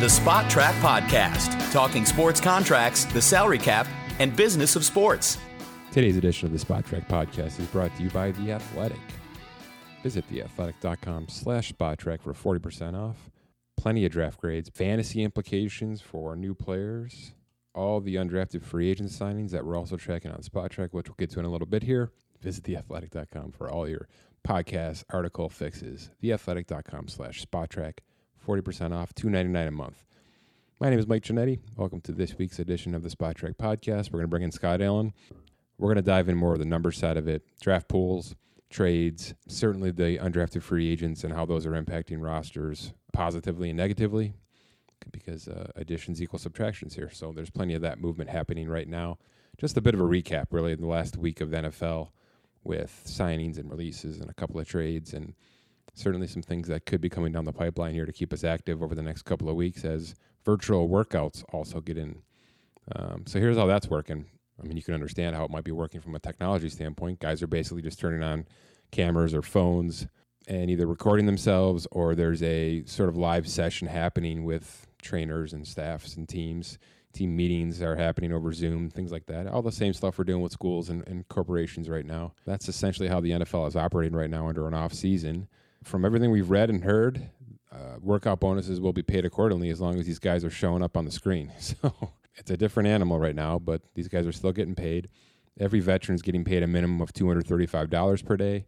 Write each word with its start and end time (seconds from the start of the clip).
The 0.00 0.06
Spotrac 0.06 0.74
Podcast, 0.74 1.72
talking 1.72 2.06
sports 2.06 2.40
contracts, 2.40 3.04
the 3.06 3.20
salary 3.20 3.58
cap, 3.58 3.88
and 4.20 4.34
business 4.36 4.76
of 4.76 4.84
sports. 4.84 5.38
Today's 5.90 6.16
edition 6.16 6.46
of 6.46 6.52
the 6.52 6.64
Spotrac 6.64 7.08
Podcast 7.08 7.58
is 7.58 7.66
brought 7.66 7.92
to 7.96 8.04
you 8.04 8.10
by 8.10 8.30
The 8.30 8.52
Athletic. 8.52 9.00
Visit 10.04 10.24
theathletic.com 10.30 11.26
slash 11.26 11.72
spotrac 11.72 12.22
for 12.22 12.32
40% 12.32 12.94
off. 12.94 13.28
Plenty 13.76 14.04
of 14.06 14.12
draft 14.12 14.40
grades, 14.40 14.70
fantasy 14.72 15.24
implications 15.24 16.00
for 16.00 16.36
new 16.36 16.54
players, 16.54 17.32
all 17.74 18.00
the 18.00 18.14
undrafted 18.14 18.62
free 18.62 18.88
agent 18.88 19.10
signings 19.10 19.50
that 19.50 19.64
we're 19.64 19.76
also 19.76 19.96
tracking 19.96 20.30
on 20.30 20.42
Spotrac, 20.42 20.92
which 20.92 21.08
we'll 21.08 21.16
get 21.18 21.30
to 21.30 21.40
in 21.40 21.44
a 21.44 21.50
little 21.50 21.66
bit 21.66 21.82
here. 21.82 22.12
Visit 22.40 22.62
theathletic.com 22.62 23.50
for 23.50 23.68
all 23.68 23.88
your 23.88 24.06
podcast 24.46 25.02
article 25.10 25.48
fixes. 25.48 26.10
Theathletic.com 26.22 27.08
slash 27.08 27.44
spotrac, 27.44 27.94
40% 28.46 28.92
off, 28.94 29.14
$2.99 29.14 29.68
a 29.68 29.70
month. 29.70 30.04
My 30.80 30.90
name 30.90 30.98
is 30.98 31.06
Mike 31.06 31.24
Ginnitti. 31.24 31.58
Welcome 31.76 32.00
to 32.02 32.12
this 32.12 32.38
week's 32.38 32.58
edition 32.58 32.94
of 32.94 33.02
the 33.02 33.08
Spotrac 33.08 33.56
Podcast. 33.56 34.12
We're 34.12 34.18
going 34.18 34.22
to 34.22 34.28
bring 34.28 34.42
in 34.42 34.52
Scott 34.52 34.80
Allen. 34.80 35.12
We're 35.76 35.88
going 35.88 35.96
to 35.96 36.02
dive 36.02 36.28
in 36.28 36.36
more 36.36 36.52
of 36.52 36.58
the 36.58 36.64
number 36.64 36.92
side 36.92 37.16
of 37.16 37.28
it, 37.28 37.42
draft 37.60 37.88
pools, 37.88 38.34
trades, 38.70 39.34
certainly 39.48 39.90
the 39.90 40.18
undrafted 40.18 40.62
free 40.62 40.90
agents 40.90 41.24
and 41.24 41.32
how 41.32 41.46
those 41.46 41.66
are 41.66 41.72
impacting 41.72 42.20
rosters 42.20 42.92
positively 43.12 43.70
and 43.70 43.76
negatively 43.76 44.34
because 45.10 45.48
uh, 45.48 45.70
additions 45.76 46.20
equal 46.20 46.38
subtractions 46.38 46.94
here. 46.94 47.10
So 47.10 47.32
there's 47.32 47.50
plenty 47.50 47.74
of 47.74 47.82
that 47.82 48.00
movement 48.00 48.30
happening 48.30 48.68
right 48.68 48.88
now. 48.88 49.18
Just 49.56 49.76
a 49.76 49.80
bit 49.80 49.94
of 49.94 50.00
a 50.00 50.04
recap, 50.04 50.46
really, 50.50 50.72
in 50.72 50.80
the 50.80 50.86
last 50.86 51.16
week 51.16 51.40
of 51.40 51.50
the 51.50 51.56
NFL 51.56 52.10
with 52.62 53.02
signings 53.06 53.58
and 53.58 53.70
releases 53.70 54.20
and 54.20 54.30
a 54.30 54.34
couple 54.34 54.60
of 54.60 54.68
trades 54.68 55.14
and 55.14 55.34
certainly 55.98 56.26
some 56.26 56.42
things 56.42 56.68
that 56.68 56.86
could 56.86 57.00
be 57.00 57.08
coming 57.08 57.32
down 57.32 57.44
the 57.44 57.52
pipeline 57.52 57.94
here 57.94 58.06
to 58.06 58.12
keep 58.12 58.32
us 58.32 58.44
active 58.44 58.82
over 58.82 58.94
the 58.94 59.02
next 59.02 59.22
couple 59.22 59.48
of 59.48 59.56
weeks 59.56 59.84
as 59.84 60.14
virtual 60.44 60.88
workouts 60.88 61.44
also 61.52 61.80
get 61.80 61.98
in. 61.98 62.22
Um, 62.94 63.24
so 63.26 63.38
here's 63.38 63.56
how 63.56 63.66
that's 63.66 63.88
working. 63.88 64.26
I 64.60 64.66
mean, 64.66 64.76
you 64.76 64.82
can 64.82 64.94
understand 64.94 65.36
how 65.36 65.44
it 65.44 65.50
might 65.50 65.64
be 65.64 65.72
working 65.72 66.00
from 66.00 66.14
a 66.14 66.18
technology 66.18 66.68
standpoint. 66.68 67.20
Guys 67.20 67.42
are 67.42 67.46
basically 67.46 67.82
just 67.82 67.98
turning 67.98 68.22
on 68.22 68.46
cameras 68.90 69.34
or 69.34 69.42
phones 69.42 70.06
and 70.46 70.70
either 70.70 70.86
recording 70.86 71.26
themselves 71.26 71.86
or 71.90 72.14
there's 72.14 72.42
a 72.42 72.82
sort 72.86 73.08
of 73.08 73.16
live 73.16 73.46
session 73.46 73.86
happening 73.86 74.44
with 74.44 74.86
trainers 75.02 75.52
and 75.52 75.66
staffs 75.66 76.16
and 76.16 76.28
teams. 76.28 76.78
Team 77.12 77.36
meetings 77.36 77.82
are 77.82 77.96
happening 77.96 78.32
over 78.32 78.52
Zoom, 78.52 78.90
things 78.90 79.12
like 79.12 79.26
that. 79.26 79.46
All 79.46 79.62
the 79.62 79.72
same 79.72 79.92
stuff 79.92 80.18
we're 80.18 80.24
doing 80.24 80.42
with 80.42 80.52
schools 80.52 80.88
and, 80.88 81.06
and 81.06 81.26
corporations 81.28 81.88
right 81.88 82.06
now. 82.06 82.32
That's 82.44 82.68
essentially 82.68 83.08
how 83.08 83.20
the 83.20 83.32
NFL 83.32 83.68
is 83.68 83.76
operating 83.76 84.16
right 84.16 84.30
now 84.30 84.48
under 84.48 84.66
an 84.66 84.74
off 84.74 84.94
season. 84.94 85.48
From 85.84 86.04
everything 86.04 86.30
we've 86.30 86.50
read 86.50 86.70
and 86.70 86.84
heard, 86.84 87.30
uh, 87.72 87.96
workout 88.00 88.40
bonuses 88.40 88.80
will 88.80 88.92
be 88.92 89.02
paid 89.02 89.24
accordingly 89.24 89.70
as 89.70 89.80
long 89.80 89.98
as 89.98 90.06
these 90.06 90.18
guys 90.18 90.44
are 90.44 90.50
showing 90.50 90.82
up 90.82 90.96
on 90.96 91.04
the 91.04 91.10
screen. 91.10 91.52
So 91.60 92.12
it's 92.36 92.50
a 92.52 92.56
different 92.56 92.88
animal 92.88 93.18
right 93.18 93.34
now, 93.34 93.58
but 93.58 93.82
these 93.94 94.06
guys 94.06 94.24
are 94.24 94.32
still 94.32 94.52
getting 94.52 94.76
paid. 94.76 95.08
Every 95.58 95.80
veteran 95.80 96.14
is 96.14 96.22
getting 96.22 96.44
paid 96.44 96.62
a 96.62 96.68
minimum 96.68 97.00
of 97.00 97.12
$235 97.12 98.24
per 98.24 98.36
day. 98.36 98.66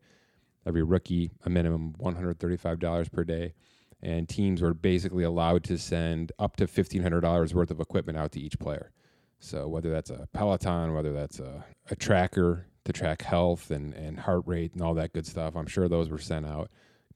Every 0.67 0.83
rookie, 0.83 1.31
a 1.45 1.51
minimum 1.51 1.95
$135 2.01 3.13
per 3.13 3.23
day 3.23 3.55
and 4.03 4.29
teams 4.29 4.63
were 4.63 4.75
basically 4.75 5.25
allowed 5.25 5.65
to 5.65 5.79
send 5.79 6.33
up 6.39 6.57
to 6.57 6.67
$1,500 6.67 7.55
worth 7.55 7.71
of 7.71 7.81
equipment 7.81 8.17
out 8.17 8.33
to 8.33 8.41
each 8.41 8.59
player. 8.59 8.91
So 9.39 9.69
whether 9.69 9.91
that's 9.91 10.11
a 10.11 10.29
Peloton, 10.33 10.95
whether 10.95 11.13
that's 11.13 11.39
a, 11.39 11.65
a 11.91 11.97
tracker 11.97 12.67
to 12.85 12.93
track 12.93 13.23
health 13.23 13.71
and, 13.71 13.95
and 13.95 14.21
heart 14.21 14.43
rate 14.47 14.73
and 14.73 14.83
all 14.83 14.95
that 14.95 15.13
good 15.13 15.27
stuff, 15.27 15.55
I'm 15.55 15.67
sure 15.67 15.89
those 15.89 16.09
were 16.09 16.19
sent 16.19 16.47
out 16.47 16.71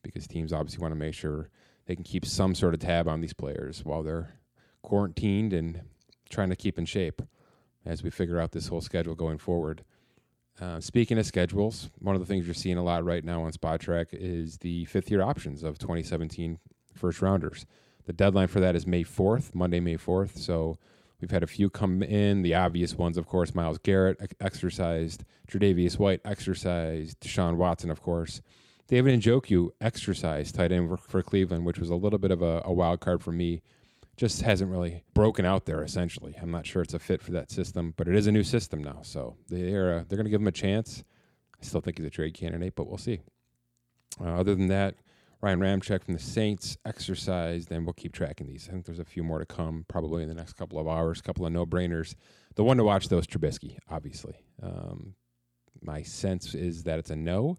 because 0.05 0.29
teams 0.29 0.53
obviously 0.53 0.81
want 0.81 0.93
to 0.93 0.99
make 0.99 1.15
sure 1.15 1.49
they 1.87 1.95
can 1.97 2.05
keep 2.05 2.25
some 2.25 2.55
sort 2.55 2.75
of 2.75 2.81
tab 2.81 3.09
on 3.09 3.21
these 3.21 3.33
players 3.33 3.85
while 3.85 4.03
they're 4.03 4.35
quarantined 4.83 5.53
and 5.53 5.81
trying 6.31 6.51
to 6.51 6.57
keep 6.57 6.79
in 6.79 6.85
shape 6.85 7.23
as 7.85 8.03
we 8.03 8.11
figure 8.11 8.41
out 8.41 8.53
this 8.53 8.69
whole 8.69 8.81
schedule 8.81 9.15
going 9.15 9.39
forward. 9.39 9.85
Uh, 10.61 10.81
speaking 10.81 11.19
of 11.19 11.27
schedules, 11.27 11.91
one 11.99 12.15
of 12.15 12.21
the 12.21 12.27
things 12.27 12.47
you're 12.47 12.55
seeing 12.55 12.79
a 12.79 12.83
lot 12.83 13.05
right 13.05 13.25
now 13.25 13.43
on 13.43 13.53
Spotrac 13.53 14.07
is 14.13 14.59
the 14.59 14.85
fifth 14.85 15.11
year 15.11 15.23
options 15.23 15.63
of 15.65 15.79
2017 15.79 16.59
first 16.95 17.21
rounders. 17.21 17.67
The 18.07 18.13
deadline 18.13 18.49
for 18.49 18.61
that 18.61 18.77
is 18.77 18.87
May 18.87 19.03
4th, 19.03 19.55
Monday, 19.55 19.81
May 19.81 19.97
4th. 19.97 20.39
So 20.39 20.79
we've 21.21 21.31
had 21.31 21.43
a 21.43 21.49
few 21.49 21.71
come 21.71 22.03
in. 22.03 22.43
The 22.43 22.55
obvious 22.55 22.97
ones, 22.97 23.17
of 23.17 23.27
course, 23.27 23.55
Myles 23.55 23.79
Garrett 23.79 24.37
exercised, 24.41 25.25
Tre'Davious 25.49 25.99
White 25.99 26.21
exercised, 26.25 27.19
Deshaun 27.21 27.57
Watson, 27.57 27.91
of 27.91 28.03
course. 28.03 28.41
David 28.87 29.21
Njoku 29.21 29.71
exercised 29.81 30.55
tight 30.55 30.73
end 30.73 30.99
for, 31.01 31.23
Cleveland, 31.23 31.65
which 31.65 31.79
was 31.79 31.91
a 31.91 31.95
little 31.95 32.19
bit 32.19 32.31
of 32.31 32.43
a, 32.43 32.63
a 32.65 32.73
wild 32.73 33.01
card 33.01 33.23
for 33.23 33.33
me. 33.33 33.63
Just 34.17 34.43
hasn't 34.43 34.71
really 34.71 35.03
broken 35.15 35.45
out 35.45 35.65
there. 35.65 35.83
Essentially, 35.83 36.37
I'm 36.41 36.51
not 36.51 36.67
sure 36.67 36.83
it's 36.83 36.95
a 36.95 36.99
fit 36.99 37.21
for 37.23 37.33
that 37.33 37.51
system, 37.51 37.95
but 37.97 38.07
it 38.07 38.15
is 38.15 38.27
a 38.27 38.33
new 38.33 38.45
system 38.45 38.83
now, 38.83 39.01
so 39.03 39.37
they're 39.49 39.99
uh, 39.99 40.05
they're 40.07 40.17
going 40.17 40.27
to 40.27 40.31
give 40.31 40.41
him 40.41 40.47
a 40.47 40.53
chance. 40.53 41.03
I 41.61 41.65
still 41.65 41.81
think 41.81 41.99
he's 41.99 42.07
a 42.07 42.11
trade 42.11 42.35
candidate, 42.35 42.75
but 42.77 42.87
we'll 42.87 42.99
see. 42.99 43.23
Uh, 44.21 44.35
other 44.35 44.55
than 44.55 44.69
that, 44.69 44.95
Ryan 45.41 45.61
Ramczyk 45.61 46.05
from 46.05 46.15
the 46.15 46.21
Saints 46.21 46.79
exercised, 46.87 47.73
and 47.73 47.85
we'll 47.85 47.93
keep 47.93 48.13
tracking 48.13 48.47
these. 48.47 48.69
I 48.69 48.73
think 48.73 48.87
there's 48.87 48.99
a 48.99 49.05
few 49.05 49.25
more 49.25 49.41
to 49.41 49.45
come 49.45 49.85
probably 49.89 50.23
in 50.23 50.29
the 50.29 50.35
next 50.35 50.55
couple 50.55 50.79
of 50.79 50.87
hours, 50.87 51.19
a 51.19 51.23
couple 51.23 51.45
of 51.45 51.53
no 51.53 51.67
brainers. 51.67 52.15
The 52.55 52.65
one 52.65 52.77
to 52.77 52.85
watch, 52.85 53.09
though, 53.09 53.19
is 53.19 53.27
Trubisky, 53.27 53.77
obviously. 53.91 54.37
Um, 54.63 55.17
my 55.83 56.03
sense 56.03 56.55
is 56.55 56.85
that 56.85 56.99
it's 56.99 57.11
a 57.11 57.17
no. 57.17 57.59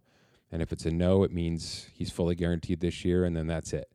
And 0.55 0.61
if 0.61 0.71
it's 0.71 0.85
a 0.85 0.91
no, 0.91 1.23
it 1.23 1.31
means 1.31 1.87
he's 1.93 2.11
fully 2.11 2.33
guaranteed 2.33 2.79
this 2.79 3.03
year, 3.03 3.25
and 3.25 3.35
then 3.35 3.45
that's 3.45 3.73
it. 3.73 3.91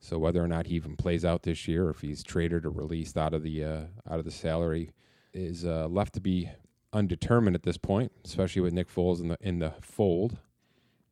So 0.00 0.18
whether 0.18 0.42
or 0.42 0.48
not 0.48 0.66
he 0.66 0.76
even 0.76 0.96
plays 0.96 1.24
out 1.24 1.42
this 1.42 1.66
year, 1.66 1.86
or 1.86 1.90
if 1.90 2.00
he's 2.00 2.22
traded 2.22 2.64
or 2.64 2.70
released 2.70 3.18
out 3.18 3.34
of 3.34 3.42
the 3.42 3.64
uh, 3.64 3.80
out 4.08 4.18
of 4.18 4.24
the 4.24 4.30
salary, 4.30 4.92
is 5.34 5.64
uh, 5.64 5.88
left 5.88 6.14
to 6.14 6.20
be 6.20 6.48
undetermined 6.92 7.56
at 7.56 7.64
this 7.64 7.76
point. 7.76 8.12
Especially 8.24 8.62
with 8.62 8.72
Nick 8.72 8.88
Foles 8.88 9.20
in 9.20 9.28
the 9.28 9.38
in 9.40 9.58
the 9.58 9.74
fold 9.82 10.38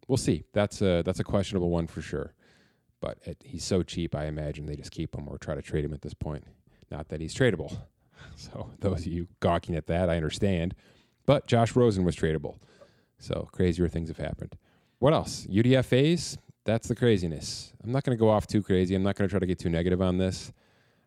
we'll 0.09 0.16
see. 0.16 0.44
That's 0.53 0.82
a 0.82 1.03
that's 1.03 1.21
a 1.21 1.25
questionable 1.25 1.71
one 1.71 1.87
for 1.87 2.00
sure. 2.00 2.34
But 3.00 3.19
it, 3.25 3.43
he's 3.44 3.65
so 3.65 3.82
cheap, 3.82 4.15
I 4.15 4.26
imagine 4.26 4.66
they 4.66 4.76
just 4.76 4.91
keep 4.91 5.15
him 5.15 5.28
or 5.28 5.37
try 5.38 5.55
to 5.55 5.62
trade 5.62 5.84
him 5.84 5.93
at 5.93 6.03
this 6.03 6.15
point. 6.15 6.44
Not 6.91 7.09
that 7.09 7.21
he's 7.21 7.34
tradable. 7.34 7.76
So 8.37 8.71
those 8.81 9.00
of 9.00 9.12
you 9.12 9.28
gawking 9.38 9.76
at 9.76 9.87
that, 9.87 10.09
I 10.09 10.16
understand. 10.16 10.75
But 11.26 11.47
Josh 11.47 11.76
Rosen 11.76 12.05
was 12.05 12.16
tradable. 12.16 12.56
So 13.19 13.49
crazier 13.53 13.87
things 13.87 14.09
have 14.09 14.16
happened. 14.16 14.56
What 15.05 15.13
else? 15.13 15.47
UDFA's. 15.51 16.39
That's 16.65 16.89
the 16.89 16.95
craziness. 16.95 17.75
I'm 17.85 17.93
not 17.93 18.05
going 18.05 18.17
to 18.17 18.19
go 18.19 18.31
off 18.31 18.47
too 18.47 18.63
crazy. 18.63 18.95
I'm 18.95 19.03
not 19.03 19.17
going 19.17 19.29
to 19.29 19.31
try 19.31 19.39
to 19.39 19.45
get 19.45 19.59
too 19.59 19.69
negative 19.69 20.01
on 20.01 20.17
this. 20.17 20.51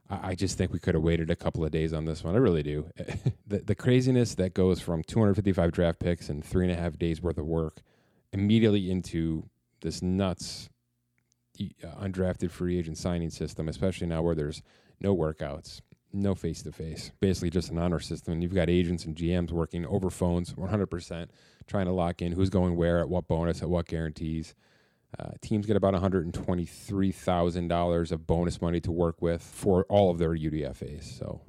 I, 0.08 0.30
I 0.30 0.36
just 0.36 0.56
think 0.56 0.72
we 0.72 0.78
could 0.78 0.94
have 0.94 1.04
waited 1.04 1.32
a 1.32 1.36
couple 1.36 1.66
of 1.66 1.72
days 1.72 1.94
on 1.94 2.06
this 2.06 2.24
one. 2.24 2.36
I 2.36 2.38
really 2.38 2.62
do. 2.62 2.92
the, 3.48 3.58
the 3.58 3.74
craziness 3.74 4.36
that 4.36 4.54
goes 4.54 4.80
from 4.80 5.02
255 5.02 5.72
draft 5.72 5.98
picks 5.98 6.30
and 6.30 6.46
three 6.46 6.66
and 6.66 6.78
a 6.78 6.80
half 6.80 7.00
days 7.00 7.24
worth 7.24 7.40
of 7.40 7.48
work 7.48 7.82
immediately 8.34 8.92
into 8.92 9.50
this 9.82 10.04
nuts 10.04 10.70
uh, 11.60 11.88
undrafted 12.00 12.52
free 12.52 12.78
agent 12.78 13.00
signing 13.00 13.32
system, 13.32 13.68
especially 13.68 14.06
now 14.06 14.22
where 14.22 14.36
there's 14.36 14.62
no 15.02 15.16
workouts, 15.16 15.82
no 16.14 16.36
face 16.36 16.62
to 16.64 16.72
face, 16.72 17.12
basically 17.20 17.50
just 17.50 17.72
an 17.72 17.78
honor 17.78 18.00
system. 18.00 18.32
And 18.34 18.44
you've 18.44 18.54
got 18.54 18.70
agents 18.70 19.06
and 19.06 19.16
GMs 19.16 19.52
working 19.52 19.86
over 19.86 20.10
phones 20.10 20.54
100%, 20.54 21.28
trying 21.68 21.86
to 21.86 21.92
lock 21.92 22.22
in 22.22 22.32
who's 22.32 22.50
going 22.50 22.76
where, 22.76 23.00
at 23.00 23.10
what 23.10 23.28
bonus, 23.28 23.62
at 23.62 23.70
what 23.70 23.88
guarantees. 23.88 24.56
Uh, 25.18 25.32
teams 25.42 25.66
get 25.66 25.78
about 25.78 25.94
$123,000 25.94 28.12
of 28.12 28.28
bonus 28.28 28.62
money 28.62 28.82
to 28.82 28.92
work 28.92 29.22
with 29.22 29.42
for 29.42 29.86
all 29.86 30.12
of 30.12 30.18
their 30.18 30.36
UDFAs. 30.36 31.18
So 31.18 31.42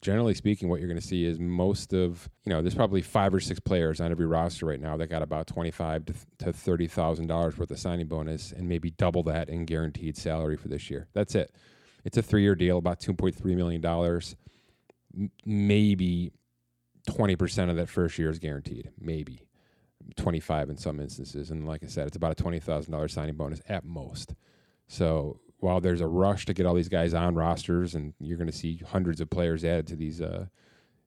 generally 0.00 0.34
speaking, 0.34 0.68
what 0.68 0.80
you're 0.80 0.88
going 0.88 1.00
to 1.00 1.06
see 1.06 1.24
is 1.24 1.38
most 1.38 1.92
of 1.92 2.28
you 2.44 2.50
know 2.50 2.62
there's 2.62 2.74
probably 2.74 3.02
five 3.02 3.34
or 3.34 3.40
six 3.40 3.60
players 3.60 4.00
on 4.00 4.10
every 4.10 4.26
roster 4.26 4.66
right 4.66 4.80
now 4.80 4.96
that 4.96 5.08
got 5.08 5.22
about 5.22 5.46
twenty 5.46 5.70
five 5.70 6.04
to, 6.06 6.14
to 6.38 6.52
thirty 6.52 6.86
thousand 6.86 7.26
dollars 7.26 7.58
worth 7.58 7.70
of 7.70 7.78
signing 7.78 8.06
bonus 8.06 8.52
and 8.52 8.68
maybe 8.68 8.90
double 8.90 9.22
that 9.24 9.48
in 9.48 9.64
guaranteed 9.64 10.16
salary 10.16 10.56
for 10.56 10.68
this 10.68 10.90
year. 10.90 11.08
That's 11.14 11.34
it. 11.34 11.52
It's 12.04 12.16
a 12.16 12.22
three 12.22 12.42
year 12.42 12.54
deal, 12.54 12.78
about 12.78 13.00
two 13.00 13.14
point 13.14 13.34
three 13.34 13.54
million 13.54 13.80
dollars. 13.80 14.36
Maybe 15.44 16.32
twenty 17.06 17.36
percent 17.36 17.70
of 17.70 17.76
that 17.76 17.88
first 17.88 18.18
year 18.18 18.30
is 18.30 18.38
guaranteed. 18.38 18.90
Maybe. 18.98 19.44
25 20.16 20.70
in 20.70 20.76
some 20.78 21.00
instances 21.00 21.50
and 21.50 21.66
like 21.66 21.84
i 21.84 21.86
said 21.86 22.06
it's 22.06 22.16
about 22.16 22.32
a 22.32 22.42
$20000 22.42 23.10
signing 23.10 23.34
bonus 23.34 23.60
at 23.68 23.84
most 23.84 24.34
so 24.86 25.38
while 25.60 25.80
there's 25.80 26.00
a 26.00 26.06
rush 26.06 26.46
to 26.46 26.54
get 26.54 26.66
all 26.66 26.74
these 26.74 26.88
guys 26.88 27.14
on 27.14 27.34
rosters, 27.34 27.94
and 27.94 28.14
you're 28.20 28.38
going 28.38 28.50
to 28.50 28.56
see 28.56 28.80
hundreds 28.86 29.20
of 29.20 29.30
players 29.30 29.64
added 29.64 29.86
to 29.88 29.96
these 29.96 30.20
uh, 30.20 30.46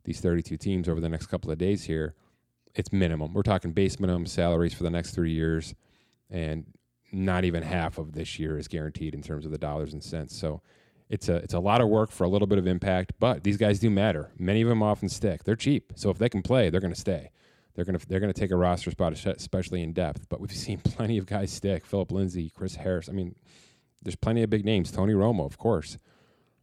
these 0.04 0.20
32 0.20 0.58
teams 0.58 0.90
over 0.90 1.00
the 1.00 1.10
next 1.10 1.28
couple 1.28 1.52
of 1.52 1.58
days 1.58 1.84
here, 1.84 2.16
it's 2.74 2.92
minimum. 2.92 3.34
We're 3.34 3.44
talking 3.44 3.72
base 3.72 4.00
minimum 4.00 4.26
salaries 4.26 4.74
for 4.74 4.84
the 4.84 4.90
next 4.90 5.12
three 5.12 5.32
years, 5.32 5.76
and 6.30 6.66
not 7.12 7.44
even 7.46 7.64
half 7.64 7.98
of 7.98 8.14
this 8.14 8.40
year 8.40 8.58
is 8.58 8.68
guaranteed 8.68 9.14
in 9.14 9.22
terms 9.22 9.46
of 9.46 9.52
the 9.52 9.58
dollars 9.58 9.94
and 9.94 10.04
cents. 10.04 10.36
So 10.38 10.62
it's 11.12 11.28
a 11.28 11.36
it's 11.36 11.54
a 11.54 11.60
lot 11.60 11.82
of 11.82 11.90
work 11.90 12.10
for 12.10 12.24
a 12.24 12.30
little 12.30 12.48
bit 12.48 12.58
of 12.58 12.66
impact, 12.66 13.12
but 13.20 13.44
these 13.44 13.58
guys 13.58 13.80
do 13.80 13.90
matter. 13.90 14.32
Many 14.40 14.62
of 14.62 14.70
them 14.70 14.82
often 14.82 15.10
stick. 15.10 15.44
They're 15.44 15.58
cheap, 15.58 15.92
so 15.96 16.10
if 16.10 16.18
they 16.18 16.30
can 16.30 16.42
play, 16.42 16.70
they're 16.70 16.80
going 16.80 16.94
to 16.94 17.00
stay. 17.00 17.32
They're 17.76 17.84
going 17.84 18.00
to 18.00 18.08
they're 18.08 18.22
going 18.22 18.32
to 18.34 18.40
take 18.40 18.52
a 18.52 18.56
roster 18.56 18.92
spot, 18.92 19.14
especially 19.14 19.84
in 19.84 19.92
depth. 19.92 20.30
But 20.30 20.40
we've 20.40 20.52
seen 20.56 20.80
plenty 20.80 21.18
of 21.18 21.26
guys 21.26 21.52
stick. 21.52 21.86
Phillip 21.86 22.14
Lindsay, 22.14 22.50
Chris 22.50 22.76
Harris. 22.76 23.10
I 23.10 23.12
mean, 23.12 23.36
there's 24.02 24.16
plenty 24.16 24.42
of 24.42 24.50
big 24.50 24.64
names. 24.64 24.90
Tony 24.90 25.14
Romo, 25.14 25.46
of 25.46 25.58
course. 25.58 25.98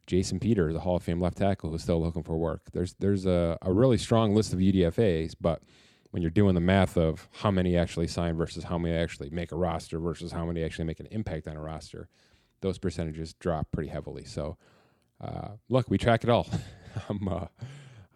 Jason 0.07 0.41
Peters, 0.41 0.73
the 0.73 0.81
Hall 0.81 0.97
of 0.97 1.03
Fame 1.03 1.21
left 1.21 1.37
tackle 1.37 1.69
who's 1.69 1.83
still 1.83 2.01
looking 2.01 2.23
for 2.23 2.39
work. 2.39 2.63
There's 2.73 2.95
there's 2.95 3.27
a, 3.27 3.59
a 3.61 3.71
really 3.71 3.99
strong 3.99 4.35
list 4.35 4.55
of 4.55 4.61
UDFA's, 4.61 5.35
but 5.35 5.63
when 6.11 6.23
you're 6.23 6.31
doing 6.31 6.55
the 6.55 6.63
math 6.63 6.97
of 6.97 7.29
how 7.43 7.51
many 7.51 7.77
actually 7.77 8.07
sign 8.07 8.35
versus 8.35 8.65
how 8.65 8.79
many 8.79 8.97
actually 8.97 9.29
make 9.29 9.53
a 9.53 9.57
roster 9.57 10.01
versus 10.01 10.33
how 10.33 10.47
many 10.47 10.65
actually 10.65 10.87
make 10.87 11.01
an 11.01 11.09
impact 11.11 11.47
on 11.47 11.55
a 11.55 11.61
roster, 11.61 12.09
those 12.61 12.79
percentages 12.79 13.35
drop 13.35 13.71
pretty 13.73 13.89
heavily. 13.89 14.25
So, 14.25 14.57
uh, 15.21 15.49
look, 15.69 15.91
we 15.91 15.99
track 15.99 16.25
it 16.25 16.31
all. 16.31 16.47
I'm 17.09 17.29
uh, 17.29 17.47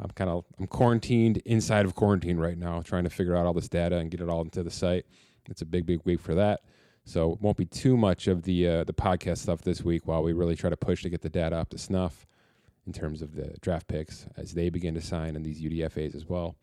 I'm 0.01 0.11
kind 0.15 0.31
of 0.31 0.45
I'm 0.59 0.67
quarantined 0.67 1.39
inside 1.45 1.85
of 1.85 1.95
quarantine 1.95 2.39
right 2.39 2.59
now, 2.59 2.83
trying 2.83 3.05
to 3.05 3.11
figure 3.11 3.37
out 3.37 3.47
all 3.47 3.53
this 3.53 3.69
data 3.69 3.97
and 3.97 4.11
get 4.11 4.21
it 4.21 4.29
all 4.29 4.43
into 4.43 4.63
the 4.63 4.71
site. 4.71 5.07
It's 5.49 5.63
a 5.63 5.67
big, 5.67 5.87
big 5.87 6.01
week 6.05 6.21
for 6.21 6.35
that. 6.35 6.61
So 7.05 7.33
it 7.33 7.41
won't 7.41 7.57
be 7.57 7.67
too 7.67 7.97
much 7.97 8.29
of 8.29 8.43
the 8.43 8.67
uh, 8.67 8.85
the 8.85 8.93
podcast 8.93 9.39
stuff 9.39 9.63
this 9.63 9.83
week 9.83 10.07
while 10.07 10.23
we 10.23 10.33
really 10.33 10.57
try 10.57 10.71
to 10.71 10.77
push 10.77 11.03
to 11.03 11.11
get 11.11 11.23
the 11.23 11.29
data 11.29 11.57
up 11.57 11.71
to 11.71 11.79
snuff 11.79 12.27
in 12.87 12.93
terms 12.93 13.23
of 13.23 13.35
the 13.35 13.55
draft 13.61 13.89
picks 13.89 14.27
as 14.37 14.55
they 14.55 14.71
begin 14.71 14.95
to 14.95 15.01
sign 15.01 15.37
and 15.37 15.45
these 15.45 15.61
UDFA's 15.61 16.15
as 16.15 16.27
well. 16.29 16.57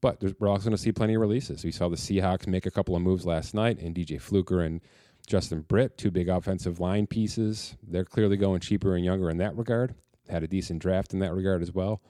But 0.00 0.22
we're 0.38 0.48
also 0.48 0.64
going 0.64 0.76
to 0.76 0.82
see 0.82 0.92
plenty 0.92 1.14
of 1.14 1.20
releases. 1.20 1.64
We 1.64 1.72
saw 1.72 1.88
the 1.88 1.96
Seahawks 1.96 2.46
make 2.46 2.66
a 2.66 2.70
couple 2.70 2.94
of 2.94 3.02
moves 3.02 3.24
last 3.24 3.54
night, 3.54 3.78
and 3.80 3.94
DJ 3.94 4.20
Fluker 4.20 4.60
and 4.60 4.80
Justin 5.26 5.62
Britt, 5.62 5.96
two 5.96 6.10
big 6.10 6.28
offensive 6.28 6.80
line 6.80 7.06
pieces. 7.06 7.76
They're 7.82 8.04
clearly 8.04 8.36
going 8.36 8.60
cheaper 8.60 8.94
and 8.94 9.04
younger 9.04 9.30
in 9.30 9.38
that 9.38 9.56
regard. 9.56 9.94
Had 10.28 10.42
a 10.42 10.48
decent 10.48 10.80
draft 10.80 11.12
in 11.12 11.20
that 11.20 11.34
regard 11.34 11.62
as 11.62 11.72
well. 11.72 12.02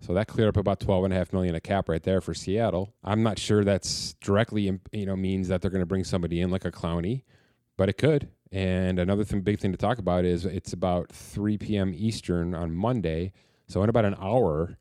So 0.00 0.14
that 0.14 0.28
cleared 0.28 0.50
up 0.50 0.56
about 0.56 0.80
twelve 0.80 1.04
and 1.04 1.12
a 1.12 1.16
half 1.16 1.32
million 1.32 1.54
a 1.54 1.60
cap 1.60 1.88
right 1.88 2.02
there 2.02 2.20
for 2.20 2.34
Seattle. 2.34 2.94
I'm 3.02 3.22
not 3.22 3.38
sure 3.38 3.64
that's 3.64 4.14
directly 4.20 4.70
you 4.92 5.06
know 5.06 5.16
means 5.16 5.48
that 5.48 5.60
they're 5.60 5.70
going 5.70 5.82
to 5.82 5.86
bring 5.86 6.04
somebody 6.04 6.40
in 6.40 6.50
like 6.50 6.64
a 6.64 6.70
Clowney, 6.70 7.24
but 7.76 7.88
it 7.88 7.98
could. 7.98 8.28
And 8.50 8.98
another 8.98 9.24
thing, 9.24 9.42
big 9.42 9.60
thing 9.60 9.72
to 9.72 9.78
talk 9.78 9.98
about 9.98 10.24
is 10.24 10.46
it's 10.46 10.72
about 10.72 11.12
3 11.12 11.58
p.m. 11.58 11.92
Eastern 11.94 12.54
on 12.54 12.74
Monday. 12.74 13.32
So 13.66 13.82
in 13.82 13.90
about 13.90 14.06
an 14.06 14.16
hour, 14.20 14.78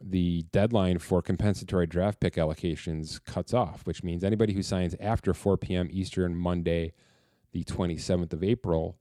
the 0.00 0.44
deadline 0.52 0.98
for 0.98 1.20
compensatory 1.20 1.86
draft 1.86 2.20
pick 2.20 2.34
allocations 2.34 3.22
cuts 3.24 3.52
off, 3.52 3.84
which 3.84 4.04
means 4.04 4.22
anybody 4.22 4.52
who 4.52 4.62
signs 4.62 4.94
after 5.00 5.34
4 5.34 5.56
p.m. 5.56 5.88
Eastern 5.90 6.36
Monday, 6.36 6.92
the 7.52 7.64
27th 7.64 8.32
of 8.32 8.44
April, 8.44 8.96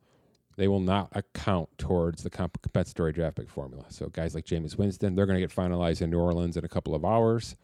they 0.57 0.67
will 0.67 0.79
not 0.81 1.09
account 1.13 1.69
towards 1.77 2.23
the 2.23 2.29
comp- 2.29 2.61
compensatory 2.61 3.13
draft 3.13 3.37
pick 3.37 3.49
formula. 3.49 3.85
So 3.89 4.07
guys 4.07 4.35
like 4.35 4.45
Jameis 4.45 4.77
Winston, 4.77 5.15
they're 5.15 5.25
going 5.25 5.39
to 5.39 5.45
get 5.45 5.55
finalized 5.55 6.01
in 6.01 6.09
New 6.09 6.19
Orleans 6.19 6.57
in 6.57 6.65
a 6.65 6.69
couple 6.69 6.93
of 6.93 7.05
hours, 7.05 7.55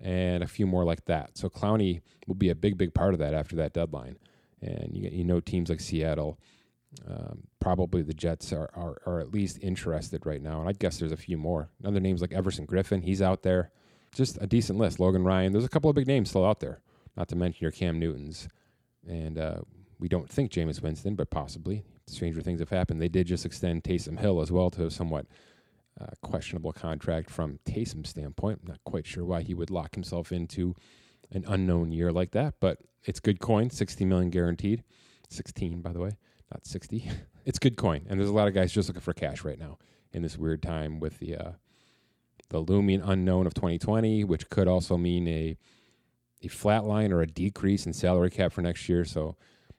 and 0.00 0.42
a 0.42 0.46
few 0.46 0.66
more 0.66 0.84
like 0.84 1.04
that. 1.06 1.36
So 1.36 1.48
Clowney 1.48 2.00
will 2.26 2.36
be 2.36 2.50
a 2.50 2.54
big, 2.54 2.78
big 2.78 2.94
part 2.94 3.12
of 3.12 3.20
that 3.20 3.34
after 3.34 3.56
that 3.56 3.72
deadline. 3.72 4.16
And 4.62 4.96
you, 4.96 5.10
you 5.10 5.24
know 5.24 5.40
teams 5.40 5.68
like 5.68 5.80
Seattle, 5.80 6.38
um, 7.06 7.42
probably 7.60 8.02
the 8.02 8.14
Jets 8.14 8.52
are, 8.52 8.70
are, 8.74 8.96
are 9.06 9.20
at 9.20 9.32
least 9.32 9.58
interested 9.60 10.24
right 10.24 10.42
now, 10.42 10.60
and 10.60 10.68
I 10.68 10.72
guess 10.72 10.98
there's 10.98 11.12
a 11.12 11.16
few 11.16 11.36
more. 11.36 11.68
Other 11.84 12.00
names 12.00 12.20
like 12.20 12.32
Everson 12.32 12.66
Griffen, 12.66 13.04
he's 13.04 13.20
out 13.20 13.42
there. 13.42 13.70
Just 14.14 14.38
a 14.40 14.46
decent 14.46 14.78
list. 14.78 14.98
Logan 14.98 15.22
Ryan, 15.22 15.52
there's 15.52 15.66
a 15.66 15.68
couple 15.68 15.90
of 15.90 15.96
big 15.96 16.06
names 16.06 16.30
still 16.30 16.46
out 16.46 16.60
there. 16.60 16.80
Not 17.14 17.28
to 17.28 17.36
mention 17.36 17.62
your 17.62 17.72
Cam 17.72 17.98
Newtons, 17.98 18.48
and 19.06 19.38
uh, 19.38 19.60
we 19.98 20.08
don't 20.08 20.28
think 20.28 20.52
Jameis 20.52 20.82
Winston, 20.82 21.14
but 21.14 21.30
possibly 21.30 21.84
stranger 22.06 22.40
things 22.40 22.60
have 22.60 22.70
happened. 22.70 23.00
They 23.00 23.08
did 23.08 23.26
just 23.26 23.44
extend 23.44 23.84
Taysom 23.84 24.18
Hill 24.18 24.40
as 24.40 24.50
well 24.50 24.70
to 24.70 24.86
a 24.86 24.90
somewhat 24.90 25.26
uh, 26.00 26.06
questionable 26.22 26.72
contract 26.72 27.30
from 27.30 27.58
Taysom's 27.64 28.10
standpoint. 28.10 28.60
I'm 28.62 28.68
not 28.68 28.84
quite 28.84 29.06
sure 29.06 29.24
why 29.24 29.42
he 29.42 29.54
would 29.54 29.70
lock 29.70 29.94
himself 29.94 30.32
into 30.32 30.74
an 31.30 31.44
unknown 31.46 31.92
year 31.92 32.12
like 32.12 32.30
that, 32.32 32.54
but 32.60 32.78
it's 33.04 33.20
good 33.20 33.40
coin, 33.40 33.70
60 33.70 34.04
million 34.04 34.30
guaranteed. 34.30 34.84
16, 35.30 35.82
by 35.82 35.92
the 35.92 36.00
way, 36.00 36.12
not 36.52 36.66
60. 36.66 37.10
it's 37.44 37.58
good 37.58 37.76
coin, 37.76 38.06
and 38.08 38.18
there's 38.18 38.30
a 38.30 38.34
lot 38.34 38.48
of 38.48 38.54
guys 38.54 38.72
just 38.72 38.88
looking 38.88 39.02
for 39.02 39.12
cash 39.12 39.44
right 39.44 39.58
now 39.58 39.78
in 40.12 40.22
this 40.22 40.38
weird 40.38 40.62
time 40.62 41.00
with 41.00 41.18
the 41.18 41.36
uh, 41.36 41.52
the 42.50 42.60
looming 42.60 43.02
unknown 43.02 43.46
of 43.46 43.52
2020, 43.52 44.24
which 44.24 44.48
could 44.48 44.68
also 44.68 44.96
mean 44.96 45.28
a 45.28 45.58
a 46.42 46.48
flat 46.48 46.84
line 46.84 47.12
or 47.12 47.20
a 47.20 47.26
decrease 47.26 47.84
in 47.84 47.92
salary 47.92 48.30
cap 48.30 48.52
for 48.52 48.62
next 48.62 48.88
year. 48.88 49.04
So 49.04 49.36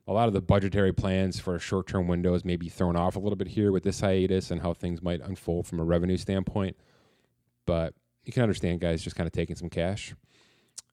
a 0.08 0.14
lot 0.14 0.28
of 0.28 0.34
the 0.34 0.42
budgetary 0.42 0.94
plans 0.94 1.40
for 1.40 1.58
short 1.60 1.88
term 1.88 2.08
windows 2.08 2.44
may 2.44 2.56
be 2.56 2.70
thrown 2.70 2.96
off 2.96 3.16
a 3.16 3.20
little 3.20 3.36
bit 3.36 3.50
here 3.50 3.72
with 3.72 3.84
this 3.84 4.00
hiatus 4.00 4.52
and 4.52 4.62
how 4.62 4.74
things 4.74 5.02
might 5.02 5.22
unfold 5.22 5.68
from 5.68 5.80
a 5.80 5.84
revenue 5.84 6.18
standpoint. 6.18 6.76
But 7.66 7.94
you 8.24 8.34
can 8.34 8.44
understand 8.44 8.80
guys 8.80 9.04
just 9.04 9.16
kind 9.16 9.28
of 9.28 9.34
taking 9.34 9.56
some 9.56 9.70
cash. 9.70 10.14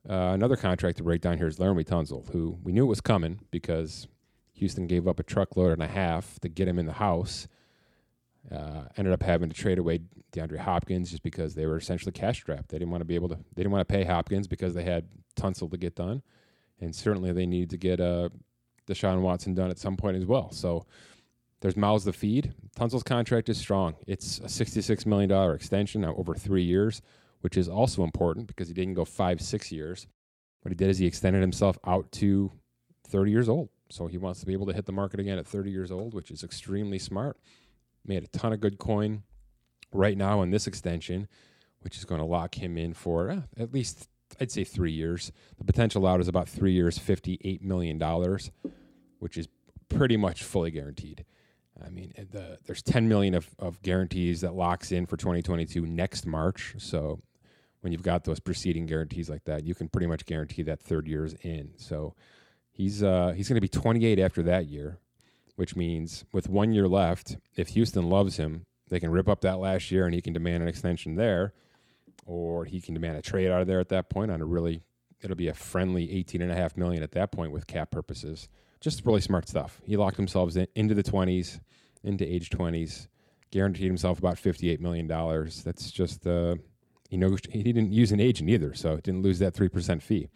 Uh, 0.09 0.33
another 0.35 0.57
contract 0.57 0.99
to 0.99 1.03
break 1.03 1.21
down 1.21 1.37
here 1.39 1.49
is 1.49 1.59
Laremy 1.59 1.85
Tunsil, 1.85 2.31
who 2.31 2.59
we 2.63 2.73
knew 2.73 2.85
it 2.85 2.89
was 2.89 3.01
coming 3.01 3.41
because 3.51 4.07
Houston 4.55 4.87
gave 4.87 5.09
up 5.09 5.19
a 5.19 5.23
truckload 5.23 5.73
and 5.73 5.83
a 5.83 5.89
half 5.89 6.39
to 6.41 6.49
get 6.49 6.69
him 6.69 6.79
in 6.79 6.87
the 6.87 6.93
house. 6.93 7.49
Uh, 8.51 8.85
ended 8.97 9.13
up 9.13 9.23
having 9.23 9.49
to 9.49 9.55
trade 9.55 9.79
away 9.79 10.01
DeAndre 10.33 10.59
Hopkins 10.59 11.11
just 11.11 11.25
because 11.25 11.55
they 11.55 11.67
were 11.67 11.77
essentially 11.77 12.13
cash 12.13 12.37
strapped. 12.37 12.69
They 12.69 12.79
didn't 12.79 12.93
want 12.93 13.01
to 13.01 13.07
be 13.07 13.17
able 13.17 13.29
to. 13.29 13.35
They 13.35 13.63
didn't 13.63 13.73
want 13.73 13.89
to 13.89 13.93
pay 13.93 14.05
Hopkins 14.05 14.47
because 14.47 14.75
they 14.75 14.85
had 14.85 15.09
Tunsil 15.35 15.71
to 15.71 15.77
get 15.77 15.97
done, 15.97 16.23
and 16.81 16.95
certainly 16.95 17.33
they 17.33 17.47
needed 17.47 17.71
to 17.71 17.77
get 17.77 17.99
a 17.99 18.31
Deshaun 18.87 19.21
Watson 19.21 19.55
done 19.55 19.71
at 19.71 19.79
some 19.79 19.97
point 19.97 20.17
as 20.17 20.27
well. 20.27 20.51
So 20.53 20.87
there's 21.61 21.77
mouths 21.77 22.05
to 22.05 22.13
feed. 22.13 22.53
Tunsil's 22.77 23.03
contract 23.03 23.49
is 23.49 23.59
strong. 23.59 23.97
It's 24.07 24.39
a 24.39 24.45
$66 24.45 25.07
million 25.07 25.31
extension 25.55 26.05
over 26.05 26.35
three 26.35 26.63
years, 26.63 27.03
which 27.41 27.57
is 27.57 27.69
also 27.69 28.05
important 28.05 28.47
because 28.47 28.69
he 28.69 28.75
didn't 28.75 28.95
go 28.95 29.05
five, 29.05 29.41
six 29.41 29.73
years. 29.73 30.07
What 30.63 30.71
he 30.71 30.77
did 30.77 30.91
is 30.91 30.99
he 30.99 31.07
extended 31.07 31.41
himself 31.41 31.79
out 31.87 32.11
to 32.13 32.53
30 33.09 33.31
years 33.31 33.49
old. 33.49 33.69
So 33.89 34.07
he 34.07 34.19
wants 34.19 34.41
to 34.41 34.47
be 34.47 34.53
able 34.53 34.67
to 34.67 34.73
hit 34.73 34.87
the 34.87 34.93
market 34.93 35.21
again 35.21 35.39
at 35.39 35.47
30 35.47 35.71
years 35.71 35.91
old, 35.91 36.13
which 36.13 36.31
is 36.31 36.43
extremely 36.43 36.99
smart. 36.99 37.39
Made 38.05 38.25
a 38.25 38.29
ton 38.29 38.53
of 38.53 38.61
good 38.61 38.79
coin 38.79 39.23
right 39.93 40.17
now 40.17 40.43
in 40.43 40.51
this 40.51 40.67
extension, 40.67 41.29
which 41.81 41.97
is 41.97 42.05
going 42.05 42.21
to 42.21 42.27
lock 42.27 42.57
him 42.57 42.77
in 42.77 42.95
for 42.95 43.31
uh, 43.31 43.43
at 43.57 43.73
least 43.73 44.09
I'd 44.41 44.51
say 44.51 44.65
three 44.65 44.93
years. 44.93 45.33
The 45.59 45.65
potential 45.65 46.07
out 46.07 46.21
is 46.21 46.29
about 46.29 46.49
three 46.49 46.73
years, 46.73 46.99
$58 46.99 47.63
million, 47.63 48.01
which 49.19 49.37
is 49.37 49.49
pretty 49.89 50.17
much 50.17 50.43
fully 50.43 50.71
guaranteed. 50.71 51.25
I 51.85 51.91
mean, 51.91 52.13
the, 52.33 52.59
there's 52.67 52.83
10 52.83 53.09
million 53.09 53.35
of, 53.35 53.49
of 53.59 53.83
guarantees 53.83 54.41
that 54.41 54.55
locks 54.55 54.93
in 54.93 55.07
for 55.07 55.17
2022 55.17 55.85
next 55.87 56.27
March. 56.27 56.75
So 56.79 57.21
when 57.81 57.93
you've 57.93 58.03
got 58.03 58.25
those 58.25 58.41
preceding 58.41 58.87
guarantees 58.87 59.29
like 59.29 59.45
that, 59.45 59.65
you 59.65 59.75
can 59.75 59.89
pretty 59.89 60.07
much 60.07 60.25
guarantee 60.25 60.63
that 60.63 60.81
third 60.81 61.07
year's 61.07 61.35
in. 61.43 61.73
So 61.77 62.15
he's 62.71 63.03
uh, 63.03 63.33
he's 63.37 63.49
going 63.49 63.57
to 63.57 63.61
be 63.61 63.69
28 63.69 64.19
after 64.19 64.43
that 64.45 64.67
year, 64.67 64.99
which 65.57 65.77
means 65.77 66.25
with 66.33 66.49
one 66.49 66.73
year 66.73 66.89
left, 66.89 67.37
if 67.57 67.69
Houston 67.69 68.09
loves 68.09 68.39
him, 68.39 68.65
they 68.89 69.01
can 69.01 69.11
rip 69.11 69.29
up 69.29 69.43
that 69.43 69.59
last 69.59 69.91
year 69.91 70.07
and 70.07 70.15
he 70.15 70.23
can 70.23 70.33
demand 70.33 70.63
an 70.63 70.69
extension 70.69 71.17
there 71.17 71.53
or 72.27 72.65
he 72.65 72.81
can 72.81 72.93
demand 72.93 73.17
a 73.17 73.23
trade 73.23 73.51
out 73.51 73.63
of 73.63 73.67
there 73.67 73.81
at 73.81 73.89
that 73.89 74.11
point 74.11 74.31
on 74.31 74.41
a 74.41 74.45
really 74.45 74.83
it'll 75.23 75.37
be 75.37 75.49
a 75.49 75.55
friendly 75.55 76.13
18 76.13 76.43
and 76.43 76.53
a 76.53 76.55
half 76.55 76.77
million 76.77 77.03
at 77.03 77.13
that 77.13 77.33
point 77.33 77.53
with 77.53 77.67
cap 77.67 77.91
purposes. 77.91 78.49
Just 78.81 79.07
really 79.07 79.23
smart 79.23 79.49
stuff. 79.49 79.81
He 79.85 79.97
locked 79.97 80.19
himself 80.19 80.55
in, 80.57 80.67
into 80.75 80.95
the 80.95 81.03
20s 81.03 81.61
into 82.05 82.25
age 82.25 82.51
20s 82.51 83.09
guaranteed 83.51 83.87
himself 83.87 84.19
about 84.19 84.39
58 84.39 84.81
million 84.81 85.07
dollars. 85.07 85.63
That's 85.63 85.91
just 85.91 86.27
uh 86.27 86.57
he 87.09 87.17
know 87.17 87.37
he 87.51 87.63
didn't 87.63 87.93
use 87.93 88.13
an 88.13 88.21
agent 88.21 88.51
either 88.51 88.75
so 88.75 88.97
didn't 88.97 89.23
lose 89.23 89.39
that 89.39 89.55
3% 89.55 90.03
fee. 90.03 90.29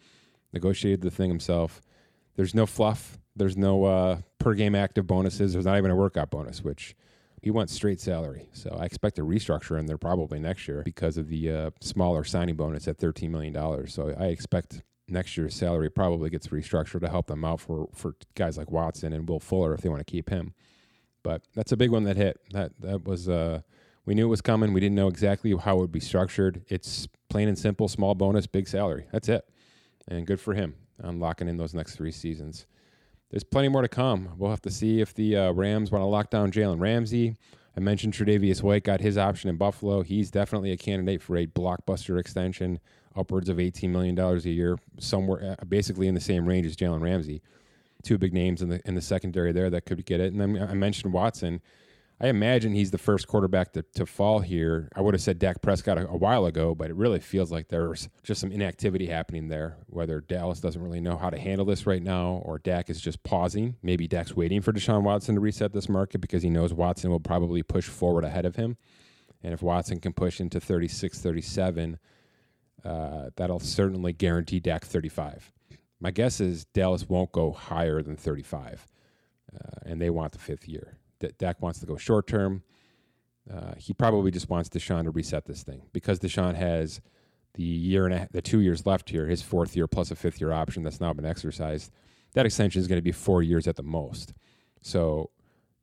Negotiated 0.53 1.01
the 1.01 1.11
thing 1.11 1.29
himself. 1.29 1.81
There's 2.35 2.55
no 2.55 2.65
fluff. 2.65 3.17
There's 3.35 3.57
no 3.57 3.85
uh, 3.85 4.17
per 4.39 4.53
game 4.53 4.75
active 4.75 5.07
bonuses. 5.07 5.53
There's 5.53 5.65
not 5.65 5.77
even 5.77 5.91
a 5.91 5.95
workout 5.95 6.31
bonus 6.31 6.63
which 6.63 6.95
he 7.41 7.49
wants 7.49 7.73
straight 7.73 7.99
salary. 7.99 8.49
So 8.53 8.77
I 8.79 8.85
expect 8.85 9.17
a 9.17 9.23
restructure 9.23 9.79
in 9.79 9.87
there 9.87 9.97
probably 9.97 10.39
next 10.39 10.67
year 10.67 10.83
because 10.85 11.17
of 11.17 11.27
the 11.27 11.49
uh, 11.49 11.71
smaller 11.81 12.23
signing 12.23 12.55
bonus 12.55 12.87
at 12.87 12.97
$13 12.97 13.29
million. 13.29 13.87
So 13.87 14.15
I 14.17 14.25
expect 14.25 14.83
next 15.07 15.35
year's 15.35 15.55
salary 15.55 15.89
probably 15.89 16.29
gets 16.29 16.47
restructured 16.47 17.01
to 17.01 17.09
help 17.09 17.27
them 17.27 17.43
out 17.43 17.59
for, 17.59 17.89
for 17.93 18.15
guys 18.35 18.57
like 18.57 18.71
Watson 18.71 19.11
and 19.11 19.27
Will 19.27 19.39
Fuller 19.39 19.73
if 19.73 19.81
they 19.81 19.89
want 19.89 20.05
to 20.05 20.11
keep 20.11 20.29
him. 20.29 20.53
But 21.23 21.41
that's 21.55 21.71
a 21.71 21.77
big 21.77 21.91
one 21.91 22.03
that 22.05 22.17
hit. 22.17 22.39
That 22.51 22.71
that 22.79 23.05
was 23.05 23.29
uh, 23.29 23.61
we 24.05 24.15
knew 24.15 24.25
it 24.25 24.29
was 24.29 24.41
coming. 24.41 24.73
We 24.73 24.79
didn't 24.79 24.95
know 24.95 25.07
exactly 25.07 25.55
how 25.55 25.77
it 25.77 25.81
would 25.81 25.91
be 25.91 25.99
structured. 25.99 26.63
It's 26.67 27.07
plain 27.29 27.47
and 27.47 27.57
simple, 27.57 27.87
small 27.87 28.15
bonus, 28.15 28.47
big 28.47 28.67
salary. 28.67 29.05
That's 29.11 29.29
it. 29.29 29.47
And 30.07 30.25
good 30.25 30.39
for 30.39 30.55
him 30.55 30.75
on 31.03 31.19
locking 31.19 31.47
in 31.47 31.57
those 31.57 31.75
next 31.75 31.95
three 31.95 32.11
seasons 32.11 32.65
there's 33.31 33.43
plenty 33.43 33.69
more 33.69 33.81
to 33.81 33.87
come. 33.87 34.29
We'll 34.37 34.49
have 34.49 34.61
to 34.61 34.71
see 34.71 34.99
if 34.99 35.13
the 35.13 35.37
uh, 35.37 35.51
Rams 35.53 35.89
want 35.89 36.01
to 36.01 36.07
lock 36.07 36.29
down 36.29 36.51
Jalen 36.51 36.79
Ramsey. 36.79 37.37
I 37.75 37.79
mentioned 37.79 38.13
Tre'Davious 38.13 38.61
White 38.61 38.83
got 38.83 38.99
his 38.99 39.17
option 39.17 39.49
in 39.49 39.55
Buffalo. 39.55 40.01
He's 40.01 40.29
definitely 40.29 40.71
a 40.71 40.77
candidate 40.77 41.21
for 41.21 41.37
a 41.37 41.47
blockbuster 41.47 42.19
extension, 42.19 42.81
upwards 43.15 43.47
of 43.47 43.57
$18 43.57 43.89
million 43.89 44.19
a 44.19 44.35
year, 44.39 44.77
somewhere 44.99 45.55
uh, 45.59 45.65
basically 45.65 46.07
in 46.07 46.13
the 46.13 46.21
same 46.21 46.45
range 46.45 46.65
as 46.65 46.75
Jalen 46.75 47.01
Ramsey. 47.01 47.41
Two 48.03 48.17
big 48.17 48.33
names 48.33 48.61
in 48.61 48.69
the 48.69 48.81
in 48.85 48.95
the 48.95 49.01
secondary 49.01 49.51
there 49.51 49.69
that 49.69 49.85
could 49.85 50.03
get 50.05 50.19
it. 50.19 50.33
And 50.33 50.41
then 50.41 50.61
I 50.61 50.73
mentioned 50.73 51.13
Watson. 51.13 51.61
I 52.23 52.27
imagine 52.27 52.75
he's 52.75 52.91
the 52.91 52.99
first 52.99 53.27
quarterback 53.27 53.73
to, 53.73 53.81
to 53.95 54.05
fall 54.05 54.41
here. 54.41 54.89
I 54.95 55.01
would 55.01 55.15
have 55.15 55.23
said 55.23 55.39
Dak 55.39 55.63
Prescott 55.63 55.97
a, 55.97 56.07
a, 56.07 56.15
while 56.15 56.45
ago, 56.45 56.75
but 56.75 56.91
it 56.91 56.95
really 56.95 57.19
feels 57.19 57.51
like 57.51 57.69
there's 57.69 58.09
just 58.21 58.39
some 58.39 58.51
inactivity 58.51 59.07
happening 59.07 59.47
there. 59.47 59.77
Whether 59.87 60.21
Dallas 60.21 60.59
doesn't 60.59 60.83
really 60.83 61.01
know 61.01 61.17
how 61.17 61.31
to 61.31 61.39
handle 61.39 61.65
this 61.65 61.87
right 61.87 62.03
now, 62.03 62.43
or 62.45 62.59
Dak 62.59 62.91
is 62.91 63.01
just 63.01 63.23
pausing. 63.23 63.75
Maybe 63.81 64.07
Dak's 64.07 64.35
waiting 64.35 64.61
for 64.61 64.71
Deshaun 64.71 65.01
Watson 65.01 65.33
to 65.33 65.41
reset 65.41 65.73
this 65.73 65.89
market 65.89 66.19
because 66.19 66.43
he 66.43 66.51
knows 66.51 66.75
Watson 66.75 67.09
will 67.09 67.19
probably 67.19 67.63
push 67.63 67.87
forward 67.87 68.23
ahead 68.23 68.45
of 68.45 68.55
him. 68.55 68.77
And 69.41 69.51
if 69.51 69.63
Watson 69.63 69.99
can 69.99 70.13
push 70.13 70.39
into 70.39 70.59
36, 70.59 71.19
37, 71.19 71.97
uh, 72.85 73.31
that'll 73.35 73.59
certainly 73.59 74.13
guarantee 74.13 74.59
Dak 74.59 74.85
35. 74.85 75.51
My 75.99 76.11
guess 76.11 76.39
is 76.39 76.65
Dallas 76.65 77.09
won't 77.09 77.31
go 77.31 77.51
higher 77.51 78.03
than 78.03 78.15
35, 78.15 78.85
uh, 79.55 79.57
and 79.87 79.99
they 79.99 80.11
want 80.11 80.33
the 80.33 80.39
fifth 80.39 80.67
year. 80.67 80.99
D- 81.21 81.31
Dak 81.37 81.61
wants 81.61 81.79
to 81.79 81.85
go 81.85 81.95
short 81.95 82.27
term. 82.27 82.63
Uh, 83.51 83.73
he 83.77 83.93
probably 83.93 84.31
just 84.31 84.49
wants 84.49 84.69
Deshaun 84.69 85.03
to 85.05 85.11
reset 85.11 85.45
this 85.45 85.63
thing 85.63 85.83
because 85.93 86.19
Deshaun 86.19 86.55
has 86.55 87.01
the 87.55 87.63
year 87.63 88.05
and 88.05 88.13
a, 88.13 88.27
the 88.31 88.41
two 88.41 88.59
years 88.59 88.85
left 88.85 89.09
here, 89.09 89.27
his 89.27 89.41
fourth 89.41 89.75
year 89.75 89.87
plus 89.87 90.11
a 90.11 90.15
fifth 90.15 90.39
year 90.39 90.51
option 90.51 90.83
that's 90.83 91.01
now 91.01 91.13
been 91.13 91.25
exercised. 91.25 91.91
That 92.33 92.45
extension 92.45 92.79
is 92.79 92.87
going 92.87 92.97
to 92.97 93.03
be 93.03 93.11
four 93.11 93.41
years 93.43 93.67
at 93.67 93.75
the 93.75 93.83
most. 93.83 94.33
So 94.81 95.31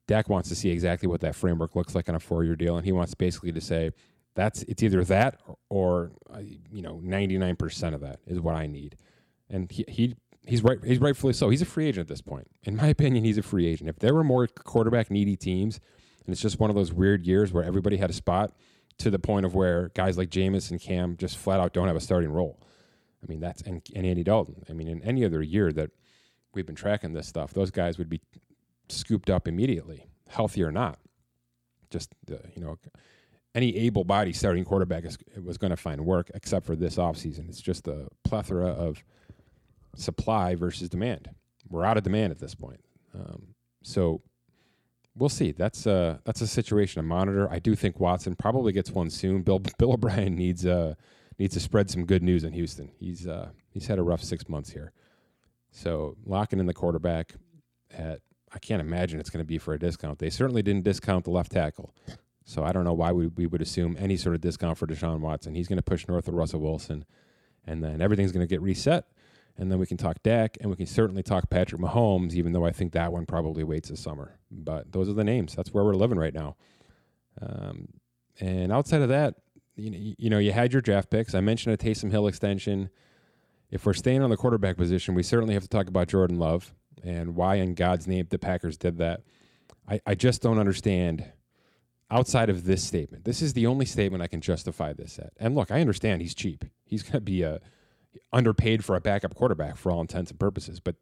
Dak 0.07 0.29
wants 0.29 0.49
to 0.49 0.55
see 0.55 0.71
exactly 0.71 1.07
what 1.07 1.21
that 1.21 1.35
framework 1.35 1.75
looks 1.75 1.93
like 1.93 2.09
on 2.09 2.15
a 2.15 2.19
four 2.19 2.43
year 2.43 2.55
deal, 2.55 2.75
and 2.77 2.85
he 2.85 2.91
wants 2.91 3.13
basically 3.13 3.51
to 3.51 3.61
say 3.61 3.91
that's 4.35 4.63
it's 4.63 4.81
either 4.81 5.03
that 5.03 5.39
or, 5.69 6.11
or 6.31 6.41
you 6.71 6.81
know 6.81 6.99
ninety 7.03 7.37
nine 7.37 7.55
percent 7.55 7.93
of 7.93 8.01
that 8.01 8.19
is 8.25 8.39
what 8.39 8.55
I 8.55 8.65
need, 8.67 8.95
and 9.49 9.71
he, 9.71 9.85
he 9.87 10.15
he's 10.49 10.63
right. 10.63 10.79
He's 10.83 10.99
rightfully 10.99 11.33
so. 11.33 11.49
He's 11.49 11.61
a 11.61 11.65
free 11.65 11.87
agent 11.87 12.01
at 12.01 12.07
this 12.07 12.21
point. 12.21 12.47
In 12.63 12.75
my 12.75 12.87
opinion, 12.87 13.23
he's 13.23 13.37
a 13.37 13.43
free 13.43 13.67
agent. 13.67 13.89
If 13.89 13.99
there 13.99 14.13
were 14.13 14.23
more 14.23 14.47
quarterback 14.47 15.11
needy 15.11 15.35
teams, 15.35 15.79
and 16.25 16.33
it's 16.33 16.41
just 16.41 16.59
one 16.59 16.69
of 16.69 16.75
those 16.75 16.91
weird 16.91 17.25
years 17.25 17.53
where 17.53 17.63
everybody 17.63 17.97
had 17.97 18.09
a 18.09 18.13
spot 18.13 18.53
to 18.97 19.09
the 19.09 19.19
point 19.19 19.45
of 19.45 19.55
where 19.55 19.89
guys 19.95 20.17
like 20.17 20.29
Jameis 20.29 20.71
and 20.71 20.81
Cam 20.81 21.15
just 21.17 21.37
flat 21.37 21.59
out 21.59 21.73
don't 21.73 21.87
have 21.87 21.95
a 21.95 22.01
starting 22.01 22.31
role. 22.31 22.59
I 23.23 23.27
mean, 23.27 23.39
that's 23.39 23.61
and, 23.61 23.81
and 23.95 24.05
Andy 24.05 24.23
Dalton. 24.23 24.63
I 24.69 24.73
mean, 24.73 24.87
in 24.87 25.03
any 25.03 25.25
other 25.25 25.41
year 25.41 25.71
that 25.73 25.91
we've 26.53 26.65
been 26.65 26.75
tracking 26.75 27.13
this 27.13 27.27
stuff, 27.27 27.53
those 27.53 27.71
guys 27.71 27.97
would 27.97 28.09
be 28.09 28.21
scooped 28.89 29.29
up 29.29 29.47
immediately, 29.47 30.05
healthy 30.27 30.63
or 30.63 30.71
not. 30.71 30.99
Just 31.89 32.13
uh, 32.31 32.35
you 32.55 32.61
know, 32.61 32.77
any 33.55 33.75
able-bodied 33.77 34.35
starting 34.35 34.63
quarterback 34.63 35.05
is, 35.05 35.17
was 35.43 35.57
going 35.57 35.71
to 35.71 35.77
find 35.77 36.05
work, 36.05 36.29
except 36.33 36.65
for 36.65 36.75
this 36.75 36.95
offseason. 36.97 37.49
It's 37.49 37.61
just 37.61 37.87
a 37.87 38.07
plethora 38.23 38.67
of 38.67 39.03
supply 39.95 40.55
versus 40.55 40.89
demand. 40.89 41.29
We're 41.69 41.85
out 41.85 41.97
of 41.97 42.03
demand 42.03 42.31
at 42.31 42.39
this 42.39 42.55
point. 42.55 42.79
Um, 43.13 43.55
so 43.83 44.21
we'll 45.15 45.29
see. 45.29 45.51
That's 45.51 45.85
a 45.85 46.19
that's 46.25 46.41
a 46.41 46.47
situation 46.47 47.01
to 47.01 47.07
monitor. 47.07 47.49
I 47.51 47.59
do 47.59 47.75
think 47.75 47.99
Watson 47.99 48.35
probably 48.35 48.71
gets 48.71 48.91
one 48.91 49.09
soon. 49.09 49.41
Bill 49.41 49.59
Bill 49.77 49.93
O'Brien 49.93 50.35
needs 50.35 50.65
uh 50.65 50.95
needs 51.37 51.53
to 51.53 51.59
spread 51.59 51.89
some 51.89 52.05
good 52.05 52.23
news 52.23 52.43
in 52.43 52.53
Houston. 52.53 52.91
He's 52.99 53.27
uh 53.27 53.49
he's 53.69 53.87
had 53.87 53.99
a 53.99 54.03
rough 54.03 54.23
six 54.23 54.47
months 54.49 54.71
here. 54.71 54.91
So 55.71 56.15
locking 56.25 56.59
in 56.59 56.65
the 56.65 56.73
quarterback 56.73 57.35
at 57.91 58.21
I 58.51 58.57
can't 58.57 58.81
imagine 58.81 59.19
it's 59.19 59.29
going 59.29 59.43
to 59.43 59.47
be 59.47 59.59
for 59.59 59.75
a 59.75 59.79
discount. 59.79 60.17
They 60.17 60.31
certainly 60.31 60.63
didn't 60.63 60.83
discount 60.83 61.25
the 61.25 61.31
left 61.31 61.51
tackle. 61.51 61.93
So 62.45 62.63
I 62.63 62.71
don't 62.71 62.83
know 62.83 62.93
why 62.93 63.11
we, 63.11 63.27
we 63.27 63.45
would 63.45 63.61
assume 63.61 63.95
any 63.99 64.17
sort 64.17 64.33
of 64.33 64.41
discount 64.41 64.79
for 64.79 64.87
Deshaun 64.87 65.19
Watson. 65.19 65.53
He's 65.53 65.67
going 65.67 65.77
to 65.77 65.83
push 65.83 66.07
north 66.07 66.27
of 66.27 66.33
Russell 66.33 66.59
Wilson, 66.59 67.05
and 67.67 67.83
then 67.83 68.01
everything's 68.01 68.31
going 68.31 68.45
to 68.45 68.49
get 68.49 68.59
reset 68.59 69.05
and 69.59 69.69
then 69.69 69.77
we 69.77 69.85
can 69.85 69.97
talk 69.97 70.23
Dak, 70.23 70.57
and 70.61 70.69
we 70.69 70.77
can 70.77 70.85
certainly 70.85 71.21
talk 71.21 71.49
Patrick 71.49 71.81
Mahomes, 71.81 72.33
even 72.33 72.53
though 72.53 72.65
I 72.65 72.71
think 72.71 72.93
that 72.93 73.11
one 73.11 73.25
probably 73.25 73.65
waits 73.65 73.89
this 73.89 73.99
summer. 73.99 74.39
But 74.49 74.93
those 74.93 75.09
are 75.09 75.13
the 75.13 75.25
names. 75.25 75.53
That's 75.53 75.73
where 75.73 75.83
we're 75.83 75.95
living 75.95 76.17
right 76.17 76.33
now. 76.33 76.55
Um, 77.41 77.89
and 78.39 78.71
outside 78.71 79.01
of 79.01 79.09
that, 79.09 79.35
you 79.75 79.91
know, 79.91 79.97
you 80.17 80.29
know, 80.29 80.37
you 80.37 80.53
had 80.53 80.71
your 80.71 80.81
draft 80.81 81.09
picks. 81.09 81.35
I 81.35 81.41
mentioned 81.41 81.73
a 81.73 81.77
Taysom 81.77 82.09
Hill 82.09 82.27
extension. 82.27 82.89
If 83.69 83.85
we're 83.85 83.93
staying 83.93 84.21
on 84.21 84.29
the 84.29 84.37
quarterback 84.37 84.77
position, 84.77 85.13
we 85.13 85.23
certainly 85.23 85.53
have 85.55 85.63
to 85.63 85.69
talk 85.69 85.87
about 85.87 86.07
Jordan 86.07 86.39
Love 86.39 86.73
and 87.03 87.35
why 87.35 87.55
in 87.55 87.75
God's 87.75 88.07
name 88.07 88.27
the 88.29 88.39
Packers 88.39 88.77
did 88.77 88.97
that. 88.99 89.21
I, 89.89 89.99
I 90.05 90.15
just 90.15 90.41
don't 90.41 90.57
understand 90.57 91.25
outside 92.09 92.49
of 92.49 92.63
this 92.63 92.83
statement. 92.83 93.25
This 93.25 93.41
is 93.41 93.53
the 93.53 93.67
only 93.67 93.85
statement 93.85 94.23
I 94.23 94.27
can 94.27 94.39
justify 94.39 94.93
this 94.93 95.19
at. 95.19 95.33
And 95.37 95.53
look, 95.53 95.69
I 95.69 95.81
understand 95.81 96.21
he's 96.21 96.33
cheap. 96.33 96.63
He's 96.85 97.03
going 97.03 97.13
to 97.13 97.21
be 97.21 97.43
a 97.43 97.59
underpaid 98.31 98.85
for 98.85 98.95
a 98.95 99.01
backup 99.01 99.35
quarterback 99.35 99.77
for 99.77 99.91
all 99.91 100.01
intents 100.01 100.31
and 100.31 100.39
purposes. 100.39 100.79
But 100.79 100.95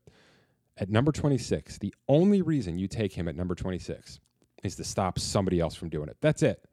at 0.78 0.90
number 0.90 1.12
26, 1.12 1.80
the 1.80 1.94
only 2.08 2.42
reason 2.42 2.78
you 2.78 2.88
take 2.88 3.14
him 3.14 3.28
at 3.28 3.36
number 3.36 3.56
26 3.56 4.20
is 4.64 4.76
to 4.76 4.84
stop 4.84 5.20
somebody 5.20 5.60
else 5.60 5.76
from 5.76 5.90
doing 5.90 6.10
it. 6.10 6.18
That's 6.22 6.44
it. 6.44 6.64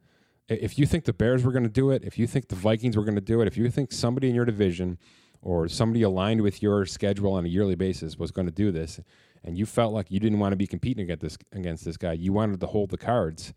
If 0.48 0.78
you 0.78 0.84
think 0.84 1.04
the 1.04 1.12
Bears 1.12 1.42
were 1.42 1.52
going 1.52 1.64
to 1.64 1.70
do 1.70 1.90
it, 1.90 2.04
if 2.04 2.18
you 2.18 2.26
think 2.26 2.48
the 2.48 2.54
Vikings 2.54 2.96
were 2.96 3.04
going 3.04 3.14
to 3.14 3.20
do 3.20 3.40
it, 3.40 3.46
if 3.46 3.56
you 3.56 3.70
think 3.70 3.92
somebody 3.92 4.28
in 4.28 4.34
your 4.34 4.44
division 4.44 4.98
or 5.40 5.68
somebody 5.68 6.02
aligned 6.02 6.42
with 6.42 6.62
your 6.62 6.84
schedule 6.84 7.32
on 7.32 7.44
a 7.44 7.48
yearly 7.48 7.74
basis 7.74 8.18
was 8.18 8.30
going 8.30 8.46
to 8.46 8.52
do 8.52 8.70
this, 8.70 9.00
and 9.42 9.56
you 9.56 9.64
felt 9.66 9.92
like 9.92 10.10
you 10.10 10.20
didn't 10.20 10.38
want 10.38 10.52
to 10.52 10.56
be 10.56 10.66
competing 10.66 11.04
against 11.04 11.22
this 11.22 11.38
against 11.52 11.84
this 11.84 11.96
guy, 11.96 12.12
you 12.12 12.32
wanted 12.32 12.60
to 12.60 12.66
hold 12.66 12.90
the 12.90 12.98
cards, 12.98 13.54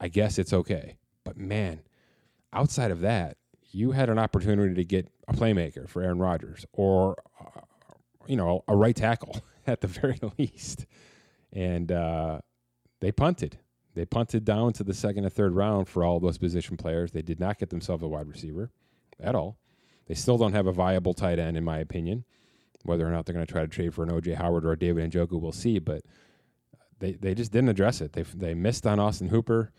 I 0.00 0.08
guess 0.08 0.38
it's 0.38 0.52
okay. 0.52 0.96
But 1.24 1.36
man, 1.36 1.80
outside 2.52 2.90
of 2.90 3.00
that, 3.00 3.36
you 3.74 3.90
had 3.90 4.08
an 4.08 4.18
opportunity 4.18 4.74
to 4.74 4.84
get 4.84 5.08
a 5.26 5.32
playmaker 5.32 5.88
for 5.88 6.02
Aaron 6.02 6.18
Rodgers 6.18 6.64
or, 6.72 7.16
uh, 7.40 7.60
you 8.26 8.36
know, 8.36 8.62
a 8.68 8.76
right 8.76 8.94
tackle 8.94 9.40
at 9.66 9.80
the 9.80 9.88
very 9.88 10.18
least. 10.38 10.86
And 11.52 11.90
uh, 11.90 12.40
they 13.00 13.10
punted. 13.10 13.58
They 13.94 14.04
punted 14.04 14.44
down 14.44 14.72
to 14.74 14.84
the 14.84 14.94
second 14.94 15.24
and 15.24 15.32
third 15.32 15.54
round 15.54 15.88
for 15.88 16.04
all 16.04 16.20
those 16.20 16.38
position 16.38 16.76
players. 16.76 17.12
They 17.12 17.22
did 17.22 17.40
not 17.40 17.58
get 17.58 17.70
themselves 17.70 18.02
a 18.02 18.08
wide 18.08 18.28
receiver 18.28 18.70
at 19.20 19.34
all. 19.34 19.58
They 20.06 20.14
still 20.14 20.36
don't 20.36 20.52
have 20.52 20.66
a 20.66 20.72
viable 20.72 21.14
tight 21.14 21.38
end, 21.38 21.56
in 21.56 21.64
my 21.64 21.78
opinion. 21.78 22.24
Whether 22.82 23.06
or 23.06 23.10
not 23.10 23.24
they're 23.24 23.34
going 23.34 23.46
to 23.46 23.52
try 23.52 23.62
to 23.62 23.68
trade 23.68 23.94
for 23.94 24.02
an 24.02 24.10
OJ 24.10 24.34
Howard 24.34 24.64
or 24.64 24.72
a 24.72 24.78
David 24.78 25.10
Njoku, 25.10 25.40
we'll 25.40 25.52
see. 25.52 25.78
But 25.78 26.02
they, 26.98 27.12
they 27.12 27.34
just 27.34 27.50
didn't 27.50 27.70
address 27.70 28.00
it. 28.00 28.12
They, 28.12 28.22
they 28.22 28.54
missed 28.54 28.86
on 28.86 29.00
Austin 29.00 29.28
Hooper 29.28 29.72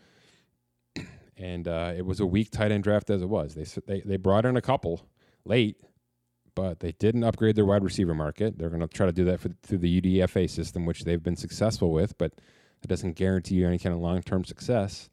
and 1.36 1.68
uh, 1.68 1.92
it 1.96 2.06
was 2.06 2.20
a 2.20 2.26
weak 2.26 2.50
tight 2.50 2.72
end 2.72 2.84
draft 2.84 3.10
as 3.10 3.22
it 3.22 3.28
was. 3.28 3.54
They, 3.54 3.64
they 3.86 4.00
they 4.00 4.16
brought 4.16 4.46
in 4.46 4.56
a 4.56 4.62
couple 4.62 5.06
late, 5.44 5.76
but 6.54 6.80
they 6.80 6.92
didn't 6.92 7.24
upgrade 7.24 7.56
their 7.56 7.66
wide 7.66 7.84
receiver 7.84 8.14
market. 8.14 8.58
They're 8.58 8.70
going 8.70 8.80
to 8.80 8.88
try 8.88 9.06
to 9.06 9.12
do 9.12 9.24
that 9.26 9.40
for, 9.40 9.50
through 9.62 9.78
the 9.78 10.00
UDFA 10.00 10.48
system, 10.48 10.86
which 10.86 11.04
they've 11.04 11.22
been 11.22 11.36
successful 11.36 11.92
with, 11.92 12.16
but 12.18 12.32
it 12.82 12.88
doesn't 12.88 13.12
guarantee 13.12 13.56
you 13.56 13.66
any 13.66 13.78
kind 13.78 13.94
of 13.94 14.00
long 14.00 14.22
term 14.22 14.44
success. 14.44 15.08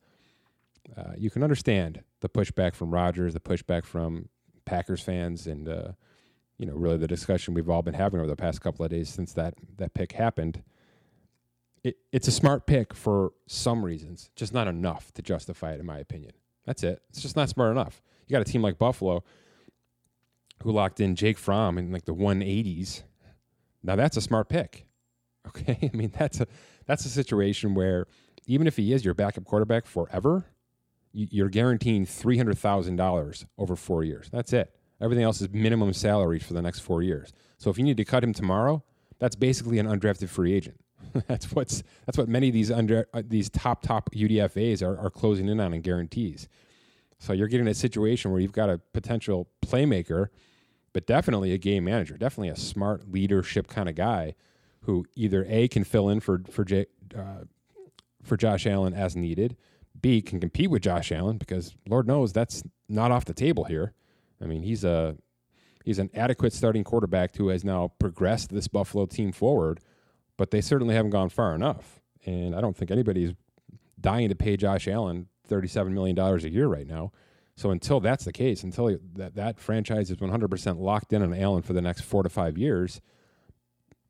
Uh, 0.98 1.14
you 1.18 1.30
can 1.30 1.44
understand 1.44 2.04
the 2.22 2.30
pushback 2.30 2.76
from 2.76 2.92
Rodgers, 2.92 3.34
the 3.34 3.40
pushback 3.40 3.86
from 3.86 4.30
Packers 4.66 5.02
fans, 5.02 5.48
and 5.48 5.68
uh, 5.68 5.92
you 6.58 6.66
know 6.66 6.74
really 6.74 6.98
the 6.98 7.08
discussion 7.08 7.54
we've 7.54 7.70
all 7.70 7.82
been 7.82 7.94
having 7.94 8.20
over 8.20 8.30
the 8.30 8.36
past 8.36 8.62
couple 8.62 8.86
of 8.86 8.92
days 8.92 9.10
since 9.10 9.34
that 9.34 9.56
that 9.78 9.94
pick 9.94 10.14
happened 10.14 10.64
it, 11.84 11.98
it's 12.12 12.28
a 12.28 12.32
smart 12.32 12.66
pick 12.66 12.94
for 12.94 13.34
some 13.48 13.84
reasons, 13.84 14.30
just 14.36 14.54
not 14.54 14.68
enough 14.68 15.12
to 15.14 15.22
justify 15.22 15.74
it, 15.74 15.80
in 15.80 15.86
my 15.86 16.00
opinion. 16.00 16.32
That's 16.66 16.84
it. 16.84 17.02
It's 17.10 17.22
just 17.22 17.36
not 17.36 17.50
smart 17.50 17.72
enough. 17.72 18.02
You 18.28 18.34
got 18.34 18.42
a 18.42 18.50
team 18.50 18.62
like 18.62 18.78
Buffalo 18.78 19.24
who 20.64 20.72
locked 20.72 21.00
in 21.00 21.16
Jake 21.16 21.38
Fromm 21.38 21.78
in 21.78 21.92
like 21.92 22.06
the 22.06 22.14
180s. 22.14 23.04
Now 23.84 23.96
that's 23.96 24.18
a 24.18 24.22
smart 24.22 24.50
pick. 24.50 24.86
Okay, 25.46 25.92
I 25.94 25.98
mean 25.98 26.10
that's 26.18 26.40
a 26.40 26.48
that's 26.86 27.06
a 27.06 27.10
situation 27.10 27.76
where 27.76 28.08
even 28.48 28.66
if 28.66 28.78
he 28.78 28.94
is 28.94 29.04
your 29.04 29.14
backup 29.14 29.44
quarterback 29.44 29.86
forever, 29.86 30.46
you're 31.12 31.50
guaranteeing 31.50 32.06
three 32.06 32.38
hundred 32.38 32.58
thousand 32.58 32.96
dollars 32.96 33.46
over 33.58 33.76
four 33.76 34.06
years. 34.06 34.30
That's 34.32 34.54
it. 34.54 34.74
Everything 35.02 35.26
else 35.26 35.42
is 35.42 35.50
minimum 35.50 35.92
salary 35.92 36.40
for 36.40 36.54
the 36.54 36.62
next 36.62 36.80
four 36.80 37.04
years. 37.04 37.34
So 37.58 37.70
if 37.70 37.78
you 37.78 37.84
need 37.84 37.98
to 37.98 38.06
cut 38.06 38.24
him 38.24 38.32
tomorrow, 38.32 38.86
that's 39.20 39.36
basically 39.36 39.80
an 39.80 39.86
undrafted 39.86 40.30
free 40.30 40.54
agent. 40.54 40.80
that's 41.28 41.52
what's 41.52 41.84
that's 42.06 42.18
what 42.18 42.28
many 42.28 42.48
of 42.48 42.54
these 42.54 42.72
under 42.72 43.08
uh, 43.14 43.22
these 43.26 43.50
top 43.50 43.82
top 43.82 44.10
UDFA's 44.12 44.82
are, 44.82 44.98
are 44.98 45.10
closing 45.10 45.48
in 45.48 45.60
on 45.60 45.74
in 45.74 45.82
guarantees. 45.82 46.48
So 47.20 47.34
you're 47.34 47.48
getting 47.48 47.68
a 47.68 47.74
situation 47.74 48.32
where 48.32 48.42
you've 48.42 48.52
got 48.52 48.70
a 48.70 48.80
potential 48.94 49.48
playmaker, 49.66 50.28
but 50.92 51.08
definitely 51.08 51.54
a 51.54 51.58
game 51.58 51.86
manager, 51.86 52.18
definitely 52.18 52.50
a 52.50 52.56
smart 52.56 53.10
leadership 53.10 53.68
kind 53.68 53.88
of 53.88 53.96
guy 53.96 54.36
who 54.82 55.06
either 55.16 55.46
a 55.48 55.68
can 55.68 55.84
fill 55.84 56.10
in 56.10 56.20
for 56.20 56.42
for 56.50 56.66
J, 56.66 56.88
uh, 57.16 57.46
for 58.24 58.38
Josh 58.38 58.66
Allen 58.66 58.94
as 58.94 59.16
needed, 59.16 59.56
b 60.02 60.22
can 60.22 60.40
compete 60.40 60.70
with 60.70 60.82
Josh 60.82 61.12
Allen 61.12 61.38
because 61.38 61.76
Lord 61.88 62.08
knows 62.08 62.34
that's 62.34 62.64
not 62.90 63.12
off 63.12 63.26
the 63.26 63.34
table 63.34 63.66
here. 63.66 63.94
I 64.42 64.46
mean 64.46 64.64
he's 64.64 64.84
a 64.84 65.16
he's 65.86 66.00
an 66.00 66.10
adequate 66.14 66.54
starting 66.54 66.84
quarterback 66.84 67.36
who 67.36 67.50
has 67.50 67.64
now 67.64 67.92
progressed 68.00 68.50
this 68.50 68.68
Buffalo 68.68 69.06
team 69.06 69.32
forward 69.32 69.80
but 70.44 70.52
they 70.52 70.60
certainly 70.60 70.94
haven't 70.94 71.12
gone 71.12 71.30
far 71.30 71.56
enough. 71.56 72.02
And 72.26 72.54
I 72.54 72.60
don't 72.60 72.76
think 72.76 72.92
anybody's 72.92 73.32
dying 73.98 74.28
to 74.28 74.36
pay 74.36 74.58
Josh 74.58 74.90
Allen 74.90 75.30
$37 75.50 75.92
million 75.92 76.20
a 76.20 76.38
year 76.50 76.68
right 76.68 76.86
now. 76.86 77.14
So 77.56 77.72
until 77.72 78.02
that's 78.02 78.26
the 78.26 78.34
case, 78.34 78.62
until 78.62 78.98
that, 79.16 79.36
that 79.36 79.58
franchise 79.58 80.12
is 80.12 80.18
100% 80.18 80.80
locked 80.82 81.14
in 81.14 81.24
on 81.24 81.34
Allen 81.34 81.62
for 81.62 81.72
the 81.72 81.82
next 81.82 82.02
four 82.02 82.24
to 82.24 82.30
five 82.30 82.58
years, 82.58 83.00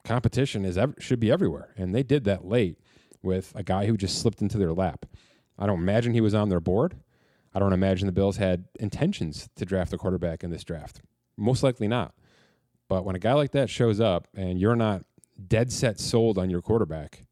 competition 0.04 0.66
is 0.66 0.80
should 0.98 1.20
be 1.20 1.30
everywhere. 1.30 1.72
And 1.78 1.94
they 1.94 2.02
did 2.02 2.24
that 2.24 2.46
late 2.46 2.80
with 3.22 3.54
a 3.56 3.62
guy 3.62 3.86
who 3.86 3.96
just 3.96 4.20
slipped 4.20 4.42
into 4.42 4.58
their 4.58 4.74
lap. 4.74 5.06
I 5.60 5.68
don't 5.68 5.84
imagine 5.84 6.16
he 6.16 6.22
was 6.22 6.34
on 6.34 6.50
their 6.50 6.60
board. 6.60 6.96
I 7.54 7.60
don't 7.60 7.74
imagine 7.74 8.08
the 8.08 8.12
Bills 8.12 8.38
had 8.38 8.66
intentions 8.80 9.50
to 9.58 9.66
draft 9.66 9.94
a 9.94 10.00
quarterback 10.00 10.44
in 10.44 10.50
this 10.50 10.64
draft. 10.64 11.00
Most 11.38 11.62
likely 11.62 11.88
not. 11.88 12.16
But 12.90 13.06
when 13.06 13.16
a 13.16 13.20
guy 13.20 13.34
like 13.34 13.52
that 13.52 13.70
shows 13.70 14.00
up 14.00 14.28
and 14.36 14.60
you're 14.60 14.76
not 14.76 15.04
dead 15.48 15.72
set 15.72 16.00
sold 16.00 16.38
on 16.38 16.50
your 16.50 16.62
quarterback, 16.62 17.26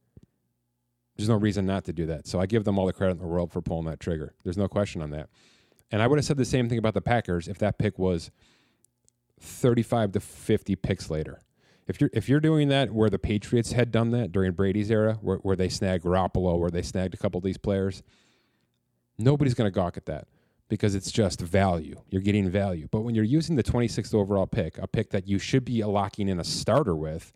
there's 1.18 1.30
no 1.30 1.36
reason 1.36 1.66
not 1.66 1.86
to 1.86 1.94
do 1.94 2.06
that. 2.08 2.28
So 2.28 2.40
I 2.40 2.46
give 2.46 2.64
them 2.64 2.80
all 2.80 2.86
the 2.86 2.94
credit 2.94 3.14
in 3.14 3.20
the 3.20 3.28
world 3.28 3.52
for 3.52 3.62
pulling 3.62 3.86
that 3.86 4.00
trigger. 4.00 4.34
There's 4.44 4.58
no 4.58 4.68
question 4.68 5.02
on 5.02 5.12
that. 5.12 5.30
And 5.92 6.02
I 6.02 6.08
would 6.08 6.18
have 6.18 6.26
said 6.26 6.38
the 6.38 6.46
same 6.46 6.70
thing 6.70 6.78
about 6.78 6.94
the 6.94 7.02
Packers 7.02 7.48
if 7.48 7.58
that 7.60 7.78
pick 7.78 8.00
was 8.00 8.32
35 9.40 10.14
to 10.14 10.20
50 10.20 10.76
picks 10.78 11.10
later. 11.10 11.40
If 11.88 12.00
you're 12.00 12.10
if 12.14 12.30
you're 12.30 12.40
doing 12.40 12.70
that 12.70 12.92
where 12.92 13.10
the 13.10 13.20
Patriots 13.20 13.74
had 13.74 13.92
done 13.92 14.12
that 14.12 14.32
during 14.32 14.54
Brady's 14.54 14.90
era, 14.90 15.18
where, 15.22 15.38
where 15.38 15.56
they 15.56 15.68
snagged 15.68 16.06
Garoppolo, 16.06 16.58
where 16.58 16.70
they 16.70 16.82
snagged 16.82 17.14
a 17.14 17.18
couple 17.18 17.40
of 17.40 17.44
these 17.44 17.58
players, 17.58 18.02
nobody's 19.18 19.54
going 19.54 19.68
to 19.68 19.76
gawk 19.76 19.98
at 19.98 20.06
that 20.06 20.28
because 20.70 20.96
it's 20.96 21.12
just 21.12 21.42
value. 21.42 22.00
You're 22.10 22.22
getting 22.22 22.50
value. 22.50 22.88
But 22.90 23.02
when 23.02 23.14
you're 23.14 23.26
using 23.26 23.58
the 23.58 23.64
26th 23.64 24.14
overall 24.14 24.48
pick, 24.48 24.78
a 24.78 24.88
pick 24.88 25.10
that 25.10 25.28
you 25.28 25.38
should 25.38 25.66
be 25.66 25.84
locking 25.84 26.30
in 26.30 26.40
a 26.40 26.46
starter 26.46 26.96
with, 26.96 27.34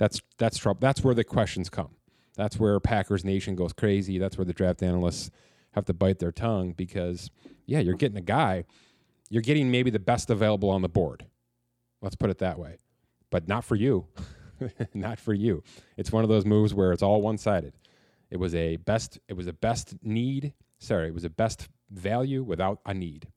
that's 0.00 0.20
that's 0.36 0.58
trouble. 0.58 0.80
That's 0.80 1.04
where 1.04 1.14
the 1.14 1.22
questions 1.22 1.70
come. 1.70 1.90
That's 2.36 2.58
where 2.58 2.80
Packers 2.80 3.24
Nation 3.24 3.54
goes 3.54 3.72
crazy. 3.72 4.18
That's 4.18 4.36
where 4.36 4.44
the 4.44 4.52
draft 4.52 4.82
analysts 4.82 5.30
have 5.74 5.84
to 5.84 5.94
bite 5.94 6.18
their 6.18 6.32
tongue 6.32 6.72
because 6.72 7.30
yeah, 7.66 7.78
you're 7.78 7.94
getting 7.94 8.18
a 8.18 8.22
guy, 8.22 8.64
you're 9.28 9.42
getting 9.42 9.70
maybe 9.70 9.90
the 9.90 10.00
best 10.00 10.30
available 10.30 10.70
on 10.70 10.82
the 10.82 10.88
board. 10.88 11.26
Let's 12.02 12.16
put 12.16 12.30
it 12.30 12.38
that 12.38 12.58
way 12.58 12.78
but 13.30 13.48
not 13.48 13.64
for 13.64 13.76
you. 13.76 14.06
not 14.94 15.18
for 15.18 15.32
you. 15.32 15.62
It's 15.96 16.12
one 16.12 16.24
of 16.24 16.28
those 16.28 16.44
moves 16.44 16.74
where 16.74 16.92
it's 16.92 17.02
all 17.02 17.22
one-sided. 17.22 17.72
It 18.30 18.36
was 18.36 18.54
a 18.54 18.76
best 18.76 19.18
it 19.28 19.34
was 19.34 19.46
a 19.46 19.52
best 19.52 19.94
need, 20.02 20.52
sorry, 20.78 21.08
it 21.08 21.14
was 21.14 21.24
a 21.24 21.30
best 21.30 21.68
value 21.90 22.42
without 22.42 22.80
a 22.86 22.94
need. 22.94 23.28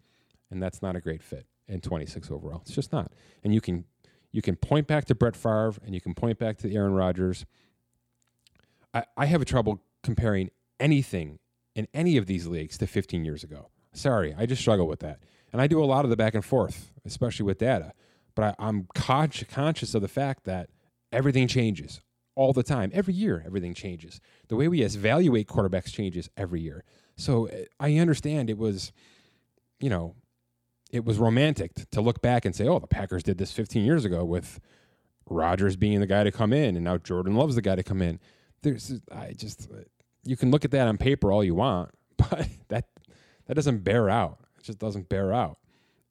And 0.52 0.62
that's 0.62 0.82
not 0.82 0.96
a 0.96 1.02
great 1.02 1.24
fit 1.24 1.48
in 1.68 1.82
26 1.82 2.30
overall. 2.30 2.62
It's 2.66 2.76
just 2.76 2.92
not. 2.92 3.12
And 3.44 3.54
you 3.54 3.62
can 3.62 3.86
you 4.34 4.42
can 4.42 4.58
point 4.58 4.88
back 4.88 5.06
to 5.06 5.16
Brett 5.16 5.36
Favre 5.36 5.76
and 5.86 5.94
you 5.94 6.02
can 6.02 6.14
point 6.14 6.40
back 6.40 6.58
to 6.58 6.74
Aaron 6.74 6.94
Rodgers. 6.94 7.46
I, 8.94 9.06
I 9.16 9.28
have 9.28 9.42
a 9.42 9.46
trouble 9.46 9.82
comparing 10.02 10.50
anything 10.80 11.40
in 11.76 11.88
any 11.94 12.18
of 12.18 12.26
these 12.26 12.48
leagues 12.48 12.78
to 12.80 12.88
15 12.88 13.24
years 13.24 13.44
ago. 13.44 13.70
Sorry, 13.94 14.36
I 14.38 14.46
just 14.46 14.62
struggle 14.62 14.88
with 14.88 15.00
that. 15.00 15.20
And 15.54 15.62
I 15.62 15.68
do 15.68 15.82
a 15.82 15.86
lot 15.86 16.04
of 16.04 16.10
the 16.10 16.18
back 16.18 16.34
and 16.34 16.44
forth, 16.44 16.92
especially 17.06 17.46
with 17.46 17.60
data. 17.60 17.94
But 18.36 18.56
I, 18.60 18.68
am 18.68 18.88
con- 18.96 19.30
conscious 19.50 19.94
of 19.94 20.02
the 20.02 20.08
fact 20.08 20.46
that 20.46 20.70
everything 21.12 21.48
changes 21.48 22.02
all 22.36 22.54
the 22.54 22.64
time. 22.64 22.90
Every 22.92 23.14
year, 23.14 23.44
everything 23.46 23.76
changes. 23.76 24.20
The 24.48 24.56
way 24.56 24.68
we 24.68 24.82
evaluate 24.82 25.48
quarterbacks 25.48 25.94
changes 25.94 26.30
every 26.36 26.62
year. 26.62 26.84
So 27.16 27.46
eh, 27.46 27.66
I 27.80 27.98
understand 27.98 28.50
it 28.50 28.58
was, 28.58 28.92
you 29.80 29.92
know, 29.92 30.16
it 30.94 31.04
was 31.04 31.18
romantic 31.18 31.74
to 31.90 32.02
look 32.02 32.22
back 32.22 32.46
and 32.46 32.56
say, 32.56 32.68
oh, 32.68 32.78
the 32.78 32.86
Packers 32.86 33.24
did 33.24 33.40
this 33.40 33.52
15 33.52 33.84
years 33.84 34.06
ago 34.06 34.24
with 34.24 34.60
Rodgers 35.28 35.76
being 35.76 36.00
the 36.00 36.06
guy 36.06 36.24
to 36.24 36.32
come 36.32 36.54
in, 36.54 36.76
and 36.76 36.86
now 36.86 36.98
Jordan 36.98 37.36
Love's 37.36 37.56
the 37.56 37.64
guy 37.64 37.76
to 37.76 37.82
come 37.82 38.00
in. 38.00 38.20
There's, 38.62 39.02
I 39.12 39.34
just, 39.34 39.68
you 40.24 40.38
can 40.38 40.52
look 40.52 40.64
at 40.64 40.72
that 40.72 40.88
on 40.88 40.98
paper 40.98 41.32
all 41.32 41.44
you 41.44 41.56
want, 41.56 41.90
but 42.18 42.48
that 42.70 42.86
that 43.48 43.56
doesn't 43.56 43.80
bear 43.80 44.08
out. 44.08 44.38
It 44.60 44.66
just 44.66 44.78
doesn't 44.78 45.10
bear 45.10 45.34
out. 45.34 45.58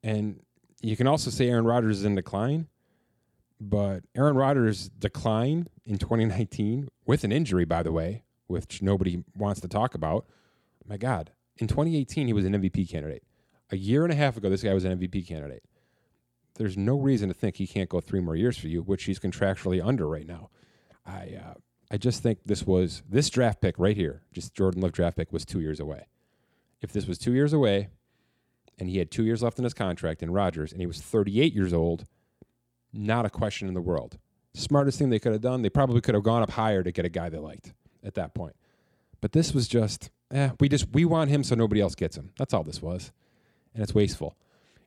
And 0.02 0.40
you 0.82 0.96
can 0.96 1.06
also 1.06 1.30
say 1.30 1.48
Aaron 1.48 1.64
Rodgers 1.64 2.00
is 2.00 2.04
in 2.04 2.16
decline, 2.16 2.66
but 3.60 4.02
Aaron 4.16 4.36
Rodgers' 4.36 4.88
decline 4.88 5.68
in 5.86 5.96
2019 5.96 6.88
with 7.06 7.22
an 7.22 7.30
injury, 7.30 7.64
by 7.64 7.84
the 7.84 7.92
way, 7.92 8.24
which 8.48 8.82
nobody 8.82 9.22
wants 9.36 9.60
to 9.60 9.68
talk 9.68 9.94
about. 9.94 10.26
My 10.84 10.96
God, 10.96 11.30
in 11.58 11.68
2018 11.68 12.26
he 12.26 12.32
was 12.32 12.44
an 12.44 12.54
MVP 12.54 12.90
candidate. 12.90 13.22
A 13.72 13.76
year 13.76 14.04
and 14.04 14.12
a 14.12 14.16
half 14.16 14.36
ago, 14.36 14.48
this 14.48 14.62
guy 14.62 14.74
was 14.74 14.84
an 14.84 14.98
MVP 14.98 15.26
candidate. 15.26 15.64
There's 16.56 16.76
no 16.76 16.98
reason 16.98 17.28
to 17.28 17.34
think 17.34 17.56
he 17.56 17.66
can't 17.66 17.88
go 17.88 18.00
three 18.00 18.20
more 18.20 18.36
years 18.36 18.58
for 18.58 18.68
you, 18.68 18.82
which 18.82 19.04
he's 19.04 19.18
contractually 19.18 19.84
under 19.84 20.06
right 20.06 20.26
now. 20.26 20.50
I 21.06 21.38
uh, 21.42 21.54
I 21.90 21.98
just 21.98 22.22
think 22.22 22.38
this 22.46 22.66
was 22.66 23.02
this 23.08 23.28
draft 23.28 23.60
pick 23.60 23.78
right 23.78 23.96
here, 23.96 24.22
just 24.32 24.54
Jordan 24.54 24.80
Love 24.80 24.92
draft 24.92 25.16
pick 25.16 25.32
was 25.32 25.44
two 25.44 25.60
years 25.60 25.78
away. 25.80 26.06
If 26.80 26.92
this 26.92 27.06
was 27.06 27.18
two 27.18 27.32
years 27.32 27.52
away, 27.52 27.88
and 28.78 28.88
he 28.88 28.98
had 28.98 29.11
two 29.11 29.24
years 29.24 29.42
left 29.42 29.58
in 29.58 29.64
his 29.64 29.74
contract 29.74 30.22
in 30.22 30.30
Rodgers, 30.30 30.72
and 30.72 30.80
he 30.80 30.87
was 30.87 31.00
38 31.00 31.54
years 31.54 31.72
old, 31.72 32.04
not 32.92 33.26
a 33.26 33.30
question 33.30 33.68
in 33.68 33.74
the 33.74 33.80
world. 33.80 34.18
Smartest 34.54 34.98
thing 34.98 35.11
they 35.11 35.18
could 35.18 35.32
have 35.32 35.40
done, 35.40 35.62
they 35.62 35.70
probably 35.70 36.00
could 36.00 36.14
have 36.14 36.24
gone 36.24 36.42
up 36.42 36.52
higher 36.52 36.82
to 36.82 36.92
get 36.92 37.04
a 37.04 37.11
guy 37.11 37.28
they 37.28 37.38
liked 37.38 37.74
at 38.02 38.14
that 38.14 38.35
point. 38.35 38.56
But 39.20 39.32
this 39.32 39.52
was 39.52 39.68
just, 39.68 40.11
eh, 40.30 40.50
we 40.61 40.68
just 40.68 40.88
we 40.92 41.04
want 41.04 41.30
him 41.30 41.44
so 41.44 41.54
nobody 41.54 41.80
else 41.80 41.94
gets 41.94 42.16
him. 42.16 42.30
That's 42.38 42.54
all 42.54 42.64
this 42.64 42.82
was. 42.82 43.12
And 43.74 43.82
it's 43.82 43.94
wasteful. 43.94 44.37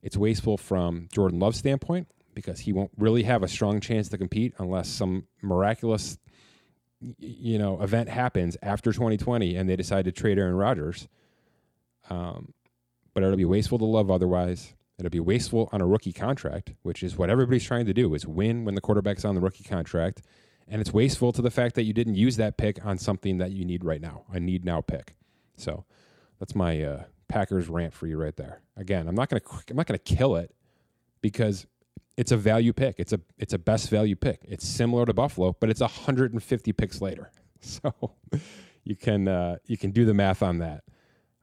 It's 0.01 0.17
wasteful 0.17 0.57
from 0.57 1.07
Jordan 1.11 1.39
Love's 1.39 1.57
standpoint 1.57 2.07
because 2.33 2.59
he 2.59 2.73
won't 2.73 2.91
really 2.97 3.23
have 3.23 3.43
a 3.43 3.47
strong 3.47 3.79
chance 3.79 4.09
to 4.09 4.17
compete 4.17 4.53
unless 4.59 4.89
some 4.89 5.25
miraculous 5.41 6.17
you 7.19 7.59
know 7.59 7.81
event 7.81 8.09
happens 8.09 8.57
after 8.61 8.91
2020 8.91 9.55
and 9.55 9.69
they 9.69 9.75
decide 9.75 10.05
to 10.05 10.11
trade 10.11 10.37
Aaron 10.37 10.55
Rodgers. 10.55 11.07
Um, 12.09 12.53
but 13.13 13.23
it'll 13.23 13.37
be 13.37 13.45
wasteful 13.45 13.79
to 13.79 13.85
love 13.85 14.11
otherwise. 14.11 14.73
It'll 14.97 15.09
be 15.09 15.19
wasteful 15.19 15.69
on 15.71 15.81
a 15.81 15.87
rookie 15.87 16.13
contract, 16.13 16.73
which 16.83 17.03
is 17.03 17.17
what 17.17 17.29
everybody's 17.29 17.65
trying 17.65 17.85
to 17.85 17.93
do 17.93 18.13
is 18.13 18.25
win 18.25 18.65
when 18.65 18.75
the 18.75 18.81
quarterback's 18.81 19.25
on 19.25 19.35
the 19.35 19.41
rookie 19.41 19.63
contract. 19.63 20.21
And 20.67 20.81
it's 20.81 20.93
wasteful 20.93 21.31
to 21.33 21.41
the 21.41 21.51
fact 21.51 21.75
that 21.75 21.83
you 21.83 21.93
didn't 21.93 22.15
use 22.15 22.37
that 22.37 22.57
pick 22.57 22.83
on 22.85 22.97
something 22.97 23.37
that 23.37 23.51
you 23.51 23.65
need 23.65 23.83
right 23.83 24.01
now, 24.01 24.23
a 24.31 24.39
need 24.39 24.65
now 24.65 24.81
pick. 24.81 25.15
So 25.57 25.85
that's 26.39 26.55
my 26.55 26.81
uh, 26.81 27.03
Packers 27.27 27.67
rant 27.67 27.93
for 27.93 28.07
you 28.07 28.17
right 28.17 28.35
there. 28.35 28.61
Again, 28.77 29.07
I'm 29.07 29.15
not 29.15 29.29
gonna 29.29 29.41
I'm 29.69 29.75
not 29.75 29.87
gonna 29.87 29.97
kill 29.97 30.35
it 30.35 30.53
because 31.21 31.65
it's 32.17 32.31
a 32.31 32.37
value 32.37 32.73
pick. 32.73 32.95
It's 32.97 33.13
a 33.13 33.19
it's 33.37 33.53
a 33.53 33.59
best 33.59 33.89
value 33.89 34.15
pick. 34.15 34.41
It's 34.43 34.67
similar 34.67 35.05
to 35.05 35.13
Buffalo, 35.13 35.55
but 35.59 35.69
it's 35.69 35.81
150 35.81 36.73
picks 36.73 37.01
later. 37.01 37.31
So 37.61 38.11
you 38.83 38.95
can 38.95 39.27
uh, 39.27 39.55
you 39.65 39.75
can 39.75 39.89
do 39.89 40.05
the 40.05 40.13
math 40.13 40.43
on 40.43 40.59
that. 40.59 40.83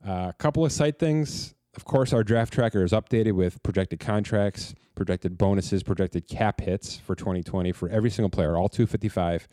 A 0.07 0.11
uh, 0.11 0.33
couple 0.39 0.65
of 0.65 0.71
site 0.71 1.01
things 1.01 1.53
of 1.75 1.85
course, 1.85 2.13
our 2.13 2.23
draft 2.23 2.53
tracker 2.53 2.85
is 2.85 2.93
updated 2.93 3.33
with 3.33 3.63
projected 3.63 3.99
contracts, 3.99 4.75
projected 4.95 5.39
bonuses, 5.39 5.83
projected 5.83 6.29
cap 6.29 6.61
hits 6.61 6.97
for 6.99 7.15
2020 7.15 7.73
for 7.73 7.89
every 7.89 8.11
single 8.11 8.29
player, 8.29 8.57
all 8.57 8.69
255. 8.69 9.49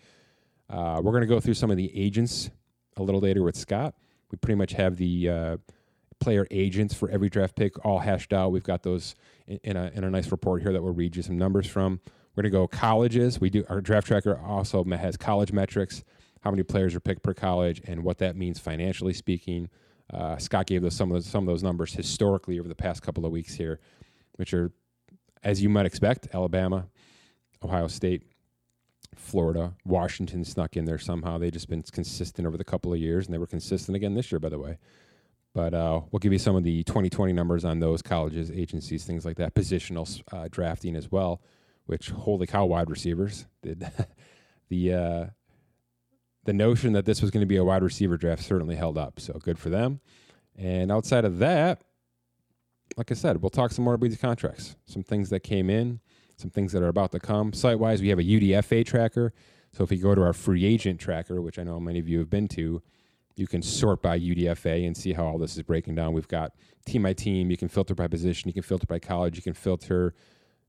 Uh, 0.70 1.02
we're 1.02 1.12
going 1.12 1.22
to 1.22 1.28
go 1.28 1.40
through 1.40 1.54
some 1.54 1.72
of 1.72 1.78
the 1.78 1.98
agents 1.98 2.50
a 2.98 3.04
little 3.04 3.22
later 3.22 3.42
with 3.42 3.56
Scott. 3.56 3.96
We 4.32 4.38
pretty 4.38 4.58
much 4.58 4.74
have 4.74 4.98
the 4.98 5.30
uh, 5.30 5.58
player 6.20 6.48
agents 6.52 6.94
for 6.94 7.10
every 7.10 7.30
draft 7.30 7.56
pick 7.56 7.84
all 7.86 8.00
hashed 8.00 8.34
out. 8.34 8.52
We've 8.52 8.64
got 8.64 8.84
those 8.84 9.16
in, 9.48 9.60
in, 9.64 9.78
a, 9.78 9.92
in 9.94 10.04
a 10.04 10.10
nice 10.10 10.32
report 10.32 10.62
here 10.62 10.72
that 10.74 10.82
we'll 10.82 10.94
read 10.94 11.16
you 11.16 11.22
some 11.22 11.38
numbers 11.38 11.68
from. 11.68 12.00
We're 12.36 12.44
going 12.44 12.52
to 12.52 12.58
go 12.58 12.68
colleges. 12.68 13.42
We 13.42 13.50
do 13.50 13.66
our 13.70 13.82
draft 13.82 14.08
tracker 14.08 14.40
also 14.40 14.84
has 14.84 15.18
college 15.18 15.52
metrics, 15.52 16.04
how 16.42 16.52
many 16.52 16.64
players 16.64 16.96
are 16.96 17.00
picked 17.00 17.24
per 17.24 17.34
college, 17.34 17.82
and 17.86 18.04
what 18.04 18.18
that 18.20 18.36
means 18.36 18.60
financially 18.60 19.14
speaking. 19.14 19.70
Uh, 20.14 20.38
Scott 20.38 20.66
gave 20.66 20.84
us 20.84 20.96
some 20.96 21.12
of 21.12 21.16
those, 21.16 21.26
some 21.26 21.44
of 21.44 21.48
those 21.48 21.64
numbers 21.64 21.94
historically 21.94 22.60
over 22.60 22.68
the 22.68 22.76
past 22.76 23.02
couple 23.02 23.26
of 23.26 23.32
weeks 23.32 23.54
here, 23.54 23.80
which 24.36 24.54
are, 24.54 24.72
as 25.44 25.62
you 25.62 25.70
might 25.70 25.86
expect, 25.86 26.28
Alabama, 26.34 26.88
Ohio 27.64 27.88
State, 27.88 28.24
Florida, 29.16 29.74
Washington 29.86 30.44
snuck 30.46 30.78
in 30.78 30.86
there 30.86 30.98
somehow. 30.98 31.38
They've 31.38 31.52
just 31.52 31.70
been 31.70 31.84
consistent 31.84 32.48
over 32.48 32.58
the 32.58 32.64
couple 32.64 32.94
of 32.94 33.00
years, 33.00 33.26
and 33.26 33.34
they 33.34 33.38
were 33.38 33.48
consistent 33.48 33.96
again 33.96 34.14
this 34.14 34.32
year, 34.32 34.40
by 34.40 34.50
the 34.50 34.60
way. 34.60 34.78
But 35.54 35.74
uh, 35.74 36.02
we'll 36.12 36.20
give 36.20 36.32
you 36.32 36.40
some 36.40 36.56
of 36.56 36.64
the 36.64 36.84
2020 36.84 37.34
numbers 37.34 37.66
on 37.66 37.80
those 37.80 38.02
colleges, 38.02 38.52
agencies, 38.52 39.04
things 39.04 39.26
like 39.26 39.38
that, 39.38 39.56
positional 39.56 40.22
uh, 40.32 40.48
drafting 40.50 40.96
as 40.96 41.12
well. 41.12 41.42
Which 41.86 42.12
holy 42.12 42.46
cow, 42.46 42.66
wide 42.66 42.90
receivers 42.90 43.48
did 43.64 43.90
the 44.70 44.94
uh, 44.94 45.26
the 46.46 46.54
notion 46.54 46.94
that 46.94 47.06
this 47.06 47.22
was 47.22 47.32
going 47.32 47.42
to 47.42 47.48
be 47.48 47.58
a 47.58 47.64
wide 47.64 47.84
receiver 47.84 48.18
draft 48.18 48.44
certainly 48.44 48.76
held 48.76 48.98
up. 48.98 49.20
So 49.20 49.34
good 49.34 49.58
for 49.58 49.70
them. 49.70 50.02
And 50.56 50.92
outside 50.92 51.26
of 51.26 51.40
that, 51.40 51.82
like 52.98 53.12
I 53.12 53.16
said, 53.16 53.42
we'll 53.42 53.50
talk 53.50 53.72
some 53.72 53.86
more 53.86 53.94
about 53.94 54.10
these 54.10 54.20
contracts, 54.20 54.76
some 54.86 55.04
things 55.04 55.30
that 55.30 55.42
came 55.42 55.70
in, 55.70 56.00
some 56.38 56.50
things 56.50 56.72
that 56.74 56.84
are 56.84 56.88
about 56.88 57.12
to 57.12 57.20
come. 57.20 57.54
Site 57.54 57.80
wise, 57.80 58.02
we 58.02 58.10
have 58.10 58.20
a 58.20 58.24
UDFA 58.24 58.86
tracker. 58.86 59.34
So 59.72 59.84
if 59.84 59.92
you 59.92 59.98
go 60.00 60.16
to 60.16 60.22
our 60.22 60.34
free 60.34 60.66
agent 60.66 61.00
tracker, 61.00 61.42
which 61.42 61.60
I 61.60 61.64
know 61.64 61.80
many 61.80 62.00
of 62.00 62.08
you 62.08 62.20
have 62.20 62.30
been 62.30 62.48
to, 62.50 62.82
you 63.40 63.48
can 63.48 63.62
sort 63.62 64.02
by 64.02 64.20
UDFA 64.20 64.86
and 64.86 64.96
see 64.96 65.14
how 65.14 65.26
all 65.26 65.38
this 65.38 65.56
is 65.56 65.64
breaking 65.64 65.96
down. 65.96 66.14
We've 66.14 66.28
got 66.28 66.52
team 66.86 67.04
by 67.04 67.14
team. 67.14 67.50
You 67.50 67.56
can 67.56 67.70
filter 67.70 67.96
by 67.96 68.08
position. 68.08 68.50
You 68.50 68.54
can 68.54 68.64
filter 68.64 68.86
by 68.86 69.00
college. 69.00 69.38
You 69.38 69.42
can 69.42 69.54
filter 69.54 70.14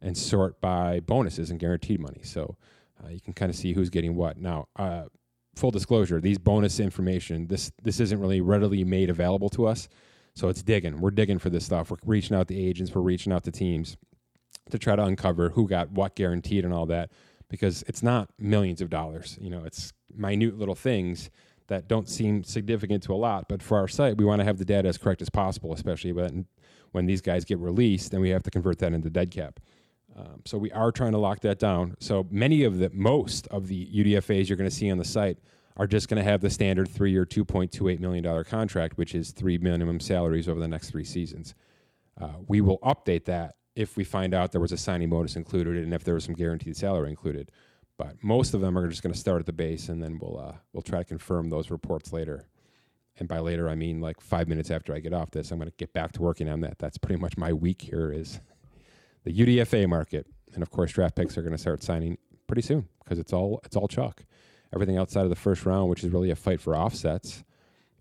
and 0.00 0.16
sort 0.16 0.60
by 0.60 1.00
bonuses 1.00 1.50
and 1.50 1.58
guaranteed 1.58 1.98
money. 2.00 2.20
So 2.22 2.56
uh, 3.02 3.08
you 3.08 3.20
can 3.20 3.32
kind 3.32 3.50
of 3.50 3.56
see 3.56 3.72
who's 3.72 3.90
getting 3.90 4.14
what. 4.14 4.38
Now, 4.38 4.68
uh, 4.76 5.06
full 5.56 5.72
disclosure, 5.72 6.20
these 6.20 6.38
bonus 6.38 6.78
information, 6.78 7.48
this 7.48 7.72
this 7.82 7.98
isn't 7.98 8.20
really 8.20 8.40
readily 8.40 8.84
made 8.84 9.10
available 9.10 9.48
to 9.50 9.66
us. 9.66 9.88
So 10.36 10.48
it's 10.48 10.62
digging. 10.62 11.00
We're 11.00 11.10
digging 11.10 11.40
for 11.40 11.50
this 11.50 11.64
stuff. 11.64 11.90
We're 11.90 11.96
reaching 12.06 12.36
out 12.36 12.46
to 12.48 12.56
agents. 12.56 12.94
We're 12.94 13.02
reaching 13.02 13.32
out 13.32 13.42
to 13.44 13.50
teams 13.50 13.96
to 14.70 14.78
try 14.78 14.94
to 14.94 15.02
uncover 15.02 15.48
who 15.50 15.66
got 15.66 15.90
what 15.90 16.14
guaranteed 16.14 16.64
and 16.64 16.72
all 16.72 16.86
that, 16.86 17.10
because 17.48 17.82
it's 17.88 18.02
not 18.02 18.30
millions 18.38 18.80
of 18.80 18.90
dollars. 18.90 19.36
You 19.40 19.50
know, 19.50 19.64
it's 19.64 19.92
minute 20.14 20.56
little 20.56 20.76
things 20.76 21.30
that 21.70 21.88
don't 21.88 22.08
seem 22.08 22.44
significant 22.44 23.02
to 23.04 23.14
a 23.14 23.16
lot. 23.16 23.48
But 23.48 23.62
for 23.62 23.78
our 23.78 23.88
site, 23.88 24.18
we 24.18 24.24
want 24.24 24.40
to 24.40 24.44
have 24.44 24.58
the 24.58 24.64
data 24.64 24.88
as 24.88 24.98
correct 24.98 25.22
as 25.22 25.30
possible, 25.30 25.72
especially 25.72 26.12
when 26.12 26.46
when 26.92 27.06
these 27.06 27.20
guys 27.20 27.44
get 27.44 27.58
released, 27.58 28.10
then 28.10 28.20
we 28.20 28.30
have 28.30 28.42
to 28.42 28.50
convert 28.50 28.80
that 28.80 28.92
into 28.92 29.08
dead 29.08 29.30
cap. 29.30 29.60
Um, 30.16 30.42
so 30.44 30.58
we 30.58 30.72
are 30.72 30.90
trying 30.90 31.12
to 31.12 31.18
lock 31.18 31.40
that 31.40 31.60
down. 31.60 31.96
So 32.00 32.26
many 32.30 32.64
of 32.64 32.78
the 32.78 32.90
most 32.92 33.46
of 33.46 33.68
the 33.68 33.86
UDFA's 33.86 34.48
you're 34.48 34.56
going 34.56 34.68
to 34.68 34.74
see 34.74 34.90
on 34.90 34.98
the 34.98 35.04
site 35.04 35.38
are 35.76 35.86
just 35.86 36.08
going 36.08 36.22
to 36.22 36.28
have 36.28 36.40
the 36.40 36.50
standard 36.50 36.90
point 37.46 37.72
two 37.72 37.88
eight 37.88 38.00
million 38.00 38.24
dollar 38.24 38.44
contract, 38.44 38.98
which 38.98 39.14
is 39.14 39.30
three 39.30 39.56
minimum 39.56 40.00
salaries 40.00 40.48
over 40.48 40.60
the 40.60 40.68
next 40.68 40.90
three 40.90 41.04
seasons. 41.04 41.54
Uh, 42.20 42.34
we 42.48 42.60
will 42.60 42.78
update 42.80 43.24
that 43.24 43.54
if 43.76 43.96
we 43.96 44.04
find 44.04 44.34
out 44.34 44.52
there 44.52 44.60
was 44.60 44.72
a 44.72 44.76
signing 44.76 45.08
bonus 45.08 45.36
included 45.36 45.76
and 45.76 45.94
if 45.94 46.02
there 46.04 46.14
was 46.14 46.24
some 46.24 46.34
guaranteed 46.34 46.76
salary 46.76 47.08
included. 47.08 47.50
But 48.00 48.16
most 48.22 48.54
of 48.54 48.62
them 48.62 48.78
are 48.78 48.88
just 48.88 49.02
going 49.02 49.12
to 49.12 49.18
start 49.18 49.40
at 49.40 49.46
the 49.46 49.52
base, 49.52 49.90
and 49.90 50.02
then 50.02 50.18
we'll 50.18 50.38
uh, 50.38 50.54
we'll 50.72 50.80
try 50.80 51.00
to 51.00 51.04
confirm 51.04 51.50
those 51.50 51.70
reports 51.70 52.14
later. 52.14 52.46
And 53.18 53.28
by 53.28 53.40
later, 53.40 53.68
I 53.68 53.74
mean 53.74 54.00
like 54.00 54.22
five 54.22 54.48
minutes 54.48 54.70
after 54.70 54.94
I 54.94 55.00
get 55.00 55.12
off 55.12 55.32
this, 55.32 55.50
I'm 55.50 55.58
going 55.58 55.68
to 55.68 55.76
get 55.76 55.92
back 55.92 56.12
to 56.12 56.22
working 56.22 56.48
on 56.48 56.62
that. 56.62 56.78
That's 56.78 56.96
pretty 56.96 57.20
much 57.20 57.36
my 57.36 57.52
week 57.52 57.82
here 57.82 58.10
is 58.10 58.40
the 59.24 59.34
UDFA 59.34 59.86
market, 59.86 60.26
and 60.54 60.62
of 60.62 60.70
course, 60.70 60.92
draft 60.92 61.14
picks 61.14 61.36
are 61.36 61.42
going 61.42 61.52
to 61.52 61.58
start 61.58 61.82
signing 61.82 62.16
pretty 62.46 62.62
soon 62.62 62.88
because 63.04 63.18
it's 63.18 63.34
all 63.34 63.60
it's 63.64 63.76
all 63.76 63.86
chalk. 63.86 64.24
Everything 64.72 64.96
outside 64.96 65.24
of 65.24 65.30
the 65.30 65.36
first 65.36 65.66
round, 65.66 65.90
which 65.90 66.02
is 66.02 66.10
really 66.10 66.30
a 66.30 66.36
fight 66.36 66.62
for 66.62 66.74
offsets, 66.74 67.44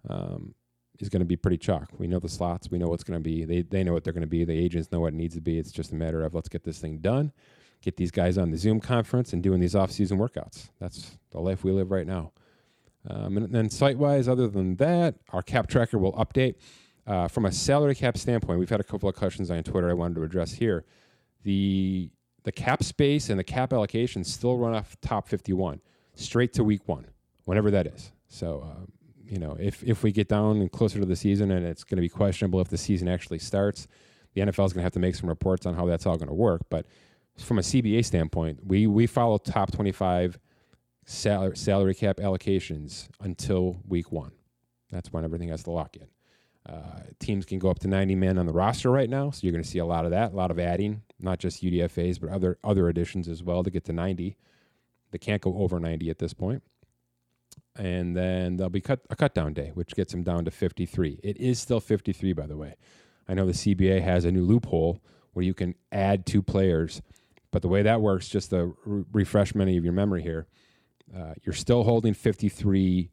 um, 0.07 0.55
is 0.99 1.09
going 1.09 1.19
to 1.19 1.25
be 1.25 1.35
pretty 1.35 1.57
chalk. 1.57 1.89
We 1.97 2.07
know 2.07 2.19
the 2.19 2.29
slots, 2.29 2.71
we 2.71 2.77
know 2.77 2.87
what's 2.87 3.03
going 3.03 3.19
to 3.19 3.29
be. 3.29 3.43
They 3.43 3.63
they 3.63 3.83
know 3.83 3.91
what 3.91 4.05
they're 4.05 4.13
going 4.13 4.21
to 4.21 4.27
be. 4.27 4.45
The 4.45 4.57
agents 4.57 4.93
know 4.93 5.01
what 5.01 5.13
needs 5.13 5.35
to 5.35 5.41
be. 5.41 5.59
It's 5.59 5.73
just 5.73 5.91
a 5.91 5.95
matter 5.95 6.23
of 6.23 6.33
let's 6.33 6.47
get 6.47 6.63
this 6.63 6.79
thing 6.79 6.99
done 6.99 7.33
get 7.81 7.97
these 7.97 8.11
guys 8.11 8.37
on 8.37 8.51
the 8.51 8.57
Zoom 8.57 8.79
conference 8.79 9.33
and 9.33 9.41
doing 9.41 9.59
these 9.59 9.75
off-season 9.75 10.17
workouts. 10.17 10.69
That's 10.79 11.17
the 11.31 11.39
life 11.39 11.63
we 11.63 11.71
live 11.71 11.91
right 11.91 12.07
now. 12.07 12.31
Um, 13.09 13.37
and 13.37 13.53
then 13.53 13.69
site-wise, 13.69 14.27
other 14.27 14.47
than 14.47 14.75
that, 14.75 15.15
our 15.29 15.41
cap 15.41 15.67
tracker 15.67 15.97
will 15.97 16.13
update. 16.13 16.55
Uh, 17.07 17.27
from 17.27 17.45
a 17.45 17.51
salary 17.51 17.95
cap 17.95 18.17
standpoint, 18.17 18.59
we've 18.59 18.69
had 18.69 18.81
a 18.81 18.83
couple 18.83 19.09
of 19.09 19.15
questions 19.15 19.49
on 19.49 19.63
Twitter 19.63 19.89
I 19.89 19.93
wanted 19.93 20.15
to 20.15 20.23
address 20.23 20.53
here. 20.53 20.85
The 21.43 22.11
the 22.43 22.51
cap 22.51 22.83
space 22.83 23.29
and 23.29 23.37
the 23.37 23.43
cap 23.43 23.73
allocation 23.73 24.23
still 24.23 24.57
run 24.57 24.73
off 24.73 24.95
top 25.01 25.27
51 25.27 25.81
straight 26.15 26.53
to 26.53 26.63
week 26.63 26.87
one, 26.87 27.05
whenever 27.45 27.69
that 27.71 27.85
is. 27.87 28.11
So, 28.27 28.65
uh, 28.65 28.85
you 29.25 29.39
know, 29.39 29.57
if, 29.59 29.83
if 29.83 30.03
we 30.03 30.11
get 30.11 30.27
down 30.27 30.57
and 30.57 30.71
closer 30.71 30.99
to 30.99 31.05
the 31.05 31.15
season 31.15 31.51
and 31.51 31.65
it's 31.65 31.83
going 31.83 31.97
to 31.97 32.01
be 32.01 32.09
questionable 32.09 32.61
if 32.61 32.69
the 32.69 32.77
season 32.77 33.07
actually 33.07 33.39
starts, 33.39 33.87
the 34.33 34.41
NFL 34.41 34.65
is 34.65 34.73
going 34.73 34.81
to 34.81 34.83
have 34.83 34.93
to 34.93 34.99
make 34.99 35.15
some 35.15 35.29
reports 35.29 35.65
on 35.65 35.75
how 35.75 35.85
that's 35.85 36.05
all 36.05 36.17
going 36.17 36.27
to 36.27 36.33
work. 36.33 36.61
But 36.69 36.85
from 37.39 37.59
a 37.59 37.61
CBA 37.61 38.05
standpoint, 38.05 38.59
we 38.65 38.87
we 38.87 39.07
follow 39.07 39.37
top 39.37 39.71
25 39.71 40.39
salary, 41.05 41.57
salary 41.57 41.95
cap 41.95 42.17
allocations 42.17 43.07
until 43.21 43.81
week 43.87 44.11
one. 44.11 44.31
That's 44.91 45.11
when 45.11 45.23
everything 45.23 45.49
has 45.49 45.63
to 45.63 45.71
lock 45.71 45.97
in. 45.97 46.07
Uh, 46.71 47.01
teams 47.19 47.45
can 47.45 47.57
go 47.57 47.69
up 47.69 47.79
to 47.79 47.87
90 47.87 48.15
men 48.15 48.37
on 48.37 48.45
the 48.45 48.53
roster 48.53 48.91
right 48.91 49.09
now, 49.09 49.31
so 49.31 49.39
you're 49.41 49.51
going 49.51 49.63
to 49.63 49.69
see 49.69 49.79
a 49.79 49.85
lot 49.85 50.05
of 50.05 50.11
that, 50.11 50.33
a 50.33 50.35
lot 50.35 50.51
of 50.51 50.59
adding, 50.59 51.01
not 51.19 51.39
just 51.39 51.63
UDFA's, 51.63 52.19
but 52.19 52.29
other 52.29 52.57
other 52.63 52.89
additions 52.89 53.27
as 53.27 53.41
well 53.43 53.63
to 53.63 53.71
get 53.71 53.85
to 53.85 53.93
90. 53.93 54.37
They 55.11 55.17
can't 55.17 55.41
go 55.41 55.57
over 55.57 55.79
90 55.79 56.09
at 56.09 56.19
this 56.19 56.33
point. 56.33 56.61
And 57.75 58.15
then 58.15 58.57
there'll 58.57 58.69
be 58.69 58.81
cut, 58.81 58.99
a 59.09 59.15
cut 59.15 59.33
down 59.33 59.53
day, 59.53 59.71
which 59.73 59.95
gets 59.95 60.11
them 60.11 60.21
down 60.21 60.45
to 60.45 60.51
53. 60.51 61.19
It 61.23 61.37
is 61.37 61.59
still 61.59 61.79
53, 61.79 62.33
by 62.33 62.45
the 62.45 62.57
way. 62.57 62.75
I 63.27 63.33
know 63.33 63.45
the 63.45 63.53
CBA 63.53 64.01
has 64.01 64.25
a 64.25 64.31
new 64.31 64.43
loophole 64.43 65.01
where 65.33 65.45
you 65.45 65.53
can 65.53 65.75
add 65.91 66.25
two 66.25 66.41
players 66.43 67.01
but 67.51 67.61
the 67.61 67.67
way 67.67 67.81
that 67.81 68.01
works, 68.01 68.27
just 68.27 68.53
a 68.53 68.71
re- 68.85 69.03
refreshment 69.11 69.75
of 69.75 69.83
your 69.83 69.93
memory 69.93 70.21
here, 70.21 70.47
uh, 71.15 71.33
you're 71.43 71.53
still 71.53 71.83
holding 71.83 72.13
53 72.13 73.09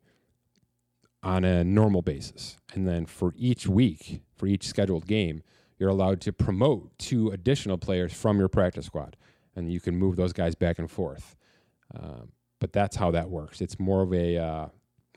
on 1.22 1.44
a 1.44 1.64
normal 1.64 2.02
basis. 2.02 2.56
And 2.74 2.86
then 2.86 3.06
for 3.06 3.32
each 3.36 3.66
week, 3.66 4.22
for 4.36 4.46
each 4.46 4.66
scheduled 4.66 5.06
game, 5.06 5.42
you're 5.78 5.88
allowed 5.88 6.20
to 6.22 6.32
promote 6.32 6.96
two 6.98 7.30
additional 7.30 7.78
players 7.78 8.12
from 8.12 8.38
your 8.38 8.48
practice 8.48 8.86
squad. 8.86 9.16
And 9.54 9.72
you 9.72 9.80
can 9.80 9.96
move 9.96 10.16
those 10.16 10.32
guys 10.32 10.54
back 10.54 10.78
and 10.78 10.90
forth. 10.90 11.36
Um, 11.98 12.32
but 12.60 12.72
that's 12.72 12.96
how 12.96 13.10
that 13.10 13.30
works. 13.30 13.60
It's 13.60 13.78
more 13.78 14.02
of 14.02 14.12
a 14.12 14.36
uh, 14.36 14.66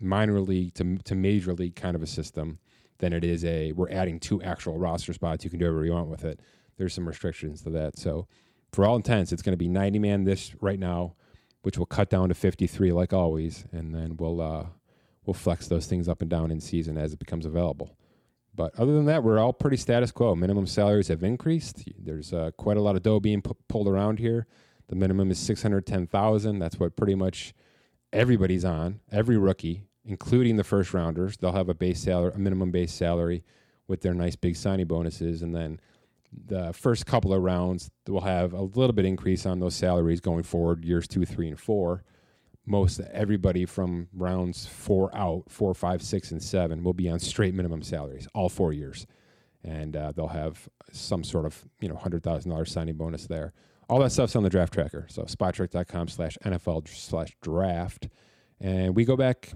minor 0.01 0.39
league 0.39 0.73
to, 0.75 0.97
to 0.97 1.15
major 1.15 1.53
league 1.53 1.75
kind 1.75 1.95
of 1.95 2.01
a 2.01 2.07
system 2.07 2.59
than 2.99 3.13
it 3.13 3.23
is 3.23 3.45
a 3.45 3.71
we're 3.73 3.89
adding 3.89 4.19
two 4.19 4.41
actual 4.41 4.77
roster 4.77 5.13
spots. 5.13 5.43
You 5.43 5.49
can 5.49 5.59
do 5.59 5.65
whatever 5.65 5.85
you 5.85 5.93
want 5.93 6.09
with 6.09 6.25
it. 6.25 6.41
There's 6.77 6.93
some 6.93 7.07
restrictions 7.07 7.61
to 7.63 7.69
that. 7.71 7.97
So 7.97 8.27
for 8.71 8.85
all 8.85 8.95
intents, 8.95 9.31
it's 9.31 9.41
going 9.41 9.53
to 9.53 9.57
be 9.57 9.67
90 9.67 9.99
man 9.99 10.23
this 10.23 10.53
right 10.61 10.79
now, 10.79 11.15
which 11.61 11.77
will 11.77 11.85
cut 11.85 12.09
down 12.09 12.29
to 12.29 12.35
53 12.35 12.91
like 12.91 13.13
always, 13.13 13.65
and 13.71 13.93
then 13.93 14.17
we'll 14.17 14.41
uh, 14.41 14.65
we'll 15.25 15.33
flex 15.33 15.67
those 15.67 15.85
things 15.85 16.07
up 16.07 16.21
and 16.21 16.29
down 16.29 16.51
in 16.51 16.59
season 16.59 16.97
as 16.97 17.13
it 17.13 17.19
becomes 17.19 17.45
available. 17.45 17.95
But 18.55 18.77
other 18.77 18.93
than 18.93 19.05
that, 19.05 19.23
we're 19.23 19.39
all 19.39 19.53
pretty 19.53 19.77
status 19.77 20.11
quo. 20.11 20.35
Minimum 20.35 20.67
salaries 20.67 21.07
have 21.07 21.23
increased. 21.23 21.83
There's 21.97 22.33
uh, 22.33 22.51
quite 22.57 22.77
a 22.77 22.81
lot 22.81 22.95
of 22.95 23.03
dough 23.03 23.19
being 23.19 23.41
pulled 23.41 23.87
around 23.87 24.19
here. 24.19 24.47
The 24.89 24.95
minimum 24.95 25.31
is 25.31 25.39
610,000. 25.39 26.59
That's 26.59 26.79
what 26.79 26.95
pretty 26.95 27.15
much 27.15 27.53
everybody's 28.11 28.65
on. 28.65 28.99
Every 29.11 29.37
rookie, 29.37 29.83
including 30.03 30.57
the 30.57 30.63
first 30.63 30.93
rounders, 30.93 31.37
they'll 31.37 31.53
have 31.53 31.69
a 31.69 31.73
base 31.73 32.01
salary, 32.01 32.33
a 32.35 32.39
minimum 32.39 32.71
base 32.71 32.91
salary 32.91 33.43
with 33.87 34.01
their 34.01 34.13
nice 34.13 34.35
big 34.35 34.55
signing 34.55 34.87
bonuses, 34.87 35.41
and 35.41 35.55
then 35.55 35.79
the 36.31 36.73
first 36.73 37.05
couple 37.05 37.33
of 37.33 37.41
rounds 37.41 37.89
will 38.07 38.21
have 38.21 38.53
a 38.53 38.61
little 38.61 38.93
bit 38.93 39.05
increase 39.05 39.45
on 39.45 39.59
those 39.59 39.75
salaries 39.75 40.19
going 40.19 40.43
forward 40.43 40.85
years 40.85 41.07
two 41.07 41.25
three 41.25 41.47
and 41.47 41.59
four. 41.59 42.03
Most 42.65 42.99
everybody 43.11 43.65
from 43.65 44.07
rounds 44.13 44.65
four 44.65 45.15
out 45.15 45.43
four 45.49 45.73
five 45.73 46.01
six 46.01 46.31
and 46.31 46.41
seven 46.41 46.83
will 46.83 46.93
be 46.93 47.09
on 47.09 47.19
straight 47.19 47.53
minimum 47.53 47.81
salaries 47.81 48.27
all 48.33 48.49
four 48.49 48.73
years. 48.73 49.07
And 49.63 49.95
uh, 49.95 50.13
they'll 50.15 50.27
have 50.27 50.69
some 50.91 51.23
sort 51.23 51.45
of 51.45 51.65
you 51.81 51.89
know 51.89 51.95
$100000 51.95 52.67
signing 52.67 52.95
bonus 52.95 53.25
there. 53.27 53.53
All 53.89 53.99
that 53.99 54.11
stuff's 54.11 54.35
on 54.35 54.43
the 54.43 54.49
draft 54.49 54.73
tracker. 54.73 55.07
So 55.09 55.23
spotrac.com 55.23 56.09
slash 56.09 56.37
nfl 56.45 56.87
slash 56.87 57.35
draft. 57.41 58.07
And 58.61 58.95
we 58.95 59.03
go 59.03 59.15
back 59.15 59.51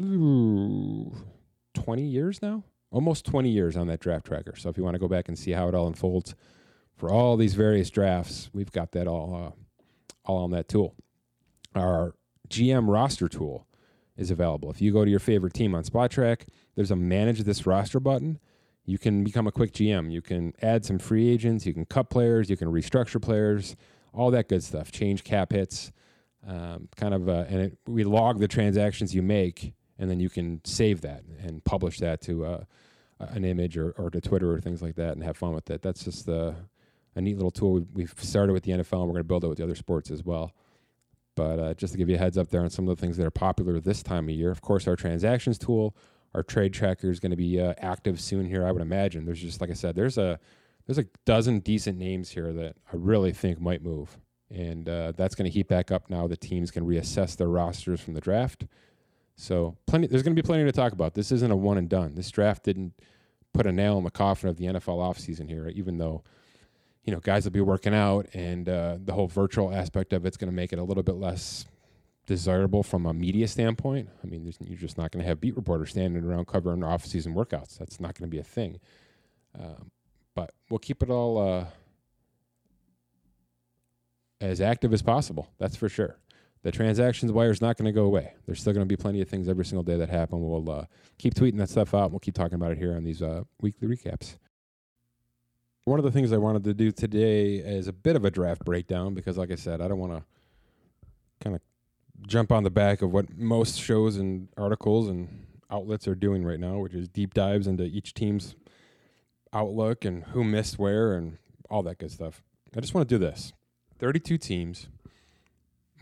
ooh, 0.00 1.12
20 1.74 2.02
years 2.02 2.42
now 2.42 2.64
almost 2.92 3.24
20 3.24 3.48
years 3.48 3.76
on 3.76 3.88
that 3.88 3.98
draft 3.98 4.26
tracker. 4.26 4.54
So 4.56 4.68
if 4.68 4.76
you 4.76 4.84
want 4.84 4.94
to 4.94 5.00
go 5.00 5.08
back 5.08 5.28
and 5.28 5.36
see 5.36 5.50
how 5.50 5.66
it 5.66 5.74
all 5.74 5.88
unfolds 5.88 6.34
for 6.96 7.10
all 7.10 7.36
these 7.36 7.54
various 7.54 7.90
drafts, 7.90 8.50
we've 8.52 8.70
got 8.70 8.92
that 8.92 9.08
all 9.08 9.34
uh, 9.34 9.50
all 10.24 10.44
on 10.44 10.50
that 10.52 10.68
tool. 10.68 10.94
Our 11.74 12.14
GM 12.48 12.88
roster 12.88 13.28
tool 13.28 13.66
is 14.16 14.30
available. 14.30 14.70
If 14.70 14.80
you 14.80 14.92
go 14.92 15.04
to 15.04 15.10
your 15.10 15.18
favorite 15.18 15.54
team 15.54 15.74
on 15.74 15.82
Spotrac, 15.82 16.46
there's 16.76 16.90
a 16.90 16.96
manage 16.96 17.40
this 17.40 17.66
roster 17.66 17.98
button. 17.98 18.38
You 18.84 18.98
can 18.98 19.24
become 19.24 19.46
a 19.46 19.52
quick 19.52 19.72
GM. 19.72 20.12
You 20.12 20.22
can 20.22 20.52
add 20.60 20.84
some 20.84 20.98
free 20.98 21.28
agents. 21.28 21.66
You 21.66 21.72
can 21.72 21.86
cut 21.86 22.10
players. 22.10 22.50
You 22.50 22.56
can 22.56 22.68
restructure 22.68 23.20
players. 23.20 23.74
All 24.12 24.30
that 24.32 24.48
good 24.48 24.62
stuff. 24.62 24.92
Change 24.92 25.24
cap 25.24 25.52
hits. 25.52 25.92
Um, 26.46 26.88
kind 26.96 27.14
of, 27.14 27.28
uh, 27.28 27.44
and 27.48 27.60
it, 27.60 27.78
we 27.86 28.04
log 28.04 28.38
the 28.38 28.48
transactions 28.48 29.14
you 29.14 29.22
make 29.22 29.74
and 30.02 30.10
then 30.10 30.18
you 30.18 30.28
can 30.28 30.60
save 30.64 31.00
that 31.02 31.22
and 31.40 31.64
publish 31.64 31.98
that 31.98 32.20
to 32.22 32.44
uh, 32.44 32.64
an 33.30 33.44
image 33.44 33.76
or, 33.76 33.92
or 33.92 34.10
to 34.10 34.20
Twitter 34.20 34.52
or 34.52 34.60
things 34.60 34.82
like 34.82 34.96
that 34.96 35.12
and 35.12 35.22
have 35.22 35.36
fun 35.36 35.52
with 35.52 35.70
it. 35.70 35.82
That's 35.82 36.04
just 36.04 36.26
the, 36.26 36.54
a 37.14 37.20
neat 37.20 37.36
little 37.36 37.50
tool. 37.50 37.86
We've 37.92 38.14
started 38.18 38.52
with 38.52 38.64
the 38.64 38.72
NFL 38.72 39.00
and 39.00 39.02
we're 39.02 39.14
going 39.14 39.16
to 39.16 39.24
build 39.24 39.44
it 39.44 39.48
with 39.48 39.58
the 39.58 39.64
other 39.64 39.74
sports 39.74 40.10
as 40.10 40.24
well. 40.24 40.52
But 41.34 41.58
uh, 41.58 41.74
just 41.74 41.92
to 41.94 41.98
give 41.98 42.08
you 42.08 42.16
a 42.16 42.18
heads 42.18 42.36
up 42.36 42.50
there 42.50 42.62
on 42.62 42.70
some 42.70 42.88
of 42.88 42.96
the 42.96 43.00
things 43.00 43.16
that 43.16 43.26
are 43.26 43.30
popular 43.30 43.80
this 43.80 44.02
time 44.02 44.28
of 44.28 44.34
year, 44.34 44.50
of 44.50 44.60
course, 44.60 44.86
our 44.86 44.96
transactions 44.96 45.58
tool, 45.58 45.96
our 46.34 46.42
trade 46.42 46.74
tracker 46.74 47.10
is 47.10 47.20
going 47.20 47.30
to 47.30 47.36
be 47.36 47.60
uh, 47.60 47.74
active 47.78 48.20
soon 48.20 48.44
here. 48.46 48.66
I 48.66 48.72
would 48.72 48.82
imagine. 48.82 49.24
There's 49.24 49.40
just 49.40 49.60
like 49.60 49.70
I 49.70 49.74
said, 49.74 49.94
there's 49.94 50.18
a 50.18 50.38
there's 50.86 50.98
a 50.98 51.06
dozen 51.24 51.60
decent 51.60 51.96
names 51.96 52.30
here 52.30 52.52
that 52.52 52.76
I 52.92 52.96
really 52.96 53.32
think 53.32 53.60
might 53.60 53.82
move, 53.82 54.18
and 54.50 54.86
uh, 54.88 55.12
that's 55.16 55.34
going 55.34 55.44
to 55.44 55.50
heat 55.50 55.68
back 55.68 55.90
up 55.90 56.10
now. 56.10 56.26
The 56.26 56.36
teams 56.36 56.70
can 56.70 56.84
reassess 56.84 57.36
their 57.36 57.48
rosters 57.48 58.00
from 58.00 58.12
the 58.12 58.20
draft 58.20 58.66
so 59.36 59.76
plenty. 59.86 60.06
There's 60.06 60.22
going 60.22 60.36
to 60.36 60.40
be 60.40 60.46
plenty 60.46 60.64
to 60.64 60.72
talk 60.72 60.92
about. 60.92 61.14
This 61.14 61.32
isn't 61.32 61.50
a 61.50 61.56
one 61.56 61.78
and 61.78 61.88
done. 61.88 62.14
This 62.14 62.30
draft 62.30 62.64
didn't 62.64 62.94
put 63.52 63.66
a 63.66 63.72
nail 63.72 63.98
in 63.98 64.04
the 64.04 64.10
coffin 64.10 64.48
of 64.48 64.56
the 64.56 64.64
NFL 64.64 64.98
offseason 64.98 65.48
here, 65.48 65.68
even 65.68 65.98
though 65.98 66.22
you 67.04 67.12
know 67.12 67.20
guys 67.20 67.44
will 67.44 67.52
be 67.52 67.60
working 67.60 67.94
out 67.94 68.26
and 68.34 68.68
uh, 68.68 68.96
the 69.04 69.12
whole 69.12 69.28
virtual 69.28 69.74
aspect 69.74 70.12
of 70.12 70.24
it's 70.24 70.36
going 70.36 70.50
to 70.50 70.54
make 70.54 70.72
it 70.72 70.78
a 70.78 70.84
little 70.84 71.02
bit 71.02 71.16
less 71.16 71.66
desirable 72.26 72.82
from 72.82 73.06
a 73.06 73.12
media 73.12 73.48
standpoint. 73.48 74.08
I 74.22 74.26
mean, 74.26 74.52
you're 74.60 74.78
just 74.78 74.96
not 74.96 75.10
going 75.10 75.22
to 75.22 75.28
have 75.28 75.40
beat 75.40 75.56
reporters 75.56 75.90
standing 75.90 76.22
around 76.24 76.46
covering 76.46 76.84
off-season 76.84 77.34
workouts. 77.34 77.78
That's 77.78 77.98
not 77.98 78.14
going 78.14 78.30
to 78.30 78.34
be 78.34 78.38
a 78.38 78.44
thing. 78.44 78.78
Um, 79.58 79.90
but 80.34 80.52
we'll 80.70 80.78
keep 80.78 81.02
it 81.02 81.10
all 81.10 81.38
uh, 81.38 81.66
as 84.40 84.60
active 84.60 84.92
as 84.92 85.02
possible. 85.02 85.48
That's 85.58 85.76
for 85.76 85.88
sure 85.88 86.16
the 86.62 86.70
transactions 86.70 87.32
wire 87.32 87.50
is 87.50 87.60
not 87.60 87.76
going 87.76 87.86
to 87.86 87.92
go 87.92 88.04
away. 88.04 88.34
There's 88.46 88.60
still 88.60 88.72
going 88.72 88.86
to 88.86 88.88
be 88.88 89.00
plenty 89.00 89.20
of 89.20 89.28
things 89.28 89.48
every 89.48 89.64
single 89.64 89.82
day 89.82 89.96
that 89.96 90.08
happen. 90.08 90.40
We'll 90.40 90.70
uh, 90.70 90.84
keep 91.18 91.34
tweeting 91.34 91.58
that 91.58 91.68
stuff 91.68 91.94
out. 91.94 92.04
And 92.04 92.12
we'll 92.12 92.20
keep 92.20 92.34
talking 92.34 92.54
about 92.54 92.72
it 92.72 92.78
here 92.78 92.94
on 92.94 93.04
these 93.04 93.20
uh, 93.20 93.42
weekly 93.60 93.88
recaps. 93.88 94.36
One 95.84 95.98
of 95.98 96.04
the 96.04 96.12
things 96.12 96.32
I 96.32 96.36
wanted 96.36 96.62
to 96.64 96.74
do 96.74 96.92
today 96.92 97.56
is 97.56 97.88
a 97.88 97.92
bit 97.92 98.14
of 98.14 98.24
a 98.24 98.30
draft 98.30 98.64
breakdown 98.64 99.14
because, 99.14 99.36
like 99.36 99.50
I 99.50 99.56
said, 99.56 99.80
I 99.80 99.88
don't 99.88 99.98
want 99.98 100.12
to 100.12 100.22
kind 101.40 101.56
of 101.56 101.62
jump 102.28 102.52
on 102.52 102.62
the 102.62 102.70
back 102.70 103.02
of 103.02 103.12
what 103.12 103.36
most 103.36 103.80
shows 103.80 104.16
and 104.16 104.48
articles 104.56 105.08
and 105.08 105.46
outlets 105.68 106.06
are 106.06 106.14
doing 106.14 106.44
right 106.44 106.60
now, 106.60 106.78
which 106.78 106.94
is 106.94 107.08
deep 107.08 107.34
dives 107.34 107.66
into 107.66 107.82
each 107.82 108.14
team's 108.14 108.54
outlook 109.52 110.04
and 110.04 110.22
who 110.24 110.44
missed 110.44 110.78
where 110.78 111.14
and 111.14 111.38
all 111.68 111.82
that 111.82 111.98
good 111.98 112.12
stuff. 112.12 112.42
I 112.76 112.80
just 112.80 112.94
want 112.94 113.08
to 113.08 113.14
do 113.14 113.18
this 113.18 113.52
32 113.98 114.38
teams. 114.38 114.86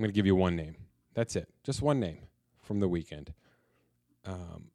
I'm 0.01 0.05
going 0.05 0.15
to 0.15 0.17
give 0.17 0.25
you 0.25 0.35
one 0.35 0.57
name. 0.57 0.77
That's 1.13 1.37
it. 1.37 1.47
Just 1.63 1.83
one 1.83 2.01
name 2.01 2.21
from 2.63 2.81
the 2.81 2.89
weekend. 2.89 3.35
Um, 4.25 4.71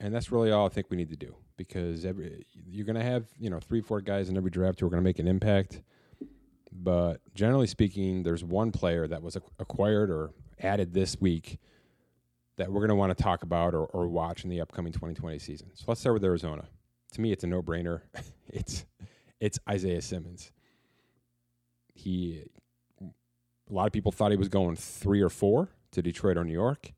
and 0.00 0.14
that's 0.14 0.32
really 0.32 0.50
all 0.50 0.64
I 0.64 0.70
think 0.70 0.86
we 0.88 0.96
need 0.96 1.10
to 1.10 1.16
do 1.16 1.36
because 1.58 2.06
every 2.06 2.46
you're 2.54 2.86
going 2.86 2.96
to 2.96 3.02
have 3.02 3.26
you 3.38 3.50
know 3.50 3.60
three, 3.60 3.82
four 3.82 4.00
guys 4.00 4.30
in 4.30 4.38
every 4.38 4.50
draft 4.50 4.80
who 4.80 4.86
are 4.86 4.88
going 4.88 5.02
to 5.02 5.04
make 5.04 5.18
an 5.18 5.28
impact. 5.28 5.82
But 6.72 7.20
generally 7.34 7.66
speaking, 7.66 8.22
there's 8.22 8.42
one 8.42 8.72
player 8.72 9.06
that 9.06 9.22
was 9.22 9.36
acquired 9.58 10.08
or 10.08 10.30
added 10.58 10.94
this 10.94 11.20
week 11.20 11.58
that 12.56 12.72
we're 12.72 12.80
going 12.80 12.88
to 12.88 12.94
want 12.94 13.14
to 13.14 13.22
talk 13.22 13.42
about 13.42 13.74
or, 13.74 13.84
or 13.84 14.08
watch 14.08 14.44
in 14.44 14.50
the 14.50 14.62
upcoming 14.62 14.94
2020 14.94 15.38
season. 15.40 15.68
So 15.74 15.84
let's 15.88 16.00
start 16.00 16.14
with 16.14 16.24
Arizona. 16.24 16.64
To 17.12 17.20
me, 17.20 17.32
it's 17.32 17.44
a 17.44 17.48
no-brainer. 17.48 18.00
it's 18.48 18.86
it's 19.40 19.58
Isaiah 19.68 20.00
Simmons. 20.00 20.52
He 21.92 22.44
a 23.70 23.72
lot 23.72 23.86
of 23.86 23.92
people 23.92 24.12
thought 24.12 24.30
he 24.30 24.36
was 24.36 24.48
going 24.48 24.76
three 24.76 25.20
or 25.20 25.28
four 25.28 25.68
to 25.92 26.02
Detroit 26.02 26.36
or 26.36 26.44
New 26.44 26.52
York. 26.52 26.92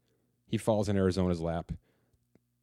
He 0.47 0.57
falls 0.59 0.89
in 0.89 0.97
Arizona's 0.97 1.41
lap. 1.41 1.73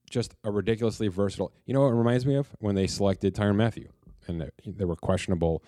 Just 0.09 0.35
a 0.43 0.51
ridiculously 0.51 1.07
versatile. 1.09 1.51
You 1.65 1.73
know 1.73 1.81
what 1.81 1.89
it 1.89 1.95
reminds 1.95 2.25
me 2.25 2.35
of 2.35 2.49
when 2.59 2.75
they 2.75 2.87
selected 2.87 3.35
Tyrann 3.35 3.55
Mathieu, 3.55 3.89
and 4.27 4.49
there 4.65 4.87
were 4.87 4.95
questionable, 4.95 5.63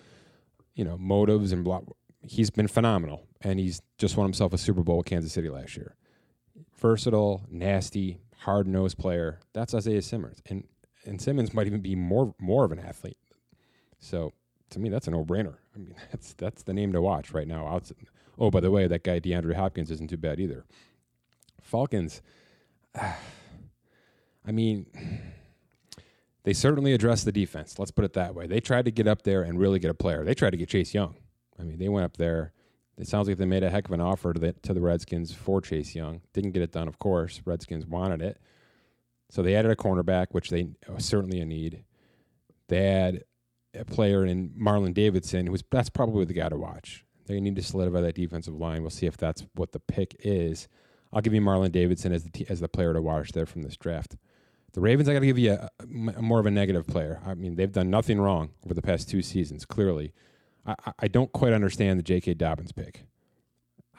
you 0.74 0.84
know, 0.84 0.96
motives 0.96 1.52
and 1.52 1.62
blah. 1.62 1.80
He's 2.22 2.50
been 2.50 2.68
phenomenal, 2.68 3.26
and 3.42 3.58
he's 3.58 3.82
just 3.98 4.16
won 4.16 4.26
himself 4.26 4.52
a 4.54 4.58
Super 4.58 4.82
Bowl 4.82 4.98
with 4.98 5.06
Kansas 5.06 5.32
City 5.32 5.50
last 5.50 5.76
year. 5.76 5.94
Versatile, 6.78 7.44
nasty, 7.50 8.18
hard 8.40 8.66
nosed 8.66 8.98
player. 8.98 9.40
That's 9.52 9.74
Isaiah 9.74 10.02
Simmons, 10.02 10.40
and 10.46 10.64
and 11.04 11.20
Simmons 11.20 11.52
might 11.52 11.66
even 11.66 11.80
be 11.80 11.94
more 11.94 12.34
more 12.38 12.64
of 12.64 12.72
an 12.72 12.78
athlete. 12.78 13.18
So 13.98 14.32
to 14.70 14.78
me, 14.78 14.88
that's 14.88 15.06
a 15.06 15.10
no 15.10 15.24
brainer. 15.24 15.56
I 15.74 15.78
mean, 15.78 15.94
that's 16.10 16.32
that's 16.34 16.62
the 16.62 16.72
name 16.72 16.92
to 16.92 17.02
watch 17.02 17.32
right 17.32 17.48
now. 17.48 17.66
Oh, 18.40 18.50
by 18.50 18.60
the 18.60 18.70
way, 18.70 18.86
that 18.86 19.04
guy 19.04 19.20
DeAndre 19.20 19.54
Hopkins 19.54 19.90
isn't 19.90 20.08
too 20.08 20.16
bad 20.16 20.40
either. 20.40 20.64
Falcons, 21.60 22.22
I 22.94 24.52
mean, 24.52 24.86
they 26.44 26.54
certainly 26.54 26.94
addressed 26.94 27.26
the 27.26 27.32
defense. 27.32 27.78
Let's 27.78 27.90
put 27.90 28.06
it 28.06 28.14
that 28.14 28.34
way. 28.34 28.46
They 28.46 28.60
tried 28.60 28.86
to 28.86 28.90
get 28.90 29.06
up 29.06 29.22
there 29.22 29.42
and 29.42 29.60
really 29.60 29.78
get 29.78 29.90
a 29.90 29.94
player. 29.94 30.24
They 30.24 30.34
tried 30.34 30.50
to 30.50 30.56
get 30.56 30.70
Chase 30.70 30.94
Young. 30.94 31.16
I 31.58 31.64
mean, 31.64 31.78
they 31.78 31.90
went 31.90 32.06
up 32.06 32.16
there. 32.16 32.52
It 32.96 33.06
sounds 33.06 33.28
like 33.28 33.36
they 33.36 33.44
made 33.44 33.62
a 33.62 33.70
heck 33.70 33.86
of 33.86 33.92
an 33.92 34.00
offer 34.00 34.32
to 34.32 34.40
the, 34.40 34.52
to 34.52 34.74
the 34.74 34.80
Redskins 34.80 35.32
for 35.32 35.60
Chase 35.60 35.94
Young. 35.94 36.22
Didn't 36.32 36.52
get 36.52 36.62
it 36.62 36.72
done, 36.72 36.88
of 36.88 36.98
course. 36.98 37.42
Redskins 37.44 37.86
wanted 37.86 38.22
it. 38.22 38.38
So 39.30 39.42
they 39.42 39.54
added 39.54 39.70
a 39.70 39.76
cornerback, 39.76 40.28
which 40.32 40.50
they 40.50 40.70
certainly 40.98 41.40
a 41.40 41.46
need. 41.46 41.84
They 42.68 42.84
had 42.84 43.24
a 43.74 43.84
player 43.84 44.24
in 44.24 44.50
Marlon 44.50 44.92
Davidson, 44.92 45.46
who's 45.46 45.62
that's 45.70 45.90
probably 45.90 46.24
the 46.24 46.34
guy 46.34 46.48
to 46.48 46.56
watch. 46.56 47.04
They 47.30 47.40
need 47.40 47.54
to 47.56 47.62
solidify 47.62 48.00
that 48.00 48.16
defensive 48.16 48.54
line. 48.54 48.82
We'll 48.82 48.90
see 48.90 49.06
if 49.06 49.16
that's 49.16 49.44
what 49.54 49.70
the 49.70 49.78
pick 49.78 50.16
is. 50.18 50.66
I'll 51.12 51.20
give 51.20 51.32
you 51.32 51.40
Marlon 51.40 51.70
Davidson 51.70 52.12
as 52.12 52.24
the 52.24 52.30
t- 52.30 52.46
as 52.48 52.58
the 52.58 52.68
player 52.68 52.92
to 52.92 53.00
watch 53.00 53.30
there 53.30 53.46
from 53.46 53.62
this 53.62 53.76
draft. 53.76 54.16
The 54.72 54.80
Ravens, 54.80 55.08
I 55.08 55.12
got 55.12 55.20
to 55.20 55.26
give 55.26 55.38
you 55.38 55.52
a, 55.52 55.70
a, 55.80 56.22
more 56.22 56.40
of 56.40 56.46
a 56.46 56.50
negative 56.50 56.88
player. 56.88 57.20
I 57.24 57.34
mean, 57.34 57.54
they've 57.54 57.70
done 57.70 57.88
nothing 57.88 58.20
wrong 58.20 58.50
over 58.64 58.74
the 58.74 58.82
past 58.82 59.08
two 59.08 59.22
seasons. 59.22 59.64
Clearly, 59.64 60.12
I, 60.66 60.74
I 60.98 61.08
don't 61.08 61.32
quite 61.32 61.52
understand 61.52 62.00
the 62.00 62.02
J.K. 62.02 62.34
Dobbins 62.34 62.72
pick. 62.72 63.04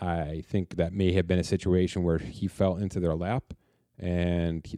I 0.02 0.44
think 0.46 0.76
that 0.76 0.92
may 0.92 1.14
have 1.14 1.28
been 1.28 1.40
a 1.40 1.44
situation 1.44 2.04
where 2.04 2.18
he 2.18 2.48
fell 2.48 2.76
into 2.76 3.00
their 3.00 3.16
lap, 3.16 3.54
and 3.98 4.66
he, 4.66 4.78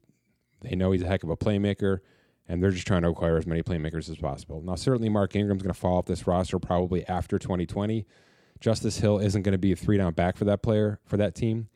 they 0.62 0.76
know 0.76 0.92
he's 0.92 1.02
a 1.02 1.08
heck 1.08 1.24
of 1.24 1.30
a 1.30 1.38
playmaker 1.38 2.00
and 2.48 2.62
they're 2.62 2.72
just 2.72 2.86
trying 2.86 3.04
to 3.04 3.08
acquire 3.08 3.38
as 3.38 3.48
many 3.48 3.64
playmakers 3.64 4.10
as 4.10 4.18
possible. 4.18 4.62
Now, 4.62 4.76
certainly 4.76 5.08
Mark 5.10 5.36
Ingram's 5.36 5.64
going 5.64 5.74
to 5.74 5.80
fall 5.80 5.98
off 5.98 6.06
this 6.06 6.28
roster 6.28 6.60
probably 6.60 7.08
after 7.08 7.40
2020. 7.40 8.06
Justice 8.60 8.98
Hill 8.98 9.20
isn't 9.20 9.42
going 9.42 9.54
to 9.54 9.58
be 9.58 9.72
a 9.72 9.76
three 9.76 9.98
down 9.98 10.14
back 10.14 10.38
for 10.38 10.46
that 10.46 10.62
player 10.62 11.00
for 11.06 11.18
that 11.18 11.36
team. 11.36 11.68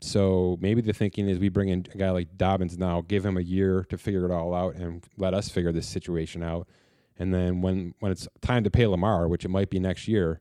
So 0.00 0.56
maybe 0.60 0.80
the 0.80 0.92
thinking 0.92 1.28
is 1.28 1.38
we 1.38 1.48
bring 1.48 1.70
in 1.70 1.84
a 1.92 1.98
guy 1.98 2.10
like 2.10 2.36
Dobbins 2.36 2.78
now, 2.78 3.00
give 3.00 3.26
him 3.26 3.36
a 3.36 3.40
year 3.42 3.84
to 3.88 3.98
figure 3.98 4.24
it 4.24 4.30
all 4.30 4.54
out, 4.54 4.76
and 4.76 5.04
let 5.16 5.34
us 5.34 5.48
figure 5.48 5.72
this 5.72 5.88
situation 5.88 6.42
out. 6.42 6.68
And 7.18 7.34
then 7.34 7.60
when 7.62 7.94
when 7.98 8.12
it's 8.12 8.28
time 8.40 8.64
to 8.64 8.70
pay 8.70 8.86
Lamar, 8.86 9.26
which 9.26 9.44
it 9.44 9.48
might 9.48 9.70
be 9.70 9.80
next 9.80 10.06
year, 10.06 10.40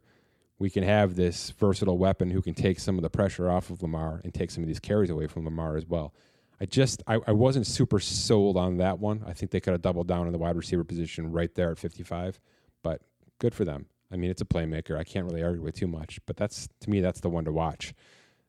we 0.59 0.69
can 0.69 0.83
have 0.83 1.15
this 1.15 1.51
versatile 1.51 1.97
weapon 1.97 2.29
who 2.29 2.41
can 2.41 2.53
take 2.53 2.79
some 2.79 2.97
of 2.97 3.01
the 3.01 3.09
pressure 3.09 3.49
off 3.49 3.69
of 3.69 3.81
Lamar 3.81 4.21
and 4.23 4.33
take 4.33 4.51
some 4.51 4.63
of 4.63 4.67
these 4.67 4.79
carries 4.79 5.09
away 5.09 5.27
from 5.27 5.43
Lamar 5.43 5.75
as 5.75 5.85
well. 5.85 6.13
I 6.59 6.65
just 6.65 7.01
I, 7.07 7.19
I 7.27 7.31
wasn't 7.31 7.67
super 7.67 7.99
sold 7.99 8.57
on 8.57 8.77
that 8.77 8.99
one. 8.99 9.23
I 9.25 9.33
think 9.33 9.51
they 9.51 9.59
could 9.59 9.73
have 9.73 9.81
doubled 9.81 10.07
down 10.07 10.25
on 10.25 10.31
the 10.31 10.39
wide 10.39 10.55
receiver 10.55 10.83
position 10.83 11.31
right 11.31 11.53
there 11.53 11.71
at 11.71 11.79
55, 11.79 12.39
but 12.83 13.01
good 13.39 13.53
for 13.53 13.65
them. 13.65 13.87
I 14.11 14.15
mean, 14.15 14.29
it's 14.29 14.41
a 14.41 14.45
playmaker. 14.45 14.97
I 14.97 15.03
can't 15.03 15.25
really 15.25 15.43
argue 15.43 15.61
with 15.61 15.75
too 15.75 15.87
much, 15.87 16.19
but 16.25 16.37
that's 16.37 16.69
to 16.81 16.89
me 16.89 17.01
that's 17.01 17.19
the 17.19 17.29
one 17.29 17.45
to 17.45 17.51
watch. 17.51 17.93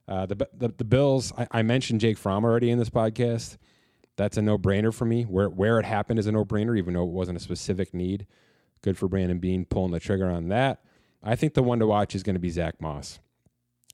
Uh, 0.06 0.24
the, 0.24 0.48
the, 0.54 0.68
the 0.76 0.84
Bills. 0.84 1.32
I, 1.36 1.46
I, 1.50 1.62
mentioned 1.62 2.00
Jake 2.00 2.16
Fromm 2.16 2.44
already 2.44 2.70
in 2.70 2.78
this 2.78 2.88
podcast. 2.88 3.58
That's 4.16 4.38
a 4.38 4.42
no 4.42 4.56
brainer 4.56 4.94
for 4.94 5.04
me. 5.04 5.24
Where 5.24 5.50
where 5.50 5.78
it 5.78 5.84
happened 5.84 6.18
is 6.18 6.26
a 6.26 6.32
no 6.32 6.44
brainer, 6.44 6.78
even 6.78 6.94
though 6.94 7.02
it 7.02 7.10
wasn't 7.10 7.38
a 7.38 7.42
specific 7.42 7.92
need. 7.92 8.26
Good 8.82 8.96
for 8.96 9.08
Brandon 9.08 9.38
Beane 9.38 9.64
pulling 9.64 9.92
the 9.92 10.00
trigger 10.00 10.30
on 10.30 10.48
that. 10.48 10.82
I 11.22 11.36
think 11.36 11.54
the 11.54 11.62
one 11.62 11.80
to 11.80 11.86
watch 11.86 12.14
is 12.14 12.22
going 12.22 12.36
to 12.36 12.40
be 12.40 12.50
Zach 12.50 12.80
Moss. 12.80 13.18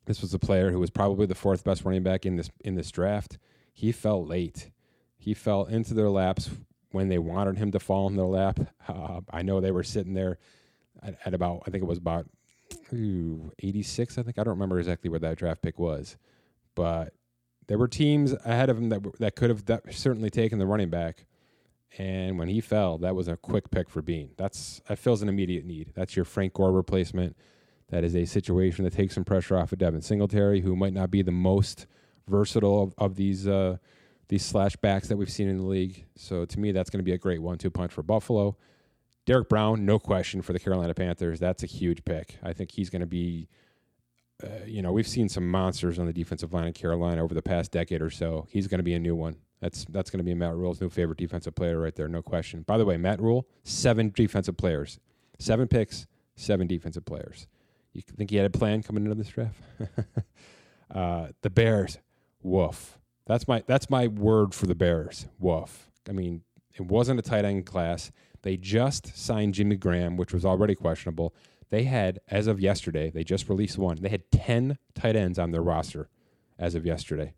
This 0.05 0.21
was 0.21 0.35
a 0.35 0.39
player 0.39 0.71
who 0.71 0.79
was 0.79 0.91
probably 0.91 1.27
the 1.27 1.35
fourth 1.35 1.65
best 1.65 1.85
running 1.85 2.03
back 2.03 2.27
in 2.27 2.37
this 2.37 2.51
in 2.65 2.75
this 2.75 2.91
draft 2.91 3.39
he 3.75 3.91
fell 3.91 4.25
late. 4.25 4.71
He 5.19 5.35
fell 5.35 5.65
into 5.65 5.93
their 5.93 6.09
laps 6.09 6.49
when 6.93 7.09
they 7.09 7.19
wanted 7.19 7.59
him 7.59 7.73
to 7.73 7.81
fall 7.81 8.07
in 8.09 8.17
their 8.17 8.25
lap. 8.25 8.61
Uh, 8.87 9.23
I 9.31 9.41
know 9.41 9.61
they 9.61 9.71
were 9.71 9.83
sitting 9.83 10.13
there 10.13 10.39
at, 11.05 11.17
at 11.25 11.35
about, 11.35 11.63
I 11.67 11.71
think 11.71 11.83
it 11.83 11.87
was 11.87 11.99
about 11.99 12.27
ooh, 12.93 13.53
86, 13.61 14.19
I 14.19 14.23
think. 14.23 14.39
I 14.39 14.45
don't 14.45 14.55
remember 14.55 14.79
exactly 14.79 15.11
where 15.11 15.21
that 15.21 15.37
draft 15.37 15.63
pick 15.63 15.79
was. 15.79 16.17
But 16.75 17.15
there 17.67 17.79
were 17.79 17.89
teams 17.89 18.35
ahead 18.45 18.71
of 18.71 18.79
him 18.79 18.89
that, 18.89 19.19
that 19.21 19.37
could 19.37 19.51
have 19.51 19.65
that 19.67 19.83
certainly 19.93 20.31
taken 20.31 20.59
the 20.59 20.67
running 20.67 20.91
back. 20.91 21.27
And 21.97 22.39
when 22.39 22.49
he 22.49 22.61
fell, 22.61 22.99
that 22.99 23.15
was 23.15 23.29
a 23.29 23.37
quick 23.37 23.71
pick 23.71 23.89
for 23.89 24.03
Beane. 24.03 24.31
That's 24.37 24.83
that 24.89 24.99
fills 24.99 25.23
an 25.23 25.29
immediate 25.29 25.65
need. 25.65 25.93
That's 25.95 26.17
your 26.17 26.25
Frank 26.25 26.55
Gore 26.55 26.73
replacement. 26.73 27.37
That 27.91 28.03
is 28.03 28.17
a 28.17 28.25
situation 28.25 28.85
that 28.85 28.95
takes 28.95 29.15
some 29.15 29.25
pressure 29.25 29.57
off 29.57 29.73
of 29.73 29.79
Devin 29.79 30.03
Singletary, 30.03 30.61
who 30.63 30.75
might 30.75 30.93
not 30.93 31.11
be 31.11 31.23
the 31.23 31.31
most– 31.31 31.87
versatile 32.29 32.83
of, 32.83 32.95
of 32.99 33.17
these 33.17 33.47
uh, 33.47 33.77
these 34.29 34.45
slash 34.45 34.77
backs 34.77 35.09
that 35.09 35.17
we've 35.17 35.31
seen 35.31 35.49
in 35.49 35.59
the 35.59 35.65
league. 35.65 36.07
So 36.17 36.45
to 36.45 36.61
me, 36.61 36.73
that's 36.73 36.91
going 36.91 36.99
to 36.99 37.05
be 37.05 37.13
a 37.13 37.19
great 37.19 37.43
one-two 37.43 37.71
punch 37.71 37.93
for 37.93 38.03
Buffalo. 38.03 38.57
Derrick 39.27 39.49
Brown, 39.49 39.87
no 39.87 39.99
question 39.99 40.43
for 40.43 40.53
the 40.53 40.61
Carolina 40.61 40.95
Panthers. 40.95 41.41
That's 41.41 41.63
a 41.63 41.67
huge 41.67 42.05
pick. 42.05 42.39
I 42.43 42.53
think 42.53 42.71
he's 42.73 42.91
going 42.91 43.01
to 43.01 43.07
be. 43.07 43.49
Uh, 44.43 44.49
you 44.67 44.83
know, 44.83 44.93
we've 44.93 45.07
seen 45.07 45.29
some 45.29 45.49
monsters 45.49 45.99
on 45.99 46.07
the 46.07 46.13
defensive 46.13 46.53
line 46.53 46.67
in 46.67 46.73
Carolina 46.73 47.23
over 47.23 47.35
the 47.35 47.43
past 47.43 47.71
decade 47.71 48.03
or 48.03 48.11
so. 48.11 48.47
He's 48.51 48.67
going 48.67 48.79
to 48.81 48.85
be 48.85 48.95
a 48.95 48.99
new 48.99 49.15
one. 49.15 49.37
That's 49.61 49.87
that's 49.87 50.11
going 50.11 50.19
to 50.19 50.25
be 50.25 50.35
Matt 50.35 50.55
Rhule's 50.55 50.81
new 50.81 50.91
favorite 50.91 51.19
defensive 51.19 51.55
player 51.55 51.81
right 51.81 51.95
there, 51.95 52.09
no 52.09 52.21
question. 52.21 52.63
By 52.63 52.77
the 52.77 52.85
way, 52.85 52.97
Matt 52.97 53.21
Rhule, 53.21 53.47
seven 53.63 54.13
defensive 54.15 54.57
players, 54.57 54.99
seven 55.39 55.69
picks, 55.69 56.07
seven 56.37 56.67
defensive 56.67 57.07
players. 57.07 57.47
You 57.95 58.03
think 58.03 58.31
he 58.31 58.37
had 58.37 58.47
a 58.47 58.51
plan 58.51 58.83
coming 58.83 59.05
into 59.05 59.15
this 59.15 59.29
draft? 59.29 59.57
uh, 60.95 61.29
the 61.43 61.51
Bears, 61.51 61.99
woof. 62.43 62.99
That's 63.27 63.49
my 63.49 63.63
that's 63.67 63.89
my 63.89 64.09
word 64.09 64.53
for 64.53 64.67
the 64.67 64.75
Bears. 64.75 65.27
Woof. 65.39 65.89
I 66.09 66.13
mean, 66.13 66.43
it 66.75 66.83
wasn't 66.83 67.21
a 67.21 67.23
tight 67.23 67.45
end 67.45 67.65
class. 67.65 68.11
They 68.45 68.59
just 68.59 69.17
signed 69.17 69.55
Jimmy 69.55 69.77
Graham, 69.77 70.19
which 70.19 70.35
was 70.35 70.45
already 70.45 70.75
questionable. 70.75 71.35
They 71.71 71.85
had, 71.85 72.21
as 72.29 72.47
of 72.47 72.61
yesterday, 72.61 73.11
they 73.11 73.25
just 73.25 73.49
released 73.49 73.79
one. 73.79 73.97
They 74.03 74.11
had 74.11 74.31
ten 74.31 74.77
tight 74.95 75.17
ends 75.17 75.39
on 75.39 75.51
their 75.51 75.63
roster 75.63 76.11
as 76.59 76.75
of 76.75 76.85
yesterday. 76.85 77.33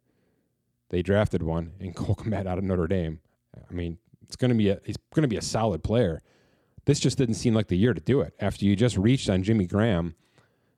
They 0.90 1.02
drafted 1.02 1.44
one 1.44 1.74
in 1.78 1.92
Cole 1.94 2.18
out 2.34 2.58
of 2.58 2.64
Notre 2.64 2.88
Dame. 2.88 3.20
I 3.56 3.72
mean, 3.72 3.98
it's 4.22 4.34
going 4.34 4.50
to 4.50 4.56
be 4.56 4.68
a 4.68 4.80
he's 4.84 4.96
going 5.14 5.22
to 5.22 5.28
be 5.28 5.36
a 5.36 5.42
solid 5.42 5.84
player. 5.84 6.22
This 6.86 6.98
just 6.98 7.18
didn't 7.18 7.36
seem 7.36 7.54
like 7.54 7.68
the 7.68 7.78
year 7.78 7.94
to 7.94 8.00
do 8.00 8.20
it. 8.20 8.34
After 8.40 8.64
you 8.64 8.74
just 8.74 8.96
reached 8.96 9.30
on 9.30 9.44
Jimmy 9.44 9.66
Graham, 9.66 10.16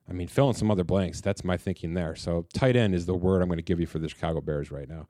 I 0.07 0.13
mean, 0.13 0.27
fill 0.27 0.49
in 0.49 0.53
some 0.53 0.69
other 0.69 0.83
blanks. 0.83 1.21
That's 1.21 1.43
my 1.43 1.57
thinking 1.57 1.95
there. 1.95 2.15
So 2.15 2.45
tight 2.53 2.75
end 2.75 2.93
is 2.93 3.07
the 3.07 3.15
word 3.15 3.41
I'm 3.41 3.47
going 3.47 3.57
to 3.57 3.63
give 3.63 3.79
you 3.79 3.87
for 3.87 3.97
the 3.97 4.09
Chicago 4.09 4.41
Bears 4.41 4.69
right 4.69 4.87
now. 4.87 5.07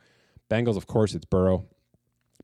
Bengals, 0.49 0.77
of 0.77 0.87
course, 0.87 1.13
it's 1.13 1.25
Burrow. 1.25 1.65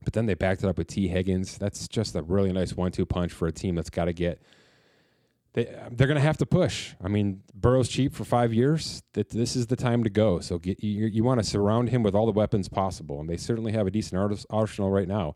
But 0.06 0.14
then 0.14 0.28
they 0.28 0.36
backed 0.36 0.64
it 0.64 0.68
up 0.68 0.78
with 0.78 0.88
Tee 0.88 1.10
Higgins. 1.10 1.58
That's 1.58 1.88
just 1.90 2.16
a 2.16 2.22
really 2.22 2.54
nice 2.54 2.78
one-two 2.78 3.06
punch 3.06 3.34
for 3.34 3.48
a 3.48 3.52
team 3.52 3.76
that's 3.76 3.90
got 3.90 4.06
to 4.06 4.14
get. 4.14 4.42
They 5.54 5.66
they're 5.92 6.08
going 6.08 6.16
to 6.16 6.22
have 6.22 6.38
to 6.38 6.46
push. 6.46 6.94
I 7.04 7.08
mean, 7.08 7.42
Burrow's 7.54 7.90
cheap 7.90 8.14
for 8.14 8.24
five 8.24 8.54
years. 8.54 9.04
That 9.14 9.30
this 9.30 9.56
is 9.56 9.68
the 9.68 9.76
time 9.76 10.04
to 10.04 10.10
go. 10.10 10.40
So 10.40 10.60
get, 10.60 10.84
you, 10.84 11.08
you 11.08 11.24
want 11.24 11.42
to 11.42 11.46
surround 11.46 11.90
him 11.90 12.04
with 12.04 12.14
all 12.14 12.26
the 12.26 12.32
weapons 12.32 12.70
possible, 12.70 13.20
and 13.20 13.30
they 13.30 13.38
certainly 13.38 13.72
have 13.72 13.88
a 13.88 13.92
decent 13.92 14.46
arsenal 14.50 14.92
right 14.92 15.08
now. 15.08 15.36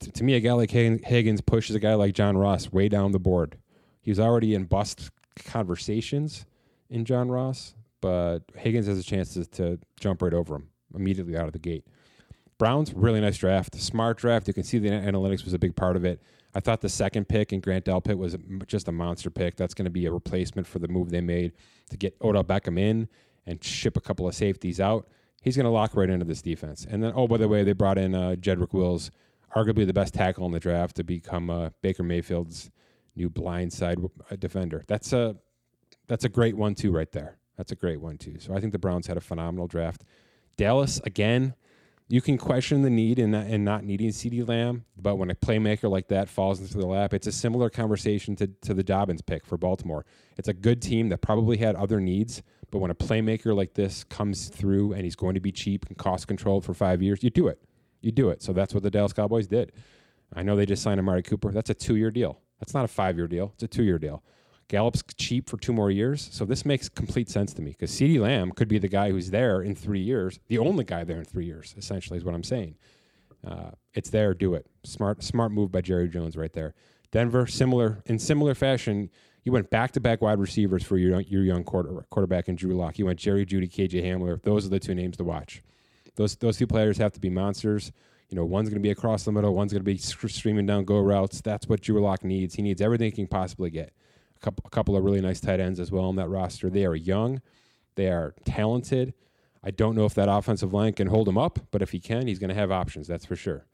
To, 0.00 0.10
to 0.10 0.24
me, 0.24 0.34
a 0.34 0.40
guy 0.40 0.52
like 0.52 0.70
Higgins 0.72 1.40
pushes 1.40 1.76
a 1.76 1.80
guy 1.80 1.94
like 1.94 2.14
John 2.14 2.36
Ross 2.36 2.72
way 2.72 2.88
down 2.88 3.12
the 3.12 3.18
board. 3.18 3.56
He's 4.00 4.18
already 4.18 4.54
in 4.54 4.64
bust 4.64 5.10
conversations 5.44 6.46
in 6.90 7.04
John 7.04 7.30
Ross, 7.30 7.74
but 8.00 8.40
Higgins 8.56 8.86
has 8.86 8.98
a 8.98 9.04
chance 9.04 9.34
to, 9.34 9.44
to 9.44 9.78
jump 10.00 10.22
right 10.22 10.34
over 10.34 10.56
him 10.56 10.68
immediately 10.94 11.36
out 11.36 11.46
of 11.46 11.52
the 11.52 11.58
gate. 11.58 11.84
Browns, 12.58 12.92
really 12.92 13.20
nice 13.20 13.38
draft, 13.38 13.80
smart 13.80 14.18
draft. 14.18 14.48
You 14.48 14.54
can 14.54 14.64
see 14.64 14.78
the 14.78 14.90
analytics 14.90 15.44
was 15.44 15.54
a 15.54 15.58
big 15.58 15.76
part 15.76 15.96
of 15.96 16.04
it. 16.04 16.20
I 16.54 16.60
thought 16.60 16.80
the 16.80 16.88
second 16.88 17.28
pick 17.28 17.52
in 17.52 17.60
Grant 17.60 17.84
Delpit 17.84 18.16
was 18.16 18.36
just 18.66 18.88
a 18.88 18.92
monster 18.92 19.30
pick. 19.30 19.56
That's 19.56 19.74
going 19.74 19.84
to 19.84 19.90
be 19.90 20.06
a 20.06 20.12
replacement 20.12 20.66
for 20.66 20.78
the 20.78 20.88
move 20.88 21.10
they 21.10 21.20
made 21.20 21.52
to 21.90 21.96
get 21.96 22.16
Odell 22.20 22.42
Beckham 22.42 22.78
in 22.78 23.08
and 23.46 23.62
ship 23.62 23.96
a 23.96 24.00
couple 24.00 24.26
of 24.26 24.34
safeties 24.34 24.80
out. 24.80 25.06
He's 25.40 25.56
going 25.56 25.64
to 25.64 25.70
lock 25.70 25.94
right 25.94 26.10
into 26.10 26.24
this 26.24 26.42
defense. 26.42 26.86
And 26.88 27.02
then, 27.02 27.12
oh, 27.14 27.28
by 27.28 27.36
the 27.36 27.46
way, 27.46 27.62
they 27.62 27.74
brought 27.74 27.96
in 27.96 28.14
uh, 28.14 28.34
Jedrick 28.40 28.72
Wills, 28.72 29.10
arguably 29.54 29.86
the 29.86 29.92
best 29.92 30.14
tackle 30.14 30.46
in 30.46 30.52
the 30.52 30.58
draft, 30.58 30.96
to 30.96 31.04
become 31.04 31.48
uh, 31.48 31.70
Baker 31.80 32.02
Mayfield's 32.02 32.70
new 33.14 33.30
blindside 33.30 34.04
uh, 34.30 34.36
defender. 34.36 34.84
That's 34.88 35.12
a 35.12 35.36
that's 36.08 36.24
a 36.24 36.28
great 36.28 36.56
one 36.56 36.74
too, 36.74 36.90
right 36.90 37.10
there. 37.12 37.36
That's 37.56 37.72
a 37.72 37.76
great 37.76 38.00
one 38.00 38.16
too. 38.18 38.36
So 38.40 38.54
I 38.54 38.60
think 38.60 38.72
the 38.72 38.78
Browns 38.78 39.06
had 39.06 39.16
a 39.16 39.20
phenomenal 39.20 39.66
draft. 39.66 40.02
Dallas 40.56 41.00
again. 41.04 41.54
You 42.10 42.22
can 42.22 42.38
question 42.38 42.80
the 42.80 42.88
need 42.90 43.18
in, 43.18 43.34
in 43.34 43.64
not 43.64 43.84
needing 43.84 44.08
CeeDee 44.08 44.48
Lamb, 44.48 44.86
but 44.96 45.16
when 45.16 45.30
a 45.30 45.34
playmaker 45.34 45.90
like 45.90 46.08
that 46.08 46.30
falls 46.30 46.58
into 46.58 46.78
the 46.78 46.86
lap, 46.86 47.12
it's 47.12 47.26
a 47.26 47.32
similar 47.32 47.68
conversation 47.68 48.34
to, 48.36 48.46
to 48.62 48.72
the 48.72 48.82
Dobbins 48.82 49.20
pick 49.20 49.44
for 49.44 49.58
Baltimore. 49.58 50.06
It's 50.38 50.48
a 50.48 50.54
good 50.54 50.80
team 50.80 51.10
that 51.10 51.18
probably 51.18 51.58
had 51.58 51.76
other 51.76 52.00
needs, 52.00 52.42
but 52.70 52.78
when 52.78 52.90
a 52.90 52.94
playmaker 52.94 53.54
like 53.54 53.74
this 53.74 54.04
comes 54.04 54.48
through 54.48 54.94
and 54.94 55.04
he's 55.04 55.16
going 55.16 55.34
to 55.34 55.40
be 55.40 55.52
cheap 55.52 55.84
and 55.86 55.98
cost 55.98 56.26
controlled 56.26 56.64
for 56.64 56.72
five 56.72 57.02
years, 57.02 57.22
you 57.22 57.28
do 57.28 57.46
it. 57.46 57.60
You 58.00 58.10
do 58.10 58.30
it. 58.30 58.42
So 58.42 58.54
that's 58.54 58.72
what 58.72 58.82
the 58.82 58.90
Dallas 58.90 59.12
Cowboys 59.12 59.46
did. 59.46 59.72
I 60.34 60.42
know 60.42 60.56
they 60.56 60.66
just 60.66 60.82
signed 60.82 61.00
Amari 61.00 61.22
Cooper. 61.22 61.52
That's 61.52 61.68
a 61.68 61.74
two 61.74 61.96
year 61.96 62.10
deal. 62.10 62.40
That's 62.58 62.72
not 62.72 62.86
a 62.86 62.88
five 62.88 63.18
year 63.18 63.26
deal. 63.26 63.50
It's 63.54 63.64
a 63.64 63.68
two 63.68 63.84
year 63.84 63.98
deal. 63.98 64.22
Gallup's 64.68 65.02
cheap 65.16 65.48
for 65.48 65.56
two 65.56 65.72
more 65.72 65.90
years. 65.90 66.28
So 66.30 66.44
this 66.44 66.64
makes 66.64 66.88
complete 66.88 67.30
sense 67.30 67.54
to 67.54 67.62
me 67.62 67.70
because 67.70 67.90
CeeDee 67.90 68.20
Lamb 68.20 68.52
could 68.52 68.68
be 68.68 68.78
the 68.78 68.88
guy 68.88 69.10
who's 69.10 69.30
there 69.30 69.62
in 69.62 69.74
three 69.74 70.00
years, 70.00 70.38
the 70.48 70.58
only 70.58 70.84
guy 70.84 71.04
there 71.04 71.18
in 71.18 71.24
three 71.24 71.46
years, 71.46 71.74
essentially, 71.78 72.18
is 72.18 72.24
what 72.24 72.34
I'm 72.34 72.44
saying. 72.44 72.76
Uh, 73.46 73.70
it's 73.94 74.10
there, 74.10 74.34
do 74.34 74.54
it. 74.54 74.66
Smart, 74.84 75.22
smart 75.22 75.52
move 75.52 75.72
by 75.72 75.80
Jerry 75.80 76.08
Jones 76.08 76.36
right 76.36 76.52
there. 76.52 76.74
Denver, 77.10 77.46
similar 77.46 78.02
in 78.04 78.18
similar 78.18 78.54
fashion, 78.54 79.08
you 79.44 79.52
went 79.52 79.70
back 79.70 79.92
to 79.92 80.00
back 80.00 80.20
wide 80.20 80.38
receivers 80.38 80.82
for 80.82 80.98
your 80.98 81.20
your 81.22 81.42
young 81.42 81.64
quarter, 81.64 82.04
quarterback 82.10 82.48
and 82.48 82.58
Drew 82.58 82.74
Lock. 82.76 82.98
You 82.98 83.06
went 83.06 83.18
Jerry 83.18 83.46
Jeudy, 83.46 83.70
KJ 83.70 84.04
Hamler. 84.04 84.42
Those 84.42 84.66
are 84.66 84.68
the 84.68 84.78
two 84.80 84.94
names 84.94 85.16
to 85.16 85.24
watch. 85.24 85.62
Those 86.16 86.36
those 86.36 86.58
two 86.58 86.66
players 86.66 86.98
have 86.98 87.12
to 87.12 87.20
be 87.20 87.30
monsters. 87.30 87.92
You 88.28 88.36
know, 88.36 88.44
one's 88.44 88.68
going 88.68 88.82
to 88.82 88.86
be 88.86 88.90
across 88.90 89.24
the 89.24 89.32
middle, 89.32 89.54
one's 89.54 89.72
going 89.72 89.82
to 89.82 89.90
be 89.90 89.96
streaming 89.96 90.66
down 90.66 90.84
go 90.84 90.98
routes. 90.98 91.40
That's 91.40 91.66
what 91.66 91.80
Drew 91.80 92.02
Lock 92.02 92.24
needs. 92.24 92.56
He 92.56 92.60
needs 92.60 92.82
everything 92.82 93.06
he 93.06 93.12
can 93.12 93.26
possibly 93.26 93.70
get 93.70 93.94
couple, 94.40 94.64
a 94.66 94.70
couple 94.70 94.96
of 94.96 95.04
really 95.04 95.20
nice 95.20 95.40
tight 95.40 95.60
ends 95.60 95.80
as 95.80 95.90
well 95.90 96.04
on 96.04 96.16
that 96.16 96.28
roster. 96.28 96.70
They 96.70 96.84
are 96.84 96.94
young, 96.94 97.40
they 97.94 98.08
are 98.08 98.34
talented. 98.44 99.14
I 99.62 99.72
don't 99.72 99.96
know 99.96 100.04
if 100.04 100.14
that 100.14 100.28
offensive 100.28 100.72
line 100.72 100.92
can 100.92 101.08
hold 101.08 101.28
him 101.28 101.36
up, 101.36 101.58
but 101.72 101.82
if 101.82 101.90
he 101.90 101.98
can, 101.98 102.26
he's 102.26 102.38
going 102.38 102.48
to 102.48 102.54
have 102.54 102.70
options. 102.70 103.08
That's 103.08 103.24
for 103.24 103.34
sure. 103.34 103.66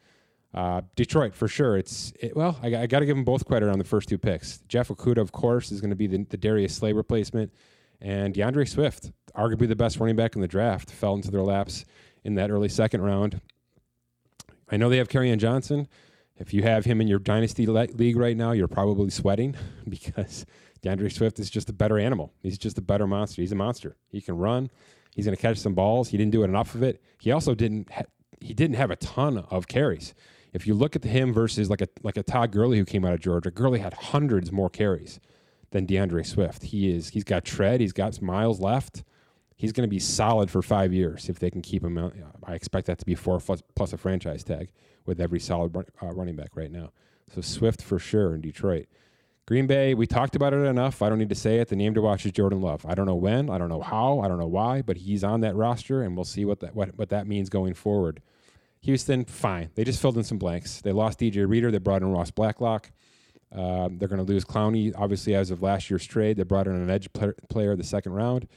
Uh, 0.55 0.83
Detroit, 0.96 1.35
for 1.35 1.46
sure. 1.48 1.77
It's 1.77 2.12
it, 2.20 2.37
well, 2.37 2.59
I, 2.62 2.68
I 2.74 2.87
got 2.87 3.00
to 3.00 3.07
give 3.07 3.16
them 3.16 3.24
both 3.24 3.44
credit 3.44 3.68
on 3.68 3.79
the 3.79 3.85
first 3.85 4.09
two 4.09 4.18
picks. 4.18 4.59
Jeff 4.68 4.88
Okudah, 4.88 5.18
of 5.18 5.33
course, 5.33 5.72
is 5.72 5.81
going 5.81 5.90
to 5.90 5.96
be 5.96 6.07
the, 6.07 6.24
the 6.31 6.37
Darius 6.37 6.74
Slay 6.74 6.92
replacement, 6.92 7.53
and 8.00 8.33
D'Andre 8.33 8.64
Swift, 8.64 9.12
arguably 9.37 9.68
the 9.68 9.77
best 9.77 9.98
running 9.98 10.16
back 10.16 10.37
in 10.37 10.40
the 10.40 10.48
draft, 10.48 10.90
fell 10.90 11.14
into 11.14 11.31
their 11.31 11.42
laps 11.42 11.85
in 12.22 12.37
that 12.37 12.50
early 12.50 12.68
second 12.68 13.03
round. 13.03 13.40
I 14.70 14.77
know 14.77 14.88
they 14.88 14.98
have 14.98 15.09
Kerryon 15.09 15.38
Johnson. 15.38 15.88
If 16.38 16.53
you 16.53 16.62
have 16.62 16.85
him 16.85 17.01
in 17.01 17.09
your 17.09 17.18
dynasty 17.20 17.66
le- 17.66 17.87
league 17.94 18.16
right 18.16 18.37
now, 18.37 18.53
you're 18.53 18.68
probably 18.68 19.11
sweating 19.11 19.55
because 19.88 20.44
D'Andre 20.83 21.09
Swift 21.09 21.38
is 21.38 21.49
just 21.49 21.70
a 21.70 21.73
better 21.73 21.99
animal. 21.99 22.33
He's 22.42 22.59
just 22.59 22.77
a 22.79 22.83
better 22.83 23.07
monster. 23.07 23.40
He's 23.42 23.53
a 23.53 23.57
monster. 23.57 23.97
He 24.09 24.20
can 24.20 24.37
run. 24.37 24.70
He's 25.14 25.27
going 25.27 25.37
to 25.37 25.40
catch 25.40 25.59
some 25.59 25.75
balls. 25.75 26.09
He 26.09 26.16
didn't 26.16 26.33
do 26.33 26.42
enough 26.42 26.75
of 26.75 26.83
it. 26.83 27.01
He 27.20 27.31
also 27.31 27.55
didn't. 27.55 27.90
Ha- 27.90 28.03
he 28.40 28.53
didn't 28.53 28.77
have 28.77 28.90
a 28.90 28.97
ton 28.97 29.38
of 29.38 29.68
carries. 29.68 30.12
If 30.53 30.66
you 30.66 30.75
look 30.75 30.94
at 30.97 31.05
him 31.05 31.33
versus 31.33 31.70
like 31.70 31.81
a 31.81 31.88
like 32.03 32.16
a 32.16 32.23
Todd 32.23 32.51
Gurley 32.53 32.79
who 32.79 32.85
came 32.85 33.05
out 33.05 33.14
of 33.14 33.20
Georgia, 33.20 33.51
Gurley 33.51 33.79
had 33.79 33.94
hundreds 33.94 34.51
more 34.53 34.68
carries 34.68 35.20
than 35.70 35.87
D'Andre 35.87 36.25
Swift. 36.25 36.64
He 36.64 36.90
is. 36.90 37.11
He's 37.11 37.25
got 37.25 37.44
tread. 37.44 37.81
He's 37.81 37.92
got 37.92 38.20
miles 38.20 38.61
left. 38.61 39.05
He's 39.57 39.73
going 39.73 39.88
to 39.88 39.90
be 39.90 40.01
solid 40.01 40.51
for 40.51 40.62
five 40.62 40.92
years 40.92 41.29
if 41.29 41.38
they 41.38 41.51
can 41.51 41.62
keep 41.62 41.85
him. 41.85 41.97
Uh, 41.97 42.11
I 42.44 42.55
expect 42.55 42.88
that 42.88 42.99
to 42.99 43.07
be 43.07 43.14
four 43.14 43.38
plus, 43.38 43.62
plus 43.75 43.92
a 43.92 43.97
franchise 43.97 44.42
tag 44.42 44.68
with 45.07 45.21
every 45.21 45.40
solid 45.40 45.77
uh, 45.77 45.83
running 46.12 46.37
back 46.37 46.57
right 46.57 46.71
now. 46.71 46.90
So 47.35 47.40
Swift 47.40 47.83
for 47.83 47.99
sure 47.99 48.35
in 48.35 48.40
Detroit. 48.40 48.87
Green 49.47 49.67
Bay, 49.67 49.93
we 49.93 50.07
talked 50.07 50.37
about 50.37 50.55
it 50.55 50.64
enough. 50.64 51.03
I 51.03 51.11
don't 51.11 51.19
need 51.19 51.29
to 51.29 51.35
say 51.35 51.59
it. 51.59 51.69
The 51.69 51.77
name 51.77 51.93
to 51.95 52.01
watch 52.01 52.25
is 52.25 52.33
Jordan 52.33 52.62
Love. 52.62 52.87
I 52.87 52.95
don't 52.95 53.05
know 53.05 53.14
when, 53.14 53.51
I 53.51 53.59
don't 53.59 53.69
know 53.69 53.83
how, 53.83 54.21
I 54.21 54.29
don't 54.29 54.38
know 54.38 54.47
why, 54.47 54.81
but 54.81 54.97
he's 54.97 55.23
on 55.23 55.43
that 55.43 55.55
roster, 55.55 56.01
and 56.03 56.17
we'll 56.17 56.25
see 56.25 56.47
what 56.47 56.61
that 56.61 56.75
what, 56.75 56.97
what 56.97 57.11
that 57.11 57.27
means 57.27 57.51
going 57.51 57.75
forward. 57.75 58.23
Houston, 58.81 59.25
fine. 59.25 59.71
They 59.75 59.85
just 59.85 60.01
filled 60.01 60.17
in 60.17 60.25
some 60.25 60.38
blanks. 60.38 60.81
They 60.81 60.93
lost 60.93 61.19
DJ 61.19 61.49
Reader. 61.49 61.71
They 61.71 61.79
brought 61.79 62.03
in 62.03 62.11
Ross 62.11 62.31
Blacklock. 62.31 62.90
Uh, 63.55 63.88
they're 63.93 64.09
going 64.09 64.25
to 64.25 64.31
lose 64.31 64.45
Clowney, 64.45 64.93
obviously, 64.97 65.35
as 65.35 65.51
of 65.51 65.62
last 65.62 65.88
year's 65.88 66.05
trade. 66.05 66.37
They 66.37 66.43
brought 66.43 66.67
in 66.67 66.75
an 66.75 66.90
edge 66.90 67.09
player 67.49 67.77
the 67.77 67.85
second 67.85 68.12
round. 68.12 68.49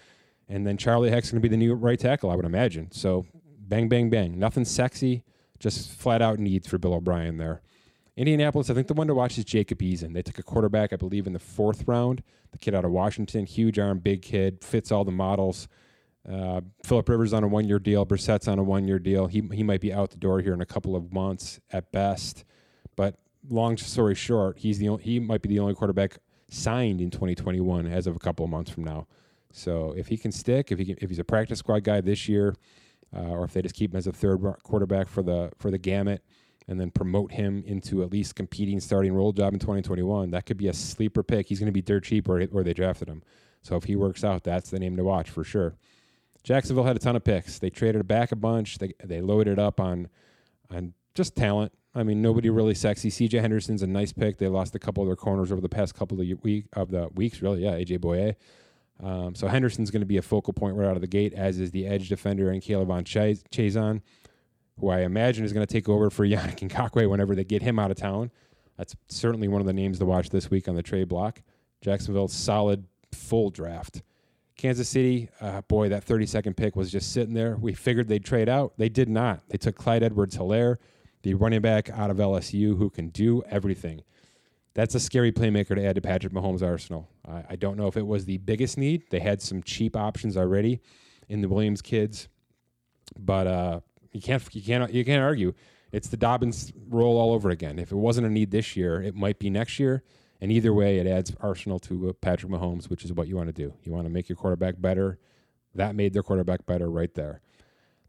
And 0.49 0.65
then 0.65 0.77
Charlie 0.77 1.09
Heck's 1.09 1.31
going 1.31 1.41
to 1.41 1.47
be 1.47 1.51
the 1.51 1.57
new 1.57 1.73
right 1.73 1.99
tackle, 1.99 2.29
I 2.29 2.35
would 2.35 2.45
imagine. 2.45 2.91
So 2.91 3.25
bang, 3.59 3.89
bang, 3.89 4.09
bang. 4.09 4.39
Nothing 4.39 4.65
sexy, 4.65 5.23
just 5.59 5.91
flat 5.91 6.21
out 6.21 6.39
needs 6.39 6.67
for 6.67 6.77
Bill 6.77 6.93
O'Brien 6.93 7.37
there. 7.37 7.61
Indianapolis, 8.15 8.69
I 8.69 8.73
think 8.73 8.87
the 8.87 8.95
one 8.95 9.07
to 9.07 9.13
watch 9.13 9.37
is 9.37 9.45
Jacob 9.45 9.79
Eason. 9.79 10.13
They 10.13 10.23
took 10.23 10.39
a 10.39 10.43
quarterback, 10.43 10.91
I 10.91 10.95
believe, 10.95 11.27
in 11.27 11.33
the 11.33 11.39
fourth 11.39 11.87
round. 11.87 12.23
The 12.51 12.57
kid 12.57 12.73
out 12.73 12.83
of 12.83 12.91
Washington, 12.91 13.45
huge 13.45 13.77
arm, 13.77 13.99
big 13.99 14.23
kid, 14.23 14.63
fits 14.63 14.91
all 14.91 15.05
the 15.05 15.11
models. 15.11 15.67
Uh, 16.27 16.61
Philip 16.83 17.07
Rivers 17.07 17.31
on 17.31 17.43
a 17.43 17.47
one-year 17.47 17.79
deal. 17.79 18.05
Brissett's 18.05 18.47
on 18.47 18.57
a 18.57 18.63
one-year 18.63 18.99
deal. 18.99 19.27
He 19.27 19.41
he 19.53 19.63
might 19.63 19.81
be 19.81 19.93
out 19.93 20.09
the 20.09 20.17
door 20.17 20.41
here 20.41 20.53
in 20.53 20.61
a 20.61 20.65
couple 20.65 20.95
of 20.95 21.13
months 21.13 21.59
at 21.71 21.91
best. 21.91 22.43
But 22.95 23.19
long 23.47 23.77
story 23.77 24.15
short, 24.15 24.57
he's 24.57 24.79
the 24.79 24.89
only, 24.89 25.03
he 25.03 25.19
might 25.19 25.41
be 25.41 25.49
the 25.49 25.59
only 25.59 25.75
quarterback 25.75 26.17
signed 26.49 27.01
in 27.01 27.11
2021 27.11 27.85
as 27.85 28.07
of 28.07 28.15
a 28.15 28.19
couple 28.19 28.43
of 28.43 28.51
months 28.51 28.71
from 28.71 28.83
now. 28.83 29.07
So 29.51 29.93
if 29.95 30.07
he 30.07 30.17
can 30.17 30.31
stick, 30.31 30.71
if 30.71 30.79
he 30.79 30.85
can, 30.85 30.97
if 31.01 31.09
he's 31.09 31.19
a 31.19 31.23
practice 31.23 31.59
squad 31.59 31.83
guy 31.83 32.01
this 32.01 32.27
year, 32.27 32.55
uh, 33.15 33.21
or 33.21 33.43
if 33.45 33.53
they 33.53 33.61
just 33.61 33.75
keep 33.75 33.91
him 33.91 33.97
as 33.97 34.07
a 34.07 34.11
third 34.11 34.41
quarterback 34.63 35.07
for 35.07 35.23
the 35.23 35.51
for 35.57 35.71
the 35.71 35.77
gamut, 35.77 36.23
and 36.67 36.79
then 36.79 36.91
promote 36.91 37.31
him 37.31 37.63
into 37.65 38.03
at 38.03 38.11
least 38.11 38.35
competing 38.35 38.79
starting 38.79 39.13
role 39.13 39.31
job 39.31 39.53
in 39.53 39.59
2021, 39.59 40.31
that 40.31 40.45
could 40.45 40.57
be 40.57 40.67
a 40.67 40.73
sleeper 40.73 41.23
pick. 41.23 41.47
He's 41.47 41.59
going 41.59 41.67
to 41.67 41.71
be 41.71 41.81
dirt 41.81 42.03
cheap 42.03 42.27
where, 42.27 42.41
where 42.45 42.63
they 42.63 42.73
drafted 42.73 43.07
him. 43.07 43.23
So 43.61 43.75
if 43.75 43.85
he 43.85 43.95
works 43.95 44.23
out, 44.23 44.43
that's 44.43 44.69
the 44.69 44.79
name 44.79 44.97
to 44.97 45.03
watch 45.03 45.29
for 45.29 45.43
sure. 45.43 45.75
Jacksonville 46.43 46.85
had 46.85 46.95
a 46.95 46.99
ton 46.99 47.15
of 47.15 47.23
picks. 47.23 47.59
They 47.59 47.69
traded 47.69 48.07
back 48.07 48.31
a 48.31 48.35
bunch. 48.35 48.77
They 48.77 48.93
they 49.03 49.21
loaded 49.21 49.59
up 49.59 49.79
on 49.79 50.07
on 50.69 50.93
just 51.15 51.35
talent. 51.35 51.73
I 51.93 52.03
mean, 52.03 52.21
nobody 52.21 52.49
really 52.49 52.75
sexy. 52.75 53.09
C.J. 53.09 53.39
Henderson's 53.39 53.81
a 53.81 53.87
nice 53.87 54.13
pick. 54.13 54.37
They 54.37 54.47
lost 54.47 54.75
a 54.75 54.79
couple 54.79 55.01
of 55.01 55.09
their 55.09 55.15
corners 55.15 55.51
over 55.51 55.59
the 55.59 55.67
past 55.67 55.95
couple 55.95 56.21
of 56.21 56.27
week 56.43 56.65
of 56.73 56.91
the 56.91 57.09
weeks. 57.15 57.41
Really, 57.41 57.63
yeah. 57.63 57.71
AJ 57.71 57.99
Bouye. 57.99 58.35
Um, 59.01 59.35
so 59.35 59.47
Henderson's 59.47 59.91
going 59.91 60.01
to 60.01 60.07
be 60.07 60.17
a 60.17 60.21
focal 60.21 60.53
point 60.53 60.75
right 60.75 60.87
out 60.87 60.95
of 60.95 61.01
the 61.01 61.07
gate, 61.07 61.33
as 61.33 61.59
is 61.59 61.71
the 61.71 61.85
edge 61.85 62.09
defender 62.09 62.49
and 62.49 62.61
K'Lavon 62.61 63.05
Ch- 63.05 63.43
Chaisson, 63.51 64.01
who 64.79 64.89
I 64.89 65.01
imagine 65.01 65.45
is 65.45 65.53
going 65.53 65.65
to 65.65 65.71
take 65.71 65.87
over 65.87 66.09
for 66.09 66.25
Yannick 66.27 66.67
Ngakoue 66.67 67.09
whenever 67.09 67.35
they 67.35 67.43
get 67.43 67.61
him 67.61 67.77
out 67.79 67.91
of 67.91 67.97
town. 67.97 68.31
That's 68.77 68.95
certainly 69.07 69.47
one 69.47 69.61
of 69.61 69.67
the 69.67 69.73
names 69.73 69.99
to 69.99 70.05
watch 70.05 70.29
this 70.29 70.49
week 70.49 70.67
on 70.67 70.75
the 70.75 70.83
trade 70.83 71.07
block. 71.07 71.41
Jacksonville, 71.81 72.27
solid 72.27 72.85
full 73.11 73.49
draft. 73.49 74.01
Kansas 74.55 74.89
City, 74.89 75.29
uh, 75.39 75.61
boy, 75.61 75.89
that 75.89 76.05
32nd 76.05 76.55
pick 76.55 76.75
was 76.75 76.91
just 76.91 77.11
sitting 77.11 77.35
there. 77.35 77.55
We 77.57 77.73
figured 77.73 78.07
they'd 78.07 78.25
trade 78.25 78.49
out. 78.49 78.73
They 78.77 78.89
did 78.89 79.07
not. 79.07 79.47
They 79.49 79.57
took 79.57 79.75
Clyde 79.75 80.01
Edwards 80.01 80.35
Helaire, 80.35 80.77
the 81.21 81.35
running 81.35 81.61
back 81.61 81.91
out 81.91 82.09
of 82.09 82.17
LSU 82.17 82.77
who 82.77 82.89
can 82.89 83.09
do 83.09 83.43
everything 83.43 84.01
that's 84.77 84.93
a 84.93 84.99
scary 84.99 85.31
playmaker 85.31 85.73
to 85.75 85.83
add 85.83 85.95
to 85.95 86.01
Patrick 86.01 86.31
Mahomes' 86.31 86.61
arsenal. 86.61 87.09
I, 87.27 87.43
I, 87.49 87.55
don't 87.55 87.77
know 87.77 87.87
if 87.87 87.97
it 87.97 88.05
was 88.05 88.25
the 88.25 88.37
biggest 88.37 88.77
need. 88.77 89.05
They 89.09 89.19
had 89.19 89.41
some 89.41 89.63
cheap 89.63 89.97
options 89.97 90.37
already 90.37 90.81
in 91.27 91.41
the 91.41 91.49
Williams 91.49 91.81
kids, 91.81 92.27
but 93.17 93.47
uh, 93.47 93.79
you 94.11 94.21
can't 94.21 94.43
you 94.53 94.61
can't 94.61 94.93
you 94.93 95.03
can't 95.03 95.23
argue. 95.23 95.53
It's 95.91 96.09
the 96.09 96.17
Dobbins 96.17 96.71
role 96.89 97.17
all 97.17 97.33
over 97.33 97.49
again. 97.49 97.79
If 97.79 97.91
it 97.91 97.95
wasn't 97.95 98.27
a 98.27 98.29
need 98.29 98.51
this 98.51 98.75
year, 98.75 99.01
it 99.01 99.15
might 99.15 99.39
be 99.39 99.49
next 99.49 99.79
year. 99.79 100.03
And 100.41 100.51
either 100.51 100.71
way, 100.71 100.99
it 100.99 101.07
adds 101.07 101.33
arsenal 101.41 101.79
to 101.79 102.09
uh, 102.09 102.13
Patrick 102.13 102.51
Mahomes, 102.51 102.87
which 102.87 103.03
is 103.03 103.11
what 103.11 103.27
you 103.27 103.35
want 103.35 103.47
to 103.47 103.53
do. 103.53 103.73
You 103.81 103.91
want 103.91 104.05
to 104.05 104.11
make 104.11 104.29
your 104.29 104.35
quarterback 104.35 104.79
better. 104.79 105.17
That 105.73 105.95
made 105.95 106.13
their 106.13 106.21
quarterback 106.21 106.67
better 106.67 106.87
right 106.87 107.11
there. 107.15 107.41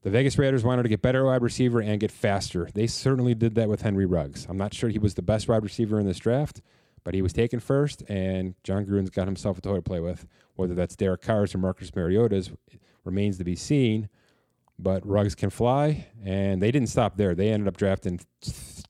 The 0.02 0.10
Vegas 0.10 0.38
Raiders 0.38 0.62
wanted 0.62 0.84
to 0.84 0.88
get 0.88 1.02
better 1.02 1.24
wide 1.24 1.42
receiver 1.42 1.80
and 1.80 1.98
get 1.98 2.12
faster. 2.12 2.68
They 2.72 2.86
certainly 2.86 3.34
did 3.34 3.56
that 3.56 3.68
with 3.68 3.82
Henry 3.82 4.06
Ruggs. 4.06 4.46
I'm 4.48 4.56
not 4.56 4.72
sure 4.72 4.88
he 4.90 4.98
was 4.98 5.14
the 5.14 5.22
best 5.22 5.48
wide 5.48 5.64
receiver 5.64 5.98
in 5.98 6.06
this 6.06 6.18
draft, 6.18 6.62
but 7.02 7.14
he 7.14 7.22
was 7.22 7.32
taken 7.32 7.58
first, 7.58 8.02
and 8.08 8.54
Jon 8.62 8.86
Gruden's 8.86 9.10
got 9.10 9.26
himself 9.26 9.58
a 9.58 9.60
toy 9.60 9.76
to 9.76 9.82
play 9.82 9.98
with. 10.00 10.26
Whether 10.54 10.74
that's 10.74 10.94
Derek 10.94 11.22
Carr's 11.22 11.54
or 11.54 11.58
Marcus 11.58 11.94
Mariota's 11.94 12.50
remains 13.04 13.38
to 13.38 13.44
be 13.44 13.56
seen. 13.56 14.08
But 14.78 15.04
Ruggs 15.04 15.34
can 15.34 15.50
fly, 15.50 16.06
and 16.24 16.62
they 16.62 16.70
didn't 16.70 16.90
stop 16.90 17.16
there. 17.16 17.34
They 17.34 17.50
ended 17.50 17.66
up 17.66 17.76
drafting 17.76 18.20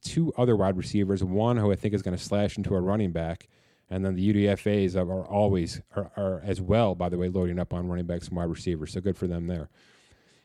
two 0.03 0.31
other 0.37 0.55
wide 0.55 0.77
receivers, 0.77 1.23
one 1.23 1.57
who 1.57 1.71
I 1.71 1.75
think 1.75 1.95
is 1.95 2.03
going 2.03 2.15
to 2.15 2.23
slash 2.23 2.57
into 2.57 2.75
a 2.75 2.79
running 2.79 3.11
back, 3.11 3.47
And 3.89 4.05
then 4.05 4.13
the 4.13 4.33
UDFA's 4.33 4.95
are 4.95 5.25
always 5.25 5.81
are, 5.95 6.11
are 6.15 6.41
as 6.45 6.61
well, 6.61 6.93
by 6.93 7.09
the 7.09 7.17
way, 7.17 7.29
loading 7.29 7.57
up 7.57 7.73
on 7.73 7.87
running 7.87 8.05
backs 8.05 8.27
and 8.27 8.37
wide 8.37 8.43
receivers. 8.49 8.93
So 8.93 9.01
good 9.01 9.17
for 9.17 9.25
them 9.25 9.47
there. 9.47 9.69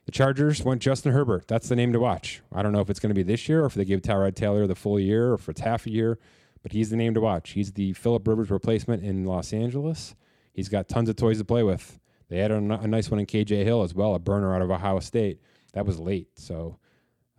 The 0.06 0.12
Chargers 0.12 0.62
went 0.62 0.82
Justin 0.82 1.12
Herbert. 1.12 1.48
That's 1.48 1.68
the 1.68 1.76
name 1.76 1.92
to 1.94 2.00
watch. 2.00 2.42
I 2.52 2.62
don't 2.62 2.72
know 2.72 2.80
if 2.80 2.90
it's 2.90 3.00
going 3.00 3.10
to 3.10 3.14
be 3.14 3.22
this 3.22 3.48
year 3.48 3.62
or 3.62 3.66
if 3.66 3.74
they 3.74 3.84
give 3.84 4.02
Tyrod 4.02 4.34
Taylor 4.34 4.66
the 4.66 4.74
full 4.74 5.00
year 5.00 5.30
or 5.30 5.34
if 5.34 5.48
it's 5.48 5.62
half 5.62 5.86
a 5.86 5.90
year, 5.90 6.18
but 6.62 6.72
he's 6.72 6.90
the 6.90 6.96
name 6.96 7.14
to 7.14 7.20
watch. 7.20 7.50
He's 7.50 7.72
the 7.72 7.94
Philip 7.94 8.26
Rivers 8.28 8.50
replacement 8.50 9.02
in 9.02 9.24
Los 9.24 9.52
Angeles. 9.52 10.14
He's 10.52 10.68
got 10.68 10.88
tons 10.88 11.08
of 11.08 11.16
toys 11.16 11.38
to 11.38 11.44
play 11.44 11.62
with. 11.62 11.98
They 12.28 12.38
had 12.38 12.50
a, 12.50 12.56
a 12.56 12.86
nice 12.86 13.10
one 13.10 13.20
in 13.20 13.26
KJ 13.26 13.64
Hill 13.64 13.82
as 13.82 13.94
well, 13.94 14.14
a 14.14 14.18
burner 14.18 14.54
out 14.54 14.62
of 14.62 14.70
Ohio 14.70 15.00
State. 15.00 15.40
That 15.72 15.86
was 15.86 15.98
late, 15.98 16.28
so 16.38 16.78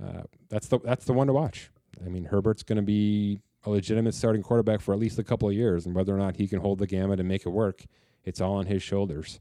uh, 0.03 0.23
that's 0.49 0.67
the 0.67 0.79
that's 0.79 1.05
the 1.05 1.13
one 1.13 1.27
to 1.27 1.33
watch. 1.33 1.71
I 2.05 2.09
mean, 2.09 2.25
Herbert's 2.25 2.63
going 2.63 2.75
to 2.77 2.81
be 2.81 3.39
a 3.63 3.69
legitimate 3.69 4.13
starting 4.13 4.43
quarterback 4.43 4.81
for 4.81 4.93
at 4.93 4.99
least 4.99 5.17
a 5.17 5.23
couple 5.23 5.47
of 5.47 5.55
years, 5.55 5.85
and 5.85 5.95
whether 5.95 6.13
or 6.13 6.17
not 6.17 6.35
he 6.35 6.47
can 6.47 6.59
hold 6.59 6.79
the 6.79 6.87
gamut 6.87 7.19
and 7.19 7.27
make 7.27 7.45
it 7.45 7.49
work, 7.49 7.85
it's 8.23 8.41
all 8.41 8.55
on 8.55 8.65
his 8.65 8.83
shoulders. 8.83 9.39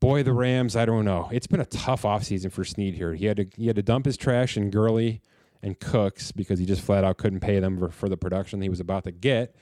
Boy, 0.00 0.22
the 0.22 0.32
Rams, 0.32 0.76
I 0.76 0.86
don't 0.86 1.04
know. 1.04 1.28
It's 1.30 1.46
been 1.46 1.60
a 1.60 1.66
tough 1.66 2.02
offseason 2.02 2.50
for 2.50 2.64
Snead 2.64 2.94
here. 2.94 3.14
He 3.14 3.26
had 3.26 3.36
to 3.36 3.46
he 3.56 3.66
had 3.66 3.76
to 3.76 3.82
dump 3.82 4.06
his 4.06 4.16
trash 4.16 4.56
in 4.56 4.70
Gurley 4.70 5.20
and 5.62 5.78
Cooks 5.78 6.32
because 6.32 6.58
he 6.58 6.64
just 6.64 6.82
flat 6.82 7.04
out 7.04 7.18
couldn't 7.18 7.40
pay 7.40 7.60
them 7.60 7.78
for, 7.78 7.90
for 7.90 8.08
the 8.08 8.16
production 8.16 8.62
he 8.62 8.70
was 8.70 8.80
about 8.80 9.04
to 9.04 9.12
get. 9.12 9.54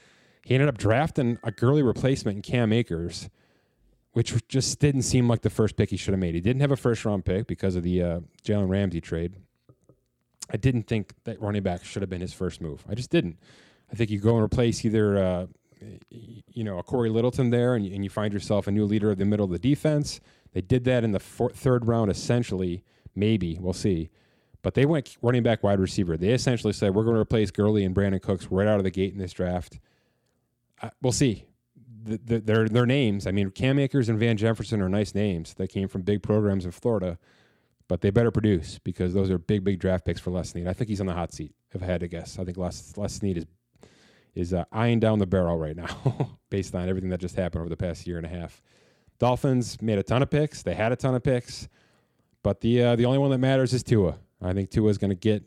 He 0.44 0.54
ended 0.54 0.68
up 0.68 0.78
drafting 0.78 1.38
a 1.42 1.50
Gurley 1.50 1.82
replacement 1.82 2.36
in 2.36 2.42
Cam 2.42 2.72
Akers, 2.72 3.28
which 4.12 4.32
just 4.48 4.78
didn't 4.78 5.02
seem 5.02 5.28
like 5.28 5.42
the 5.42 5.50
first 5.50 5.76
pick 5.76 5.90
he 5.90 5.96
should 5.96 6.12
have 6.12 6.20
made. 6.20 6.34
He 6.34 6.40
didn't 6.40 6.60
have 6.60 6.70
a 6.70 6.76
first 6.76 7.04
round 7.04 7.24
pick 7.24 7.48
because 7.48 7.74
of 7.74 7.82
the 7.82 8.02
uh, 8.02 8.20
Jalen 8.44 8.68
Ramsey 8.68 9.00
trade. 9.00 9.34
I 10.50 10.56
didn't 10.56 10.84
think 10.84 11.12
that 11.24 11.40
running 11.42 11.62
back 11.62 11.84
should 11.84 12.02
have 12.02 12.08
been 12.08 12.20
his 12.20 12.32
first 12.32 12.60
move. 12.60 12.84
I 12.88 12.94
just 12.94 13.10
didn't. 13.10 13.38
I 13.92 13.96
think 13.96 14.10
you 14.10 14.20
go 14.20 14.36
and 14.36 14.44
replace 14.44 14.84
either 14.84 15.18
uh, 15.18 15.46
you 16.10 16.64
know, 16.64 16.78
a 16.78 16.82
Cory 16.82 17.10
Littleton 17.10 17.50
there, 17.50 17.74
and 17.74 17.86
you, 17.86 17.94
and 17.94 18.04
you 18.04 18.10
find 18.10 18.32
yourself 18.32 18.66
a 18.66 18.70
new 18.70 18.84
leader 18.84 19.10
of 19.10 19.18
the 19.18 19.24
middle 19.24 19.44
of 19.44 19.50
the 19.50 19.58
defense. 19.58 20.20
They 20.52 20.60
did 20.60 20.84
that 20.84 21.04
in 21.04 21.12
the 21.12 21.20
four, 21.20 21.50
third 21.50 21.86
round, 21.86 22.10
essentially. 22.10 22.84
Maybe 23.14 23.58
we'll 23.60 23.72
see, 23.72 24.10
but 24.62 24.74
they 24.74 24.86
went 24.86 25.16
running 25.22 25.42
back, 25.42 25.62
wide 25.62 25.80
receiver. 25.80 26.16
They 26.16 26.30
essentially 26.30 26.72
said 26.72 26.94
we're 26.94 27.04
going 27.04 27.16
to 27.16 27.20
replace 27.20 27.50
Gurley 27.50 27.84
and 27.84 27.94
Brandin 27.94 28.22
Cooks 28.22 28.46
right 28.50 28.68
out 28.68 28.78
of 28.78 28.84
the 28.84 28.90
gate 28.90 29.12
in 29.12 29.18
this 29.18 29.32
draft. 29.32 29.80
Uh, 30.80 30.90
we'll 31.02 31.12
see. 31.12 31.44
The, 32.04 32.18
the, 32.24 32.38
their 32.38 32.68
their 32.68 32.86
names. 32.86 33.26
I 33.26 33.32
mean, 33.32 33.50
Cam 33.50 33.78
Akers 33.78 34.08
and 34.08 34.18
Van 34.18 34.36
Jefferson 34.36 34.80
are 34.80 34.88
nice 34.88 35.14
names. 35.14 35.54
They 35.54 35.66
came 35.66 35.88
from 35.88 36.02
big 36.02 36.22
programs 36.22 36.64
in 36.64 36.70
Florida, 36.70 37.18
but 37.88 38.00
they 38.00 38.10
better 38.10 38.30
produce 38.30 38.78
because 38.78 39.14
those 39.14 39.30
are 39.30 39.38
big, 39.38 39.64
big 39.64 39.80
draft 39.80 40.04
picks 40.04 40.20
for 40.20 40.30
Les 40.30 40.50
Snead. 40.50 40.68
I 40.68 40.72
think 40.72 40.88
he's 40.88 41.00
on 41.00 41.06
the 41.06 41.14
hot 41.14 41.32
seat. 41.32 41.54
If 41.72 41.82
I 41.82 41.86
had 41.86 42.00
to 42.00 42.08
guess, 42.08 42.38
I 42.38 42.44
think 42.44 42.56
Les 42.56 42.96
Les 42.96 43.12
Snead 43.12 43.36
is 43.36 43.46
is 44.38 44.54
uh, 44.54 44.64
eyeing 44.72 45.00
down 45.00 45.18
the 45.18 45.26
barrel 45.26 45.56
right 45.56 45.76
now 45.76 46.30
based 46.50 46.74
on 46.74 46.88
everything 46.88 47.10
that 47.10 47.20
just 47.20 47.36
happened 47.36 47.60
over 47.60 47.68
the 47.68 47.76
past 47.76 48.06
year 48.06 48.16
and 48.16 48.26
a 48.26 48.28
half. 48.28 48.62
Dolphins 49.18 49.80
made 49.82 49.98
a 49.98 50.02
ton 50.02 50.22
of 50.22 50.30
picks. 50.30 50.62
They 50.62 50.74
had 50.74 50.92
a 50.92 50.96
ton 50.96 51.14
of 51.14 51.22
picks, 51.22 51.68
but 52.42 52.60
the 52.60 52.82
uh, 52.82 52.96
the 52.96 53.04
only 53.04 53.18
one 53.18 53.30
that 53.30 53.38
matters 53.38 53.72
is 53.74 53.82
Tua. 53.82 54.18
I 54.40 54.52
think 54.52 54.70
Tua 54.70 54.88
is 54.90 54.98
going 54.98 55.10
to 55.10 55.16
get 55.16 55.42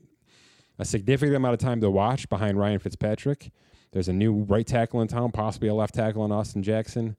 a 0.77 0.85
significant 0.85 1.35
amount 1.35 1.53
of 1.53 1.59
time 1.59 1.79
to 1.81 1.89
watch 1.89 2.27
behind 2.27 2.57
Ryan 2.57 2.79
Fitzpatrick. 2.79 3.51
There's 3.91 4.09
a 4.09 4.13
new 4.13 4.43
right 4.43 4.65
tackle 4.65 5.01
in 5.01 5.07
town, 5.07 5.31
possibly 5.31 5.69
a 5.69 5.73
left 5.73 5.95
tackle 5.95 6.25
in 6.25 6.31
Austin 6.31 6.63
Jackson. 6.63 7.15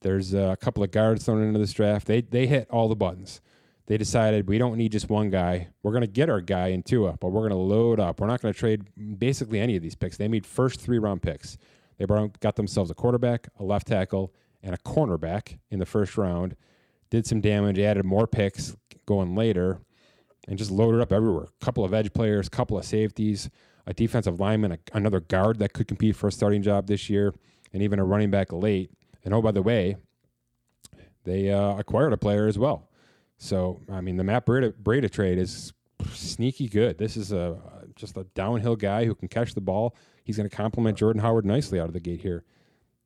There's 0.00 0.34
a 0.34 0.56
couple 0.60 0.82
of 0.82 0.90
guards 0.90 1.24
thrown 1.24 1.42
into 1.42 1.58
this 1.58 1.72
draft. 1.72 2.06
They 2.06 2.20
they 2.20 2.46
hit 2.46 2.68
all 2.70 2.88
the 2.88 2.96
buttons 2.96 3.40
they 3.92 3.98
decided 3.98 4.48
we 4.48 4.56
don't 4.56 4.78
need 4.78 4.90
just 4.90 5.10
one 5.10 5.28
guy. 5.28 5.68
We're 5.82 5.92
going 5.92 6.00
to 6.00 6.06
get 6.06 6.30
our 6.30 6.40
guy 6.40 6.68
in 6.68 6.82
Tua, 6.82 7.18
but 7.20 7.28
we're 7.28 7.46
going 7.46 7.50
to 7.50 7.56
load 7.56 8.00
up. 8.00 8.22
We're 8.22 8.26
not 8.26 8.40
going 8.40 8.54
to 8.54 8.58
trade 8.58 8.84
basically 9.18 9.60
any 9.60 9.76
of 9.76 9.82
these 9.82 9.94
picks. 9.94 10.16
They 10.16 10.28
made 10.28 10.46
first 10.46 10.80
three 10.80 10.98
round 10.98 11.20
picks. 11.20 11.58
They 11.98 12.06
brought, 12.06 12.40
got 12.40 12.56
themselves 12.56 12.90
a 12.90 12.94
quarterback, 12.94 13.48
a 13.58 13.64
left 13.64 13.88
tackle, 13.88 14.32
and 14.62 14.74
a 14.74 14.78
cornerback 14.78 15.58
in 15.70 15.78
the 15.78 15.84
first 15.84 16.16
round. 16.16 16.56
Did 17.10 17.26
some 17.26 17.42
damage, 17.42 17.78
added 17.78 18.06
more 18.06 18.26
picks 18.26 18.74
going 19.04 19.34
later, 19.34 19.82
and 20.48 20.56
just 20.56 20.70
loaded 20.70 21.02
up 21.02 21.12
everywhere. 21.12 21.48
A 21.60 21.62
couple 21.62 21.84
of 21.84 21.92
edge 21.92 22.14
players, 22.14 22.46
a 22.46 22.50
couple 22.50 22.78
of 22.78 22.86
safeties, 22.86 23.50
a 23.86 23.92
defensive 23.92 24.40
lineman, 24.40 24.72
a, 24.72 24.78
another 24.94 25.20
guard 25.20 25.58
that 25.58 25.74
could 25.74 25.86
compete 25.86 26.16
for 26.16 26.28
a 26.28 26.32
starting 26.32 26.62
job 26.62 26.86
this 26.86 27.10
year, 27.10 27.34
and 27.74 27.82
even 27.82 27.98
a 27.98 28.04
running 28.06 28.30
back 28.30 28.54
late. 28.54 28.90
And 29.22 29.34
oh, 29.34 29.42
by 29.42 29.50
the 29.50 29.60
way, 29.60 29.96
they 31.24 31.50
uh, 31.50 31.76
acquired 31.76 32.14
a 32.14 32.16
player 32.16 32.46
as 32.46 32.58
well. 32.58 32.88
So 33.42 33.80
I 33.90 34.00
mean, 34.00 34.16
the 34.16 34.22
Matt 34.22 34.46
Breida, 34.46 34.72
Breida 34.72 35.10
trade 35.10 35.36
is 35.36 35.72
sneaky 36.12 36.68
good. 36.68 36.96
This 36.96 37.16
is 37.16 37.32
a 37.32 37.58
just 37.96 38.16
a 38.16 38.22
downhill 38.34 38.76
guy 38.76 39.04
who 39.04 39.16
can 39.16 39.26
catch 39.26 39.54
the 39.54 39.60
ball. 39.60 39.96
He's 40.22 40.36
going 40.36 40.48
to 40.48 40.56
complement 40.56 40.96
Jordan 40.96 41.20
Howard 41.20 41.44
nicely 41.44 41.80
out 41.80 41.88
of 41.88 41.92
the 41.92 41.98
gate 41.98 42.20
here. 42.20 42.44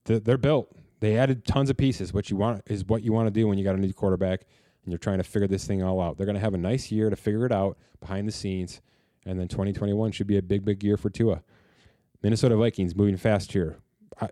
They're 0.04 0.36
built. 0.36 0.68
They 1.00 1.16
added 1.16 1.46
tons 1.46 1.70
of 1.70 1.78
pieces. 1.78 2.12
What 2.12 2.28
you 2.28 2.36
want 2.36 2.60
is 2.66 2.84
what 2.84 3.02
you 3.02 3.14
want 3.14 3.28
to 3.28 3.30
do 3.30 3.48
when 3.48 3.56
you 3.56 3.64
got 3.64 3.76
a 3.76 3.78
new 3.78 3.94
quarterback 3.94 4.42
and 4.84 4.92
you're 4.92 4.98
trying 4.98 5.16
to 5.16 5.24
figure 5.24 5.48
this 5.48 5.66
thing 5.66 5.82
all 5.82 6.02
out. 6.02 6.18
They're 6.18 6.26
going 6.26 6.36
to 6.36 6.40
have 6.40 6.52
a 6.52 6.58
nice 6.58 6.92
year 6.92 7.08
to 7.08 7.16
figure 7.16 7.46
it 7.46 7.52
out 7.52 7.78
behind 8.00 8.28
the 8.28 8.32
scenes, 8.32 8.82
and 9.24 9.40
then 9.40 9.48
2021 9.48 10.12
should 10.12 10.26
be 10.26 10.36
a 10.36 10.42
big, 10.42 10.66
big 10.66 10.84
year 10.84 10.98
for 10.98 11.08
Tua. 11.08 11.42
Minnesota 12.22 12.56
Vikings 12.56 12.94
moving 12.94 13.16
fast 13.16 13.52
here. 13.52 13.78
I 14.20 14.28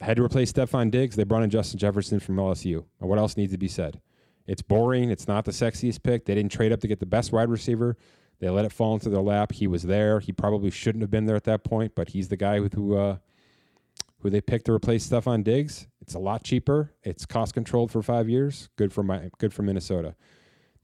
had 0.00 0.16
to 0.16 0.24
replace 0.24 0.50
Stefon 0.50 0.90
Diggs. 0.90 1.14
They 1.14 1.24
brought 1.24 1.42
in 1.42 1.50
Justin 1.50 1.78
Jefferson 1.78 2.20
from 2.20 2.36
LSU. 2.36 2.86
What 3.00 3.18
else 3.18 3.36
needs 3.36 3.52
to 3.52 3.58
be 3.58 3.68
said? 3.68 4.00
It's 4.46 4.62
boring. 4.62 5.10
It's 5.10 5.28
not 5.28 5.44
the 5.44 5.52
sexiest 5.52 6.02
pick. 6.02 6.24
They 6.24 6.34
didn't 6.34 6.52
trade 6.52 6.72
up 6.72 6.80
to 6.80 6.88
get 6.88 7.00
the 7.00 7.06
best 7.06 7.32
wide 7.32 7.48
receiver. 7.48 7.96
They 8.40 8.50
let 8.50 8.64
it 8.64 8.72
fall 8.72 8.94
into 8.94 9.08
their 9.08 9.22
lap. 9.22 9.52
He 9.52 9.66
was 9.66 9.84
there. 9.84 10.18
He 10.18 10.32
probably 10.32 10.70
shouldn't 10.70 11.02
have 11.02 11.10
been 11.10 11.26
there 11.26 11.36
at 11.36 11.44
that 11.44 11.62
point, 11.62 11.94
but 11.94 12.08
he's 12.08 12.28
the 12.28 12.36
guy 12.36 12.58
who 12.58 12.96
uh, 12.96 13.16
who 14.20 14.30
they 14.30 14.40
picked 14.40 14.66
to 14.66 14.72
replace 14.72 15.08
Stefon 15.08 15.44
Diggs. 15.44 15.86
It's 16.00 16.14
a 16.14 16.18
lot 16.18 16.42
cheaper. 16.42 16.92
It's 17.04 17.24
cost 17.24 17.54
controlled 17.54 17.92
for 17.92 18.02
five 18.02 18.28
years. 18.28 18.68
Good 18.76 18.92
for 18.92 19.02
my 19.02 19.30
good 19.38 19.54
for 19.54 19.62
Minnesota. 19.62 20.16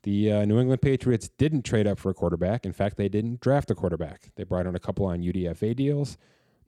The 0.02 0.32
uh, 0.32 0.44
New 0.44 0.60
England 0.60 0.82
Patriots 0.82 1.28
didn't 1.38 1.62
trade 1.62 1.86
up 1.86 1.98
for 1.98 2.10
a 2.10 2.14
quarterback. 2.14 2.64
In 2.64 2.72
fact, 2.72 2.96
they 2.96 3.08
didn't 3.08 3.40
draft 3.40 3.70
a 3.70 3.74
quarterback. 3.74 4.30
They 4.36 4.44
brought 4.44 4.66
in 4.66 4.76
a 4.76 4.80
couple 4.80 5.06
on 5.06 5.20
UDFA 5.22 5.74
deals. 5.74 6.16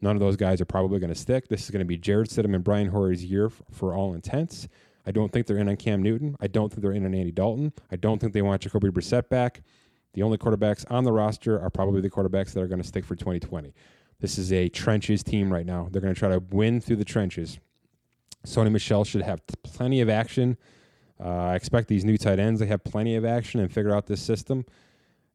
None 0.01 0.17
of 0.17 0.21
those 0.21 0.37
guys 0.37 0.61
are 0.61 0.67
probably 0.67 0.99
going 0.99 1.13
to 1.13 1.19
stick. 1.19 1.49
This 1.49 1.63
is 1.65 1.71
going 1.71 1.81
to 1.81 1.85
be 1.85 1.97
Jarrett 1.97 2.31
Stidham 2.31 2.55
and 2.55 2.65
Brian 2.65 2.89
Hoyer's 2.89 3.25
year 3.25 3.47
f- 3.47 3.63
for 3.71 3.95
all 3.95 4.15
intents. 4.15 4.67
I 5.07 5.13
don't 5.13 5.33
think 5.33 5.47
they're 5.47 5.59
in 5.59 5.69
on 5.69 5.77
Cam 5.77 6.03
Newton. 6.03 6.37
I 6.41 6.47
don't 6.47 6.69
think 6.69 6.83
they're 6.83 6.93
in 6.93 7.05
on 7.05 7.15
Andy 7.15 7.33
Dalton. 7.33 7.73
I 7.91 7.97
don't 7.97 8.19
think 8.19 8.33
they 8.33 8.43
want 8.43 8.63
Jacoby 8.63 8.89
Brissett 8.89 9.29
back. 9.29 9.63
The 10.13 10.23
only 10.23 10.39
quarterbacks 10.39 10.85
on 10.91 11.05
the 11.05 11.13
roster 11.13 11.61
are 11.61 11.71
probably 11.71 12.01
the 12.01 12.11
quarterbacks 12.11 12.53
that 12.53 12.61
are 12.61 12.67
going 12.67 12.83
to 12.83 12.87
stick 12.87 13.05
for 13.05 13.15
2020. 13.15 13.73
This 14.21 14.39
is 14.39 14.53
a 14.53 14.69
trenches 14.69 15.23
team 15.23 15.53
right 15.53 15.65
now. 15.65 15.89
They're 15.91 16.03
going 16.03 16.15
to 16.15 16.19
try 16.19 16.29
to 16.29 16.41
win 16.51 16.81
through 16.81 16.97
the 16.97 17.05
trenches. 17.05 17.59
Sony 18.47 18.71
Michel 18.71 19.05
should 19.05 19.23
have 19.23 19.41
plenty 19.63 20.01
of 20.01 20.09
action. 20.09 20.57
Uh, 21.23 21.29
I 21.29 21.55
expect 21.55 21.89
these 21.89 22.05
new 22.05 22.17
tight 22.17 22.39
ends, 22.39 22.61
they 22.61 22.67
have 22.67 22.83
plenty 22.83 23.15
of 23.15 23.25
action 23.25 23.61
and 23.61 23.71
figure 23.71 23.95
out 23.95 24.07
this 24.07 24.23
system. 24.23 24.65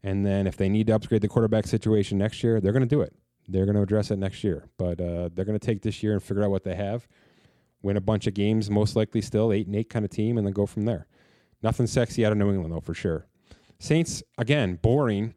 And 0.04 0.26
then 0.26 0.48
if 0.48 0.58
they 0.58 0.70
need 0.70 0.88
to 0.88 0.96
upgrade 0.96 1.22
the 1.22 1.28
quarterback 1.28 1.68
situation 1.68 2.18
next 2.18 2.44
year, 2.44 2.60
they're 2.60 2.72
going 2.72 2.82
to 2.82 2.88
do 2.88 3.02
it. 3.02 3.14
They're 3.48 3.66
going 3.66 3.76
to 3.76 3.82
address 3.82 4.12
it 4.12 4.18
next 4.18 4.44
year. 4.44 4.66
But 4.78 5.00
uh, 5.00 5.30
they're 5.34 5.46
going 5.46 5.58
to 5.58 5.66
take 5.66 5.82
this 5.82 6.04
year 6.04 6.14
and 6.14 6.22
figure 6.22 6.44
out 6.44 6.52
what 6.52 6.64
they 6.64 6.76
have 6.76 7.08
win 7.86 7.96
a 7.96 8.02
bunch 8.02 8.26
of 8.26 8.34
games, 8.34 8.70
most 8.70 8.96
likely 8.96 9.22
still 9.22 9.54
eight 9.54 9.68
and 9.68 9.76
eight 9.76 9.90
kind 9.90 10.04
of 10.04 10.12
team, 10.12 10.38
and 10.38 10.46
then 10.46 10.54
go 10.54 10.66
from 10.66 10.86
there. 10.86 11.06
Nothing 11.62 11.88
sexy 11.88 12.26
out 12.26 12.32
of 12.32 12.38
New 12.38 12.50
England 12.50 12.74
though, 12.74 12.82
for 12.82 12.96
sure. 12.96 13.28
Saints 13.80 14.24
again, 14.38 14.80
boring. 14.82 15.36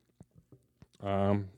Um, 1.03 1.49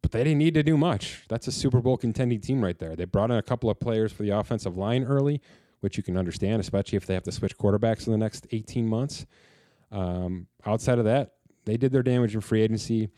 but 0.00 0.12
they 0.12 0.24
didn't 0.24 0.38
need 0.38 0.54
to 0.54 0.62
do 0.62 0.76
much. 0.76 1.24
That's 1.28 1.46
a 1.48 1.52
Super 1.52 1.80
Bowl 1.80 1.96
contending 1.96 2.40
team 2.40 2.62
right 2.62 2.78
there. 2.78 2.96
They 2.96 3.04
brought 3.04 3.30
in 3.30 3.36
a 3.36 3.42
couple 3.42 3.68
of 3.68 3.78
players 3.78 4.12
for 4.12 4.22
the 4.22 4.30
offensive 4.30 4.76
line 4.76 5.04
early, 5.04 5.40
which 5.80 5.96
you 5.96 6.02
can 6.02 6.16
understand, 6.16 6.60
especially 6.60 6.96
if 6.96 7.06
they 7.06 7.14
have 7.14 7.22
to 7.24 7.32
switch 7.32 7.58
quarterbacks 7.58 8.06
in 8.06 8.12
the 8.12 8.18
next 8.18 8.46
18 8.52 8.86
months. 8.86 9.26
Um, 9.90 10.46
outside 10.64 10.98
of 10.98 11.04
that, 11.04 11.34
they 11.64 11.76
did 11.76 11.92
their 11.92 12.02
damage 12.02 12.34
in 12.34 12.40
free 12.40 12.62
agency. 12.62 13.10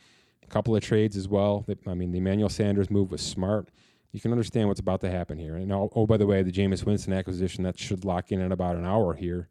A 0.42 0.46
couple 0.46 0.74
of 0.74 0.82
trades 0.82 1.16
as 1.16 1.28
well. 1.28 1.64
I 1.86 1.94
mean, 1.94 2.12
the 2.12 2.18
Emmanuel 2.18 2.48
Sanders 2.48 2.90
move 2.90 3.10
was 3.10 3.22
smart 3.22 3.68
you 4.14 4.20
can 4.20 4.30
understand 4.30 4.68
what's 4.68 4.78
about 4.78 5.00
to 5.00 5.10
happen 5.10 5.36
here. 5.36 5.56
And 5.56 5.72
oh, 5.72 5.90
oh 5.96 6.06
by 6.06 6.16
the 6.16 6.24
way, 6.24 6.44
the 6.44 6.52
Jameis 6.52 6.86
Winston 6.86 7.12
acquisition 7.12 7.64
that 7.64 7.76
should 7.76 8.04
lock 8.04 8.30
in 8.30 8.40
in 8.40 8.52
about 8.52 8.76
an 8.76 8.86
hour 8.86 9.12
here. 9.12 9.48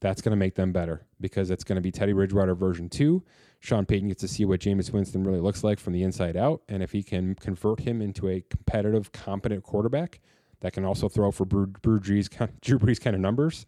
That's 0.00 0.20
going 0.20 0.32
to 0.32 0.36
make 0.36 0.54
them 0.54 0.70
better 0.70 1.06
because 1.18 1.50
it's 1.50 1.64
going 1.64 1.76
to 1.76 1.80
be 1.82 1.90
Teddy 1.90 2.12
Bridgewater 2.12 2.54
version 2.54 2.90
two. 2.90 3.24
Sean 3.58 3.86
Payton 3.86 4.08
gets 4.08 4.20
to 4.20 4.28
see 4.28 4.44
what 4.44 4.60
Jameis 4.60 4.92
Winston 4.92 5.24
really 5.24 5.40
looks 5.40 5.64
like 5.64 5.80
from 5.80 5.94
the 5.94 6.02
inside 6.02 6.36
out, 6.36 6.60
and 6.68 6.82
if 6.82 6.92
he 6.92 7.02
can 7.02 7.34
convert 7.36 7.80
him 7.80 8.02
into 8.02 8.28
a 8.28 8.42
competitive, 8.42 9.12
competent 9.12 9.64
quarterback 9.64 10.20
that 10.60 10.74
can 10.74 10.84
also 10.84 11.08
throw 11.08 11.30
for 11.30 11.46
Drew, 11.46 11.66
Brees, 11.66 12.28
Drew 12.60 12.78
Brees 12.78 13.00
kind 13.00 13.16
of 13.16 13.22
numbers, 13.22 13.64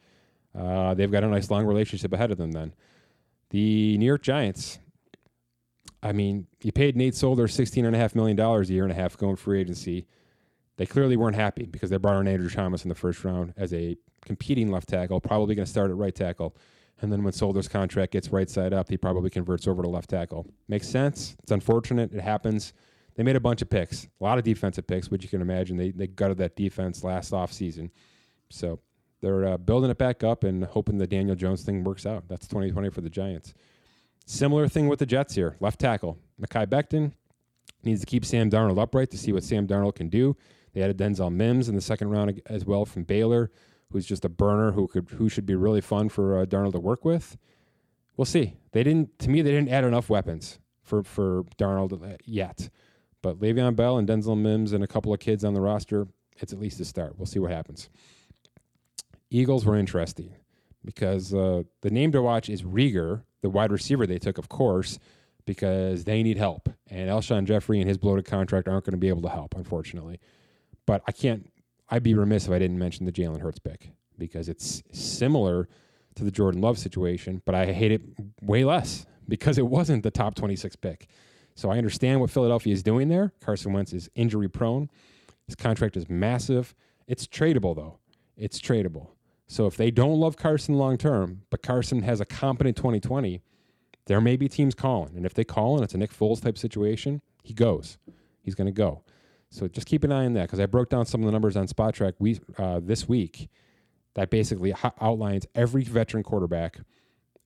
uh, 0.55 0.93
they've 0.93 1.11
got 1.11 1.24
a 1.24 1.29
nice 1.29 1.51
long 1.51 1.64
relationship 1.64 2.12
ahead 2.12 2.31
of 2.31 2.37
them. 2.37 2.53
Then 2.53 2.74
the 3.49 3.97
New 3.97 4.07
York 4.07 4.22
Giants. 4.22 4.79
I 6.03 6.12
mean, 6.12 6.47
you 6.62 6.70
paid 6.70 6.97
Nate 6.97 7.14
Solder 7.14 7.49
sixteen 7.49 7.87
and 7.87 7.97
a 7.97 7.99
half 7.99 8.14
million 8.14 8.37
dollars 8.37 8.68
a 8.68 8.74
year 8.74 8.83
and 8.83 8.93
a 8.93 8.95
half 8.95 9.16
going 9.16 9.37
free 9.37 9.62
agency. 9.62 10.07
They 10.79 10.87
clearly 10.87 11.16
weren't 11.16 11.37
happy 11.37 11.66
because 11.66 11.91
they 11.91 11.97
brought 11.97 12.20
in 12.20 12.29
Andrew 12.29 12.49
Thomas 12.49 12.85
in 12.85 12.89
the 12.89 12.95
first 12.95 13.24
round 13.24 13.53
as 13.57 13.74
a 13.74 13.97
competing 14.24 14.70
left 14.70 14.89
tackle, 14.89 15.20
probably 15.20 15.57
going 15.57 15.66
to 15.66 15.70
start 15.70 15.91
at 15.91 15.97
right 15.97 16.14
tackle. 16.14 16.57
And 17.01 17.12
then 17.12 17.24
when 17.24 17.33
Solder's 17.33 17.68
contract 17.68 18.12
gets 18.12 18.31
right 18.31 18.49
side 18.49 18.72
up, 18.72 18.89
he 18.89 18.97
probably 18.97 19.29
converts 19.29 19.66
over 19.66 19.83
to 19.83 19.89
left 19.89 20.09
tackle. 20.09 20.47
Makes 20.68 20.89
sense. 20.89 21.37
It's 21.43 21.51
unfortunate. 21.51 22.12
It 22.12 22.20
happens. 22.20 22.72
they 23.16 23.24
made 23.24 23.35
a 23.35 23.41
bunch 23.41 23.61
of 23.61 23.68
picks, 23.68 24.05
a 24.05 24.24
lot 24.24 24.39
of 24.39 24.45
defensive 24.45 24.87
picks, 24.87 25.11
which 25.11 25.24
you 25.24 25.29
can 25.29 25.43
imagine 25.43 25.76
they 25.76 25.91
they 25.91 26.07
gutted 26.07 26.39
that 26.39 26.55
defense 26.55 27.03
last 27.03 27.33
off 27.33 27.53
season. 27.53 27.91
So 28.49 28.79
they're 29.20 29.47
uh, 29.47 29.57
building 29.59 29.91
it 29.91 29.99
back 29.99 30.22
up 30.22 30.45
and 30.45 30.64
hoping 30.64 30.97
the 30.97 31.07
Daniel 31.09 31.35
Jones 31.35 31.64
thing 31.64 31.83
works 31.83 32.07
out. 32.07 32.29
That's 32.29 32.47
2020 32.47 32.91
for 32.91 33.01
the 33.01 33.11
Giants. 33.11 33.53
Similar 34.26 34.68
thing 34.68 34.87
with 34.87 35.01
the 35.01 35.07
Jets 35.07 35.35
here. 35.35 35.57
Left 35.59 35.81
tackle 35.81 36.18
Mekhi 36.41 36.66
Becton 36.66 37.12
needs 37.83 38.01
to 38.01 38.07
keep 38.07 38.24
Sam 38.24 38.49
Darnold 38.49 38.81
upright 38.81 39.11
to 39.11 39.18
see 39.18 39.33
what 39.33 39.43
Sam 39.43 39.66
Darnold 39.66 39.97
can 39.97 40.09
do. 40.09 40.37
They 40.79 40.85
added 40.85 40.97
Denzel 40.97 41.33
Mims 41.33 41.68
in 41.68 41.74
the 41.74 41.81
second 41.81 42.11
round 42.11 42.41
as 42.47 42.64
well 42.64 42.85
from 42.85 43.03
Baylor, 43.03 43.51
who's 43.91 44.07
just 44.07 44.24
a 44.24 44.29
burner 44.29 44.70
who 44.70 44.87
could 44.87 45.11
who 45.11 45.29
should 45.29 45.45
be 45.45 45.57
really 45.57 45.81
fun 45.81 46.09
for 46.09 46.39
uh, 46.39 46.47
Darnold 46.47 46.70
to 46.72 46.79
work 46.79 47.05
with. 47.05 47.37
We'll 48.16 48.26
see. 48.26 48.55
They 48.70 48.85
didn't 48.85 49.18
to 49.18 49.29
me 49.29 49.43
they 49.43 49.51
didn't 49.51 49.70
add 49.70 49.83
enough 49.83 50.09
weapons 50.09 50.61
for 50.85 51.03
for 51.03 51.43
Darnold 51.59 52.01
uh, 52.01 52.16
yet. 52.24 52.70
But 53.22 53.41
Le'Veon 53.41 53.74
Bell 53.74 53.99
and 53.99 54.09
Denzel 54.09 54.39
Mims 54.39 54.72
and 54.72 54.85
a 54.85 54.87
couple 54.87 55.12
of 55.12 55.18
kids 55.18 55.45
on 55.45 55.53
the 55.53 55.61
roster, 55.61 56.07
it's 56.37 56.53
at 56.53 56.61
least 56.61 56.79
a 56.79 56.85
start. 56.85 57.18
We'll 57.18 57.26
see 57.26 57.41
what 57.41 57.51
happens. 57.51 57.91
Eagles 59.31 59.64
were 59.64 59.76
interesting 59.76 60.37
because 60.85 61.35
uh, 61.35 61.64
the 61.81 61.91
name 61.91 62.12
to 62.12 62.22
watch 62.22 62.49
is 62.49 62.62
Reagor, 62.62 63.22
the 63.43 63.51
wide 63.51 63.72
receiver 63.72 64.07
they 64.07 64.20
took, 64.20 64.39
of 64.39 64.49
course, 64.49 65.01
because 65.45 66.05
they 66.05 66.22
need 66.22 66.37
help. 66.37 66.68
And 66.87 67.11
Alshon 67.11 67.47
Jeffery 67.47 67.81
and 67.81 67.89
his 67.89 67.99
bloated 67.99 68.26
contract 68.26 68.68
aren't 68.68 68.85
going 68.85 68.93
to 68.93 68.97
be 68.97 69.09
able 69.09 69.22
to 69.22 69.29
help, 69.29 69.57
unfortunately. 69.57 70.20
But 70.89 71.03
I 71.07 71.12
can't, 71.12 71.53
I'd 71.91 72.03
be 72.03 72.14
remiss 72.14 72.47
if 72.47 72.51
I 72.51 72.59
didn't 72.59 72.78
mention 72.78 73.05
the 73.05 73.12
Jalen 73.12 73.43
Hurts 73.43 73.59
pick 73.59 73.91
because 74.16 74.49
it's 74.49 74.82
similar 74.91 75.68
to 76.14 76.24
the 76.24 76.30
Jordan 76.30 76.62
Love 76.62 76.78
situation, 76.78 77.43
but 77.45 77.55
I 77.55 77.74
hate 77.74 77.93
it 77.93 78.01
way 78.41 78.64
less 78.64 79.05
because 79.28 79.59
it 79.59 79.66
wasn't 79.66 80.03
the 80.03 80.11
top 80.11 80.34
26 80.34 80.76
pick. 80.76 81.07
So 81.55 81.68
I 81.68 81.76
understand 81.76 82.22
what 82.22 82.30
Philadelphia 82.30 82.72
is 82.72 82.82
doing 82.82 83.09
there. 83.09 83.34
Carson 83.43 83.74
Wentz 83.74 83.93
is 83.93 84.09
injury 84.14 84.49
prone. 84.49 84.89
His 85.45 85.55
contract 85.55 85.95
is 85.95 86.09
massive. 86.09 86.74
It's 87.07 87.26
tradable, 87.26 87.76
though. 87.76 87.99
It's 88.39 88.59
tradable. 88.59 89.09
So 89.47 89.66
if 89.66 89.76
they 89.76 89.91
don't 89.91 90.18
love 90.18 90.39
Carson 90.39 90.78
long 90.78 90.97
term, 90.97 91.43
but 91.51 91.62
Carson 91.62 92.01
has 92.01 92.22
a 92.22 92.24
competent 92.24 92.78
2020, 92.78 93.43
there 94.07 94.22
may 94.22 94.36
be 94.36 94.49
teams 94.49 94.74
calling. 94.74 95.18
And 95.18 95.26
if 95.26 95.34
they 95.34 95.45
call 95.45 95.74
and 95.74 95.84
it's 95.84 95.93
a 95.93 95.99
Nick 95.99 96.16
Foles 96.16 96.41
type 96.41 96.57
situation, 96.57 97.20
he 97.43 97.53
goes. 97.53 97.99
He's 98.41 98.55
going 98.55 98.68
to 98.68 98.72
go. 98.72 99.03
So 99.51 99.66
just 99.66 99.86
keep 99.86 100.05
an 100.05 100.12
eye 100.12 100.26
on 100.26 100.34
that 100.34 100.42
because 100.42 100.61
I 100.61 100.66
broke 100.66 100.90
down 100.90 101.07
some 101.07 101.22
of 101.22 101.26
the 101.26 101.32
numbers 101.32 101.57
on 101.57 101.66
Spotrac 101.66 102.14
we, 102.18 102.40
uh, 102.59 102.80
this 102.82 103.09
week 103.09 103.49
that 104.14 104.30
basically 104.30 104.74
outlines 105.01 105.46
every 105.55 105.84
veteran 105.84 106.22
quarterback 106.22 106.80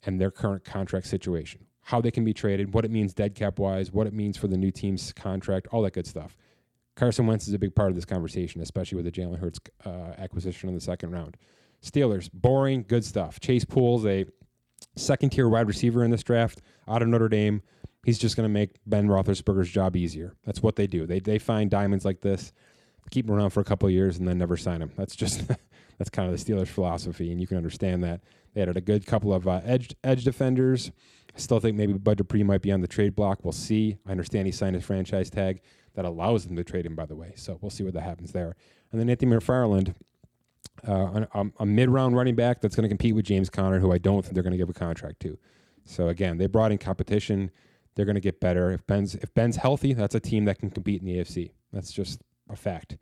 and 0.04 0.20
their 0.20 0.30
current 0.30 0.64
contract 0.64 1.06
situation, 1.06 1.66
how 1.82 2.00
they 2.00 2.10
can 2.10 2.24
be 2.24 2.32
traded, 2.32 2.74
what 2.74 2.84
it 2.84 2.90
means 2.90 3.14
dead 3.14 3.34
cap 3.34 3.58
wise, 3.58 3.92
what 3.92 4.06
it 4.06 4.12
means 4.12 4.36
for 4.36 4.48
the 4.48 4.56
new 4.56 4.70
team's 4.70 5.12
contract, 5.12 5.68
all 5.70 5.82
that 5.82 5.92
good 5.92 6.06
stuff. 6.06 6.36
Carson 6.96 7.26
Wentz 7.26 7.48
is 7.48 7.54
a 7.54 7.58
big 7.58 7.74
part 7.74 7.90
of 7.90 7.94
this 7.94 8.04
conversation, 8.04 8.60
especially 8.60 8.96
with 8.96 9.04
the 9.04 9.12
Jalen 9.12 9.38
Hurts 9.38 9.60
uh, 9.84 10.14
acquisition 10.18 10.68
in 10.68 10.74
the 10.74 10.80
second 10.80 11.10
round. 11.10 11.36
Steelers, 11.82 12.30
boring, 12.32 12.84
good 12.86 13.04
stuff. 13.04 13.40
Chase 13.40 13.64
Pools, 13.64 14.04
a 14.06 14.26
second 14.96 15.30
tier 15.30 15.48
wide 15.48 15.68
receiver 15.68 16.04
in 16.04 16.10
this 16.10 16.22
draft 16.22 16.60
out 16.88 17.02
of 17.02 17.08
Notre 17.08 17.28
Dame. 17.28 17.62
He's 18.04 18.18
just 18.18 18.36
going 18.36 18.48
to 18.48 18.52
make 18.52 18.76
Ben 18.86 19.06
Roethlisberger's 19.06 19.70
job 19.70 19.96
easier. 19.96 20.34
That's 20.44 20.62
what 20.62 20.76
they 20.76 20.86
do. 20.86 21.06
They 21.06 21.20
they 21.20 21.38
find 21.38 21.70
diamonds 21.70 22.04
like 22.04 22.20
this, 22.20 22.52
keep 23.10 23.26
them 23.26 23.36
around 23.36 23.50
for 23.50 23.60
a 23.60 23.64
couple 23.64 23.88
years, 23.90 24.18
and 24.18 24.26
then 24.26 24.38
never 24.38 24.56
sign 24.56 24.80
them. 24.80 24.90
That's 24.96 25.14
just 25.14 25.44
that's 25.98 26.10
kind 26.10 26.32
of 26.32 26.36
the 26.36 26.52
Steelers' 26.52 26.68
philosophy, 26.68 27.30
and 27.30 27.40
you 27.40 27.46
can 27.46 27.56
understand 27.56 28.02
that. 28.04 28.20
They 28.54 28.62
added 28.62 28.76
a 28.76 28.82
good 28.82 29.06
couple 29.06 29.32
of 29.32 29.46
uh, 29.46 29.60
edge 29.64 29.94
edge 30.02 30.24
defenders. 30.24 30.90
I 31.34 31.38
still 31.38 31.60
think 31.60 31.76
maybe 31.76 31.94
Bud 31.94 32.18
Dupree 32.18 32.42
might 32.42 32.60
be 32.60 32.72
on 32.72 32.80
the 32.80 32.88
trade 32.88 33.14
block. 33.14 33.38
We'll 33.42 33.52
see. 33.52 33.96
I 34.06 34.10
understand 34.10 34.46
he 34.46 34.52
signed 34.52 34.74
his 34.74 34.84
franchise 34.84 35.30
tag 35.30 35.62
that 35.94 36.04
allows 36.04 36.46
them 36.46 36.56
to 36.56 36.64
trade 36.64 36.84
him, 36.84 36.94
by 36.94 37.06
the 37.06 37.16
way. 37.16 37.32
So 37.36 37.58
we'll 37.60 37.70
see 37.70 37.84
what 37.84 37.94
that 37.94 38.02
happens 38.02 38.32
there. 38.32 38.56
And 38.90 39.00
then 39.00 39.08
Anthony 39.08 39.32
McFarland 39.32 39.94
uh, 40.86 41.26
a, 41.34 41.46
a 41.60 41.66
mid 41.66 41.90
round 41.90 42.16
running 42.16 42.34
back 42.34 42.60
that's 42.60 42.74
going 42.74 42.84
to 42.84 42.88
compete 42.88 43.14
with 43.14 43.24
James 43.24 43.50
Conner, 43.50 43.78
who 43.78 43.92
I 43.92 43.98
don't 43.98 44.22
think 44.22 44.34
they're 44.34 44.42
going 44.42 44.52
to 44.52 44.58
give 44.58 44.70
a 44.70 44.74
contract 44.74 45.20
to. 45.20 45.38
So 45.84 46.08
again, 46.08 46.38
they 46.38 46.46
brought 46.46 46.72
in 46.72 46.78
competition. 46.78 47.50
They're 47.94 48.06
going 48.06 48.14
to 48.14 48.20
get 48.20 48.40
better. 48.40 48.70
If 48.70 48.86
Ben's 48.86 49.14
if 49.16 49.32
Ben's 49.34 49.56
healthy, 49.56 49.92
that's 49.92 50.14
a 50.14 50.20
team 50.20 50.44
that 50.46 50.58
can 50.58 50.70
compete 50.70 51.02
in 51.02 51.06
the 51.06 51.18
AFC. 51.18 51.52
That's 51.72 51.92
just 51.92 52.20
a 52.48 52.56
fact. 52.56 52.96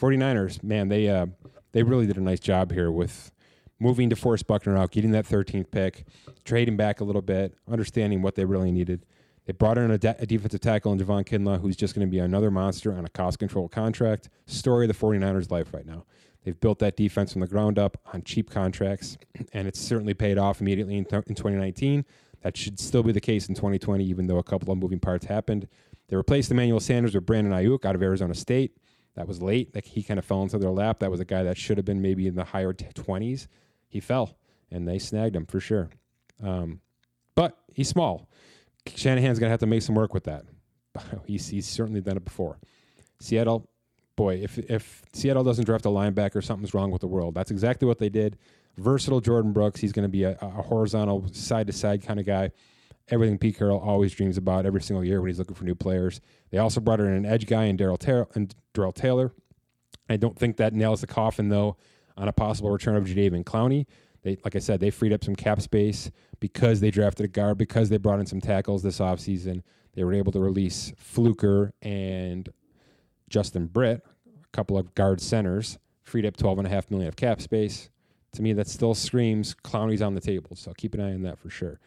49ers, 0.00 0.62
man, 0.62 0.88
they 0.88 1.08
uh, 1.08 1.26
they 1.72 1.82
really 1.82 2.06
did 2.06 2.16
a 2.16 2.22
nice 2.22 2.40
job 2.40 2.72
here 2.72 2.90
with 2.90 3.32
moving 3.78 4.10
DeForest 4.10 4.46
Buckner 4.46 4.76
out, 4.76 4.90
getting 4.90 5.10
that 5.12 5.26
13th 5.26 5.70
pick, 5.70 6.06
trading 6.44 6.76
back 6.76 7.00
a 7.00 7.04
little 7.04 7.22
bit, 7.22 7.54
understanding 7.70 8.22
what 8.22 8.34
they 8.34 8.44
really 8.44 8.72
needed. 8.72 9.04
They 9.46 9.52
brought 9.52 9.78
in 9.78 9.90
a, 9.90 9.98
de- 9.98 10.16
a 10.18 10.26
defensive 10.26 10.60
tackle 10.60 10.92
in 10.92 10.98
Javon 10.98 11.26
Kinlaw, 11.26 11.60
who's 11.60 11.76
just 11.76 11.94
going 11.94 12.06
to 12.06 12.10
be 12.10 12.18
another 12.18 12.50
monster 12.50 12.92
on 12.92 13.04
a 13.04 13.08
cost 13.08 13.38
control 13.38 13.68
contract. 13.68 14.28
Story 14.46 14.86
of 14.86 14.88
the 14.88 15.06
49ers' 15.06 15.50
life 15.50 15.72
right 15.72 15.86
now. 15.86 16.04
They've 16.46 16.58
built 16.60 16.78
that 16.78 16.96
defense 16.96 17.32
from 17.32 17.40
the 17.40 17.48
ground 17.48 17.76
up 17.76 17.98
on 18.14 18.22
cheap 18.22 18.50
contracts, 18.50 19.18
and 19.52 19.66
it's 19.66 19.80
certainly 19.80 20.14
paid 20.14 20.38
off 20.38 20.60
immediately 20.60 20.96
in, 20.96 21.04
th- 21.04 21.24
in 21.26 21.34
2019. 21.34 22.04
That 22.42 22.56
should 22.56 22.78
still 22.78 23.02
be 23.02 23.10
the 23.10 23.20
case 23.20 23.48
in 23.48 23.56
2020, 23.56 24.04
even 24.04 24.28
though 24.28 24.38
a 24.38 24.44
couple 24.44 24.72
of 24.72 24.78
moving 24.78 25.00
parts 25.00 25.26
happened. 25.26 25.66
They 26.06 26.14
replaced 26.14 26.52
Emmanuel 26.52 26.78
Sanders 26.78 27.16
with 27.16 27.26
Brandon 27.26 27.52
Aiyuk 27.52 27.84
out 27.84 27.96
of 27.96 28.02
Arizona 28.02 28.32
State. 28.32 28.76
That 29.16 29.26
was 29.26 29.42
late. 29.42 29.74
Like 29.74 29.86
he 29.86 30.04
kind 30.04 30.18
of 30.18 30.24
fell 30.24 30.40
into 30.40 30.56
their 30.58 30.70
lap. 30.70 31.00
That 31.00 31.10
was 31.10 31.18
a 31.18 31.24
guy 31.24 31.42
that 31.42 31.58
should 31.58 31.78
have 31.78 31.84
been 31.84 32.00
maybe 32.00 32.28
in 32.28 32.36
the 32.36 32.44
higher 32.44 32.72
t- 32.72 32.86
20s. 32.94 33.48
He 33.88 33.98
fell, 33.98 34.38
and 34.70 34.86
they 34.86 35.00
snagged 35.00 35.34
him 35.34 35.46
for 35.46 35.58
sure. 35.58 35.90
Um, 36.40 36.80
but 37.34 37.58
he's 37.74 37.88
small. 37.88 38.28
Shanahan's 38.94 39.40
going 39.40 39.48
to 39.48 39.52
have 39.52 39.60
to 39.60 39.66
make 39.66 39.82
some 39.82 39.96
work 39.96 40.14
with 40.14 40.22
that. 40.24 40.44
he's, 41.26 41.48
he's 41.48 41.66
certainly 41.66 42.00
done 42.00 42.16
it 42.16 42.24
before. 42.24 42.60
Seattle 43.18 43.68
boy, 44.16 44.40
if 44.42 44.58
if 44.58 45.02
Seattle 45.12 45.44
doesn't 45.44 45.64
draft 45.64 45.86
a 45.86 45.90
linebacker, 45.90 46.42
something's 46.42 46.74
wrong 46.74 46.90
with 46.90 47.00
the 47.00 47.06
world. 47.06 47.34
That's 47.34 47.50
exactly 47.50 47.86
what 47.86 47.98
they 47.98 48.08
did. 48.08 48.38
Versatile 48.76 49.22
Jordyn 49.22 49.52
Brooks. 49.52 49.80
He's 49.80 49.92
going 49.92 50.04
to 50.04 50.08
be 50.08 50.24
a, 50.24 50.36
a 50.40 50.62
horizontal, 50.62 51.28
side 51.32 51.66
to 51.68 51.72
side 51.72 52.02
kind 52.02 52.18
of 52.18 52.26
guy. 52.26 52.50
Everything 53.08 53.38
Pete 53.38 53.56
Carroll 53.56 53.78
always 53.78 54.12
dreams 54.12 54.36
about 54.36 54.66
every 54.66 54.82
single 54.82 55.04
year 55.04 55.20
when 55.20 55.28
he's 55.28 55.38
looking 55.38 55.54
for 55.54 55.64
new 55.64 55.76
players. 55.76 56.20
They 56.50 56.58
also 56.58 56.80
brought 56.80 57.00
in 57.00 57.06
an 57.06 57.24
edge 57.24 57.46
guy 57.46 57.64
in 57.64 57.76
Darrell 57.76 57.96
Taylor, 57.96 58.26
and 58.34 58.52
Darrell 58.74 58.92
Taylor. 58.92 59.32
I 60.08 60.16
don't 60.16 60.36
think 60.36 60.56
that 60.56 60.72
nails 60.72 61.00
the 61.00 61.06
coffin 61.06 61.48
though 61.48 61.76
on 62.16 62.28
a 62.28 62.32
possible 62.32 62.70
return 62.70 62.96
of 62.96 63.04
Jadeveon 63.04 63.44
Clowney. 63.44 63.86
They, 64.22 64.38
like 64.44 64.56
I 64.56 64.58
said, 64.58 64.80
they 64.80 64.90
freed 64.90 65.12
up 65.12 65.22
some 65.22 65.36
cap 65.36 65.60
space 65.60 66.10
because 66.40 66.80
they 66.80 66.90
drafted 66.90 67.26
a 67.26 67.28
guard, 67.28 67.58
because 67.58 67.88
they 67.88 67.96
brought 67.96 68.18
in 68.18 68.26
some 68.26 68.40
tackles 68.40 68.82
this 68.82 68.98
offseason. 68.98 69.62
They 69.94 70.02
were 70.02 70.14
able 70.14 70.32
to 70.32 70.40
release 70.40 70.92
Fluker 70.96 71.72
and 71.80 72.48
Justin 73.28 73.66
Britt, 73.66 74.02
a 74.26 74.48
couple 74.52 74.78
of 74.78 74.94
guard 74.94 75.20
centers, 75.20 75.78
freed 76.02 76.26
up 76.26 76.36
twelve 76.36 76.58
and 76.58 76.66
a 76.66 76.70
half 76.70 76.90
million 76.90 77.08
of 77.08 77.16
cap 77.16 77.40
space. 77.40 77.90
To 78.32 78.42
me, 78.42 78.52
that 78.52 78.68
still 78.68 78.94
screams 78.94 79.54
Clowney's 79.64 80.02
on 80.02 80.14
the 80.14 80.20
table. 80.20 80.56
So 80.56 80.72
keep 80.76 80.94
an 80.94 81.00
eye 81.00 81.14
on 81.14 81.22
that 81.22 81.38
for 81.38 81.48
sure. 81.48 81.80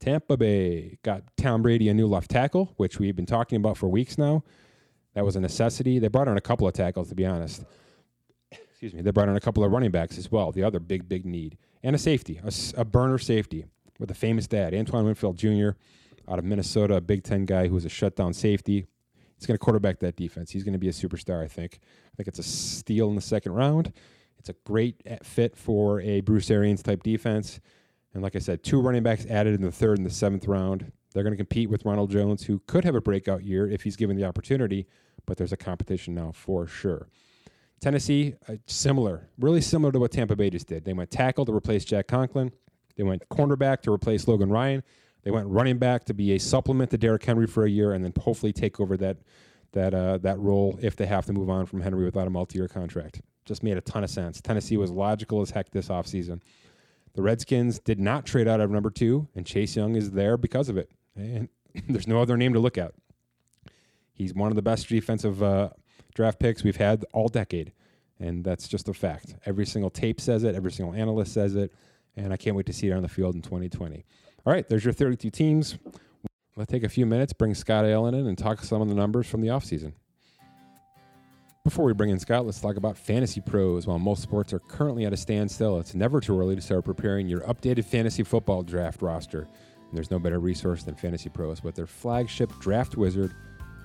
Tampa 0.00 0.36
Bay 0.36 0.98
got 1.02 1.22
Tom 1.36 1.62
Brady 1.62 1.88
a 1.88 1.94
new 1.94 2.08
left 2.08 2.28
tackle, 2.28 2.72
which 2.76 2.98
we've 2.98 3.14
been 3.14 3.26
talking 3.26 3.56
about 3.56 3.76
for 3.76 3.88
weeks 3.88 4.18
now. 4.18 4.42
That 5.14 5.24
was 5.24 5.36
a 5.36 5.40
necessity. 5.40 6.00
They 6.00 6.08
brought 6.08 6.26
in 6.26 6.36
a 6.36 6.40
couple 6.40 6.66
of 6.66 6.74
tackles, 6.74 7.08
to 7.10 7.14
be 7.14 7.24
honest. 7.24 7.64
Excuse 8.50 8.94
me. 8.94 9.02
They 9.02 9.12
brought 9.12 9.28
in 9.28 9.36
a 9.36 9.40
couple 9.40 9.62
of 9.62 9.70
running 9.70 9.92
backs 9.92 10.18
as 10.18 10.32
well. 10.32 10.50
The 10.50 10.64
other 10.64 10.80
big, 10.80 11.08
big 11.08 11.24
need 11.24 11.56
and 11.84 11.94
a 11.94 11.98
safety, 11.98 12.40
a, 12.44 12.52
a 12.80 12.84
burner 12.84 13.18
safety 13.18 13.66
with 13.98 14.10
a 14.10 14.14
famous 14.14 14.46
dad, 14.46 14.74
Antoine 14.74 15.04
Winfield 15.04 15.36
Jr. 15.36 15.70
out 16.28 16.38
of 16.38 16.44
Minnesota, 16.44 16.94
a 16.94 17.00
Big 17.00 17.22
Ten 17.22 17.44
guy 17.44 17.68
who 17.68 17.74
was 17.74 17.84
a 17.84 17.88
shutdown 17.88 18.32
safety. 18.32 18.86
He's 19.42 19.48
going 19.48 19.58
to 19.58 19.64
quarterback 19.64 19.98
that 19.98 20.14
defense. 20.14 20.52
He's 20.52 20.62
going 20.62 20.74
to 20.74 20.78
be 20.78 20.88
a 20.88 20.92
superstar, 20.92 21.42
I 21.42 21.48
think. 21.48 21.80
I 21.82 22.14
think 22.16 22.28
it's 22.28 22.38
a 22.38 22.44
steal 22.44 23.08
in 23.08 23.16
the 23.16 23.20
second 23.20 23.54
round. 23.54 23.92
It's 24.38 24.48
a 24.48 24.54
great 24.64 25.02
fit 25.24 25.56
for 25.56 26.00
a 26.00 26.20
Bruce 26.20 26.48
Arians 26.48 26.80
type 26.80 27.02
defense. 27.02 27.58
And 28.14 28.22
like 28.22 28.36
I 28.36 28.38
said, 28.38 28.62
two 28.62 28.80
running 28.80 29.02
backs 29.02 29.26
added 29.26 29.54
in 29.54 29.62
the 29.62 29.72
third 29.72 29.98
and 29.98 30.06
the 30.06 30.12
seventh 30.14 30.46
round. 30.46 30.92
They're 31.12 31.24
going 31.24 31.32
to 31.32 31.36
compete 31.36 31.68
with 31.70 31.84
Ronald 31.84 32.12
Jones, 32.12 32.44
who 32.44 32.60
could 32.68 32.84
have 32.84 32.94
a 32.94 33.00
breakout 33.00 33.42
year 33.42 33.68
if 33.68 33.82
he's 33.82 33.96
given 33.96 34.16
the 34.16 34.24
opportunity, 34.24 34.86
but 35.26 35.38
there's 35.38 35.52
a 35.52 35.56
competition 35.56 36.14
now 36.14 36.30
for 36.30 36.68
sure. 36.68 37.08
Tennessee, 37.80 38.36
uh, 38.48 38.54
similar, 38.66 39.28
really 39.40 39.60
similar 39.60 39.90
to 39.90 39.98
what 39.98 40.12
Tampa 40.12 40.36
Bay 40.36 40.50
just 40.50 40.68
did. 40.68 40.84
They 40.84 40.92
went 40.92 41.10
tackle 41.10 41.44
to 41.46 41.52
replace 41.52 41.84
Jack 41.84 42.06
Conklin. 42.06 42.52
They 42.94 43.02
went 43.02 43.28
cornerback 43.28 43.82
to 43.82 43.92
replace 43.92 44.28
Logan 44.28 44.50
Ryan. 44.50 44.84
They 45.22 45.30
went 45.30 45.46
running 45.46 45.78
back 45.78 46.04
to 46.06 46.14
be 46.14 46.32
a 46.32 46.38
supplement 46.38 46.90
to 46.90 46.98
Derrick 46.98 47.24
Henry 47.24 47.46
for 47.46 47.64
a 47.64 47.70
year, 47.70 47.92
and 47.92 48.04
then 48.04 48.12
hopefully 48.20 48.52
take 48.52 48.80
over 48.80 48.96
that 48.96 49.18
that 49.72 49.94
uh, 49.94 50.18
that 50.18 50.38
role 50.38 50.78
if 50.82 50.96
they 50.96 51.06
have 51.06 51.26
to 51.26 51.32
move 51.32 51.48
on 51.48 51.66
from 51.66 51.80
Henry 51.80 52.04
without 52.04 52.26
a 52.26 52.30
multi-year 52.30 52.68
contract. 52.68 53.20
Just 53.44 53.62
made 53.62 53.76
a 53.76 53.80
ton 53.80 54.04
of 54.04 54.10
sense. 54.10 54.40
Tennessee 54.40 54.76
was 54.76 54.90
logical 54.90 55.40
as 55.40 55.50
heck 55.50 55.70
this 55.70 55.88
offseason. 55.88 56.40
The 57.14 57.22
Redskins 57.22 57.78
did 57.78 58.00
not 58.00 58.24
trade 58.24 58.48
out 58.48 58.60
of 58.60 58.70
number 58.70 58.90
two, 58.90 59.28
and 59.34 59.44
Chase 59.44 59.76
Young 59.76 59.96
is 59.96 60.12
there 60.12 60.36
because 60.36 60.68
of 60.68 60.76
it. 60.76 60.90
And 61.16 61.48
there's 61.88 62.06
no 62.08 62.20
other 62.20 62.36
name 62.36 62.52
to 62.54 62.60
look 62.60 62.78
at. 62.78 62.92
He's 64.12 64.34
one 64.34 64.50
of 64.50 64.56
the 64.56 64.62
best 64.62 64.88
defensive 64.88 65.42
uh, 65.42 65.70
draft 66.14 66.38
picks 66.38 66.62
we've 66.62 66.76
had 66.76 67.04
all 67.12 67.28
decade, 67.28 67.72
and 68.20 68.44
that's 68.44 68.68
just 68.68 68.88
a 68.88 68.94
fact. 68.94 69.34
Every 69.46 69.66
single 69.66 69.90
tape 69.90 70.20
says 70.20 70.44
it. 70.44 70.54
Every 70.54 70.72
single 70.72 70.94
analyst 70.94 71.32
says 71.32 71.56
it, 71.56 71.72
and 72.16 72.32
I 72.32 72.36
can't 72.36 72.56
wait 72.56 72.66
to 72.66 72.72
see 72.72 72.88
it 72.88 72.92
on 72.92 73.02
the 73.02 73.08
field 73.08 73.34
in 73.34 73.42
2020. 73.42 74.04
All 74.44 74.52
right, 74.52 74.68
there's 74.68 74.84
your 74.84 74.92
32 74.92 75.30
teams. 75.30 75.78
let's 76.56 76.70
take 76.70 76.82
a 76.82 76.88
few 76.88 77.06
minutes, 77.06 77.32
bring 77.32 77.54
Scott 77.54 77.84
Allen 77.84 78.14
in, 78.14 78.26
and 78.26 78.36
talk 78.36 78.64
some 78.64 78.82
of 78.82 78.88
the 78.88 78.94
numbers 78.94 79.28
from 79.28 79.40
the 79.40 79.48
offseason. 79.48 79.92
Before 81.62 81.84
we 81.84 81.92
bring 81.92 82.10
in 82.10 82.18
Scott, 82.18 82.44
let's 82.44 82.60
talk 82.60 82.76
about 82.76 82.96
Fantasy 82.96 83.40
Pros. 83.40 83.86
While 83.86 84.00
most 84.00 84.20
sports 84.20 84.52
are 84.52 84.58
currently 84.58 85.06
at 85.06 85.12
a 85.12 85.16
standstill, 85.16 85.78
it's 85.78 85.94
never 85.94 86.20
too 86.20 86.36
early 86.40 86.56
to 86.56 86.60
start 86.60 86.84
preparing 86.84 87.28
your 87.28 87.42
updated 87.42 87.84
fantasy 87.84 88.24
football 88.24 88.64
draft 88.64 89.00
roster. 89.00 89.42
And 89.42 89.96
there's 89.96 90.10
no 90.10 90.18
better 90.18 90.40
resource 90.40 90.82
than 90.82 90.96
Fantasy 90.96 91.28
Pros. 91.28 91.62
With 91.62 91.76
their 91.76 91.86
flagship 91.86 92.50
Draft 92.58 92.96
Wizard 92.96 93.32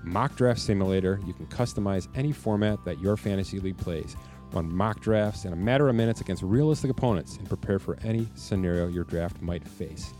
mock 0.03 0.35
draft 0.35 0.59
simulator, 0.59 1.19
you 1.27 1.33
can 1.33 1.45
customize 1.47 2.07
any 2.15 2.31
format 2.31 2.83
that 2.85 2.99
your 2.99 3.15
fantasy 3.15 3.59
league 3.59 3.77
plays. 3.77 4.15
Run 4.53 4.73
mock 4.73 5.01
drafts 5.01 5.45
in 5.45 5.53
a 5.53 5.55
matter 5.55 5.87
of 5.87 5.93
minutes 5.93 6.21
against 6.21 6.41
realistic 6.41 6.89
opponents 6.89 7.37
and 7.37 7.47
prepare 7.47 7.77
for 7.77 7.97
any 8.03 8.27
scenario 8.33 8.87
your 8.87 9.03
draft 9.03 9.39
might 9.39 9.67
face. 9.67 10.13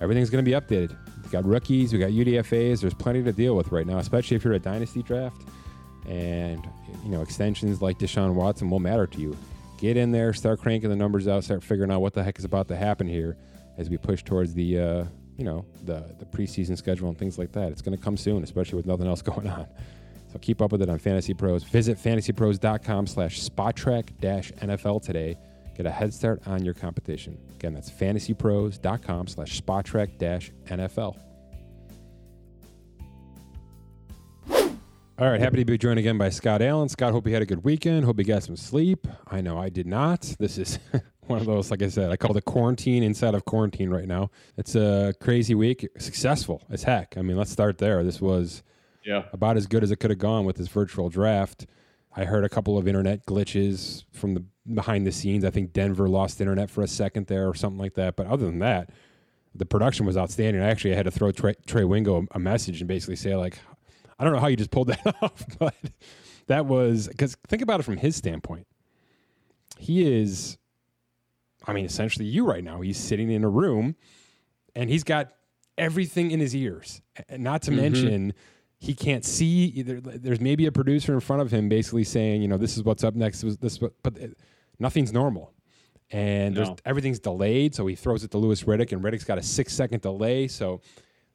Everything's 0.00 0.30
going 0.30 0.44
to 0.44 0.48
be 0.48 0.56
updated. 0.56 0.96
We 1.24 1.30
got 1.30 1.44
rookies, 1.44 1.92
we 1.92 1.98
got 1.98 2.10
UDFA's. 2.10 2.80
There's 2.80 2.94
plenty 2.94 3.22
to 3.22 3.32
deal 3.32 3.56
with 3.56 3.70
right 3.72 3.86
now, 3.86 3.98
especially 3.98 4.36
if 4.36 4.44
you're 4.44 4.54
a 4.54 4.58
dynasty 4.58 5.02
draft 5.02 5.42
and 6.06 6.66
you 7.04 7.10
know 7.10 7.20
extensions 7.20 7.82
like 7.82 7.98
Deshaun 7.98 8.34
Watson 8.34 8.70
will 8.70 8.80
matter 8.80 9.06
to 9.06 9.20
you. 9.20 9.36
Get 9.78 9.96
in 9.96 10.10
there, 10.10 10.32
start 10.32 10.60
cranking 10.60 10.90
the 10.90 10.96
numbers 10.96 11.28
out, 11.28 11.44
start 11.44 11.62
figuring 11.62 11.90
out 11.90 12.00
what 12.00 12.14
the 12.14 12.22
heck 12.24 12.38
is 12.38 12.44
about 12.44 12.68
to 12.68 12.76
happen 12.76 13.06
here 13.06 13.36
as 13.76 13.88
we 13.88 13.96
push 13.96 14.22
towards 14.24 14.54
the 14.54 14.78
uh, 14.78 15.04
you 15.36 15.44
know 15.44 15.64
the 15.84 16.14
the 16.18 16.24
preseason 16.24 16.76
schedule 16.76 17.08
and 17.08 17.18
things 17.18 17.38
like 17.38 17.52
that. 17.52 17.70
It's 17.70 17.82
going 17.82 17.96
to 17.96 18.02
come 18.02 18.16
soon, 18.16 18.42
especially 18.42 18.76
with 18.76 18.86
nothing 18.86 19.06
else 19.06 19.22
going 19.34 19.48
on. 19.48 19.66
So 20.32 20.38
keep 20.38 20.60
up 20.60 20.72
with 20.72 20.82
it 20.82 20.90
on 20.90 20.98
Fantasy 20.98 21.32
Pros. 21.32 21.64
Visit 21.64 21.96
fantasypros.com 21.96 23.06
slash 23.06 23.40
spotrac 23.40 24.10
dash 24.20 24.52
NFL 24.52 25.02
today. 25.02 25.38
Get 25.78 25.86
a 25.86 25.92
head 25.92 26.12
start 26.12 26.42
on 26.44 26.64
your 26.64 26.74
competition. 26.74 27.38
Again, 27.54 27.72
that's 27.72 27.88
fantasypros.com 27.88 29.28
slash 29.28 29.62
spotrac 29.62 30.18
dash 30.18 30.50
NFL. 30.66 31.16
All 34.50 35.30
right, 35.30 35.40
happy 35.40 35.58
to 35.58 35.64
be 35.64 35.78
joined 35.78 36.00
again 36.00 36.18
by 36.18 36.30
Scott 36.30 36.62
Allen. 36.62 36.88
Scott, 36.88 37.12
hope 37.12 37.28
you 37.28 37.32
had 37.32 37.42
a 37.42 37.46
good 37.46 37.62
weekend. 37.62 38.04
Hope 38.04 38.18
you 38.18 38.24
got 38.24 38.42
some 38.42 38.56
sleep. 38.56 39.06
I 39.28 39.40
know 39.40 39.56
I 39.56 39.68
did 39.68 39.86
not. 39.86 40.34
This 40.40 40.58
is 40.58 40.80
one 41.28 41.38
of 41.38 41.46
those, 41.46 41.70
like 41.70 41.82
I 41.84 41.88
said, 41.88 42.10
I 42.10 42.16
call 42.16 42.36
it 42.36 42.44
quarantine 42.44 43.04
inside 43.04 43.36
of 43.36 43.44
quarantine 43.44 43.90
right 43.90 44.08
now. 44.08 44.32
It's 44.56 44.74
a 44.74 45.14
crazy 45.20 45.54
week, 45.54 45.88
successful 45.96 46.60
as 46.70 46.82
heck. 46.82 47.16
I 47.16 47.22
mean, 47.22 47.36
let's 47.36 47.52
start 47.52 47.78
there. 47.78 48.02
This 48.02 48.20
was 48.20 48.64
yeah 49.04 49.26
about 49.32 49.56
as 49.56 49.68
good 49.68 49.84
as 49.84 49.92
it 49.92 50.00
could 50.00 50.10
have 50.10 50.18
gone 50.18 50.44
with 50.44 50.56
this 50.56 50.66
virtual 50.66 51.08
draft. 51.08 51.66
I 52.16 52.24
heard 52.24 52.44
a 52.44 52.48
couple 52.48 52.76
of 52.76 52.88
internet 52.88 53.24
glitches 53.26 54.02
from 54.12 54.34
the 54.34 54.44
behind 54.74 55.06
the 55.06 55.12
scenes. 55.12 55.44
I 55.44 55.50
think 55.50 55.72
Denver 55.72 56.08
lost 56.08 56.40
internet 56.40 56.70
for 56.70 56.82
a 56.82 56.88
second 56.88 57.26
there 57.26 57.48
or 57.48 57.54
something 57.54 57.78
like 57.78 57.94
that. 57.94 58.16
But 58.16 58.26
other 58.26 58.46
than 58.46 58.58
that, 58.60 58.90
the 59.54 59.66
production 59.66 60.06
was 60.06 60.16
outstanding. 60.16 60.62
I 60.62 60.68
actually 60.68 60.94
had 60.94 61.04
to 61.04 61.10
throw 61.10 61.32
Trey, 61.32 61.54
Trey 61.66 61.84
Wingo 61.84 62.26
a 62.32 62.38
message 62.38 62.80
and 62.80 62.88
basically 62.88 63.16
say 63.16 63.34
like, 63.36 63.58
I 64.18 64.24
don't 64.24 64.32
know 64.32 64.40
how 64.40 64.48
you 64.48 64.56
just 64.56 64.70
pulled 64.70 64.88
that 64.88 65.16
off, 65.22 65.44
but 65.58 65.74
that 66.46 66.66
was 66.66 67.08
because 67.08 67.36
think 67.46 67.62
about 67.62 67.80
it 67.80 67.84
from 67.84 67.96
his 67.96 68.16
standpoint. 68.16 68.66
He 69.78 70.10
is, 70.20 70.58
I 71.66 71.72
mean, 71.72 71.84
essentially 71.84 72.26
you 72.26 72.44
right 72.44 72.64
now. 72.64 72.80
He's 72.80 72.98
sitting 72.98 73.30
in 73.30 73.44
a 73.44 73.48
room 73.48 73.96
and 74.74 74.90
he's 74.90 75.04
got 75.04 75.32
everything 75.76 76.30
in 76.30 76.40
his 76.40 76.54
ears. 76.54 77.00
Not 77.36 77.62
to 77.62 77.70
mm-hmm. 77.70 77.80
mention, 77.80 78.34
he 78.78 78.94
can't 78.94 79.24
see. 79.24 79.66
Either, 79.66 80.00
there's 80.00 80.40
maybe 80.40 80.66
a 80.66 80.72
producer 80.72 81.14
in 81.14 81.20
front 81.20 81.42
of 81.42 81.50
him 81.50 81.68
basically 81.68 82.04
saying, 82.04 82.42
you 82.42 82.48
know, 82.48 82.56
this 82.56 82.76
is 82.76 82.82
what's 82.82 83.04
up 83.04 83.14
next. 83.14 83.42
This, 83.60 83.78
but 83.78 84.18
nothing's 84.78 85.12
normal. 85.12 85.52
And 86.10 86.54
no. 86.54 86.76
everything's 86.86 87.18
delayed. 87.18 87.74
So 87.74 87.86
he 87.86 87.94
throws 87.94 88.24
it 88.24 88.30
to 88.30 88.38
Louis 88.38 88.62
Riddick, 88.64 88.92
and 88.92 89.02
Riddick's 89.02 89.24
got 89.24 89.36
a 89.36 89.42
six 89.42 89.74
second 89.74 90.00
delay. 90.00 90.48
So 90.48 90.80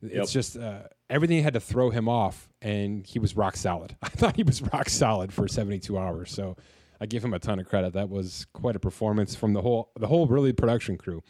Yep. 0.03 0.23
It's 0.23 0.33
just 0.33 0.57
uh, 0.57 0.81
everything 1.09 1.41
had 1.41 1.53
to 1.53 1.61
throw 1.61 1.89
him 1.89 2.09
off, 2.09 2.49
and 2.61 3.05
he 3.07 3.19
was 3.19 3.37
rock 3.37 3.55
solid. 3.55 3.95
I 4.03 4.09
thought 4.09 4.35
he 4.35 4.43
was 4.43 4.61
rock 4.61 4.89
solid 4.89 5.31
for 5.31 5.47
72 5.47 5.97
hours. 5.97 6.31
So 6.31 6.57
I 6.99 7.05
give 7.05 7.23
him 7.23 7.33
a 7.33 7.39
ton 7.39 7.59
of 7.59 7.67
credit. 7.67 7.93
That 7.93 8.09
was 8.09 8.45
quite 8.53 8.75
a 8.75 8.79
performance 8.79 9.33
from 9.33 9.53
the 9.53 9.61
whole 9.61 9.91
the 9.97 10.07
whole 10.07 10.27
really 10.27 10.51
production 10.51 10.97
crew. 10.97 11.23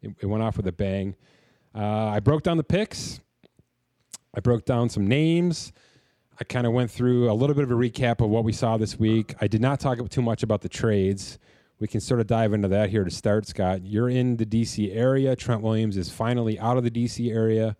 It, 0.00 0.14
it 0.20 0.26
went 0.26 0.42
off 0.42 0.56
with 0.56 0.66
a 0.66 0.72
bang. 0.72 1.16
Uh, 1.74 2.08
I 2.08 2.20
broke 2.20 2.42
down 2.42 2.56
the 2.56 2.64
picks. 2.64 3.20
I 4.34 4.40
broke 4.40 4.64
down 4.64 4.88
some 4.88 5.06
names. 5.06 5.72
I 6.40 6.44
kind 6.44 6.66
of 6.66 6.72
went 6.72 6.90
through 6.90 7.30
a 7.30 7.34
little 7.34 7.54
bit 7.54 7.62
of 7.62 7.70
a 7.70 7.74
recap 7.74 8.24
of 8.24 8.30
what 8.30 8.42
we 8.42 8.52
saw 8.52 8.76
this 8.76 8.98
week. 8.98 9.34
I 9.40 9.46
did 9.46 9.60
not 9.60 9.80
talk 9.80 10.08
too 10.08 10.22
much 10.22 10.42
about 10.42 10.62
the 10.62 10.68
trades. 10.68 11.38
We 11.80 11.88
can 11.88 12.00
sort 12.00 12.20
of 12.20 12.26
dive 12.26 12.52
into 12.52 12.68
that 12.68 12.90
here 12.90 13.04
to 13.04 13.10
start, 13.10 13.46
Scott. 13.46 13.84
You're 13.84 14.08
in 14.08 14.36
the 14.36 14.46
DC 14.46 14.94
area. 14.94 15.34
Trent 15.34 15.60
Williams 15.60 15.96
is 15.96 16.08
finally 16.08 16.58
out 16.58 16.76
of 16.76 16.84
the 16.84 16.90
DC 16.90 17.30
area 17.30 17.76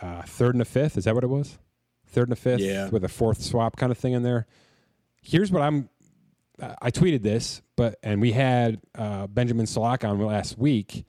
uh, 0.00 0.22
third 0.22 0.54
and 0.54 0.62
a 0.62 0.64
fifth. 0.64 0.96
Is 0.96 1.04
that 1.04 1.14
what 1.14 1.24
it 1.24 1.28
was? 1.28 1.58
Third 2.08 2.28
and 2.28 2.32
a 2.32 2.36
fifth 2.36 2.60
yeah. 2.60 2.88
with 2.88 3.04
a 3.04 3.08
fourth 3.08 3.42
swap 3.42 3.76
kind 3.76 3.90
of 3.92 3.98
thing 3.98 4.12
in 4.12 4.22
there. 4.22 4.46
Here's 5.22 5.50
what 5.50 5.62
I'm. 5.62 5.88
Uh, 6.60 6.74
I 6.80 6.90
tweeted 6.90 7.22
this, 7.22 7.62
but 7.76 7.96
and 8.02 8.20
we 8.20 8.32
had 8.32 8.80
uh, 8.94 9.26
Benjamin 9.26 9.66
Solak 9.66 10.08
on 10.08 10.18
last 10.18 10.58
week, 10.58 11.04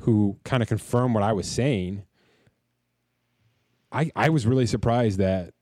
who 0.00 0.38
kind 0.44 0.62
of 0.62 0.68
confirmed 0.68 1.14
what 1.14 1.22
I 1.22 1.32
was 1.32 1.48
saying. 1.48 2.04
I 3.92 4.10
I 4.14 4.28
was 4.28 4.46
really 4.46 4.66
surprised 4.66 5.18
that 5.18 5.54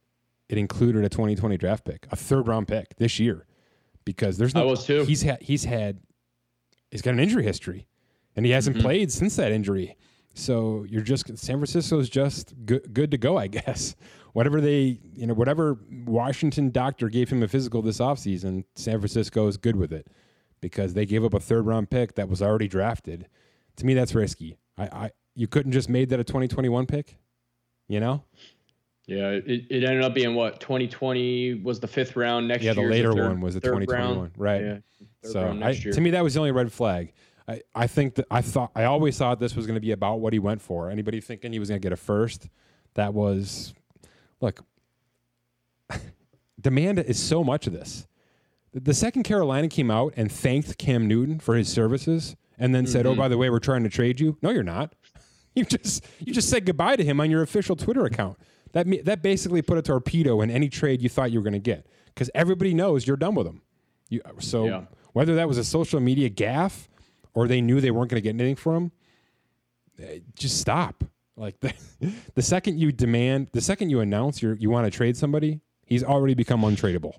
it 0.48 0.58
included 0.58 1.04
a 1.04 1.08
2020 1.08 1.56
draft 1.58 1.84
pick, 1.84 2.06
a 2.10 2.16
third 2.16 2.48
round 2.48 2.66
pick 2.66 2.96
this 2.96 3.20
year, 3.20 3.46
because 4.08 4.38
there's 4.38 4.54
no. 4.54 4.62
I 4.62 4.64
was 4.64 4.86
too. 4.86 5.04
He's 5.04 5.20
had 5.20 5.42
he's 5.42 5.64
had 5.64 6.00
he's 6.90 7.02
got 7.02 7.12
an 7.12 7.20
injury 7.20 7.44
history, 7.44 7.86
and 8.34 8.46
he 8.46 8.52
hasn't 8.52 8.76
mm-hmm. 8.76 8.86
played 8.86 9.12
since 9.12 9.36
that 9.36 9.52
injury. 9.52 9.98
So 10.32 10.86
you're 10.88 11.02
just 11.02 11.26
San 11.36 11.56
Francisco's 11.58 12.08
just 12.08 12.54
good, 12.64 12.94
good 12.94 13.10
to 13.10 13.18
go, 13.18 13.36
I 13.36 13.46
guess. 13.58 13.96
Whatever 14.32 14.62
they, 14.62 14.98
you 15.12 15.26
know, 15.26 15.34
whatever 15.34 15.78
Washington 16.06 16.70
doctor 16.70 17.10
gave 17.10 17.28
him 17.28 17.42
a 17.42 17.48
physical 17.48 17.82
this 17.82 17.98
offseason, 17.98 18.64
San 18.76 18.98
Francisco 18.98 19.46
is 19.46 19.58
good 19.58 19.76
with 19.76 19.92
it 19.92 20.06
because 20.62 20.94
they 20.94 21.04
gave 21.04 21.22
up 21.22 21.34
a 21.34 21.40
third 21.40 21.66
round 21.66 21.90
pick 21.90 22.14
that 22.14 22.30
was 22.30 22.40
already 22.40 22.66
drafted. 22.66 23.28
To 23.76 23.84
me, 23.84 23.92
that's 23.92 24.14
risky. 24.14 24.56
I, 24.78 24.84
I 24.84 25.10
you 25.34 25.48
couldn't 25.48 25.72
just 25.72 25.90
made 25.90 26.08
that 26.08 26.18
a 26.18 26.24
2021 26.24 26.86
pick, 26.86 27.18
you 27.88 28.00
know? 28.00 28.24
Yeah, 29.08 29.30
it, 29.30 29.64
it 29.70 29.84
ended 29.84 30.04
up 30.04 30.12
being 30.12 30.34
what 30.34 30.60
2020 30.60 31.62
was 31.62 31.80
the 31.80 31.86
fifth 31.86 32.14
round 32.14 32.46
next 32.46 32.62
year. 32.62 32.74
Yeah, 32.74 32.82
the 32.82 32.88
later 32.90 33.14
one 33.14 33.40
was 33.40 33.54
the 33.54 33.60
2021, 33.60 34.18
round. 34.18 34.32
right? 34.36 34.62
Yeah, 34.62 34.78
so 35.22 35.58
I, 35.62 35.72
to 35.72 36.00
me, 36.02 36.10
that 36.10 36.22
was 36.22 36.34
the 36.34 36.40
only 36.40 36.52
red 36.52 36.70
flag. 36.70 37.14
I, 37.48 37.62
I 37.74 37.86
think 37.86 38.16
that 38.16 38.26
I 38.30 38.42
thought 38.42 38.70
I 38.74 38.84
always 38.84 39.16
thought 39.16 39.40
this 39.40 39.56
was 39.56 39.66
going 39.66 39.76
to 39.76 39.80
be 39.80 39.92
about 39.92 40.20
what 40.20 40.34
he 40.34 40.38
went 40.38 40.60
for. 40.60 40.90
Anybody 40.90 41.22
thinking 41.22 41.54
he 41.54 41.58
was 41.58 41.70
going 41.70 41.80
to 41.80 41.82
get 41.82 41.92
a 41.92 41.96
first, 41.96 42.50
that 42.94 43.14
was 43.14 43.72
look. 44.42 44.62
demand 46.60 46.98
is 46.98 47.18
so 47.18 47.42
much 47.42 47.66
of 47.66 47.72
this. 47.72 48.06
The 48.74 48.92
second 48.92 49.22
Carolina 49.22 49.68
came 49.68 49.90
out 49.90 50.12
and 50.18 50.30
thanked 50.30 50.76
Cam 50.76 51.08
Newton 51.08 51.40
for 51.40 51.54
his 51.56 51.70
services, 51.70 52.36
and 52.58 52.74
then 52.74 52.84
mm-hmm. 52.84 52.92
said, 52.92 53.06
"Oh, 53.06 53.12
mm-hmm. 53.12 53.20
by 53.20 53.28
the 53.28 53.38
way, 53.38 53.48
we're 53.48 53.58
trying 53.58 53.84
to 53.84 53.88
trade 53.88 54.20
you." 54.20 54.36
No, 54.42 54.50
you're 54.50 54.62
not. 54.62 54.94
You 55.54 55.64
just 55.64 56.06
you 56.20 56.32
just 56.32 56.50
said 56.50 56.66
goodbye 56.66 56.94
to 56.94 57.02
him 57.02 57.20
on 57.20 57.32
your 57.32 57.42
official 57.42 57.74
Twitter 57.74 58.04
account. 58.04 58.38
That 58.78 59.04
that 59.06 59.22
basically 59.22 59.60
put 59.60 59.76
a 59.76 59.82
torpedo 59.82 60.40
in 60.40 60.50
any 60.50 60.68
trade 60.68 61.02
you 61.02 61.08
thought 61.08 61.32
you 61.32 61.40
were 61.40 61.42
going 61.42 61.52
to 61.54 61.58
get 61.58 61.84
because 62.06 62.30
everybody 62.32 62.74
knows 62.74 63.06
you're 63.06 63.16
done 63.16 63.34
with 63.34 63.44
them. 63.44 63.62
You, 64.08 64.22
so 64.38 64.66
yeah. 64.66 64.82
whether 65.14 65.34
that 65.34 65.48
was 65.48 65.58
a 65.58 65.64
social 65.64 65.98
media 65.98 66.30
gaffe 66.30 66.86
or 67.34 67.48
they 67.48 67.60
knew 67.60 67.80
they 67.80 67.90
weren't 67.90 68.08
going 68.08 68.22
to 68.22 68.24
get 68.24 68.30
anything 68.30 68.54
from 68.54 68.74
him, 68.74 68.92
eh, 70.00 70.18
just 70.34 70.60
stop. 70.60 71.02
Like 71.36 71.58
the, 71.58 71.74
the 72.36 72.42
second 72.42 72.78
you 72.78 72.92
demand, 72.92 73.48
the 73.52 73.60
second 73.60 73.90
you 73.90 73.98
announce 73.98 74.40
you 74.40 74.56
you 74.60 74.70
want 74.70 74.84
to 74.84 74.96
trade 74.96 75.16
somebody, 75.16 75.60
he's 75.84 76.04
already 76.04 76.34
become 76.34 76.62
untradeable. 76.62 77.14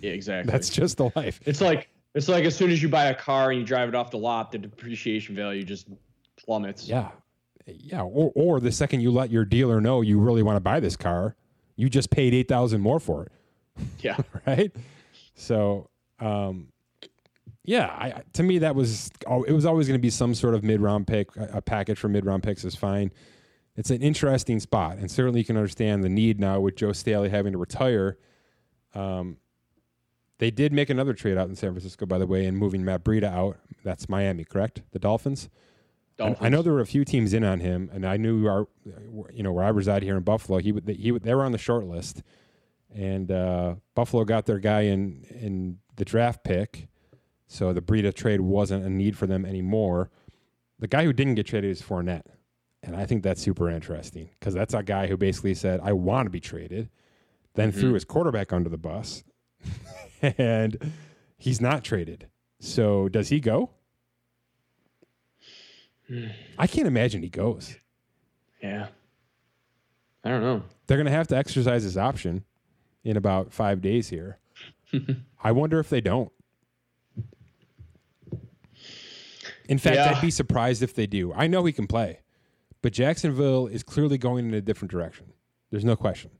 Yeah, 0.00 0.12
exactly. 0.12 0.52
That's 0.52 0.70
just 0.70 0.98
the 0.98 1.10
life. 1.16 1.40
It's 1.44 1.60
like 1.60 1.88
it's 2.14 2.28
like 2.28 2.44
as 2.44 2.54
soon 2.54 2.70
as 2.70 2.80
you 2.80 2.88
buy 2.88 3.06
a 3.06 3.14
car 3.14 3.50
and 3.50 3.58
you 3.58 3.66
drive 3.66 3.88
it 3.88 3.96
off 3.96 4.12
the 4.12 4.18
lot, 4.18 4.52
the 4.52 4.58
depreciation 4.58 5.34
value 5.34 5.64
just 5.64 5.88
plummets. 6.36 6.86
Yeah, 6.86 7.10
yeah. 7.66 8.02
Or 8.02 8.32
or 8.34 8.60
the 8.60 8.72
second 8.72 9.00
you 9.00 9.10
let 9.10 9.30
your 9.30 9.44
dealer 9.44 9.80
know 9.80 10.00
you 10.00 10.18
really 10.18 10.42
want 10.42 10.56
to 10.56 10.60
buy 10.60 10.80
this 10.80 10.96
car, 10.96 11.36
you 11.76 11.88
just 11.88 12.10
paid 12.10 12.34
eight 12.34 12.48
thousand 12.48 12.80
more 12.80 13.00
for 13.00 13.24
it. 13.24 13.32
Yeah. 14.00 14.16
right. 14.46 14.74
So, 15.34 15.88
um, 16.20 16.68
yeah, 17.64 17.86
I, 17.86 18.22
to 18.34 18.42
me 18.42 18.58
that 18.58 18.74
was 18.74 19.10
it 19.46 19.52
was 19.52 19.64
always 19.64 19.86
going 19.86 19.98
to 19.98 20.02
be 20.02 20.10
some 20.10 20.34
sort 20.34 20.54
of 20.54 20.64
mid 20.64 20.80
round 20.80 21.06
pick. 21.06 21.30
A 21.36 21.62
package 21.62 21.98
for 21.98 22.08
mid 22.08 22.26
round 22.26 22.42
picks 22.42 22.64
is 22.64 22.74
fine. 22.74 23.12
It's 23.76 23.90
an 23.90 24.02
interesting 24.02 24.60
spot, 24.60 24.98
and 24.98 25.10
certainly 25.10 25.40
you 25.40 25.46
can 25.46 25.56
understand 25.56 26.04
the 26.04 26.08
need 26.08 26.38
now 26.38 26.60
with 26.60 26.76
Joe 26.76 26.92
Staley 26.92 27.30
having 27.30 27.52
to 27.52 27.58
retire. 27.58 28.18
Um, 28.94 29.38
they 30.38 30.50
did 30.50 30.72
make 30.72 30.90
another 30.90 31.14
trade 31.14 31.38
out 31.38 31.48
in 31.48 31.56
San 31.56 31.70
Francisco, 31.70 32.04
by 32.04 32.18
the 32.18 32.26
way, 32.26 32.46
and 32.46 32.58
moving 32.58 32.84
Matt 32.84 33.04
Breida 33.04 33.32
out. 33.32 33.58
That's 33.84 34.08
Miami, 34.08 34.44
correct? 34.44 34.82
The 34.90 34.98
Dolphins. 34.98 35.48
Dolphins. 36.16 36.38
I, 36.40 36.48
know 36.48 36.62
there 36.62 36.72
were 36.72 36.80
a 36.80 36.86
few 36.86 37.04
teams 37.04 37.32
in 37.32 37.44
on 37.44 37.60
him, 37.60 37.90
and 37.92 38.06
I 38.06 38.16
knew 38.16 38.46
our, 38.46 38.68
you 39.32 39.42
know, 39.42 39.52
where 39.52 39.64
I 39.64 39.68
reside 39.68 40.02
here 40.02 40.16
in 40.16 40.22
Buffalo. 40.22 40.58
He 40.58 40.72
he 40.86 41.10
they 41.18 41.34
were 41.34 41.44
on 41.44 41.52
the 41.52 41.58
short 41.58 41.84
list, 41.84 42.22
and 42.94 43.30
uh, 43.30 43.74
Buffalo 43.94 44.24
got 44.24 44.46
their 44.46 44.58
guy 44.58 44.82
in 44.82 45.24
in 45.30 45.78
the 45.96 46.04
draft 46.04 46.44
pick 46.44 46.88
so 47.52 47.74
the 47.74 47.82
Breida 47.82 48.14
trade 48.14 48.40
wasn't 48.40 48.82
a 48.86 48.88
need 48.88 49.14
for 49.14 49.26
them 49.26 49.44
anymore. 49.44 50.10
The 50.78 50.86
guy 50.88 51.04
who 51.04 51.12
didn't 51.12 51.34
get 51.34 51.46
traded 51.46 51.70
is 51.70 51.82
Fournette. 51.82 52.24
And 52.82 52.96
I 52.96 53.04
think 53.04 53.22
that's 53.22 53.42
super 53.42 53.68
interesting 53.68 54.30
because 54.40 54.54
that's 54.54 54.72
a 54.72 54.82
guy 54.82 55.06
who 55.06 55.18
basically 55.18 55.52
said, 55.52 55.78
I 55.84 55.92
want 55.92 56.24
to 56.26 56.30
be 56.30 56.40
traded, 56.40 56.88
then 57.54 57.70
Mm-hmm. 57.70 57.80
threw 57.80 57.92
his 57.92 58.06
quarterback 58.06 58.54
under 58.54 58.70
the 58.70 58.78
bus, 58.78 59.22
and 60.22 60.92
he's 61.36 61.60
not 61.60 61.84
traded. 61.84 62.28
So 62.58 63.10
does 63.10 63.28
he 63.28 63.38
go? 63.38 63.70
I 66.58 66.66
can't 66.66 66.86
imagine 66.86 67.22
he 67.22 67.28
goes. 67.28 67.76
Yeah. 68.62 68.88
I 70.24 70.28
don't 70.28 70.42
know. 70.42 70.62
They're 70.86 70.96
going 70.96 71.06
to 71.06 71.12
have 71.12 71.28
to 71.28 71.36
exercise 71.36 71.82
his 71.82 71.96
option 71.96 72.44
in 73.04 73.16
about 73.16 73.52
five 73.52 73.80
days 73.80 74.08
here. 74.08 74.38
I 75.42 75.52
wonder 75.52 75.78
if 75.80 75.88
they 75.88 76.00
don't. 76.00 76.30
In 79.68 79.78
fact, 79.78 79.96
Yeah. 79.96 80.14
I'd 80.14 80.20
be 80.20 80.30
surprised 80.30 80.82
if 80.82 80.94
they 80.94 81.06
do. 81.06 81.32
I 81.32 81.46
know 81.46 81.64
he 81.64 81.72
can 81.72 81.86
play, 81.86 82.20
but 82.82 82.92
Jacksonville 82.92 83.66
is 83.66 83.82
clearly 83.82 84.18
going 84.18 84.46
in 84.46 84.54
a 84.54 84.60
different 84.60 84.90
direction. 84.90 85.32
There's 85.70 85.84
no 85.84 85.96
question. 85.96 86.30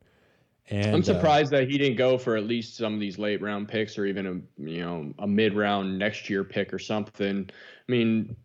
And 0.70 0.94
I'm 0.94 1.00
uh, 1.00 1.04
surprised 1.04 1.50
that 1.52 1.68
he 1.68 1.76
didn't 1.76 1.96
go 1.96 2.16
for 2.16 2.36
at 2.36 2.44
least 2.44 2.76
some 2.76 2.94
of 2.94 3.00
these 3.00 3.18
late 3.18 3.42
round 3.42 3.68
picks 3.68 3.98
or 3.98 4.06
even 4.06 4.26
a 4.26 4.62
you 4.62 4.80
know 4.80 5.12
a 5.18 5.26
mid 5.26 5.54
round 5.54 5.98
next 5.98 6.30
year 6.30 6.44
pick 6.44 6.72
or 6.72 6.78
something. 6.78 7.48
I 7.50 7.92
mean, 7.92 8.36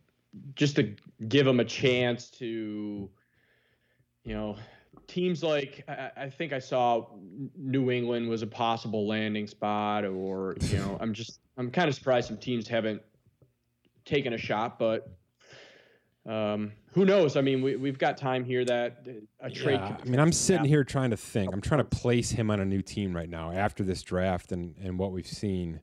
just 0.56 0.78
to 0.78 0.94
give 1.28 1.48
him 1.48 1.60
a 1.60 1.66
chance 1.66 2.30
to, 2.32 3.10
you 4.24 4.34
know, 4.34 4.56
teams 5.08 5.44
like 5.44 5.84
I, 5.88 6.12
I 6.18 6.30
think 6.30 6.54
I 6.54 6.60
saw 6.60 7.08
New 7.56 7.92
England 7.92 8.30
was 8.30 8.42
a 8.42 8.48
possible 8.48 9.08
landing 9.08 9.48
spot, 9.48 10.06
or 10.06 10.56
you 10.62 10.78
know, 10.78 10.98
I'm 11.00 11.14
just 11.14 11.40
I'm 11.58 11.72
kind 11.72 11.88
of 11.90 11.96
surprised 11.96 12.28
some 12.28 12.38
teams 12.38 12.68
haven't 12.68 13.02
taken 14.06 14.34
a 14.34 14.38
shot, 14.38 14.80
but. 14.80 15.10
Um, 16.26 16.74
who 16.92 17.06
knows? 17.06 17.38
I 17.38 17.42
mean, 17.42 17.62
we, 17.62 17.78
we've 17.78 17.98
got 17.98 18.18
time 18.18 18.44
here 18.44 18.66
that 18.66 19.08
a 19.40 19.50
trade. 19.50 19.80
Yeah, 19.80 19.96
I 20.02 20.10
mean, 20.10 20.20
I'm 20.20 20.34
sitting 20.34 20.58
happen. 20.58 20.70
here 20.70 20.84
trying 20.84 21.12
to 21.12 21.16
think. 21.16 21.54
I'm 21.54 21.62
trying 21.62 21.78
to 21.78 21.86
place 21.86 22.30
him 22.30 22.52
on 22.52 22.60
a 22.60 22.66
new 22.66 22.82
team 22.82 23.16
right 23.16 23.30
now 23.30 23.54
after 23.54 23.82
this 23.82 24.02
draft 24.02 24.52
and, 24.52 24.76
and 24.84 25.00
what 25.00 25.14
we've 25.14 25.26
seen. 25.26 25.80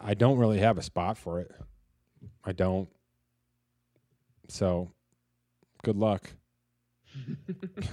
I 0.00 0.14
don't 0.14 0.38
really 0.38 0.58
have 0.58 0.78
a 0.78 0.82
spot 0.82 1.18
for 1.18 1.40
it. 1.40 1.50
I 2.44 2.52
don't. 2.52 2.88
So, 4.48 4.90
good 5.82 5.96
luck. 5.96 6.30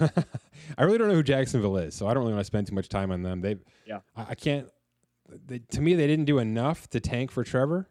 I 0.78 0.84
really 0.84 0.98
don't 0.98 1.08
know 1.08 1.14
who 1.14 1.22
Jacksonville 1.22 1.76
is, 1.76 1.94
so 1.94 2.06
I 2.06 2.14
don't 2.14 2.22
really 2.22 2.34
want 2.34 2.40
to 2.40 2.46
spend 2.46 2.66
too 2.66 2.74
much 2.74 2.88
time 2.88 3.10
on 3.10 3.22
them. 3.22 3.40
They, 3.40 3.56
Yeah. 3.86 4.00
I, 4.16 4.26
I 4.30 4.34
can't. 4.34 4.68
They, 5.46 5.58
to 5.58 5.80
me, 5.80 5.94
they 5.94 6.06
didn't 6.06 6.26
do 6.26 6.38
enough 6.38 6.88
to 6.90 7.00
tank 7.00 7.30
for 7.30 7.42
Trevor. 7.44 7.88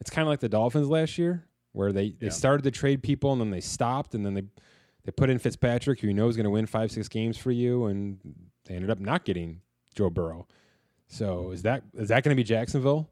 It's 0.00 0.10
kind 0.10 0.26
of 0.26 0.30
like 0.30 0.40
the 0.40 0.48
Dolphins 0.48 0.88
last 0.88 1.18
year, 1.18 1.46
where 1.72 1.92
they, 1.92 2.10
they 2.10 2.26
Yeah. 2.26 2.30
started 2.32 2.62
to 2.64 2.70
trade 2.70 3.02
people 3.02 3.32
and 3.32 3.40
then 3.40 3.50
they 3.50 3.60
stopped 3.60 4.14
and 4.14 4.24
then 4.24 4.34
they 4.34 4.42
they 5.04 5.12
put 5.12 5.28
in 5.28 5.38
Fitzpatrick, 5.38 6.00
who 6.00 6.06
you 6.06 6.14
know 6.14 6.28
is 6.28 6.36
going 6.36 6.44
to 6.44 6.50
win 6.50 6.64
five 6.64 6.90
six 6.90 7.08
games 7.08 7.36
for 7.36 7.50
you, 7.50 7.84
and 7.86 8.18
they 8.64 8.74
ended 8.74 8.88
up 8.90 8.98
not 9.00 9.26
getting 9.26 9.60
Joe 9.94 10.08
Burrow. 10.08 10.46
So 11.08 11.50
is 11.50 11.62
that 11.62 11.82
is 11.94 12.08
that 12.08 12.22
going 12.24 12.34
to 12.34 12.40
be 12.40 12.44
Jacksonville? 12.44 13.10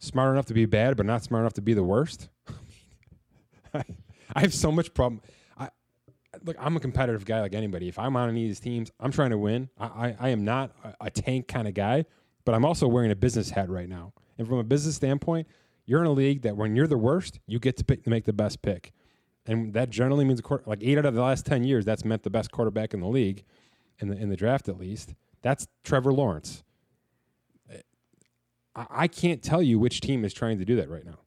Smart 0.00 0.32
enough 0.32 0.44
to 0.46 0.54
be 0.54 0.66
bad, 0.66 0.96
but 0.98 1.06
not 1.06 1.22
smart 1.22 1.40
enough 1.42 1.54
to 1.54 1.62
be 1.62 1.72
the 1.74 1.82
worst. 1.84 2.28
I, 3.74 3.84
I 4.34 4.40
have 4.40 4.54
so 4.54 4.72
much 4.72 4.94
problem. 4.94 5.20
I 5.58 5.68
look. 6.44 6.56
I'm 6.58 6.76
a 6.76 6.80
competitive 6.80 7.24
guy 7.24 7.40
like 7.40 7.54
anybody. 7.54 7.88
If 7.88 7.98
I'm 7.98 8.16
on 8.16 8.28
any 8.28 8.44
of 8.44 8.48
these 8.48 8.60
teams, 8.60 8.90
I'm 9.00 9.12
trying 9.12 9.30
to 9.30 9.38
win. 9.38 9.68
I 9.78 9.86
I, 9.86 10.16
I 10.20 10.28
am 10.30 10.44
not 10.44 10.72
a, 10.84 11.06
a 11.06 11.10
tank 11.10 11.48
kind 11.48 11.68
of 11.68 11.74
guy, 11.74 12.04
but 12.44 12.54
I'm 12.54 12.64
also 12.64 12.88
wearing 12.88 13.10
a 13.10 13.16
business 13.16 13.50
hat 13.50 13.68
right 13.68 13.88
now. 13.88 14.12
And 14.38 14.48
from 14.48 14.58
a 14.58 14.64
business 14.64 14.96
standpoint, 14.96 15.46
you're 15.86 16.00
in 16.00 16.06
a 16.06 16.12
league 16.12 16.42
that 16.42 16.56
when 16.56 16.74
you're 16.74 16.86
the 16.86 16.98
worst, 16.98 17.40
you 17.46 17.58
get 17.58 17.76
to 17.76 17.84
pick 17.84 18.04
to 18.04 18.10
make 18.10 18.24
the 18.24 18.32
best 18.32 18.62
pick, 18.62 18.92
and 19.46 19.74
that 19.74 19.90
generally 19.90 20.24
means 20.24 20.40
quarter, 20.40 20.64
like 20.66 20.80
eight 20.82 20.98
out 20.98 21.06
of 21.06 21.14
the 21.14 21.22
last 21.22 21.46
ten 21.46 21.64
years, 21.64 21.84
that's 21.84 22.04
meant 22.04 22.22
the 22.22 22.30
best 22.30 22.50
quarterback 22.50 22.94
in 22.94 23.00
the 23.00 23.08
league, 23.08 23.44
in 24.00 24.08
the 24.08 24.16
in 24.16 24.28
the 24.30 24.36
draft 24.36 24.68
at 24.68 24.78
least. 24.78 25.14
That's 25.42 25.68
Trevor 25.84 26.12
Lawrence. 26.12 26.64
I, 28.74 28.86
I 28.90 29.08
can't 29.08 29.42
tell 29.42 29.62
you 29.62 29.78
which 29.78 30.00
team 30.00 30.24
is 30.24 30.32
trying 30.32 30.58
to 30.58 30.64
do 30.64 30.76
that 30.76 30.88
right 30.88 31.04
now. 31.04 31.18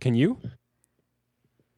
Can 0.00 0.14
you? 0.14 0.38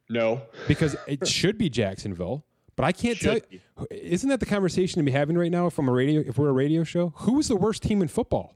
No. 0.09 0.41
Because 0.67 0.95
it 1.07 1.27
should 1.27 1.57
be 1.57 1.69
Jacksonville, 1.69 2.43
but 2.75 2.83
I 2.85 2.91
can't 2.91 3.19
tell. 3.19 3.39
You, 3.49 3.59
isn't 3.91 4.29
that 4.29 4.39
the 4.39 4.45
conversation 4.45 4.99
to 4.99 5.03
be 5.03 5.11
having 5.11 5.37
right 5.37 5.51
now 5.51 5.69
from 5.69 5.89
a 5.89 5.91
radio? 5.91 6.21
If 6.25 6.37
we're 6.37 6.49
a 6.49 6.53
radio 6.53 6.83
show, 6.83 7.13
who 7.17 7.39
is 7.39 7.47
the 7.47 7.55
worst 7.55 7.83
team 7.83 8.01
in 8.01 8.07
football? 8.07 8.55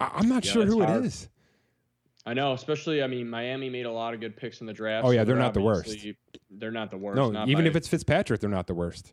I, 0.00 0.10
I'm 0.14 0.28
not 0.28 0.44
Yeah, 0.44 0.52
sure 0.52 0.64
that's 0.64 0.74
who 0.74 0.82
hard. 0.84 1.04
it 1.04 1.06
is. 1.06 1.28
I 2.28 2.34
know, 2.34 2.52
especially 2.54 3.02
I 3.02 3.06
mean 3.06 3.28
Miami 3.30 3.70
made 3.70 3.86
a 3.86 3.92
lot 3.92 4.12
of 4.12 4.20
good 4.20 4.36
picks 4.36 4.60
in 4.60 4.66
the 4.66 4.72
draft. 4.72 5.06
Oh, 5.06 5.10
yeah, 5.12 5.20
so 5.20 5.26
they're 5.26 5.36
not 5.36 5.54
the 5.54 5.60
worst. 5.62 5.88
obviously- 5.88 6.16
They're 6.50 6.72
not 6.72 6.90
the 6.90 6.96
worst. 6.96 7.16
No, 7.16 7.30
not 7.30 7.48
even 7.48 7.64
by- 7.64 7.68
if 7.70 7.76
it's 7.76 7.86
Fitzpatrick, 7.88 8.40
they're 8.40 8.50
not 8.50 8.66
the 8.66 8.74
worst. 8.74 9.12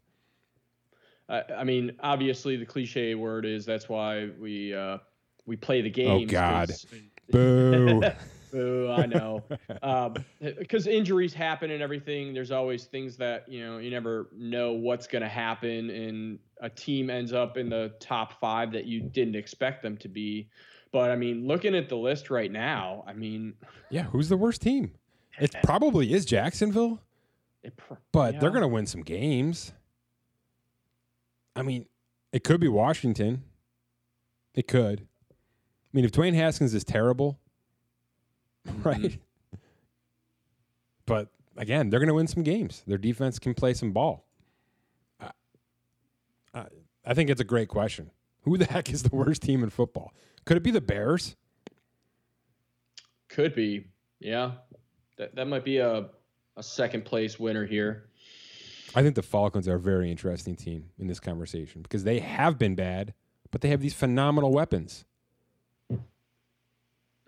I, 1.29 1.43
I 1.57 1.63
mean, 1.63 1.95
obviously 1.99 2.57
the 2.57 2.65
cliche 2.65 3.13
word 3.15 3.45
is 3.45 3.65
that's 3.65 3.87
why 3.87 4.29
we 4.39 4.73
uh, 4.73 4.97
we 5.45 5.55
play 5.55 5.81
the 5.81 5.89
game. 5.91 6.09
Oh, 6.09 6.25
God. 6.25 6.69
'cause- 6.69 6.85
Boo. 7.29 8.01
Boo, 8.53 8.89
I 8.95 9.05
know. 9.07 9.43
Um, 9.81 10.13
because 10.39 10.87
injuries 10.87 11.33
happen 11.33 11.71
and 11.71 11.81
everything. 11.81 12.33
There's 12.33 12.51
always 12.51 12.85
things 12.85 13.17
that, 13.17 13.49
you 13.49 13.65
know, 13.65 13.79
you 13.79 13.89
never 13.89 14.29
know 14.33 14.71
what's 14.71 15.07
going 15.07 15.23
to 15.23 15.27
happen. 15.27 15.89
And 15.89 16.39
a 16.61 16.69
team 16.69 17.09
ends 17.09 17.33
up 17.33 17.57
in 17.57 17.69
the 17.69 17.93
top 17.99 18.39
five 18.39 18.71
that 18.71 18.85
you 18.85 19.01
didn't 19.01 19.35
expect 19.35 19.81
them 19.81 19.97
to 19.97 20.07
be. 20.07 20.47
But 20.93 21.11
I 21.11 21.17
mean, 21.17 21.47
looking 21.47 21.75
at 21.75 21.89
the 21.89 21.97
list 21.97 22.29
right 22.29 22.51
now, 22.51 23.03
I 23.05 23.13
mean, 23.13 23.55
yeah, 23.89 24.03
who's 24.03 24.29
the 24.29 24.37
worst 24.37 24.61
team? 24.61 24.93
It 25.39 25.51
probably 25.63 26.13
is 26.13 26.25
Jacksonville, 26.25 27.01
it, 27.63 27.75
pr- 27.75 27.95
but 28.11 28.39
they're 28.39 28.51
going 28.51 28.61
to 28.61 28.67
win 28.67 28.85
some 28.85 29.01
games. 29.01 29.73
I 31.55 31.63
mean, 31.63 31.87
it 32.31 32.43
could 32.43 32.61
be 32.61 32.67
Washington. 32.67 33.43
It 34.53 34.67
could. 34.67 35.07
I 35.31 35.35
mean, 35.91 36.05
if 36.05 36.11
Dwayne 36.11 36.35
Haskins 36.35 36.75
is 36.75 36.83
terrible, 36.83 37.39
Mm-hmm. 38.67 38.81
right? 38.87 39.19
But 41.05 41.29
again, 41.57 41.89
they're 41.89 41.99
going 41.99 42.07
to 42.07 42.13
win 42.13 42.27
some 42.27 42.43
games. 42.43 42.83
Their 42.87 42.97
defense 42.97 43.39
can 43.39 43.53
play 43.53 43.73
some 43.73 43.91
ball. 43.91 44.25
I, 45.19 45.31
I, 46.53 46.65
I 47.05 47.13
think 47.13 47.29
it's 47.29 47.41
a 47.41 47.45
great 47.45 47.67
question. 47.67 48.11
Who 48.41 48.57
the 48.57 48.65
heck 48.71 48.89
is 48.91 49.03
the 49.03 49.15
worst 49.15 49.41
team 49.41 49.63
in 49.63 49.69
football? 49.69 50.13
Could 50.45 50.57
it 50.57 50.63
be 50.63 50.71
the 50.71 50.81
Bears? 50.81 51.35
Could 53.29 53.55
be. 53.55 53.85
Yeah. 54.19 54.51
That, 55.17 55.35
that 55.35 55.47
might 55.47 55.65
be 55.65 55.77
a, 55.77 56.09
a 56.57 56.63
second 56.63 57.05
place 57.05 57.39
winner 57.39 57.65
here. 57.65 58.05
I 58.95 59.01
think 59.01 59.15
the 59.15 59.23
Falcons 59.23 59.67
are 59.67 59.75
a 59.75 59.79
very 59.79 60.11
interesting 60.11 60.55
team 60.55 60.89
in 60.99 61.07
this 61.07 61.19
conversation 61.19 61.81
because 61.81 62.03
they 62.03 62.19
have 62.19 62.59
been 62.59 62.75
bad, 62.75 63.13
but 63.51 63.61
they 63.61 63.69
have 63.69 63.81
these 63.81 63.93
phenomenal 63.93 64.51
weapons. 64.51 65.05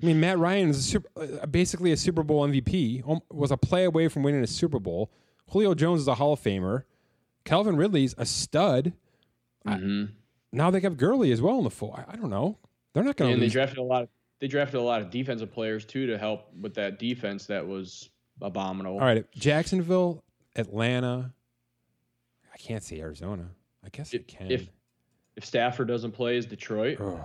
I 0.02 0.06
mean, 0.06 0.20
Matt 0.20 0.38
Ryan 0.38 0.70
is 0.70 0.78
a 0.78 0.82
super, 0.84 1.10
uh, 1.16 1.46
basically 1.46 1.92
a 1.92 1.98
Super 1.98 2.22
Bowl 2.24 2.46
MVP, 2.48 3.08
um, 3.10 3.22
was 3.32 3.52
a 3.52 3.58
play 3.58 3.86
away 3.86 4.08
from 4.10 4.24
winning 4.24 4.44
a 4.44 4.48
Super 4.48 4.80
Bowl. 4.80 5.10
Julio 5.52 5.74
Jones 5.74 6.02
is 6.02 6.08
a 6.08 6.16
Hall 6.16 6.34
of 6.34 6.42
Famer. 6.42 6.84
Calvin 7.46 7.76
Ridley's 7.78 8.14
a 8.18 8.26
stud. 8.26 8.94
Mm-hmm. 9.66 10.06
Now 10.52 10.70
they 10.72 10.80
got 10.80 10.98
Gurley 10.98 11.32
as 11.32 11.42
well 11.42 11.58
in 11.60 11.64
the 11.64 11.70
full. 11.70 11.94
I, 11.94 12.14
I 12.14 12.16
don't 12.16 12.30
know. 12.30 12.58
They're 12.94 13.04
not 13.04 13.16
going 13.18 13.30
to 13.30 13.34
and 13.34 13.42
they 13.42 13.48
drafted 13.50 13.78
a 13.78 13.84
lot 13.84 14.04
of 14.04 14.10
they 14.40 14.48
drafted 14.48 14.80
a 14.80 14.84
lot 14.84 15.02
of 15.02 15.10
defensive 15.10 15.52
players 15.52 15.86
too 15.86 16.08
to 16.08 16.18
help 16.18 16.54
with 16.60 16.74
that 16.76 17.00
defense 17.00 17.46
that 17.48 17.66
was 17.66 18.10
abominable. 18.42 19.00
All 19.00 19.06
right, 19.06 19.26
Jacksonville, 19.34 20.24
Atlanta. 20.56 21.34
I 22.54 22.58
can't 22.58 22.84
say 22.84 23.00
Arizona. 23.00 23.50
I 23.84 23.90
guess 23.90 24.14
I 24.14 24.18
If- 24.18 24.28
can. 24.28 24.52
if- 24.52 24.70
If 25.38 25.44
Stafford 25.46 25.90
doesn't 25.90 26.12
play, 26.14 26.38
is 26.38 26.46
Detroit? 26.46 26.98
Ugh. 27.02 27.20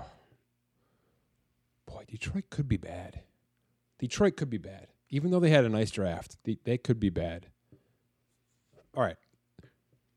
Boy, 1.92 2.04
Detroit 2.08 2.44
could 2.50 2.68
be 2.68 2.76
bad. 2.76 3.22
Detroit 3.98 4.36
could 4.36 4.50
be 4.50 4.58
bad. 4.58 4.88
Even 5.08 5.30
though 5.30 5.40
they 5.40 5.50
had 5.50 5.64
a 5.64 5.68
nice 5.68 5.90
draft, 5.90 6.36
they, 6.44 6.58
they 6.64 6.78
could 6.78 7.00
be 7.00 7.10
bad. 7.10 7.46
All 8.94 9.02
right. 9.02 9.16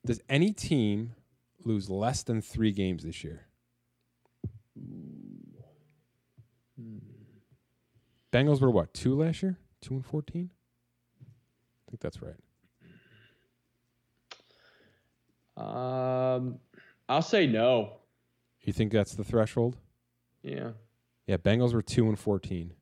Does 0.06 0.22
any 0.30 0.52
team 0.52 1.16
lose 1.64 1.90
less 1.90 2.24
than 2.24 2.42
three 2.42 2.72
games 2.72 3.04
this 3.04 3.24
year? 3.24 3.48
Bengals 8.32 8.62
were 8.62 8.72
what, 8.72 8.94
two 8.94 9.16
last 9.16 9.42
year? 9.42 9.58
Two 9.82 9.96
and 9.96 10.06
14? 10.06 10.50
I 11.22 11.92
think 11.92 12.02
that's 12.02 12.20
right. 12.22 12.36
Um, 15.56 16.60
I'll 17.08 17.22
say 17.22 17.48
no. 17.48 17.94
You 18.62 18.74
think 18.74 18.92
that's 18.92 19.14
the 19.16 19.24
threshold? 19.24 19.78
Yeah. 20.42 20.72
Yeah, 21.28 21.38
Bengals 21.38 21.74
were 21.74 21.82
two 21.82 22.08
and 22.10 22.18
fourteen. 22.20 22.74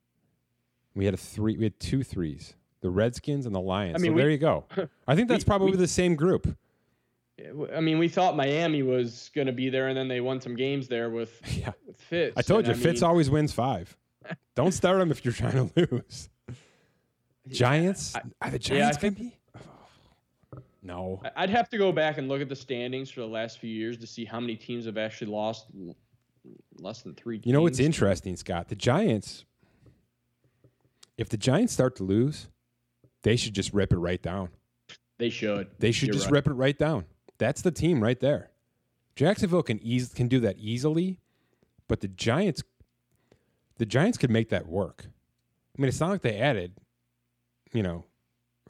We 0.94 1.04
had 1.04 1.14
a 1.14 1.18
three. 1.18 1.56
We 1.56 1.64
had 1.64 1.78
two 1.80 2.02
threes. 2.02 2.54
The 2.80 2.90
Redskins 2.90 3.46
and 3.46 3.54
the 3.54 3.60
Lions. 3.60 3.94
I 3.94 3.98
mean, 3.98 4.10
so 4.10 4.14
we- 4.16 4.20
there 4.22 4.30
you 4.30 4.38
go. 4.38 4.64
I 5.06 5.14
think 5.14 5.28
that's 5.28 5.44
we- 5.44 5.48
probably 5.48 5.70
we- 5.72 5.76
the 5.76 5.86
same 5.88 6.16
group. 6.16 6.56
I 7.74 7.80
mean, 7.80 7.98
we 7.98 8.08
thought 8.08 8.36
Miami 8.36 8.82
was 8.82 9.30
going 9.34 9.46
to 9.46 9.52
be 9.52 9.68
there, 9.68 9.88
and 9.88 9.96
then 9.96 10.06
they 10.06 10.20
won 10.20 10.40
some 10.40 10.54
games 10.54 10.86
there 10.86 11.10
with, 11.10 11.40
Yeah, 11.58 11.72
with 11.86 11.96
Fitz. 12.00 12.34
I 12.36 12.42
told 12.42 12.66
you, 12.68 12.74
Fitz 12.74 13.00
mean, 13.00 13.08
always 13.08 13.30
wins 13.30 13.52
five. 13.52 13.96
Don't 14.54 14.70
start 14.72 15.00
him 15.00 15.10
if 15.10 15.24
you're 15.24 15.34
trying 15.34 15.68
to 15.70 15.88
lose. 15.90 16.28
Giants? 17.48 18.14
I- 18.14 18.20
Are 18.42 18.50
the 18.50 18.58
yeah, 18.58 18.58
Giants 18.58 18.98
gonna 18.98 19.12
be? 19.12 19.36
No. 20.84 21.20
I- 21.24 21.44
I'd 21.44 21.50
have 21.50 21.68
to 21.70 21.78
go 21.78 21.90
back 21.92 22.18
and 22.18 22.28
look 22.28 22.40
at 22.42 22.48
the 22.48 22.56
standings 22.56 23.10
for 23.10 23.20
the 23.20 23.26
last 23.28 23.58
few 23.58 23.70
years 23.70 23.96
to 23.98 24.06
see 24.06 24.24
how 24.24 24.40
many 24.40 24.56
teams 24.56 24.84
have 24.86 24.98
actually 24.98 25.30
lost 25.30 25.66
less 26.78 27.02
than 27.02 27.14
three. 27.14 27.40
You 27.44 27.52
know 27.52 27.62
what's 27.62 27.80
interesting, 27.80 28.36
Scott? 28.36 28.68
The 28.68 28.74
Giants. 28.74 29.44
If 31.16 31.28
the 31.28 31.36
Giants 31.36 31.72
start 31.72 31.96
to 31.96 32.04
lose, 32.04 32.48
they 33.22 33.36
should 33.36 33.54
just 33.54 33.72
rip 33.72 33.92
it 33.92 33.98
right 33.98 34.20
down. 34.20 34.48
They 35.18 35.30
should. 35.30 35.68
They 35.78 35.92
should 35.92 36.08
You're 36.08 36.14
just 36.14 36.26
right. 36.26 36.32
rip 36.32 36.48
it 36.48 36.54
right 36.54 36.76
down. 36.76 37.04
That's 37.38 37.62
the 37.62 37.70
team 37.70 38.02
right 38.02 38.18
there. 38.18 38.50
Jacksonville 39.14 39.62
can 39.62 39.78
eas- 39.82 40.12
can 40.12 40.26
do 40.26 40.40
that 40.40 40.56
easily, 40.58 41.18
but 41.86 42.00
the 42.00 42.08
Giants, 42.08 42.62
the 43.78 43.86
Giants 43.86 44.18
could 44.18 44.30
make 44.30 44.48
that 44.48 44.66
work. 44.66 45.04
I 45.06 45.80
mean, 45.80 45.88
it's 45.88 46.00
not 46.00 46.10
like 46.10 46.22
they 46.22 46.38
added, 46.38 46.72
you 47.72 47.82
know, 47.82 48.04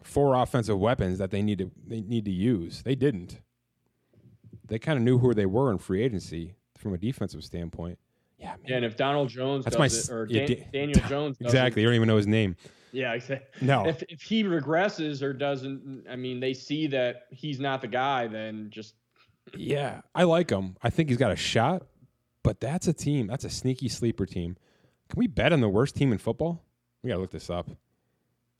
four 0.03 0.35
offensive 0.35 0.79
weapons 0.79 1.19
that 1.19 1.31
they 1.31 1.43
need 1.43 1.59
to 1.59 1.71
they 1.87 2.01
need 2.01 2.25
to 2.25 2.33
use. 2.33 2.83
They 2.83 2.97
didn't. 2.97 3.41
They 4.67 4.79
kind 4.79 4.97
of 4.99 5.05
knew 5.05 5.19
who 5.19 5.33
they 5.35 5.47
were 5.47 5.71
in 5.71 5.79
free 5.79 6.03
agency 6.03 6.55
from 6.83 6.95
a 6.95 6.99
defensive 6.99 7.43
standpoint. 7.45 7.99
Yeah, 8.39 8.49
man. 8.49 8.59
Yeah, 8.67 8.77
and 8.77 8.85
if 8.85 8.97
Donald 8.97 9.29
Jones 9.29 9.65
That's 9.65 9.77
does 9.77 10.09
my 10.11 10.15
it, 10.15 10.19
or 10.19 10.27
yeah, 10.29 10.47
Dan- 10.47 10.57
Da- 10.57 10.67
Daniel 10.73 11.01
Jones 11.09 11.37
exactly. 11.41 11.83
You 11.83 11.89
don't 11.89 11.95
even 11.95 12.09
know 12.09 12.17
his 12.17 12.27
name. 12.27 12.57
Yeah, 12.91 13.15
exactly. 13.15 13.67
No. 13.67 13.87
If 13.87 14.03
if 14.09 14.21
he 14.21 14.45
regresses 14.45 15.23
or 15.23 15.33
doesn't, 15.33 16.05
I 16.11 16.17
mean, 16.17 16.41
they 16.41 16.53
see 16.53 16.89
that 16.89 17.27
he's 17.31 17.59
not 17.61 17.81
the 17.81 17.89
guy, 17.89 18.27
then 18.27 18.69
just 18.71 18.95
Yeah, 19.57 20.03
I 20.15 20.25
like 20.25 20.51
him. 20.51 20.77
I 20.83 20.91
think 20.91 21.09
he's 21.09 21.19
got 21.19 21.31
a 21.31 21.37
shot, 21.37 21.85
but 22.43 22.61
that's 22.61 22.89
a 22.89 22.93
team. 22.93 23.29
That's 23.29 23.45
a 23.45 23.51
sneaky 23.51 23.89
sleeper 23.89 24.27
team. 24.27 24.57
Can 25.09 25.19
we 25.19 25.27
bet 25.27 25.53
on 25.53 25.61
the 25.61 25.69
worst 25.69 25.95
team 25.95 26.13
in 26.13 26.19
football? 26.19 26.65
We 27.03 27.09
gotta 27.09 27.21
look 27.21 27.31
this 27.31 27.49
up. 27.49 27.69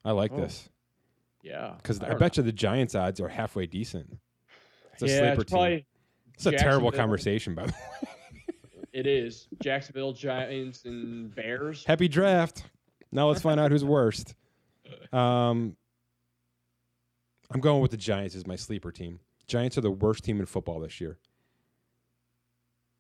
I 0.05 0.13
like 0.13 0.33
Oh, 0.33 0.41
this 0.41 0.69
yeah. 1.43 1.75
because 1.77 2.01
I, 2.01 2.09
don't 2.09 2.19
bet 2.19 2.37
you 2.37 2.43
the 2.43 2.53
Giants 2.53 2.95
odds 2.95 3.21
are 3.21 3.29
halfway 3.29 3.67
decent. 3.67 4.17
It's 4.95 5.03
a 5.03 5.07
yeah, 5.09 5.19
sleeper 5.19 5.43
it's 5.43 5.51
probably 5.53 5.77
team. 5.77 5.85
It's 6.47 6.63
a 6.63 6.65
terrible 6.65 6.93
conversation, 6.93 7.55
by 7.55 7.67
the 7.67 7.73
way. 7.73 8.55
it 8.93 9.07
is 9.07 9.49
Jacksonville 9.63 10.13
Giants 10.13 10.85
and 10.85 11.35
Bears. 11.35 11.85
Happy 11.85 12.09
draft. 12.09 12.65
Now 13.11 13.29
let's 13.29 13.43
find 13.43 13.61
out 13.61 13.71
who's 13.71 13.85
worst. 13.85 14.35
Um, 15.13 15.77
I'm 17.51 17.61
going 17.61 17.83
with 17.83 17.91
the 17.91 17.97
Giants 17.97 18.35
as 18.35 18.47
my 18.47 18.57
sleeper 18.57 18.91
team. 18.91 19.21
Giants 19.47 19.77
are 19.77 19.83
the 19.83 19.91
worst 19.91 20.25
team 20.25 20.41
in 20.41 20.47
football 20.47 20.81
this 20.81 21.01
year. 21.01 21.19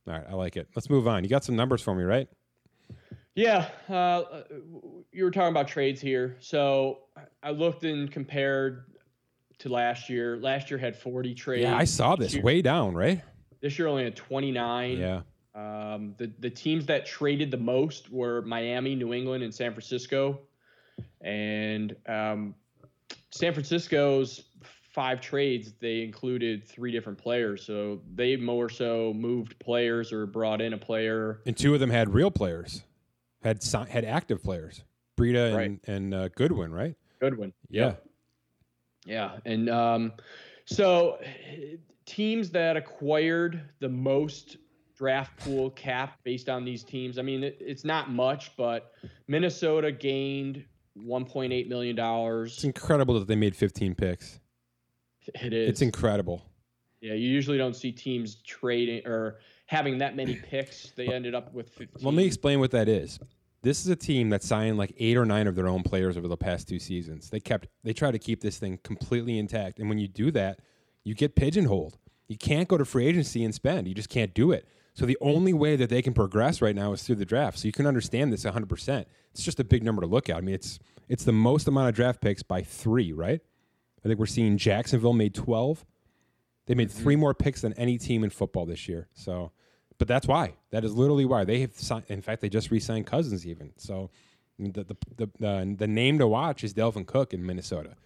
All 0.07 0.15
right, 0.15 0.25
I 0.29 0.35
like 0.35 0.57
it. 0.57 0.69
Let's 0.75 0.91
move 0.91 1.09
on. 1.09 1.25
You 1.25 1.31
got 1.31 1.45
some 1.45 1.57
numbers 1.57 1.81
for 1.81 1.95
me, 1.95 2.03
right? 2.05 2.29
Yeah, 3.35 3.69
uh, 3.89 4.43
you 5.11 5.25
were 5.25 5.31
talking 5.31 5.51
about 5.53 5.69
trades 5.69 6.01
here. 6.01 6.37
So 6.41 6.99
I 7.43 7.51
looked 7.51 7.85
and 7.85 8.11
compared 8.11 8.85
to 9.61 9.69
last 9.71 10.11
year. 10.11 10.37
Last 10.37 10.71
year 10.71 10.79
had 10.79 10.97
40 10.97 11.35
trades. 11.35 11.63
Yeah, 11.63 11.77
I 11.77 11.85
saw 11.85 12.17
this 12.17 12.37
way 12.37 12.61
down, 12.61 12.95
right? 12.95 13.23
This 13.63 13.79
year 13.79 13.89
only 13.89 14.05
had 14.05 14.17
29. 14.17 14.99
Yeah. 14.99 15.23
Um, 15.55 16.15
the 16.19 16.31
the 16.41 16.51
teams 16.51 16.87
that 16.87 17.07
traded 17.07 17.51
the 17.51 17.57
most 17.59 18.11
were 18.11 18.43
Miami, 18.43 18.95
New 18.95 19.13
England, 19.15 19.43
and 19.45 19.55
San 19.55 19.73
Francisco. 19.73 20.41
And 21.21 21.95
um, 22.07 22.55
San 23.31 23.53
Francisco's 23.53 24.45
five 24.93 25.21
trades 25.23 25.73
they 25.81 26.03
included 26.03 26.67
three 26.67 26.91
different 26.93 27.19
players, 27.19 27.65
so 27.65 28.01
they 28.15 28.37
more 28.37 28.69
so 28.69 29.13
moved 29.15 29.59
players 29.59 30.13
or 30.13 30.27
brought 30.27 30.61
in 30.61 30.73
a 30.73 30.79
player. 30.79 31.41
And 31.47 31.57
two 31.57 31.75
of 31.75 31.81
them 31.81 31.91
had 31.91 32.13
real 32.13 32.31
players, 32.31 32.83
had 33.43 33.63
had 33.89 34.05
active 34.05 34.43
players, 34.43 34.85
Breida 35.19 35.47
and, 35.49 35.57
Right. 35.57 35.81
and 35.87 36.15
uh, 36.15 36.29
Goodwin, 36.29 36.73
right? 36.73 36.95
Goodwin. 37.21 37.53
Yeah. 37.71 37.95
Yeah, 39.05 39.39
and 39.45 39.69
um, 39.69 40.13
so 40.65 41.19
teams 42.07 42.51
that 42.51 42.77
acquired 42.77 43.63
the 43.81 43.89
most 43.89 44.57
draft 44.97 45.37
pool 45.39 45.71
cap 45.71 46.19
based 46.25 46.49
on 46.49 46.65
these 46.65 46.85
teams. 46.85 47.19
I 47.19 47.23
mean, 47.23 47.43
it, 47.45 47.57
it's 47.61 47.85
not 47.85 48.11
much, 48.11 48.57
but 48.57 48.93
Minnesota 49.29 49.91
gained 49.91 50.65
1.8 50.99 51.69
million 51.69 51.97
dollars. 51.97 52.55
It's 52.55 52.65
incredible 52.65 53.19
that 53.19 53.27
they 53.27 53.37
made 53.37 53.57
15 53.57 53.95
picks. 53.95 54.41
It 55.43 55.53
is. 55.53 55.69
It's 55.71 55.83
incredible. 55.83 56.43
yeah, 57.01 57.15
you 57.15 57.29
usually 57.29 57.59
don't 57.59 57.75
see 57.77 57.93
teams 57.93 58.37
trading 58.43 59.07
or 59.07 59.39
having 59.67 59.99
that 59.99 60.17
many 60.17 60.37
picks. 60.37 60.91
They 60.91 61.09
ended 61.09 61.35
up 61.35 61.53
with 61.55 61.71
15. 61.71 62.05
Let 62.05 62.15
me 62.15 62.25
explain 62.25 62.61
what 62.61 62.71
that 62.73 62.89
is. 62.89 63.19
This 63.63 63.81
is 63.81 63.89
a 63.89 63.97
team 63.97 64.31
that 64.31 64.43
signed 64.43 64.77
like 64.77 64.93
eight 64.99 65.17
or 65.17 65.25
nine 65.25 65.47
of 65.47 65.55
their 65.55 65.69
own 65.69 65.85
players 65.85 66.17
over 66.17 66.27
the 66.27 66.37
past 66.37 66.69
two 66.69 66.81
seasons. 66.81 67.31
They 67.31 67.39
kept 67.41 67.69
they 67.85 67.93
try 67.93 68.11
to 68.11 68.19
keep 68.19 68.41
this 68.41 68.59
thing 68.59 68.79
completely 68.83 69.39
intact. 69.39 69.79
And 69.79 69.89
when 69.89 69.99
you 69.99 70.09
do 70.09 70.33
that, 70.33 70.59
you 71.05 71.15
get 71.15 71.35
pigeonholed. 71.35 71.99
You 72.29 72.37
can't 72.37 72.69
go 72.69 72.79
to 72.79 72.85
free 72.85 73.07
agency 73.07 73.45
and 73.45 73.55
spend. 73.55 73.89
You 73.89 73.95
just 73.95 74.09
can't 74.09 74.33
do 74.33 74.53
it. 74.53 74.67
So 74.95 75.07
the 75.07 75.19
only 75.21 75.53
way 75.53 75.77
that 75.77 75.89
they 75.89 76.03
can 76.03 76.13
progress 76.13 76.61
right 76.61 76.75
now 76.75 76.93
is 76.93 77.03
through 77.03 77.17
the 77.17 77.25
draft. 77.25 77.59
So 77.59 77.67
you 77.67 77.73
can 77.73 77.87
understand 77.87 78.33
this 78.33 78.45
100%. 78.45 79.05
It's 79.33 79.43
just 79.43 79.59
a 79.59 79.65
big 79.65 79.83
number 79.83 80.03
to 80.03 80.07
look 80.07 80.29
at. 80.29 80.37
I 80.37 80.41
mean, 80.41 80.55
it's 80.55 80.79
it's 81.09 81.25
the 81.25 81.33
most 81.33 81.67
amount 81.67 81.89
of 81.89 81.95
draft 81.95 82.21
picks 82.21 82.43
by 82.43 82.63
3, 82.63 83.13
right? 83.13 83.41
I 84.05 84.09
think 84.09 84.19
we're 84.19 84.27
seeing 84.27 84.57
Jacksonville 84.59 85.13
made 85.13 85.35
12. 85.35 85.85
They 86.67 86.75
made 86.75 86.91
three 86.91 87.17
more 87.17 87.35
picks 87.35 87.63
than 87.63 87.73
any 87.75 87.99
team 87.99 88.25
in 88.25 88.31
football 88.31 88.67
this 88.67 88.89
year. 88.89 89.09
So, 89.15 89.53
but 89.99 90.09
that's 90.09 90.27
why. 90.27 90.55
That 90.71 90.85
is 90.85 90.95
literally 90.95 91.25
why 91.25 91.45
they 91.45 91.61
have. 91.61 91.73
Signed, 91.75 92.05
in 92.09 92.23
fact, 92.23 92.41
they 92.41 92.49
just 92.49 92.71
re-signed 92.71 93.07
Cousins 93.07 93.47
even. 93.47 93.73
So, 93.77 94.11
the 94.59 94.85
the 94.85 94.97
the, 95.17 95.31
the, 95.39 95.75
the 95.79 95.87
name 95.89 96.19
to 96.19 96.27
watch 96.27 96.63
is 96.63 96.73
Dalvin 96.73 97.07
Cook 97.07 97.35
in 97.35 97.45
Minnesota, 97.45 97.97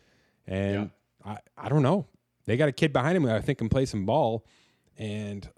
and 0.47 0.91
I 1.25 1.39
I 1.57 1.69
don't 1.69 1.83
know. 1.83 2.07
They 2.47 2.57
got 2.57 2.69
a 2.69 2.73
kid 2.73 2.93
behind 2.93 3.17
him 3.17 3.25
who 3.25 3.31
I 3.31 3.41
think 3.41 3.59
can 3.59 3.69
play 3.69 3.87
some 3.87 4.07
ball, 4.07 4.47
and 4.97 5.49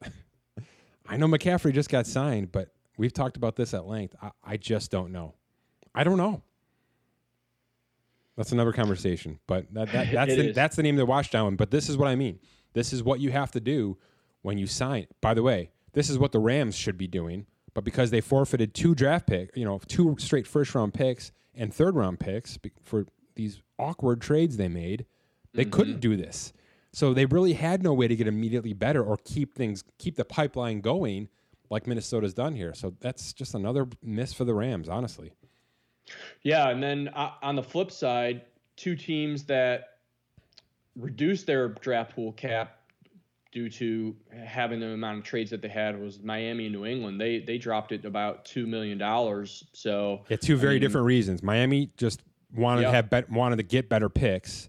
I 1.09 1.17
know 1.17 1.27
McCaffrey 1.27 1.73
just 1.73 1.91
got 1.91 2.07
signed, 2.07 2.53
but 2.53 2.71
we've 2.97 3.13
talked 3.13 3.37
about 3.37 3.57
this 3.57 3.75
at 3.75 3.87
length. 3.87 4.17
I, 4.23 4.31
I 4.45 4.57
just 4.57 4.91
don't 4.91 5.13
know. 5.13 5.35
I 5.95 6.05
don't 6.05 6.19
know. 6.19 6.43
That's 8.37 8.53
another 8.53 8.73
conversation, 8.73 9.39
but 9.47 9.67
that, 9.75 9.91
that 9.93 10.11
that's 10.13 10.35
the, 10.35 10.49
is. 10.51 10.55
that's 10.55 10.77
the 10.77 10.83
name 10.83 10.97
to 10.97 11.05
watch 11.05 11.31
down. 11.31 11.57
But 11.57 11.71
this 11.71 11.89
is 11.89 11.97
what 11.97 12.09
I 12.09 12.15
mean. 12.15 12.39
This 12.73 12.93
is 12.93 13.03
what 13.03 13.21
you 13.21 13.31
have 13.33 13.51
to 13.53 13.61
do 13.61 13.99
when 14.43 14.59
you 14.59 14.67
sign. 14.67 15.07
By 15.21 15.35
the 15.35 15.43
way, 15.43 15.71
this 15.93 16.09
is 16.09 16.19
what 16.19 16.33
the 16.33 16.39
Rams 16.39 16.77
should 16.77 16.97
be 16.97 17.07
doing. 17.07 17.47
But 17.75 17.85
because 17.85 18.11
they 18.11 18.21
forfeited 18.21 18.75
two 18.75 18.95
draft 18.95 19.27
pick, 19.27 19.57
you 19.57 19.65
know, 19.65 19.81
two 19.87 20.17
straight 20.19 20.47
first 20.47 20.75
round 20.75 20.95
picks 20.95 21.33
and 21.55 21.73
third 21.73 21.95
round 21.95 22.19
picks 22.21 22.59
for 22.83 23.07
these 23.35 23.61
awkward 23.79 24.21
trades 24.21 24.57
they 24.57 24.69
made, 24.69 25.07
they 25.55 25.65
couldn't 25.65 25.95
mm-hmm. 25.95 26.01
do 26.01 26.17
this. 26.17 26.53
So 26.99 27.15
they 27.15 27.27
really 27.27 27.53
had 27.53 27.81
no 27.81 27.95
way 27.95 28.09
to 28.09 28.17
get 28.17 28.27
immediately 28.27 28.73
better 28.73 29.05
or 29.05 29.19
keep 29.19 29.55
things 29.55 29.85
keep 29.99 30.17
the 30.17 30.25
pipeline 30.25 30.81
going 30.81 31.29
like 31.71 31.87
Minnesota's 31.87 32.35
done 32.35 32.57
here. 32.57 32.75
So 32.75 32.93
that's 32.99 33.33
just 33.33 33.55
another 33.55 33.87
miss 34.03 34.33
for 34.33 34.45
the 34.45 34.53
Rams, 34.53 34.89
honestly. 34.89 35.31
Yeah, 36.43 36.71
and 36.71 36.83
then 36.83 37.07
uh, 37.15 37.35
on 37.41 37.55
the 37.55 37.63
flip 37.63 37.93
side, 37.93 38.43
two 38.75 38.97
teams 38.97 39.45
that 39.45 39.99
reduced 40.97 41.47
their 41.47 41.69
draft 41.69 42.17
pool 42.17 42.33
cap 42.33 42.81
due 43.53 43.71
to 43.71 44.17
having 44.45 44.81
the 44.81 44.89
amount 44.89 45.19
of 45.19 45.25
trades 45.25 45.51
that 45.51 45.63
they 45.63 45.69
had 45.69 46.01
was 46.01 46.19
Miami 46.21 46.67
and 46.67 46.75
New 46.75 46.85
England. 46.85 47.21
They 47.21 47.39
they 47.39 47.59
dropped 47.59 47.93
it 47.93 48.07
about 48.07 48.45
two 48.45 48.67
million 48.67 48.99
dollars. 48.99 49.63
So 49.73 50.25
Yeah, 50.29 50.39
two 50.39 50.57
very 50.57 50.75
mean- 50.75 50.81
different 50.83 51.07
reasons. 51.07 51.45
Miami 51.45 51.93
just 51.97 52.23
wanted 52.53 52.83
to 52.83 52.91
have 52.91 53.09
bet, 53.09 53.31
wanted 53.31 53.59
to 53.59 53.63
get 53.63 53.89
better 53.89 54.09
picks. 54.09 54.69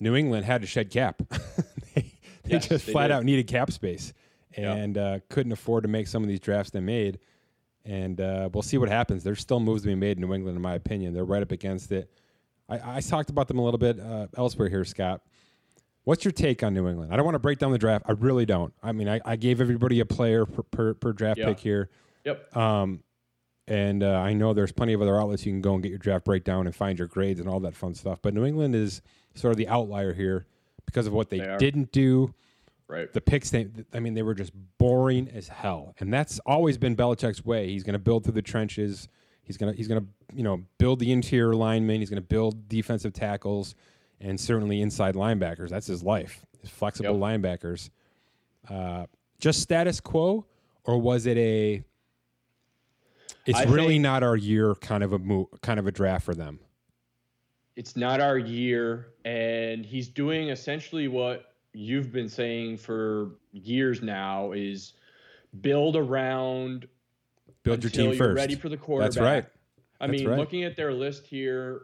New 0.00 0.14
England 0.16 0.44
had 0.44 0.60
to 0.62 0.66
shed 0.66 0.90
cap. 0.90 1.20
they 1.94 2.02
they 2.02 2.12
Yes, 2.46 2.68
just 2.68 2.86
they 2.86 2.92
flat 2.92 3.08
did. 3.08 3.14
out 3.14 3.24
needed 3.24 3.46
cap 3.46 3.70
space 3.72 4.12
and 4.56 4.96
uh, 4.98 5.18
couldn't 5.28 5.52
afford 5.52 5.82
to 5.84 5.88
make 5.88 6.06
some 6.08 6.22
of 6.22 6.28
these 6.28 6.40
drafts 6.40 6.70
they 6.70 6.80
made. 6.80 7.18
And 7.84 8.20
uh, 8.20 8.48
we'll 8.52 8.62
see 8.62 8.76
what 8.78 8.88
happens. 8.88 9.22
There's 9.24 9.40
still 9.40 9.60
moves 9.60 9.82
to 9.82 9.88
be 9.88 9.94
made 9.94 10.18
in 10.18 10.22
New 10.26 10.34
England, 10.34 10.56
in 10.56 10.62
my 10.62 10.74
opinion. 10.74 11.14
They're 11.14 11.24
right 11.24 11.42
up 11.42 11.52
against 11.52 11.90
it. 11.92 12.10
I, 12.68 12.96
I 12.96 13.00
talked 13.00 13.30
about 13.30 13.48
them 13.48 13.58
a 13.58 13.64
little 13.64 13.78
bit 13.78 13.98
uh, 13.98 14.26
elsewhere 14.36 14.68
here, 14.68 14.84
Scott. 14.84 15.22
What's 16.04 16.24
your 16.24 16.32
take 16.32 16.62
on 16.62 16.74
New 16.74 16.88
England? 16.88 17.12
I 17.12 17.16
don't 17.16 17.24
want 17.24 17.34
to 17.34 17.38
break 17.40 17.58
down 17.58 17.70
the 17.72 17.78
draft. 17.78 18.04
I 18.08 18.12
really 18.12 18.46
don't. 18.46 18.72
I 18.82 18.92
mean, 18.92 19.08
I, 19.08 19.20
I 19.24 19.36
gave 19.36 19.60
everybody 19.60 20.00
a 20.00 20.06
player 20.06 20.44
per, 20.46 20.62
per, 20.62 20.94
per 20.94 21.12
draft 21.12 21.38
Yeah. 21.38 21.46
pick 21.46 21.60
here. 21.60 21.90
yep, 22.24 22.54
Um, 22.56 23.02
and 23.66 24.02
uh, 24.02 24.12
I 24.12 24.32
know 24.32 24.54
there's 24.54 24.72
plenty 24.72 24.94
of 24.94 25.02
other 25.02 25.20
outlets 25.20 25.44
you 25.44 25.52
can 25.52 25.60
go 25.60 25.74
and 25.74 25.82
get 25.82 25.90
your 25.90 25.98
draft 25.98 26.24
breakdown 26.24 26.66
and 26.66 26.74
find 26.74 26.98
your 26.98 27.08
grades 27.08 27.40
and 27.40 27.48
all 27.48 27.60
that 27.60 27.74
fun 27.74 27.94
stuff. 27.94 28.20
But 28.22 28.32
New 28.34 28.44
England 28.46 28.74
is 28.74 29.02
sort 29.34 29.52
of 29.52 29.56
the 29.58 29.68
outlier 29.68 30.12
here 30.12 30.46
because 30.86 31.06
of 31.06 31.12
what 31.12 31.28
they, 31.30 31.38
They 31.38 31.56
didn't 31.58 31.92
do. 31.92 32.34
right. 32.88 33.12
The 33.12 33.20
picks, 33.20 33.50
they, 33.50 33.68
I 33.92 34.00
mean, 34.00 34.14
they 34.14 34.22
were 34.22 34.34
just 34.34 34.52
boring 34.78 35.28
as 35.34 35.48
hell, 35.48 35.94
and 36.00 36.12
that's 36.12 36.38
always 36.46 36.78
been 36.78 36.96
Belichick's 36.96 37.44
way. 37.44 37.68
He's 37.68 37.82
going 37.84 37.92
to 37.94 37.98
build 37.98 38.24
through 38.24 38.34
the 38.34 38.42
trenches. 38.42 39.08
He's 39.42 39.56
gonna 39.56 39.72
he's 39.72 39.88
gonna 39.88 40.04
you 40.34 40.42
know 40.42 40.62
build 40.76 40.98
the 40.98 41.10
interior 41.10 41.54
linemen. 41.54 42.00
He's 42.00 42.10
gonna 42.10 42.20
build 42.20 42.68
defensive 42.68 43.14
tackles, 43.14 43.74
and 44.20 44.38
certainly 44.38 44.82
inside 44.82 45.14
linebackers. 45.14 45.70
That's 45.70 45.86
his 45.86 46.02
life. 46.02 46.44
His 46.60 46.68
flexible 46.68 47.18
Yep. 47.18 47.40
linebackers. 47.40 47.88
Uh, 48.68 49.06
just 49.38 49.60
status 49.62 50.00
quo, 50.00 50.44
or 50.84 50.98
was 51.00 51.24
it 51.24 51.38
a? 51.38 51.82
It's 53.46 53.58
I 53.58 53.64
really 53.64 53.94
think- 53.94 54.02
not 54.02 54.22
our 54.22 54.36
year 54.36 54.74
kind 54.74 55.02
of 55.02 55.14
a 55.14 55.18
move, 55.18 55.46
kind 55.62 55.80
of 55.80 55.86
a 55.86 55.92
draft 55.92 56.26
for 56.26 56.34
them. 56.34 56.58
It's 57.78 57.96
not 57.96 58.20
our 58.20 58.36
year, 58.36 59.10
and 59.24 59.86
he's 59.86 60.08
doing 60.08 60.48
essentially 60.48 61.06
what 61.06 61.54
you've 61.72 62.10
been 62.10 62.28
saying 62.28 62.76
for 62.76 63.36
years 63.52 64.02
now: 64.02 64.50
is 64.50 64.94
build 65.60 65.94
around, 65.94 66.88
build 67.62 67.84
your 67.84 67.90
team 67.90 68.16
first. 68.16 68.36
Ready 68.36 68.56
for 68.56 68.68
the 68.68 68.76
quarterback. 68.76 69.12
That's 69.12 69.22
right. 69.22 69.44
I 70.00 70.08
That's 70.08 70.20
mean, 70.20 70.28
right. 70.28 70.38
looking 70.38 70.64
at 70.64 70.74
their 70.74 70.92
list 70.92 71.24
here, 71.24 71.82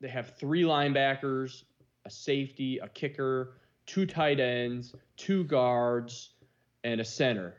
they 0.00 0.08
have 0.08 0.38
three 0.38 0.62
linebackers, 0.62 1.64
a 2.06 2.10
safety, 2.10 2.78
a 2.78 2.88
kicker, 2.88 3.58
two 3.84 4.06
tight 4.06 4.40
ends, 4.40 4.94
two 5.18 5.44
guards, 5.44 6.30
and 6.82 6.98
a 6.98 7.04
center. 7.04 7.56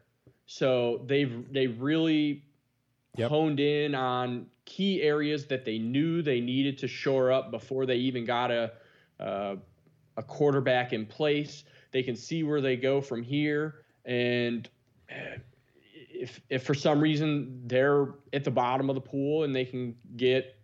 So 0.47 1.03
they've 1.05 1.45
they 1.53 1.67
really 1.67 2.43
Yep. 3.17 3.29
honed 3.29 3.59
in 3.59 3.95
on 3.95 4.47
key 4.65 5.01
areas 5.01 5.45
that 5.47 5.65
they 5.65 5.77
knew 5.77 6.21
they 6.21 6.39
needed 6.39 6.77
to 6.79 6.87
shore 6.87 7.31
up 7.31 7.51
before 7.51 7.85
they 7.85 7.95
even 7.95 8.25
got 8.25 8.51
a 8.51 8.73
uh, 9.19 9.55
a 10.17 10.23
quarterback 10.23 10.93
in 10.93 11.05
place. 11.05 11.63
They 11.91 12.03
can 12.03 12.15
see 12.15 12.43
where 12.43 12.61
they 12.61 12.75
go 12.75 13.01
from 13.01 13.23
here, 13.23 13.85
and 14.05 14.69
eh, 15.09 15.37
if 15.89 16.41
if 16.49 16.63
for 16.63 16.73
some 16.73 16.99
reason 16.99 17.61
they're 17.65 18.15
at 18.33 18.43
the 18.43 18.51
bottom 18.51 18.89
of 18.89 18.95
the 18.95 19.01
pool 19.01 19.43
and 19.43 19.55
they 19.55 19.65
can 19.65 19.95
get 20.15 20.55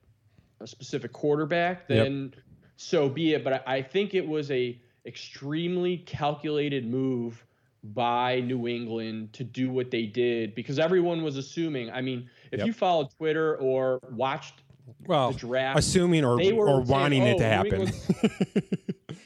a 0.59 0.67
specific 0.67 1.11
quarterback, 1.11 1.87
Yep. 1.89 2.05
then 2.05 2.33
so 2.75 3.09
be 3.09 3.33
it. 3.33 3.43
But 3.43 3.53
I, 3.67 3.77
I 3.77 3.81
think 3.81 4.13
it 4.13 4.27
was 4.27 4.51
a 4.51 4.79
extremely 5.05 5.97
calculated 5.97 6.89
move 6.89 7.45
by 7.83 8.39
New 8.39 8.67
England 8.67 9.33
to 9.33 9.43
do 9.43 9.69
what 9.69 9.91
they 9.91 10.05
did 10.05 10.55
because 10.55 10.79
everyone 10.79 11.21
was 11.21 11.35
assuming. 11.37 11.91
I 11.91 12.01
mean, 12.01 12.29
if 12.53 12.59
Yep. 12.59 12.67
you 12.67 12.73
followed 12.73 13.09
Twitter 13.17 13.55
or 13.57 13.99
watched 14.11 14.61
Well, 15.07 15.31
the 15.31 15.39
draft, 15.39 15.79
assuming 15.79 16.23
or, 16.23 16.33
or 16.35 16.37
saying, 16.39 16.55
wanting 16.87 17.23
it 17.23 17.35
"Oh, 17.35 17.37
to 17.39 17.43
New 17.43 17.49
happen. 17.49 17.73
England's- 17.73 18.07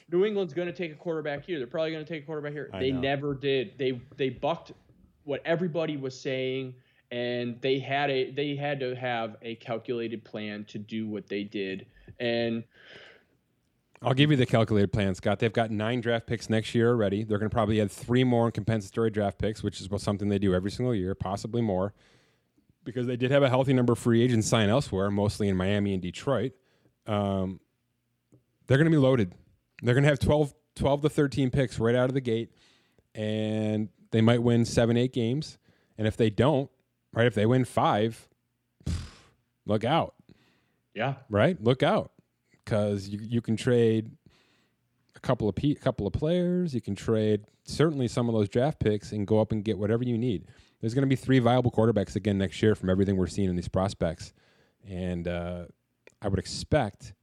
New 0.11 0.23
England's 0.25 0.53
going 0.53 0.67
to 0.69 0.73
take 0.73 0.93
a 0.93 0.95
quarterback 0.95 1.43
here. 1.45 1.57
They're 1.57 1.67
probably 1.67 1.91
going 1.91 2.05
to 2.05 2.09
take 2.09 2.23
a 2.23 2.25
quarterback 2.25 2.53
here. 2.53 2.69
I 2.73 2.79
They 2.79 2.91
know. 2.91 3.01
never 3.01 3.35
did. 3.35 3.73
They 3.77 3.99
they 4.15 4.29
bucked 4.29 4.71
what 5.25 5.41
everybody 5.43 5.97
was 5.97 6.17
saying, 6.19 6.73
and 7.11 7.59
they 7.61 7.79
had 7.79 8.09
a 8.09 8.31
they 8.31 8.55
had 8.55 8.79
to 8.79 8.95
have 8.95 9.35
a 9.41 9.55
calculated 9.55 10.23
plan 10.23 10.63
to 10.69 10.79
do 10.79 11.07
what 11.09 11.27
they 11.27 11.43
did. 11.43 11.85
And 12.21 12.63
I'll 14.01 14.13
give 14.13 14.29
you 14.31 14.37
the 14.37 14.45
calculated 14.45 14.93
plan, 14.93 15.15
Scott. 15.15 15.39
They've 15.39 15.51
got 15.51 15.71
nine 15.71 15.99
draft 16.01 16.27
picks 16.27 16.49
next 16.49 16.73
year 16.75 16.89
already. 16.89 17.23
They're 17.23 17.39
going 17.39 17.49
to 17.49 17.53
probably 17.53 17.81
add 17.81 17.91
three 17.91 18.23
more 18.23 18.45
in 18.45 18.51
compensatory 18.51 19.09
draft 19.09 19.39
picks, 19.39 19.61
which 19.63 19.81
is 19.81 19.89
what- 19.89 20.01
something 20.01 20.29
they 20.29 20.37
do 20.39 20.53
every 20.53 20.69
single 20.71 20.93
year, 20.95 21.15
possibly 21.15 21.61
more, 21.61 21.93
because 22.87 23.05
they 23.05 23.15
did 23.15 23.29
have 23.29 23.43
a 23.43 23.49
healthy 23.49 23.73
number 23.73 23.93
of 23.93 23.99
free 23.99 24.23
agents 24.23 24.47
sign 24.47 24.69
elsewhere, 24.69 25.11
mostly 25.11 25.47
in 25.47 25.55
Miami 25.55 25.93
and 25.93 26.01
Detroit. 26.01 26.53
Um, 27.05 27.59
they're 28.65 28.77
going 28.77 28.89
to 28.89 28.91
be 28.91 28.97
loaded. 28.97 29.35
They're 29.83 29.93
going 29.93 30.03
to 30.03 30.09
have 30.09 30.19
12, 30.19 30.53
12 30.75 31.01
to 31.03 31.09
13 31.09 31.51
picks 31.51 31.77
right 31.77 31.95
out 31.95 32.09
of 32.09 32.15
the 32.15 32.21
gate, 32.21 32.51
and 33.13 33.89
they 34.11 34.21
might 34.21 34.41
win 34.41 34.65
seven, 34.65 34.97
eight 34.97 35.13
games. 35.13 35.59
And 35.97 36.07
if 36.07 36.17
they 36.17 36.31
don't, 36.31 36.69
right, 37.13 37.27
if 37.27 37.35
they 37.35 37.45
win 37.45 37.65
five, 37.65 38.27
look 39.65 39.83
out 39.83 40.15
yeah, 40.97 41.13
right? 41.29 41.63
Look 41.63 41.83
out, 41.83 42.11
because 42.65 43.07
you 43.07 43.19
you 43.21 43.39
can 43.39 43.55
trade 43.55 44.09
a 45.15 45.19
couple 45.19 45.47
of 45.47 45.53
pe- 45.53 45.75
couple 45.75 46.07
of 46.07 46.13
players. 46.13 46.73
You 46.73 46.81
can 46.81 46.95
trade 46.95 47.45
certainly 47.65 48.07
some 48.07 48.27
of 48.27 48.33
those 48.33 48.49
draft 48.49 48.79
picks 48.79 49.11
and 49.11 49.27
go 49.27 49.39
up 49.39 49.51
and 49.51 49.63
get 49.63 49.77
whatever 49.77 50.03
you 50.03 50.17
need. 50.17 50.47
There's 50.81 50.93
going 50.93 51.03
to 51.03 51.07
be 51.07 51.15
three 51.15 51.39
viable 51.39 51.71
quarterbacks 51.71 52.15
again 52.15 52.37
next 52.37 52.61
year 52.61 52.75
from 52.75 52.89
everything 52.89 53.17
we're 53.17 53.27
seeing 53.27 53.49
in 53.49 53.55
these 53.55 53.67
prospects, 53.67 54.33
and 54.87 55.27
uh, 55.27 55.65
I 56.21 56.27
would 56.27 56.39
expect 56.39 57.13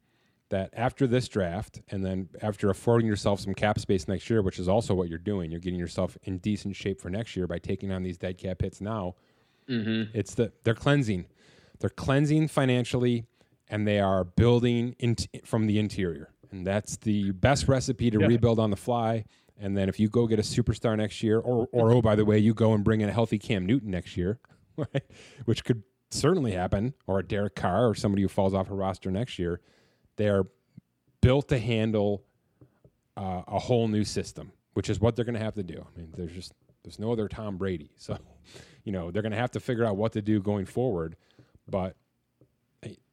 that 0.51 0.71
after 0.75 1.07
this 1.07 1.27
draft 1.27 1.81
and 1.89 2.05
then 2.05 2.29
after 2.43 2.69
affording 2.71 3.07
yourself 3.09 3.41
some 3.41 3.55
cap 3.55 3.79
space 3.79 4.07
next 4.07 4.29
year, 4.29 4.43
which 4.43 4.59
is 4.59 4.69
also 4.69 4.95
what 4.95 5.09
you're 5.09 5.19
doing, 5.19 5.51
you're 5.51 5.61
getting 5.61 5.79
yourself 5.81 6.17
in 6.25 6.39
decent 6.39 6.77
shape 6.77 7.01
for 7.01 7.11
next 7.11 7.35
year 7.37 7.47
by 7.47 7.59
taking 7.59 7.91
on 7.91 8.03
these 8.03 8.19
dead 8.19 8.39
cap 8.39 8.61
hits 8.61 8.81
now. 8.81 9.15
mm-hmm. 9.69 10.17
It's 10.17 10.35
the 10.35 10.53
they're 10.65 10.75
cleansing, 10.75 11.27
they're 11.81 11.91
cleansing 11.91 12.49
financially, 12.49 13.25
and 13.69 13.87
they 13.89 13.99
are 14.01 14.25
building 14.25 14.95
in, 14.99 15.17
from 15.45 15.67
the 15.67 15.79
interior, 15.79 16.31
and 16.51 16.67
that's 16.67 16.97
the 16.99 17.31
best 17.33 17.67
recipe 17.67 18.11
to 18.11 18.21
Yeah. 18.21 18.27
rebuild 18.27 18.59
on 18.59 18.71
the 18.71 18.77
fly. 18.77 19.25
And 19.59 19.77
then 19.77 19.89
if 19.89 20.01
you 20.01 20.09
go 20.09 20.27
get 20.27 20.39
a 20.39 20.43
superstar 20.43 20.97
next 20.97 21.23
year, 21.23 21.39
or 21.39 21.69
or 21.73 21.93
oh 21.93 22.03
by 22.03 22.17
the 22.17 22.25
way, 22.25 22.39
you 22.39 22.55
go 22.55 22.73
and 22.73 22.83
bring 22.83 23.01
in 23.01 23.09
a 23.09 23.13
healthy 23.13 23.39
Cam 23.39 23.67
Newton 23.67 23.91
next 23.91 24.17
year, 24.17 24.39
right? 24.77 25.05
which 25.45 25.65
could 25.65 25.83
certainly 26.11 26.53
happen, 26.53 26.95
or 27.07 27.21
a 27.21 27.23
Derek 27.27 27.55
Carr, 27.55 27.89
or 27.89 27.95
somebody 27.95 28.23
who 28.23 28.29
falls 28.29 28.55
off 28.55 28.71
a 28.71 28.75
roster 28.75 29.11
next 29.11 29.39
year. 29.39 29.61
They 30.17 30.29
are 30.29 30.47
built 31.21 31.49
to 31.49 31.59
handle 31.59 32.25
uh, 33.17 33.43
a 33.47 33.59
whole 33.59 33.89
new 33.89 34.05
system, 34.05 34.53
which 34.75 34.91
is 34.91 35.01
what 35.01 35.17
they're 35.17 35.25
going 35.25 35.39
to 35.39 35.45
have 35.45 35.55
to 35.55 35.63
do. 35.63 35.85
I 35.87 35.99
mean, 35.99 36.13
there's 36.17 36.33
just 36.33 36.53
there's 36.83 36.99
no 36.99 37.13
other 37.13 37.29
Tom 37.29 37.57
Brady, 37.57 37.93
so 37.97 38.19
you 38.85 38.93
know 38.93 39.11
they're 39.11 39.23
going 39.23 39.33
to 39.33 39.39
have 39.39 39.53
to 39.53 39.61
figure 39.61 39.85
out 39.85 39.97
what 39.97 40.13
to 40.13 40.23
do 40.23 40.41
going 40.41 40.67
forward. 40.67 41.17
But 41.69 41.97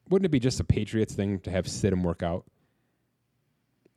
wouldn't 0.10 0.26
it 0.26 0.30
be 0.30 0.40
just 0.40 0.60
a 0.60 0.64
Patriots 0.64 1.14
thing 1.14 1.40
to 1.40 1.52
have 1.52 1.66
Stidham 1.66 2.04
work 2.04 2.22
out? 2.22 2.46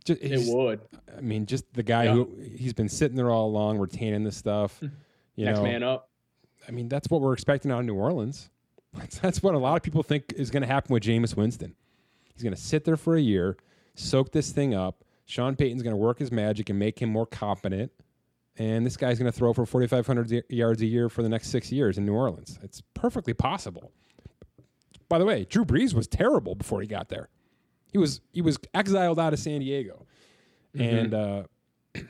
Just, 0.04 0.20
it 0.22 0.42
would. 0.54 0.80
I 1.16 1.20
mean, 1.20 1.46
just 1.46 1.72
the 1.72 1.82
guy 1.82 2.04
Yeah. 2.04 2.12
who 2.12 2.30
he's 2.56 2.72
been 2.74 2.88
sitting 2.88 3.16
there 3.16 3.30
all 3.30 3.46
along, 3.48 3.78
retaining 3.78 4.24
this 4.24 4.36
stuff. 4.36 4.78
Hmm. 4.78 4.86
You 5.36 5.46
Next 5.46 5.58
know, 5.58 5.64
man 5.64 5.82
up. 5.82 6.10
I 6.68 6.70
mean, 6.70 6.88
that's 6.88 7.08
what 7.10 7.20
we're 7.20 7.32
expecting 7.32 7.70
out 7.70 7.80
of 7.80 7.86
New 7.86 7.94
Orleans. 7.96 8.50
That's, 8.94 9.18
that's 9.18 9.42
what 9.42 9.54
a 9.56 9.58
lot 9.58 9.74
of 9.76 9.82
people 9.82 10.04
think 10.04 10.32
is 10.36 10.52
going 10.52 10.60
to 10.62 10.68
happen 10.68 10.92
with 10.92 11.02
Jameis 11.02 11.36
Winston. 11.36 11.74
He's 12.32 12.44
going 12.44 12.54
to 12.54 12.60
sit 12.60 12.84
there 12.84 12.96
for 12.96 13.16
a 13.16 13.20
year, 13.20 13.56
soak 13.96 14.30
this 14.30 14.52
thing 14.52 14.72
up. 14.72 15.02
Sean 15.26 15.56
Payton's 15.56 15.82
going 15.82 15.94
to 15.94 16.00
work 16.00 16.20
his 16.20 16.30
magic 16.30 16.70
and 16.70 16.78
make 16.78 17.02
him 17.02 17.08
more 17.10 17.26
competent. 17.26 17.90
And 18.56 18.86
this 18.86 18.96
guy's 18.96 19.18
going 19.18 19.30
to 19.30 19.36
throw 19.36 19.52
for 19.52 19.66
4,500 19.66 20.44
yards 20.48 20.80
a 20.80 20.86
year 20.86 21.08
for 21.08 21.24
the 21.24 21.28
next 21.28 21.48
six 21.48 21.72
years 21.72 21.98
in 21.98 22.06
New 22.06 22.14
Orleans. 22.14 22.56
It's 22.62 22.82
perfectly 22.94 23.34
possible. 23.34 23.90
By 25.08 25.18
the 25.18 25.24
way, 25.24 25.44
Drew 25.44 25.64
Brees 25.64 25.92
was 25.92 26.06
terrible 26.06 26.54
before 26.54 26.80
he 26.80 26.86
got 26.86 27.08
there. 27.08 27.28
He 27.94 27.98
was 27.98 28.20
he 28.32 28.42
was 28.42 28.58
exiled 28.74 29.20
out 29.20 29.32
of 29.32 29.38
San 29.38 29.60
Diego, 29.60 30.04
and 30.76 31.14
uh, 31.14 31.44
you 31.94 32.02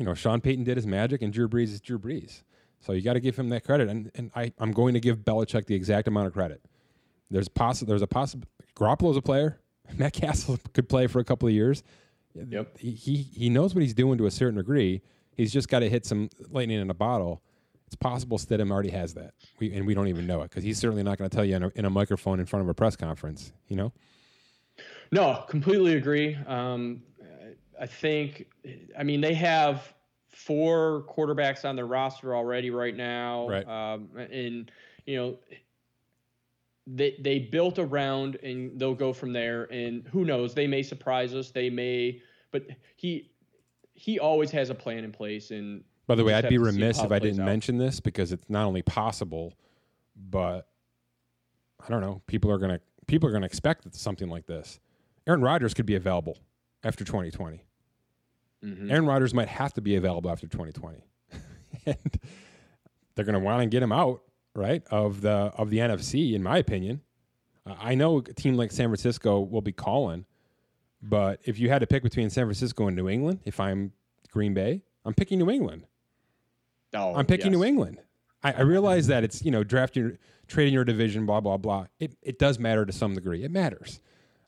know 0.00 0.12
Sean 0.12 0.40
Payton 0.40 0.64
did 0.64 0.76
his 0.76 0.88
magic, 0.88 1.22
and 1.22 1.32
Drew 1.32 1.48
Brees 1.48 1.68
is 1.68 1.80
Drew 1.80 2.00
Brees. 2.00 2.42
So 2.80 2.92
you 2.92 3.00
got 3.00 3.12
to 3.12 3.20
give 3.20 3.36
him 3.36 3.48
that 3.50 3.62
credit, 3.64 3.88
and 3.88 4.10
and 4.16 4.32
I 4.34 4.52
I'm 4.58 4.72
going 4.72 4.94
to 4.94 5.00
give 5.00 5.18
Belichick 5.18 5.66
the 5.66 5.76
exact 5.76 6.08
amount 6.08 6.26
of 6.26 6.32
credit. 6.32 6.64
There's 7.30 7.46
possible 7.46 7.90
there's 7.90 8.02
a 8.02 8.08
possible 8.08 8.48
Garoppolo's 8.74 9.16
a 9.16 9.22
player. 9.22 9.60
Matt 9.96 10.14
Cassel 10.14 10.58
could 10.72 10.88
play 10.88 11.06
for 11.06 11.20
a 11.20 11.24
couple 11.24 11.46
of 11.46 11.54
years. 11.54 11.84
Yep. 12.34 12.76
He, 12.76 12.90
he 12.90 13.16
he 13.22 13.50
knows 13.50 13.76
what 13.76 13.82
he's 13.82 13.94
doing 13.94 14.18
to 14.18 14.26
a 14.26 14.32
certain 14.32 14.56
degree. 14.56 15.00
He's 15.36 15.52
just 15.52 15.68
got 15.68 15.78
to 15.78 15.88
hit 15.88 16.04
some 16.04 16.28
lightning 16.50 16.80
in 16.80 16.90
a 16.90 16.94
bottle. 16.94 17.40
It's 17.86 17.94
possible 17.94 18.36
Stidham 18.36 18.72
already 18.72 18.90
has 18.90 19.14
that, 19.14 19.34
we, 19.60 19.72
and 19.74 19.86
we 19.86 19.94
don't 19.94 20.08
even 20.08 20.26
know 20.26 20.40
it 20.40 20.50
because 20.50 20.64
he's 20.64 20.78
certainly 20.78 21.04
not 21.04 21.18
going 21.18 21.30
to 21.30 21.36
tell 21.36 21.44
you 21.44 21.54
in 21.54 21.62
a, 21.62 21.72
in 21.76 21.84
a 21.84 21.90
microphone 21.90 22.40
in 22.40 22.46
front 22.46 22.64
of 22.64 22.68
a 22.68 22.74
press 22.74 22.96
conference. 22.96 23.52
You 23.68 23.76
know, 23.76 23.92
No, 25.12 25.44
completely 25.48 25.94
agree. 25.96 26.34
Um, 26.46 27.02
I 27.78 27.86
think, 27.86 28.46
I 28.98 29.02
mean, 29.02 29.20
they 29.20 29.34
have 29.34 29.92
four 30.28 31.04
quarterbacks 31.08 31.64
on 31.64 31.76
their 31.76 31.86
roster 31.86 32.34
already 32.34 32.70
right 32.70 32.96
now. 32.96 33.48
Right. 33.48 33.68
Um, 33.68 34.08
and, 34.16 34.70
you 35.04 35.16
know, 35.16 35.38
they, 36.86 37.16
they 37.20 37.38
built 37.38 37.78
around 37.78 38.36
and 38.36 38.80
they'll 38.80 38.94
go 38.94 39.12
from 39.12 39.32
there. 39.32 39.64
And 39.64 40.08
who 40.08 40.24
knows, 40.24 40.54
they 40.54 40.66
may 40.66 40.82
surprise 40.82 41.34
us. 41.34 41.50
They 41.50 41.68
may, 41.68 42.22
but 42.50 42.66
he, 42.96 43.30
he 43.94 44.18
always 44.18 44.50
has 44.50 44.70
a 44.70 44.74
plan 44.74 45.04
in 45.04 45.12
place. 45.12 45.50
And 45.50 45.84
By 46.06 46.14
the 46.14 46.24
way, 46.24 46.32
I'd 46.32 46.48
be 46.48 46.54
have 46.54 46.64
to 46.64 46.72
see 46.72 46.78
remiss 46.78 47.02
if 47.02 47.12
I 47.12 47.18
didn't 47.18 47.40
out. 47.40 47.46
mention 47.46 47.76
this 47.76 48.00
because 48.00 48.32
it's 48.32 48.48
not 48.48 48.64
only 48.64 48.82
possible, 48.82 49.52
but 50.30 50.68
I 51.84 51.90
don't 51.90 52.00
know. 52.00 52.22
People 52.26 52.50
are 52.50 52.58
gonna 52.58 52.80
people 53.06 53.28
are 53.28 53.32
gonna 53.32 53.46
expect 53.46 53.94
something 53.94 54.28
like 54.28 54.46
this. 54.46 54.80
Aaron 55.26 55.42
Rodgers 55.42 55.74
could 55.74 55.86
be 55.86 55.94
available 55.94 56.38
after 56.84 57.04
2020. 57.04 57.64
Mhm. 58.64 58.90
Aaron 58.90 59.06
Rodgers 59.06 59.34
might 59.34 59.48
have 59.48 59.72
to 59.74 59.80
be 59.80 59.96
available 59.96 60.30
after 60.30 60.46
2020, 60.46 61.04
and 61.86 61.96
they're 63.14 63.24
gonna 63.24 63.38
want 63.40 63.62
to 63.62 63.66
get 63.68 63.82
him 63.82 63.92
out 63.92 64.22
right 64.54 64.82
of 64.90 65.20
the 65.20 65.30
of 65.30 65.70
the 65.70 65.78
NFC. 65.78 66.34
In 66.34 66.42
my 66.42 66.58
opinion, 66.58 67.00
uh, 67.66 67.74
I 67.78 67.94
know 67.94 68.18
a 68.18 68.22
team 68.22 68.56
like 68.56 68.70
San 68.70 68.88
Francisco 68.88 69.40
will 69.40 69.62
be 69.62 69.72
calling, 69.72 70.26
but 71.02 71.40
if 71.44 71.58
you 71.58 71.70
had 71.70 71.80
to 71.80 71.86
pick 71.86 72.02
between 72.04 72.30
San 72.30 72.44
Francisco 72.46 72.86
and 72.86 72.94
New 72.96 73.08
England, 73.08 73.40
if 73.44 73.58
I'm 73.58 73.92
Green 74.30 74.54
Bay, 74.54 74.82
I'm 75.04 75.14
picking 75.14 75.38
New 75.40 75.50
England. 75.50 75.86
oh, 76.94 77.14
I'm 77.14 77.26
picking 77.26 77.46
yes. 77.52 77.58
New 77.58 77.64
England. 77.64 77.98
I, 78.44 78.52
I 78.52 78.60
realize 78.62 79.06
that 79.08 79.24
it's 79.24 79.44
you 79.44 79.50
know 79.50 79.64
drafting, 79.64 80.18
trading 80.46 80.74
your 80.74 80.84
division, 80.84 81.26
blah 81.26 81.40
blah 81.40 81.56
blah. 81.56 81.86
It 81.98 82.16
it 82.22 82.38
does 82.38 82.60
matter 82.60 82.86
to 82.86 82.92
some 82.92 83.14
degree. 83.14 83.42
It 83.42 83.50
matters. 83.50 84.00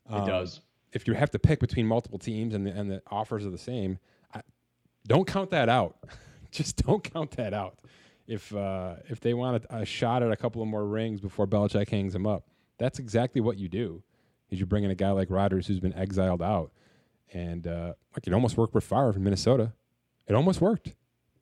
It 0.09 0.13
Um, 0.13 0.25
does. 0.27 0.61
If 0.95 1.07
you 1.07 1.13
have 1.13 1.29
to 1.31 1.39
pick 1.39 1.59
between 1.59 1.85
multiple 1.85 2.17
teams 2.17 2.55
and 2.55 2.65
the, 2.65 2.71
and 2.71 2.89
the 2.89 3.01
offers 3.11 3.45
are 3.45 3.49
the 3.51 3.57
same, 3.57 3.99
I, 4.33 4.41
don't 5.07 5.27
count 5.27 5.51
that 5.51 5.69
out. 5.69 5.97
Just 6.51 6.77
don't 6.85 7.03
count 7.03 7.31
that 7.31 7.53
out. 7.53 7.77
If 8.27 8.55
uh, 8.55 8.95
if 9.09 9.19
they 9.19 9.33
want 9.35 9.63
a, 9.69 9.77
a 9.79 9.85
shot 9.85 10.23
at 10.23 10.31
a 10.31 10.35
couple 10.35 10.61
of 10.61 10.67
more 10.67 10.85
rings 10.85 11.19
before 11.21 11.45
Belichick 11.45 11.89
hangs 11.89 12.13
them 12.13 12.25
up, 12.25 12.47
that's 12.79 12.97
exactly 12.97 13.39
what 13.41 13.57
you 13.59 13.67
do. 13.67 14.01
is 14.49 14.59
you 14.59 14.65
bring 14.65 14.83
in 14.83 14.89
a 14.89 14.95
guy 14.95 15.11
like 15.11 15.29
Rodgers 15.29 15.67
who's 15.67 15.79
been 15.79 15.93
exiled 15.93 16.41
out, 16.41 16.71
and 17.33 17.67
uh, 17.67 17.93
like 18.15 18.25
it 18.25 18.33
almost 18.33 18.57
worked 18.57 18.73
with 18.73 18.83
Favre 18.83 19.13
in 19.15 19.23
Minnesota. 19.23 19.73
It 20.27 20.33
almost 20.33 20.59
worked. 20.61 20.95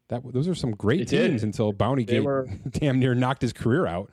That 0.09 0.23
those 0.33 0.47
are 0.49 0.55
some 0.55 0.71
great 0.71 1.01
It 1.01 1.07
teams 1.09 1.41
did. 1.41 1.43
until 1.43 1.71
Bounty 1.71 2.03
Gate 2.03 2.19
were- 2.23 2.49
damn 2.69 2.99
near 2.99 3.15
knocked 3.15 3.41
his 3.43 3.53
career 3.53 3.85
out. 3.87 4.09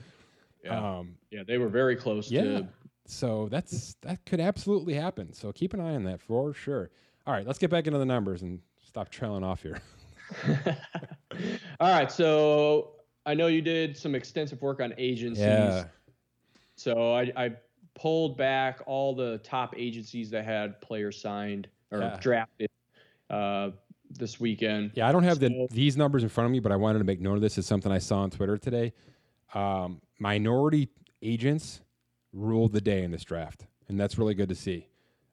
Yeah, 0.64 0.98
Um, 0.98 1.16
yeah, 1.30 1.42
they 1.44 1.58
were 1.58 1.68
very 1.68 1.96
close 1.96 2.30
yeah. 2.30 2.42
to. 2.42 2.68
So 3.10 3.48
that's 3.50 3.96
that 4.02 4.24
could 4.24 4.40
absolutely 4.40 4.94
happen. 4.94 5.32
So 5.32 5.52
keep 5.52 5.74
an 5.74 5.80
eye 5.80 5.94
on 5.94 6.04
that 6.04 6.20
for 6.20 6.54
sure. 6.54 6.90
All 7.26 7.34
right, 7.34 7.46
let's 7.46 7.58
get 7.58 7.70
back 7.70 7.86
into 7.86 7.98
the 7.98 8.06
numbers 8.06 8.42
and 8.42 8.60
stop 8.82 9.10
trailing 9.10 9.44
off 9.44 9.62
here. 9.62 9.80
All 11.80 11.92
right, 11.92 12.10
so 12.10 12.92
I 13.26 13.34
know 13.34 13.48
you 13.48 13.62
did 13.62 13.96
some 13.96 14.14
extensive 14.14 14.62
work 14.62 14.80
on 14.80 14.94
agencies. 14.96 15.44
Yeah. 15.44 15.84
So 16.76 17.12
I, 17.12 17.32
I 17.36 17.50
pulled 17.94 18.36
back 18.36 18.80
all 18.86 19.14
the 19.14 19.38
top 19.38 19.74
agencies 19.76 20.30
that 20.30 20.44
had 20.44 20.80
players 20.80 21.20
signed 21.20 21.68
or 21.90 21.98
Yeah. 21.98 22.16
drafted 22.20 22.70
uh, 23.28 23.70
this 24.08 24.38
weekend. 24.40 24.92
Yeah, 24.94 25.08
I 25.08 25.12
don't 25.12 25.24
have 25.24 25.40
the 25.40 25.66
these 25.70 25.96
numbers 25.96 26.22
in 26.22 26.28
front 26.28 26.46
of 26.46 26.52
me, 26.52 26.60
but 26.60 26.70
I 26.72 26.76
wanted 26.76 27.00
to 27.00 27.04
make 27.04 27.20
note 27.20 27.34
of 27.34 27.40
this. 27.40 27.58
It's 27.58 27.66
something 27.66 27.90
I 27.90 27.98
saw 27.98 28.20
on 28.20 28.30
Twitter 28.30 28.56
today. 28.56 28.92
Um, 29.52 30.00
minority 30.18 30.88
agents 31.22 31.80
ruled 32.32 32.72
the 32.72 32.80
day 32.80 33.02
in 33.02 33.10
this 33.10 33.24
draft, 33.24 33.66
and 33.88 33.98
that's 33.98 34.18
really 34.18 34.34
good 34.34 34.48
to 34.48 34.54
see. 34.54 34.86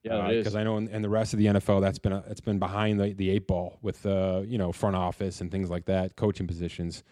Yeah, 0.03 0.27
it 0.27 0.35
is. 0.35 0.43
because 0.43 0.55
I 0.55 0.63
know 0.63 0.77
in, 0.77 0.87
in 0.89 1.01
the 1.01 1.09
rest 1.09 1.33
of 1.33 1.39
the 1.39 1.47
NFL 1.47 1.81
that's 1.81 1.99
been 1.99 2.13
a, 2.13 2.23
it's 2.29 2.41
been 2.41 2.59
behind 2.59 2.99
the, 2.99 3.13
the 3.13 3.29
eight 3.29 3.47
ball 3.47 3.77
with 3.81 4.05
uh, 4.05 4.41
you 4.45 4.57
know 4.57 4.71
front 4.71 4.95
office 4.95 5.41
and 5.41 5.51
things 5.51 5.69
like 5.69 5.85
that, 5.85 6.15
coaching 6.15 6.47
positions. 6.47 7.03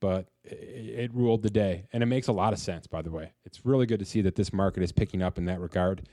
But 0.00 0.28
it, 0.44 1.10
it 1.10 1.14
ruled 1.14 1.42
the 1.42 1.50
day, 1.50 1.86
and 1.92 2.02
it 2.02 2.06
makes 2.06 2.28
a 2.28 2.32
lot 2.32 2.52
of 2.52 2.58
sense. 2.58 2.86
By 2.86 3.02
the 3.02 3.10
way, 3.10 3.32
it's 3.44 3.64
really 3.66 3.86
good 3.86 3.98
to 3.98 4.04
see 4.04 4.22
that 4.22 4.36
this 4.36 4.52
market 4.52 4.82
is 4.82 4.92
picking 4.92 5.22
up 5.22 5.38
in 5.38 5.46
that 5.46 5.60
regard, 5.60 6.08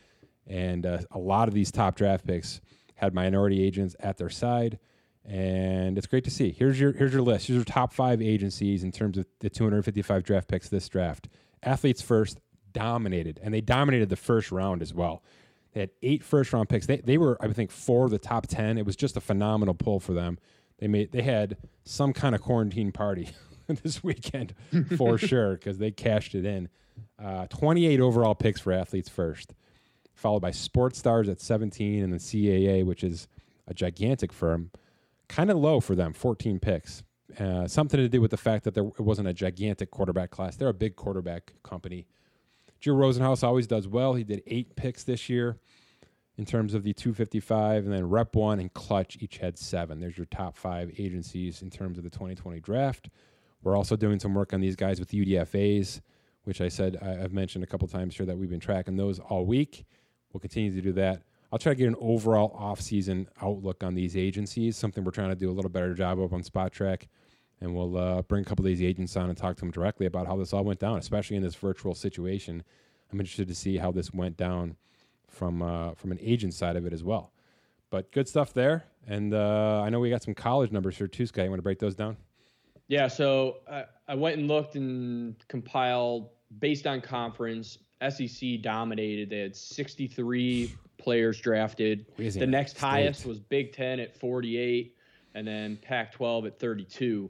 and 0.47 0.85
uh, 0.85 0.99
a 1.11 1.19
lot 1.19 1.47
of 1.47 1.53
these 1.53 1.71
top 1.71 1.95
draft 1.95 2.25
picks 2.25 2.61
had 2.95 3.13
minority 3.13 3.63
agents 3.63 3.95
at 3.99 4.17
their 4.17 4.29
side, 4.29 4.79
and 5.23 5.97
it's 5.97 6.07
great 6.07 6.23
to 6.23 6.31
see. 6.31 6.51
Here's 6.51 6.79
your 6.79 6.91
here's 6.93 7.13
your 7.13 7.21
list. 7.21 7.47
Here's 7.47 7.57
your 7.57 7.65
top 7.65 7.93
five 7.93 8.21
agencies 8.21 8.83
in 8.83 8.91
terms 8.91 9.17
of 9.17 9.25
the 9.39 9.49
255 9.49 10.23
draft 10.23 10.47
picks 10.47 10.69
this 10.69 10.89
draft. 10.89 11.27
Athletes 11.63 12.01
first 12.01 12.39
dominated, 12.75 13.39
and 13.41 13.53
they 13.53 13.61
dominated 13.61 14.09
the 14.09 14.17
first 14.17 14.51
round 14.51 14.81
as 14.81 14.93
well. 14.93 15.23
They 15.73 15.79
had 15.79 15.89
eight 16.03 16.23
first 16.23 16.53
round 16.53 16.69
picks. 16.69 16.85
They, 16.85 16.97
they 16.97 17.17
were, 17.17 17.37
I 17.41 17.47
think, 17.47 17.71
four 17.71 18.05
of 18.05 18.11
the 18.11 18.19
top 18.19 18.47
ten. 18.47 18.77
It 18.77 18.85
was 18.85 18.95
just 18.95 19.17
a 19.17 19.21
phenomenal 19.21 19.73
pull 19.73 19.99
for 19.99 20.13
them. 20.13 20.37
They 20.79 20.87
made 20.87 21.11
they 21.11 21.21
had 21.21 21.57
some 21.85 22.13
kind 22.13 22.35
of 22.35 22.41
quarantine 22.41 22.91
party 22.91 23.29
this 23.83 24.03
weekend 24.03 24.53
for 24.97 25.17
sure 25.31 25.53
because 25.53 25.77
they 25.77 25.91
cashed 25.91 26.35
it 26.35 26.45
in. 26.45 26.69
Uh, 27.21 27.47
28 27.47 27.99
overall 27.99 28.35
picks 28.35 28.61
for 28.61 28.71
athletes 28.71 29.09
first, 29.09 29.53
followed 30.13 30.41
by 30.41 30.51
Sports 30.51 30.99
Stars 30.99 31.27
at 31.27 31.41
17, 31.41 32.03
and 32.03 32.13
then 32.13 32.19
CAA, 32.19 32.85
which 32.85 33.03
is 33.03 33.27
a 33.67 33.73
gigantic 33.73 34.31
firm, 34.31 34.71
kind 35.27 35.49
of 35.49 35.57
low 35.57 35.79
for 35.79 35.95
them, 35.95 36.13
14 36.13 36.59
picks. 36.59 37.03
Uh, 37.37 37.67
something 37.67 37.99
to 37.99 38.07
do 38.07 38.21
with 38.21 38.31
the 38.31 38.37
fact 38.37 38.63
that 38.63 38.75
there 38.75 38.85
wasn't 38.97 39.27
a 39.27 39.33
gigantic 39.33 39.91
quarterback 39.91 40.29
class. 40.29 40.55
They're 40.55 40.69
a 40.69 40.73
big 40.73 40.95
quarterback 40.95 41.53
company. 41.63 42.07
Drew 42.79 42.93
Rosenhaus 42.95 43.43
always 43.43 43.67
does 43.67 43.87
well. 43.87 44.13
He 44.13 44.23
did 44.23 44.43
eight 44.47 44.75
picks 44.75 45.03
this 45.03 45.29
year 45.29 45.57
in 46.37 46.45
terms 46.45 46.73
of 46.73 46.83
the 46.83 46.93
255, 46.93 47.85
and 47.85 47.93
then 47.93 48.09
Rep 48.09 48.35
One 48.35 48.59
and 48.59 48.73
Clutch 48.73 49.17
each 49.21 49.37
had 49.37 49.57
seven. 49.57 49.99
There's 49.99 50.17
your 50.17 50.25
top 50.25 50.57
five 50.57 50.91
agencies 50.97 51.61
in 51.61 51.69
terms 51.69 51.97
of 51.97 52.03
the 52.03 52.09
2020 52.09 52.59
draft. 52.59 53.09
We're 53.63 53.77
also 53.77 53.95
doing 53.95 54.19
some 54.19 54.33
work 54.33 54.53
on 54.53 54.59
these 54.61 54.75
guys 54.75 54.99
with 54.99 55.11
UDFAs, 55.11 56.01
which 56.43 56.61
I 56.61 56.67
said 56.67 56.97
I- 57.01 57.23
I've 57.23 57.33
mentioned 57.33 57.63
a 57.63 57.67
couple 57.67 57.87
times 57.87 58.15
here 58.15 58.25
that 58.25 58.37
we've 58.37 58.49
been 58.49 58.59
tracking 58.59 58.97
those 58.97 59.19
all 59.19 59.45
week. 59.45 59.85
We'll 60.31 60.41
continue 60.41 60.71
to 60.75 60.81
do 60.81 60.91
that. 60.93 61.23
I'll 61.51 61.59
try 61.59 61.71
to 61.73 61.77
get 61.77 61.87
an 61.87 61.95
overall 61.99 62.51
off-season 62.53 63.29
outlook 63.41 63.83
on 63.83 63.95
these 63.95 64.17
agencies, 64.17 64.75
something 64.75 65.03
we're 65.03 65.11
trying 65.11 65.29
to 65.29 65.35
do 65.35 65.49
a 65.49 65.53
little 65.53 65.69
better 65.71 65.93
job 65.93 66.19
of 66.19 66.33
on 66.33 66.43
Spotrac. 66.43 67.03
And 67.61 67.73
we'll 67.73 67.97
uh, 67.97 68.21
bring 68.23 68.41
a 68.41 68.45
couple 68.45 68.65
of 68.65 68.67
these 68.67 68.81
agents 68.81 69.15
on 69.15 69.29
and 69.29 69.37
talk 69.37 69.55
to 69.55 69.61
them 69.61 69.71
directly 69.71 70.05
about 70.05 70.27
how 70.27 70.35
this 70.35 70.53
all 70.53 70.63
went 70.63 70.79
down, 70.79 70.97
especially 70.97 71.37
in 71.37 71.43
this 71.43 71.55
virtual 71.55 71.95
situation. 71.95 72.63
I'm 73.11 73.19
interested 73.19 73.47
to 73.47 73.55
see 73.55 73.77
how 73.77 73.91
this 73.91 74.13
went 74.13 74.37
down 74.37 74.75
from 75.29 75.61
uh, 75.61 75.93
from 75.95 76.11
an 76.11 76.19
agent 76.21 76.53
side 76.53 76.75
of 76.75 76.85
it 76.85 76.93
as 76.93 77.03
well. 77.03 77.31
But 77.89 78.11
good 78.11 78.27
stuff 78.27 78.53
there. 78.53 78.85
And 79.07 79.33
uh, 79.33 79.81
I 79.81 79.89
know 79.89 79.99
we 79.99 80.09
got 80.09 80.23
some 80.23 80.33
college 80.33 80.71
numbers 80.71 80.97
here 80.97 81.07
too, 81.07 81.25
Sky. 81.25 81.43
You 81.43 81.49
want 81.49 81.59
to 81.59 81.63
break 81.63 81.79
those 81.79 81.95
down? 81.95 82.17
Yeah, 82.87 83.07
so 83.07 83.57
I, 83.71 83.85
I 84.07 84.15
went 84.15 84.37
and 84.37 84.47
looked 84.47 84.75
and 84.75 85.35
compiled 85.47 86.29
based 86.59 86.87
on 86.87 87.01
conference. 87.01 87.79
SEC 88.09 88.61
dominated. 88.61 89.29
They 89.29 89.39
had 89.39 89.55
63 89.55 90.73
players 90.97 91.39
drafted. 91.39 92.05
Louisiana 92.17 92.45
the 92.45 92.51
next 92.51 92.71
State. 92.71 92.81
highest 92.81 93.25
was 93.25 93.39
Big 93.39 93.73
Ten 93.73 93.99
at 93.99 94.19
48, 94.19 94.95
and 95.33 95.47
then 95.47 95.77
Pac 95.81 96.11
12 96.11 96.47
at 96.47 96.59
32. 96.59 97.29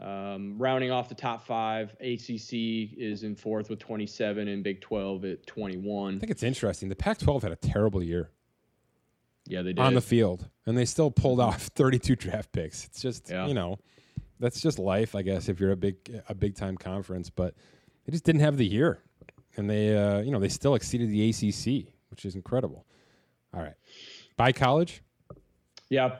Um, 0.00 0.56
rounding 0.58 0.92
off 0.92 1.08
the 1.08 1.14
top 1.16 1.44
five, 1.44 1.90
ACC 2.00 2.52
is 2.96 3.24
in 3.24 3.34
fourth 3.34 3.68
with 3.68 3.80
27, 3.80 4.46
and 4.46 4.62
Big 4.62 4.80
12 4.80 5.24
at 5.24 5.46
21. 5.46 6.16
I 6.16 6.18
think 6.20 6.30
it's 6.30 6.44
interesting. 6.44 6.88
The 6.88 6.94
Pac-12 6.94 7.42
had 7.42 7.50
a 7.50 7.56
terrible 7.56 8.00
year 8.02 8.30
Yeah, 9.46 9.62
they 9.62 9.72
did. 9.72 9.80
on 9.80 9.94
the 9.94 10.00
field, 10.00 10.48
and 10.66 10.78
they 10.78 10.84
still 10.84 11.10
pulled 11.10 11.40
off 11.40 11.62
32 11.74 12.14
draft 12.14 12.52
picks. 12.52 12.84
It's 12.84 13.02
just 13.02 13.28
Yeah. 13.28 13.48
you 13.48 13.54
know, 13.54 13.78
that's 14.38 14.60
just 14.60 14.78
life, 14.78 15.16
I 15.16 15.22
guess. 15.22 15.48
If 15.48 15.58
you're 15.58 15.72
a 15.72 15.76
big 15.76 15.96
a 16.28 16.34
big 16.34 16.54
time 16.54 16.76
conference, 16.76 17.28
but 17.28 17.54
they 18.04 18.12
just 18.12 18.22
didn't 18.24 18.42
have 18.42 18.56
the 18.56 18.66
year, 18.66 19.02
and 19.56 19.68
they 19.68 19.96
uh, 19.96 20.20
you 20.20 20.30
know 20.30 20.38
they 20.38 20.48
still 20.48 20.76
exceeded 20.76 21.10
the 21.10 21.28
ACC, 21.28 21.92
which 22.10 22.24
is 22.24 22.36
incredible. 22.36 22.86
All 23.52 23.60
right, 23.62 23.74
by 24.36 24.52
college. 24.52 25.02
Yeah. 25.90 26.18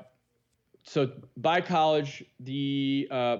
So 0.88 1.10
by 1.36 1.60
college, 1.60 2.24
the 2.40 3.06
uh, 3.10 3.36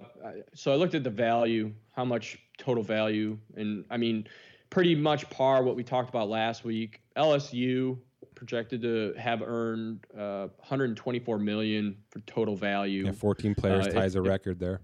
so 0.55 0.70
I 0.70 0.74
looked 0.76 0.94
at 0.94 1.03
the 1.03 1.09
value, 1.11 1.72
how 1.92 2.05
much 2.05 2.38
total 2.59 2.82
value, 2.82 3.38
and 3.57 3.86
I 3.90 3.96
mean, 3.96 4.28
pretty 4.68 4.94
much 4.94 5.28
par 5.30 5.62
what 5.62 5.74
we 5.74 5.82
talked 5.82 6.11
about 6.11 6.28
last 6.28 6.62
week. 6.62 7.01
LSU 7.16 7.96
projected 8.34 8.82
to 8.82 9.14
have 9.18 9.40
earned 9.40 10.05
uh, 10.14 10.49
124 10.59 11.38
million 11.38 11.96
for 12.11 12.20
total 12.20 12.55
value. 12.55 13.07
Yeah, 13.07 13.12
14 13.12 13.55
players 13.55 13.86
Uh, 13.86 13.92
ties 13.92 14.14
if- 14.14 14.18
a 14.18 14.22
record 14.28 14.61
there. 14.61 14.82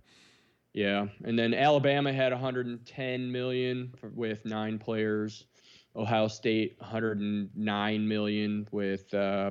Yeah, 0.73 1.07
and 1.25 1.39
then 1.39 1.53
Alabama 1.55 2.13
had 2.15 2.33
110 2.33 3.31
million 3.31 3.93
for, 3.97 4.09
with 4.09 4.45
nine 4.47 4.79
players. 4.79 5.45
Ohio 5.95 6.27
State 6.29 6.77
109 6.79 8.09
million 8.09 8.67
with 8.73 9.13
uh, 9.15 9.51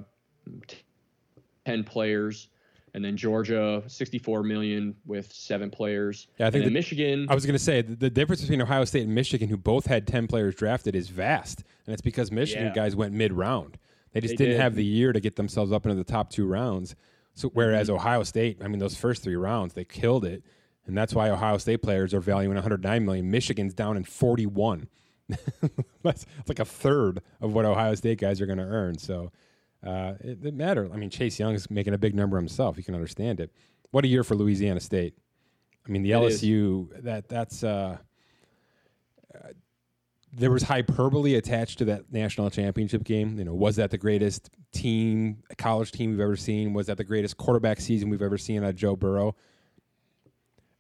t- 0.68 0.80
10 1.66 1.86
players, 1.86 2.50
and 2.94 3.04
then 3.04 3.18
Georgia 3.18 3.84
64 3.88 4.44
million 4.44 4.96
with 5.06 5.32
seven 5.34 5.70
players. 5.70 6.28
Yeah, 6.38 6.48
I 6.48 6.52
think 6.52 6.66
the- 6.66 6.72
Michigan. 6.72 7.28
I 7.30 7.36
was 7.36 7.46
going 7.46 7.54
to 7.58 7.64
say 7.64 7.82
the, 7.82 7.96
the 7.96 8.10
difference 8.10 8.42
between 8.42 8.62
Ohio 8.62 8.86
State 8.86 9.04
and 9.04 9.16
Michigan, 9.16 9.50
who 9.50 9.58
both 9.58 9.86
had 9.88 10.06
10 10.08 10.28
players 10.28 10.56
drafted, 10.56 10.96
is 10.96 11.10
vast. 11.10 11.64
And 11.88 11.94
it's 11.94 12.02
because 12.02 12.32
Michigan 12.32 12.68
Yeah. 12.68 12.74
guys 12.74 12.96
went 12.96 13.14
mid 13.14 13.34
round. 13.34 13.78
They 14.12 14.22
just 14.22 14.34
They 14.34 14.46
didn't 14.46 14.58
did. 14.58 14.62
have 14.62 14.76
the 14.76 14.86
year 14.86 15.12
to 15.12 15.20
get 15.20 15.36
themselves 15.38 15.72
up 15.72 15.86
into 15.86 15.96
the 15.96 16.04
top 16.04 16.30
two 16.30 16.46
rounds. 16.46 16.96
So 17.34 17.50
whereas 17.50 17.88
Mm-hmm. 17.88 17.96
Ohio 17.96 18.24
State, 18.24 18.58
I 18.64 18.68
mean, 18.68 18.78
those 18.80 18.96
first 18.96 19.24
three 19.24 19.36
rounds, 19.36 19.74
they 19.74 19.86
killed 19.86 20.24
it. 20.24 20.44
And 20.86 20.96
that's 20.98 21.16
why 21.16 21.30
Ohio 21.32 21.58
State 21.58 21.82
players 21.82 22.14
are 22.14 22.20
valuing 22.20 22.54
109 22.56 23.06
million. 23.06 23.32
Michigan's 23.32 23.74
down 23.74 23.98
in 23.98 24.04
41. 24.04 24.88
that's 26.04 26.26
it's 26.40 26.50
like 26.50 26.60
a 26.60 26.66
third 26.66 27.22
of 27.42 27.54
what 27.54 27.66
Ohio 27.66 27.96
State 27.96 28.20
guys 28.20 28.40
are 28.42 28.46
going 28.46 28.58
to 28.58 28.64
earn. 28.66 28.98
So 28.98 29.32
uh, 29.86 30.14
it, 30.20 30.46
it 30.46 30.54
matter. 30.54 30.90
I 30.94 30.98
mean, 30.98 31.10
Chase 31.10 31.40
Young 31.40 31.54
is 31.54 31.70
making 31.70 31.94
a 31.94 31.98
big 31.98 32.16
number 32.16 32.38
himself. 32.38 32.78
You 32.78 32.84
can 32.84 32.96
understand 32.96 33.40
it. 33.40 33.52
What 33.92 34.06
a 34.06 34.08
year 34.08 34.24
for 34.24 34.36
Louisiana 34.36 34.80
State. 34.80 35.16
I 35.88 35.92
mean, 35.92 36.04
the 36.04 36.12
It 36.12 36.24
is. 36.24 36.42
LSU 36.42 37.04
that 37.04 37.28
that's 37.28 37.64
uh, 37.64 37.98
uh, 39.34 39.48
there 40.32 40.52
was 40.52 40.64
hyperbole 40.64 41.36
attached 41.36 41.78
to 41.80 41.86
that 41.86 42.12
national 42.12 42.50
championship 42.50 43.04
game. 43.04 43.38
You 43.38 43.46
know, 43.46 43.54
was 43.54 43.76
that 43.76 43.92
the 43.92 43.98
greatest 43.98 44.50
team, 44.72 45.44
college 45.58 45.92
team 45.92 46.12
we've 46.12 46.20
ever 46.20 46.36
seen? 46.36 46.74
Was 46.74 46.88
that 46.88 46.98
the 46.98 47.04
greatest 47.04 47.38
quarterback 47.38 47.80
season 47.80 48.10
we've 48.10 48.22
ever 48.22 48.38
seen 48.38 48.64
out 48.64 48.70
of 48.70 48.76
Joe 48.76 48.96
Burrow? 48.96 49.36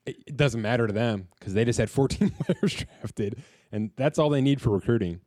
It, 0.06 0.18
it 0.28 0.38
doesn't 0.38 0.62
matter 0.62 0.88
to 0.88 0.94
them 0.94 1.28
because 1.38 1.54
they 1.54 1.66
just 1.66 1.80
had 1.80 1.90
14 1.90 2.30
players 2.40 2.74
drafted, 2.74 3.44
and 3.72 3.92
that's 3.96 4.18
all 4.18 4.30
they 4.30 4.42
need 4.42 4.62
for 4.62 4.70
recruiting, 4.72 5.22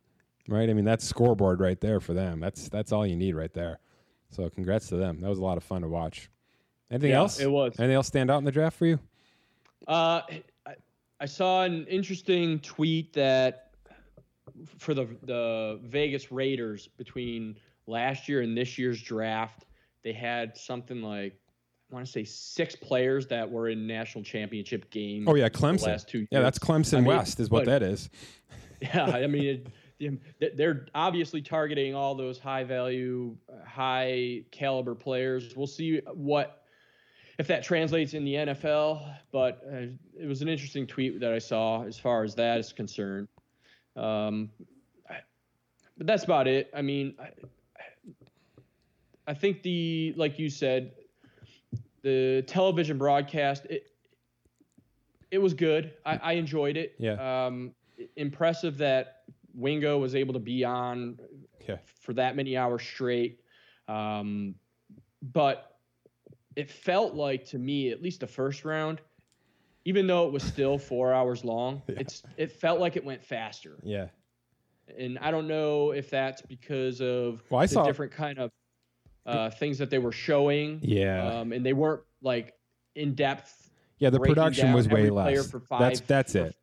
right? 0.47 0.69
I 0.69 0.73
mean, 0.73 0.85
that's 0.85 1.05
scoreboard 1.05 1.59
right 1.59 1.79
there 1.79 1.99
for 1.99 2.13
them. 2.13 2.39
That's 2.39 2.69
that's 2.69 2.91
all 2.91 3.05
you 3.05 3.15
need 3.15 3.35
right 3.35 3.53
there. 3.53 3.79
So, 4.29 4.49
congrats 4.49 4.87
to 4.89 4.97
them. 4.97 5.21
That 5.21 5.29
was 5.29 5.39
a 5.39 5.43
lot 5.43 5.57
of 5.57 5.63
fun 5.63 5.81
to 5.83 5.87
watch. 5.87 6.29
Anything 6.91 7.11
Yeah, 7.11 7.17
else? 7.19 7.39
it 7.39 7.49
was. 7.49 7.73
Anything 7.79 7.95
else 7.95 8.07
stand 8.07 8.29
out 8.31 8.37
in 8.39 8.43
the 8.43 8.51
draft 8.51 8.77
for 8.77 8.85
you? 8.85 8.99
Uh, 9.87 10.21
I, 10.65 10.75
I 11.21 11.25
saw 11.25 11.63
an 11.63 11.85
interesting 11.87 12.59
tweet 12.59 13.13
that 13.13 13.71
for 14.77 14.93
the 14.93 15.07
the 15.23 15.79
Vegas 15.83 16.31
Raiders 16.31 16.87
between 16.97 17.57
last 17.87 18.27
year 18.27 18.41
and 18.41 18.57
this 18.57 18.77
year's 18.77 19.01
draft, 19.01 19.65
they 20.03 20.13
had 20.13 20.57
something 20.57 21.01
like 21.01 21.39
I 21.91 21.95
want 21.95 22.05
to 22.05 22.11
say 22.11 22.25
six 22.25 22.75
players 22.75 23.27
that 23.27 23.49
were 23.49 23.69
in 23.69 23.87
national 23.87 24.23
championship 24.23 24.89
games. 24.89 25.25
Oh 25.27 25.35
yeah, 25.35 25.45
the 25.45 25.51
Clemson. 25.51 25.87
last 25.87 26.09
two 26.09 26.27
Yeah, 26.31 26.41
that's. 26.41 26.59
Clemson 26.59 26.97
I 26.97 27.01
mean, 27.01 27.07
West 27.07 27.39
is 27.39 27.49
what 27.49 27.65
but- 27.65 27.71
that 27.79 27.83
is. 27.83 28.09
Yeah, 28.79 29.05
I 29.05 29.25
mean, 29.25 29.43
it, 29.45 29.67
they're 30.39 30.85
obviously 30.93 31.41
targeting 31.41 31.95
all 31.95 32.15
those 32.15 32.39
high 32.39 32.63
value, 32.63 33.35
high 33.65 34.43
caliber 34.51 34.95
players. 34.95 35.55
We'll 35.55 35.67
see 35.67 36.01
what 36.13 36.63
if 37.37 37.47
that 37.47 37.63
translates 37.63 38.13
in 38.13 38.23
the 38.23 38.33
NFL. 38.35 39.15
But 39.31 39.61
uh, 39.71 39.87
it 40.19 40.27
was 40.27 40.41
an 40.41 40.49
interesting 40.49 40.85
tweet 40.85 41.19
that 41.19 41.33
I 41.33 41.39
saw 41.39 41.83
as 41.83 41.97
far 41.97 42.23
as 42.23 42.35
that 42.35 42.59
is 42.59 42.71
concerned. 42.73 43.27
Um, 43.95 44.49
but 45.97 46.05
that's 46.05 46.23
about 46.23 46.47
it. 46.47 46.69
I 46.75 46.81
mean, 46.83 47.15
I, 47.19 47.29
I 49.27 49.33
think 49.33 49.63
the 49.63 50.13
like 50.15 50.37
you 50.37 50.49
said, 50.49 50.91
the 52.03 52.43
television 52.47 52.97
broadcast 52.97 53.65
it 53.65 53.91
it 55.31 55.39
was 55.39 55.53
good. 55.53 55.93
I, 56.05 56.17
I 56.17 56.31
enjoyed 56.33 56.77
it. 56.77 56.95
Yeah. 56.99 57.45
Um, 57.47 57.73
impressive 58.15 58.77
that 58.77 59.16
Wingo 59.57 59.97
was 59.97 60.15
able 60.15 60.33
to 60.33 60.39
be 60.39 60.63
on 60.63 61.17
Yeah. 61.67 61.77
for 62.01 62.13
that 62.13 62.35
many 62.35 62.55
hours 62.55 62.83
straight. 62.83 63.39
Um, 63.87 64.55
but 65.21 65.77
it 66.55 66.69
felt 66.69 67.15
like 67.15 67.45
to 67.47 67.57
me, 67.57 67.89
at 67.91 68.01
least 68.01 68.19
the 68.21 68.27
first 68.27 68.63
round, 68.65 69.01
even 69.85 70.05
though 70.07 70.27
it 70.27 70.31
was 70.33 70.43
still 70.43 70.77
four 70.91 71.11
hours 71.13 71.43
long, 71.43 71.81
Yeah. 71.87 71.95
it's 71.99 72.23
it 72.37 72.51
felt 72.51 72.79
like 72.79 72.95
it 72.95 73.03
went 73.03 73.23
faster. 73.23 73.77
Yeah. 73.83 74.07
And 74.97 75.17
I 75.19 75.31
don't 75.31 75.47
know 75.47 75.91
if 75.91 76.09
that's 76.09 76.41
because 76.43 77.01
of 77.01 77.43
Well, 77.49 77.59
I 77.61 77.65
the 77.65 77.73
saw- 77.73 77.83
different 77.85 78.11
kind 78.13 78.39
of 78.39 78.51
uh, 79.25 79.49
things 79.49 79.77
that 79.79 79.89
they 79.89 79.97
were 79.99 80.13
showing. 80.13 80.79
Yeah. 80.81 81.27
Um, 81.39 81.51
and 81.51 81.65
they 81.65 81.73
weren't 81.73 82.03
like 82.21 82.53
in 82.95 83.13
depth. 83.15 83.69
yeah. 83.99 84.09
The 84.11 84.19
production 84.19 84.71
was 84.71 84.87
way 84.87 85.09
less. 85.09 85.51
That's 85.69 85.99
that's 86.01 86.35
it. 86.35 86.55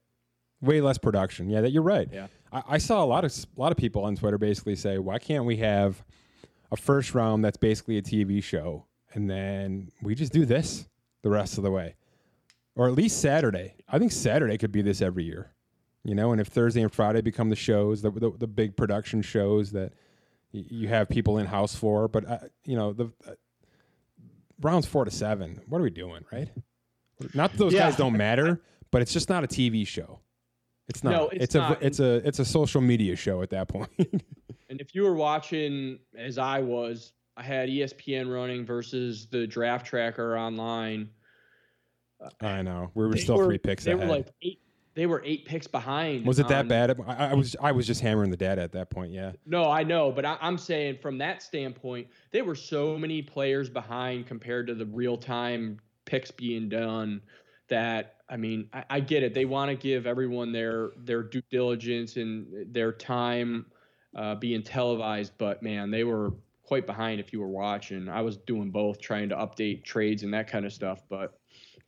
Way 0.62 0.80
less 0.80 0.96
production. 0.96 1.50
Yeah, 1.50 1.60
that 1.60 1.72
you're 1.72 1.82
right. 1.82 2.08
Yeah. 2.10 2.28
I, 2.54 2.62
I 2.68 2.78
saw 2.78 3.04
a 3.04 3.06
lot 3.06 3.24
of 3.24 3.32
a 3.56 3.60
lot 3.60 3.72
of 3.72 3.76
people 3.78 4.04
on 4.04 4.16
Twitter 4.16 4.38
basically 4.38 4.76
say, 4.76 4.98
"Why 4.98 5.18
can't 5.18 5.44
we 5.44 5.56
have 5.58 6.02
a 6.72 6.76
first 6.76 7.14
round 7.14 7.44
that's 7.44 7.56
basically 7.58 7.98
a 7.98 8.02
TV 8.02 8.42
show, 8.42 8.86
and 9.12 9.28
then 9.28 9.90
we 10.02 10.14
just 10.14 10.32
do 10.32 10.46
this 10.46 10.88
the 11.22 11.30
rest 11.30 11.58
of 11.58 11.64
the 11.64 11.70
way, 11.70 11.96
or 12.76 12.86
at 12.86 12.94
least 12.94 13.20
Saturday? 13.20 13.74
I 13.88 13.98
think 13.98 14.12
Saturday 14.12 14.56
could 14.56 14.72
be 14.72 14.80
this 14.82 15.02
every 15.02 15.24
year, 15.24 15.52
you 16.04 16.14
know. 16.14 16.32
And 16.32 16.40
if 16.40 16.46
Thursday 16.48 16.80
and 16.82 16.92
Friday 16.92 17.20
become 17.20 17.50
the 17.50 17.56
shows, 17.56 18.00
the 18.02 18.10
the, 18.10 18.30
the 18.38 18.46
big 18.46 18.76
production 18.76 19.20
shows 19.20 19.72
that 19.72 19.92
y- 20.52 20.64
you 20.70 20.88
have 20.88 21.08
people 21.08 21.38
in 21.38 21.46
house 21.46 21.74
for, 21.74 22.08
but 22.08 22.28
uh, 22.28 22.38
you 22.64 22.76
know 22.76 22.92
the 22.92 23.06
uh, 23.26 23.32
rounds 24.60 24.86
four 24.86 25.04
to 25.04 25.10
seven. 25.10 25.60
What 25.68 25.78
are 25.80 25.82
we 25.84 25.90
doing, 25.90 26.24
right? 26.32 26.48
Not 27.34 27.52
that 27.52 27.58
those 27.58 27.72
Yeah. 27.74 27.80
guys 27.88 27.96
don't 27.96 28.16
matter, 28.16 28.60
but 28.90 29.02
it's 29.02 29.12
just 29.12 29.28
not 29.28 29.44
a 29.44 29.46
TV 29.46 29.86
show. 29.86 30.20
It's 30.88 31.02
not. 31.02 31.10
No, 31.12 31.28
it's 31.32 31.54
a 31.54 31.58
not. 31.58 31.82
it's 31.82 31.98
a 32.00 32.16
it's 32.26 32.38
a 32.38 32.44
social 32.44 32.80
media 32.80 33.16
show 33.16 33.42
at 33.42 33.50
that 33.50 33.68
point. 33.68 33.90
And 34.70 34.80
if 34.80 34.94
you 34.94 35.02
were 35.02 35.14
watching, 35.14 35.98
as 36.16 36.36
I 36.36 36.58
was, 36.58 37.12
I 37.36 37.42
had 37.44 37.68
ESPN 37.68 38.32
running 38.32 38.64
versus 38.66 39.28
the 39.30 39.46
draft 39.46 39.86
tracker 39.86 40.36
online. 40.36 41.10
I 42.40 42.62
know 42.62 42.90
we 42.94 43.04
were 43.04 43.12
They 43.12 43.20
still 43.20 43.36
were- 43.36 43.44
three 43.44 43.58
picks 43.58 43.84
They 43.84 43.92
ahead. 43.92 44.08
were 44.08 44.14
like 44.16 44.28
eight. 44.42 44.60
They 44.94 45.06
were 45.06 45.22
eight 45.24 45.44
picks 45.44 45.66
behind. 45.66 46.24
was 46.24 46.38
it 46.38 46.46
that 46.48 46.66
bad? 46.68 46.98
I, 47.06 47.30
I 47.30 47.34
was 47.34 47.54
I 47.60 47.72
was 47.72 47.86
just 47.86 48.00
hammering 48.00 48.30
the 48.30 48.36
data 48.36 48.62
at 48.62 48.72
that 48.72 48.90
point. 48.90 49.12
Yeah. 49.12 49.32
No, 49.44 49.68
I 49.70 49.82
know, 49.84 50.10
but 50.12 50.24
I, 50.24 50.38
I'm 50.40 50.56
saying 50.56 50.98
from 51.02 51.18
that 51.18 51.42
standpoint, 51.42 52.06
they 52.30 52.42
were 52.42 52.54
so 52.54 52.96
many 52.96 53.20
players 53.20 53.68
behind 53.68 54.26
compared 54.26 54.66
to 54.68 54.74
the 54.74 54.86
real 54.86 55.16
time 55.18 55.78
picks 56.04 56.30
being 56.30 56.68
done. 56.68 57.20
That 57.68 58.13
I 58.28 58.36
mean, 58.36 58.68
I, 58.72 58.84
I 58.90 59.00
get 59.00 59.22
it. 59.22 59.34
They 59.34 59.44
want 59.44 59.70
to 59.70 59.76
give 59.76 60.06
everyone 60.06 60.52
their 60.52 60.90
their 60.96 61.22
due 61.22 61.42
diligence 61.50 62.16
and 62.16 62.72
their 62.72 62.92
time 62.92 63.66
uh, 64.16 64.34
being 64.36 64.62
televised, 64.62 65.32
but 65.38 65.62
man, 65.62 65.90
they 65.90 66.04
were 66.04 66.32
quite 66.62 66.86
behind 66.86 67.20
if 67.20 67.32
you 67.32 67.40
were 67.40 67.48
watching. 67.48 68.08
I 68.08 68.22
was 68.22 68.36
doing 68.38 68.70
both, 68.70 69.00
trying 69.00 69.28
to 69.28 69.36
update 69.36 69.84
trades 69.84 70.22
and 70.22 70.32
that 70.32 70.48
kind 70.48 70.64
of 70.64 70.72
stuff. 70.72 71.02
But 71.08 71.38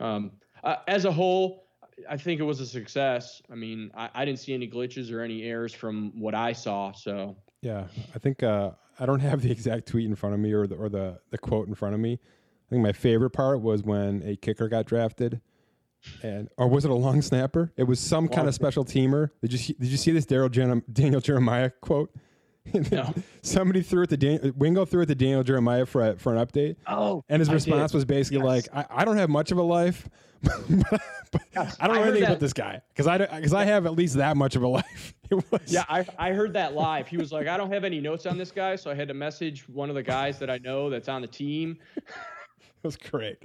um, 0.00 0.32
uh, 0.62 0.76
as 0.86 1.04
a 1.04 1.12
whole, 1.12 1.66
I 2.08 2.16
think 2.16 2.40
it 2.40 2.44
was 2.44 2.60
a 2.60 2.66
success. 2.66 3.40
I 3.50 3.54
mean, 3.54 3.90
I, 3.96 4.10
I 4.14 4.24
didn't 4.24 4.40
see 4.40 4.52
any 4.52 4.68
glitches 4.68 5.10
or 5.10 5.22
any 5.22 5.44
errors 5.44 5.72
from 5.72 6.12
what 6.20 6.34
I 6.34 6.52
saw. 6.52 6.92
So 6.92 7.36
Yeah, 7.62 7.86
I 8.14 8.18
think 8.18 8.42
uh, 8.42 8.72
I 9.00 9.06
don't 9.06 9.20
have 9.30 9.42
the 9.42 9.50
exact 9.50 9.86
tweet 9.86 10.06
in 10.06 10.14
front 10.14 10.34
of 10.34 10.40
me 10.40 10.52
or 10.52 10.66
the 10.66 10.76
or 10.76 10.88
the, 10.88 11.18
the 11.30 11.38
quote 11.38 11.68
in 11.68 11.74
front 11.74 11.94
of 11.94 12.00
me. 12.00 12.14
I 12.14 12.70
think 12.70 12.82
my 12.82 12.92
favorite 12.92 13.30
part 13.30 13.60
was 13.60 13.82
when 13.82 14.22
a 14.24 14.36
kicker 14.36 14.68
got 14.68 14.86
drafted, 14.86 15.40
and 16.22 16.48
or 16.56 16.68
was 16.68 16.84
it 16.84 16.90
a 16.90 16.94
long 16.94 17.22
snapper? 17.22 17.72
It 17.76 17.84
was 17.84 18.00
some 18.00 18.28
kind 18.28 18.48
of 18.48 18.54
special 18.54 18.84
teamer. 18.84 19.30
Did 19.42 19.52
you 19.52 19.58
see, 19.58 19.72
did 19.74 19.88
you 19.88 19.96
see 19.96 20.10
this 20.12 20.26
Daryl 20.26 20.50
Jen- 20.50 20.82
Daniel 20.92 21.20
Jeremiah 21.20 21.70
quote? 21.80 22.10
No. 22.90 23.14
Somebody 23.42 23.80
threw 23.80 24.02
it 24.02 24.08
to 24.10 24.16
Dan- 24.16 24.52
Wingo 24.56 24.84
threw 24.84 25.02
it 25.02 25.06
to 25.06 25.14
Daniel 25.14 25.44
Jeremiah 25.44 25.86
for 25.86 26.04
a, 26.04 26.16
for 26.16 26.34
an 26.34 26.44
update, 26.44 26.74
Oh, 26.88 27.22
and 27.28 27.38
his 27.38 27.48
I 27.48 27.52
response 27.52 27.92
did. 27.92 27.98
was 27.98 28.04
basically 28.04 28.38
Yes. 28.38 28.66
like, 28.74 28.90
I, 28.90 29.02
"I 29.02 29.04
don't 29.04 29.16
have 29.18 29.30
much 29.30 29.52
of 29.52 29.58
a 29.58 29.62
life, 29.62 30.08
but, 30.42 30.68
but 31.30 31.42
Yes, 31.54 31.76
I 31.78 31.86
don't 31.86 31.94
I 31.94 31.98
know 32.00 32.04
heard 32.06 32.10
anything 32.10 32.24
about 32.28 32.40
this 32.40 32.52
guy 32.52 32.80
because 32.88 33.06
I 33.06 33.18
because 33.18 33.54
I 33.54 33.64
have 33.66 33.86
at 33.86 33.92
least 33.94 34.16
that 34.16 34.36
much 34.36 34.56
of 34.56 34.64
a 34.64 34.68
life." 34.80 35.14
It 35.30 35.34
was 35.52 35.60
Yeah, 35.72 35.84
I, 35.88 36.04
I 36.18 36.32
heard 36.32 36.54
that 36.54 36.74
live. 36.74 37.06
He 37.06 37.16
was 37.16 37.30
like, 37.30 37.46
I 37.46 37.56
don't 37.56 37.70
have 37.72 37.84
any 37.84 38.00
notes 38.00 38.26
on 38.26 38.36
this 38.36 38.50
guy, 38.50 38.74
so 38.74 38.90
I 38.90 38.94
had 38.94 39.06
to 39.08 39.14
message 39.14 39.68
one 39.68 39.88
of 39.88 39.94
the 39.94 40.02
guys 40.02 40.40
that 40.40 40.50
I 40.50 40.58
know 40.58 40.90
that's 40.90 41.08
on 41.08 41.22
the 41.22 41.28
team. 41.28 41.78
It 41.96 42.04
was 42.82 42.96
great. 42.96 43.38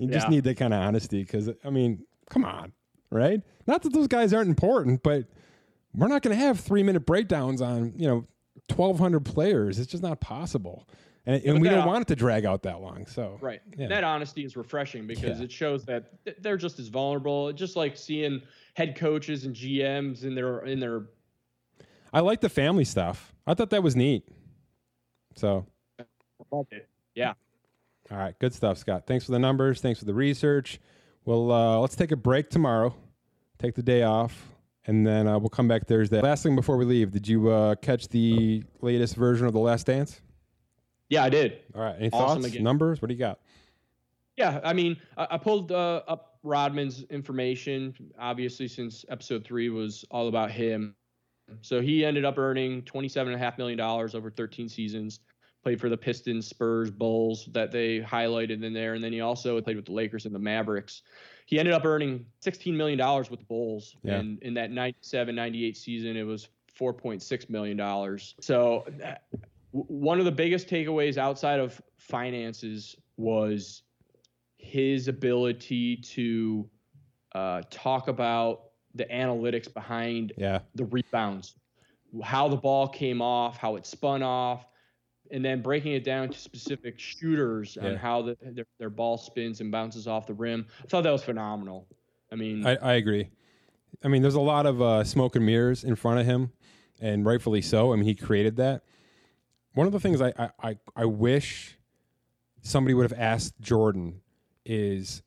You 0.00 0.08
just 0.08 0.26
Yeah. 0.26 0.30
need 0.30 0.44
that 0.44 0.56
kind 0.56 0.72
of 0.72 0.80
honesty 0.80 1.22
because, 1.22 1.50
I 1.64 1.70
mean, 1.70 2.04
come 2.30 2.44
on, 2.44 2.72
right? 3.10 3.40
Not 3.66 3.82
that 3.82 3.92
those 3.92 4.06
guys 4.08 4.32
aren't 4.32 4.48
important, 4.48 5.02
but 5.02 5.26
we're 5.94 6.08
not 6.08 6.22
going 6.22 6.36
to 6.36 6.42
have 6.42 6.58
three 6.60 6.82
minute 6.82 7.04
breakdowns 7.06 7.60
on, 7.60 7.92
you 7.96 8.06
know, 8.08 8.26
1,200 8.68 9.24
players. 9.24 9.78
It's 9.78 9.90
just 9.90 10.02
not 10.02 10.20
possible. 10.20 10.88
And, 11.26 11.42
and 11.44 11.60
we 11.60 11.68
don't 11.68 11.86
want 11.86 12.02
it 12.02 12.08
to 12.08 12.16
drag 12.16 12.46
out 12.46 12.62
that 12.62 12.80
long. 12.80 13.06
So, 13.06 13.36
Right. 13.42 13.60
Yeah. 13.76 13.88
That 13.88 14.04
honesty 14.04 14.44
is 14.44 14.56
refreshing 14.56 15.06
because 15.06 15.38
Yeah. 15.38 15.44
it 15.44 15.52
shows 15.52 15.84
that 15.84 16.12
they're 16.40 16.56
just 16.56 16.78
as 16.78 16.88
vulnerable. 16.88 17.52
Just 17.52 17.76
like 17.76 17.96
seeing 17.96 18.40
head 18.74 18.96
coaches 18.96 19.44
and 19.44 19.54
GMs 19.54 20.24
in 20.24 20.34
their 20.34 20.60
in 20.64 20.80
their 20.80 21.06
I 22.12 22.20
like 22.20 22.40
the 22.40 22.48
family 22.48 22.84
stuff. 22.84 23.34
I 23.46 23.52
thought 23.54 23.70
that 23.70 23.82
was 23.82 23.94
neat. 23.94 24.26
So, 25.36 25.66
yeah. 27.14 27.34
All 28.10 28.18
right, 28.18 28.38
good 28.38 28.52
stuff, 28.54 28.78
Scott. 28.78 29.04
Thanks 29.06 29.24
for 29.24 29.32
the 29.32 29.38
numbers. 29.38 29.80
Thanks 29.80 29.98
for 29.98 30.04
the 30.04 30.14
research. 30.14 30.80
Well, 31.24 31.52
uh, 31.52 31.78
let's 31.78 31.96
take 31.96 32.12
a 32.12 32.16
break 32.16 32.50
tomorrow. 32.50 32.94
Take 33.58 33.74
the 33.74 33.82
day 33.82 34.02
off, 34.02 34.48
and 34.86 35.06
then 35.06 35.28
uh, 35.28 35.38
we'll 35.38 35.50
come 35.50 35.68
back 35.68 35.86
Thursday. 35.86 36.20
Last 36.20 36.42
thing 36.42 36.56
before 36.56 36.76
we 36.76 36.84
leave, 36.84 37.10
did 37.10 37.28
you 37.28 37.50
uh, 37.50 37.74
catch 37.76 38.08
the 38.08 38.64
latest 38.80 39.16
version 39.16 39.46
of 39.46 39.52
The 39.52 39.58
Last 39.58 39.86
Dance? 39.86 40.20
Yeah, 41.08 41.24
I 41.24 41.28
did. 41.28 41.58
All 41.74 41.82
right, 41.82 41.96
any 41.98 42.10
Awesome 42.10 42.42
thoughts, 42.42 42.52
again. 42.52 42.64
numbers? 42.64 43.02
What 43.02 43.08
do 43.08 43.14
you 43.14 43.20
got? 43.20 43.38
Yeah, 44.36 44.60
I 44.64 44.72
mean, 44.72 44.96
I, 45.18 45.28
I 45.32 45.38
pulled 45.38 45.72
uh, 45.72 46.02
up 46.08 46.38
Rodman's 46.42 47.02
information, 47.10 47.94
obviously, 48.18 48.66
since 48.68 49.04
episode 49.10 49.44
three 49.44 49.68
was 49.68 50.04
all 50.10 50.28
about 50.28 50.50
him. 50.50 50.94
So 51.62 51.80
he 51.80 52.04
ended 52.04 52.24
up 52.24 52.38
earning 52.38 52.82
$27.5 52.82 53.58
million 53.58 53.80
over 53.80 54.30
13 54.30 54.68
seasons, 54.68 55.20
played 55.62 55.80
for 55.80 55.88
the 55.88 55.96
Pistons, 55.96 56.46
Spurs, 56.46 56.90
Bulls 56.90 57.48
that 57.52 57.70
they 57.70 58.00
highlighted 58.00 58.64
in 58.64 58.72
there. 58.72 58.94
And 58.94 59.04
then 59.04 59.12
he 59.12 59.20
also 59.20 59.60
played 59.60 59.76
with 59.76 59.86
the 59.86 59.92
Lakers 59.92 60.26
and 60.26 60.34
the 60.34 60.38
Mavericks. 60.38 61.02
He 61.46 61.58
ended 61.58 61.74
up 61.74 61.84
earning 61.84 62.24
$16 62.44 62.74
million 62.74 62.98
with 63.30 63.40
the 63.40 63.46
Bulls. 63.46 63.96
Yeah. 64.02 64.14
And 64.14 64.42
in 64.42 64.54
that 64.54 64.70
97 64.70 65.34
98 65.34 65.76
season, 65.76 66.16
it 66.16 66.22
was 66.22 66.48
$4.6 66.78 67.50
million. 67.50 68.18
So 68.40 68.84
that, 68.98 69.24
one 69.72 70.18
of 70.18 70.24
the 70.24 70.32
biggest 70.32 70.68
takeaways 70.68 71.16
outside 71.16 71.60
of 71.60 71.80
finances 71.98 72.96
was 73.16 73.82
his 74.58 75.08
ability 75.08 75.96
to 75.96 76.68
uh, 77.34 77.62
talk 77.70 78.08
about 78.08 78.62
the 78.94 79.04
analytics 79.04 79.72
behind 79.72 80.32
Yeah, 80.36 80.60
the 80.74 80.84
rebounds, 80.86 81.54
how 82.22 82.48
the 82.48 82.56
ball 82.56 82.88
came 82.88 83.22
off, 83.22 83.56
how 83.56 83.76
it 83.76 83.86
spun 83.86 84.22
off, 84.22 84.66
and 85.30 85.44
then 85.44 85.62
breaking 85.62 85.92
it 85.92 86.04
down 86.04 86.28
to 86.28 86.38
specific 86.38 86.98
shooters 86.98 87.76
Yeah. 87.80 87.88
and 87.88 87.98
how 87.98 88.22
the, 88.22 88.36
their, 88.42 88.66
their 88.78 88.90
ball 88.90 89.16
spins 89.18 89.60
and 89.60 89.70
bounces 89.70 90.06
off 90.06 90.26
the 90.26 90.34
rim. 90.34 90.66
I 90.82 90.86
thought 90.88 91.02
that 91.04 91.10
was 91.12 91.22
phenomenal. 91.22 91.86
I 92.32 92.36
mean, 92.36 92.66
I, 92.66 92.76
I 92.76 92.92
agree. 92.94 93.28
I 94.04 94.08
mean, 94.08 94.22
there's 94.22 94.34
a 94.34 94.40
lot 94.40 94.66
of 94.66 94.80
uh, 94.80 95.04
smoke 95.04 95.36
and 95.36 95.44
mirrors 95.44 95.84
in 95.84 95.96
front 95.96 96.20
of 96.20 96.26
him, 96.26 96.52
and 97.00 97.24
rightfully 97.26 97.60
so. 97.62 97.92
I 97.92 97.96
mean, 97.96 98.04
he 98.04 98.14
created 98.14 98.56
that. 98.56 98.82
One 99.74 99.86
of 99.86 99.92
the 99.92 100.00
things 100.00 100.20
I, 100.20 100.32
I, 100.38 100.50
I, 100.62 100.78
I 100.96 101.04
wish 101.04 101.76
somebody 102.62 102.94
would 102.94 103.10
have 103.10 103.18
asked 103.18 103.60
Jordan 103.60 104.20
is 104.64 105.22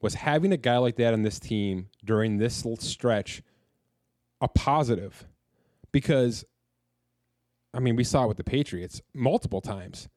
was 0.00 0.14
having 0.14 0.52
a 0.52 0.56
guy 0.56 0.78
like 0.78 0.94
that 0.96 1.12
on 1.12 1.22
this 1.22 1.40
team 1.40 1.88
during 2.04 2.38
this 2.38 2.64
stretch 2.78 3.42
a 4.40 4.46
positive 4.46 5.26
because 5.90 6.44
I 7.74 7.80
mean 7.80 7.96
we 7.96 8.04
saw 8.04 8.24
it 8.24 8.28
with 8.28 8.36
the 8.36 8.44
Patriots 8.44 9.00
multiple 9.14 9.60
times. 9.60 10.08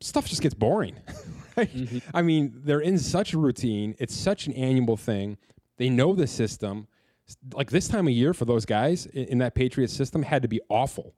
Stuff 0.00 0.26
just 0.26 0.42
gets 0.42 0.54
boring. 0.54 0.96
right? 1.56 1.74
Mm-hmm. 1.74 1.98
I 2.12 2.22
mean, 2.22 2.52
they're 2.64 2.80
in 2.80 2.98
such 2.98 3.32
a 3.32 3.38
routine. 3.38 3.94
It's 3.98 4.14
such 4.14 4.46
an 4.46 4.52
annual 4.54 4.96
thing. 4.96 5.38
They 5.78 5.88
know 5.88 6.14
the 6.14 6.26
system. 6.26 6.88
like 7.54 7.70
this 7.70 7.88
time 7.88 8.06
of 8.06 8.12
year 8.12 8.34
for 8.34 8.44
those 8.44 8.66
guys 8.66 9.06
in, 9.06 9.24
in 9.26 9.38
that 9.38 9.54
Patriots 9.54 9.94
system 9.94 10.22
had 10.22 10.42
to 10.42 10.48
be 10.48 10.60
awful. 10.68 11.14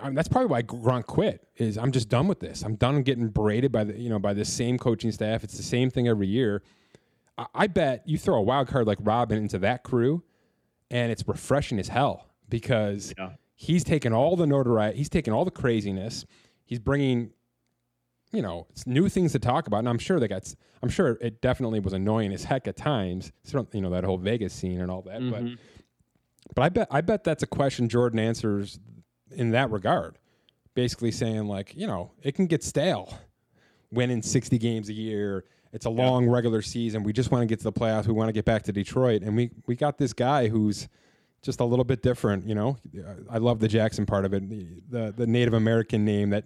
I 0.00 0.06
mean, 0.06 0.14
that's 0.14 0.28
probably 0.28 0.48
why 0.48 0.62
Gronk 0.62 1.06
quit. 1.06 1.46
Is 1.56 1.76
I'm 1.76 1.90
just 1.90 2.08
done 2.08 2.28
with 2.28 2.40
this. 2.40 2.62
I'm 2.62 2.76
done 2.76 3.02
getting 3.02 3.28
berated 3.28 3.72
by 3.72 3.84
the 3.84 3.98
you 3.98 4.08
know 4.08 4.18
by 4.18 4.32
the 4.32 4.44
same 4.44 4.78
coaching 4.78 5.10
staff. 5.10 5.42
It's 5.42 5.56
the 5.56 5.62
same 5.62 5.90
thing 5.90 6.06
every 6.06 6.28
year. 6.28 6.62
I, 7.36 7.46
I 7.54 7.66
bet 7.66 8.02
you 8.06 8.16
throw 8.16 8.36
a 8.36 8.42
wild 8.42 8.68
card 8.68 8.86
like 8.86 8.98
Robin 9.00 9.38
into 9.38 9.58
that 9.60 9.82
crew, 9.82 10.22
and 10.90 11.10
it's 11.10 11.26
refreshing 11.26 11.80
as 11.80 11.88
hell 11.88 12.26
because 12.48 13.12
Yeah. 13.18 13.30
He's 13.62 13.84
taking 13.84 14.12
all 14.12 14.34
the 14.34 14.46
notoriety. 14.46 14.98
He's 14.98 15.08
taking 15.08 15.32
all 15.32 15.44
the 15.44 15.50
craziness. 15.52 16.26
He's 16.64 16.80
bringing 16.80 17.30
you 18.32 18.40
know, 18.40 18.66
it's 18.70 18.86
new 18.86 19.10
things 19.10 19.32
to 19.32 19.38
talk 19.38 19.66
about. 19.66 19.80
And 19.80 19.88
I'm 19.88 19.98
sure 19.98 20.18
that 20.18 20.28
got, 20.28 20.54
I'm 20.82 20.88
sure 20.88 21.18
it 21.20 21.42
definitely 21.42 21.80
was 21.80 21.92
annoying 21.92 22.32
as 22.32 22.44
heck 22.44 22.66
at 22.66 22.76
times. 22.76 23.30
You 23.52 23.82
know, 23.82 23.90
that 23.90 24.04
whole 24.04 24.16
Vegas 24.16 24.54
scene 24.54 24.80
and 24.80 24.90
all 24.90 25.02
that. 25.02 25.20
But, 25.30 25.44
mm-hmm. 25.44 25.54
but 26.54 26.62
I 26.62 26.68
bet, 26.70 26.88
I 26.90 27.02
bet 27.02 27.24
that's 27.24 27.42
a 27.42 27.46
question 27.46 27.90
Jordan 27.90 28.18
answers 28.18 28.80
in 29.30 29.50
that 29.50 29.70
regard. 29.70 30.16
Basically 30.74 31.10
saying 31.10 31.46
like, 31.46 31.74
you 31.76 31.86
know, 31.86 32.12
it 32.22 32.34
can 32.34 32.46
get 32.46 32.64
stale 32.64 33.18
winning 33.90 34.22
60 34.22 34.56
games 34.56 34.88
a 34.88 34.94
year. 34.94 35.44
It's 35.74 35.84
a 35.84 35.90
long 35.90 36.26
regular 36.26 36.62
season. 36.62 37.02
We 37.02 37.12
just 37.12 37.30
want 37.30 37.42
to 37.42 37.46
get 37.46 37.58
to 37.58 37.64
the 37.64 37.72
playoffs. 37.72 38.06
We 38.06 38.14
want 38.14 38.28
to 38.28 38.32
get 38.32 38.46
back 38.46 38.62
to 38.62 38.72
Detroit. 38.72 39.20
And 39.20 39.36
we, 39.36 39.50
we 39.66 39.76
got 39.76 39.98
this 39.98 40.14
guy 40.14 40.48
who's 40.48 40.88
just 41.42 41.60
a 41.60 41.64
little 41.64 41.84
bit 41.84 42.02
different, 42.02 42.46
you 42.46 42.54
know. 42.54 42.76
I 43.30 43.38
love 43.38 43.58
the 43.60 43.68
Jackson 43.68 44.06
part 44.06 44.24
of 44.24 44.32
it, 44.34 44.48
the, 44.48 44.66
the, 44.90 45.14
the 45.18 45.26
Native 45.26 45.54
American 45.54 46.04
name 46.04 46.30
that 46.30 46.44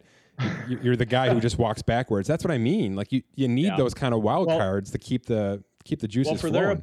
you- 0.69 0.79
you're 0.83 0.97
the 0.97 1.07
guy 1.07 1.33
who 1.33 1.41
just 1.41 1.59
walks 1.59 1.83
backwards. 1.83 2.27
That's 2.29 2.43
what 2.45 2.51
I 2.51 2.59
mean. 2.59 2.97
Like 2.97 3.13
you, 3.13 3.23
you 3.35 3.47
need 3.49 3.67
Yeah. 3.67 3.77
those 3.77 3.95
kind 3.95 4.15
of 4.15 4.23
wild 4.23 4.47
Well- 4.49 4.59
cards 4.59 4.91
to 4.93 4.99
keep 4.99 5.27
the 5.27 5.63
keep 5.85 6.01
the 6.01 6.09
juices 6.09 6.41
for 6.41 6.49
flowing. 6.49 6.53
their 6.79 6.83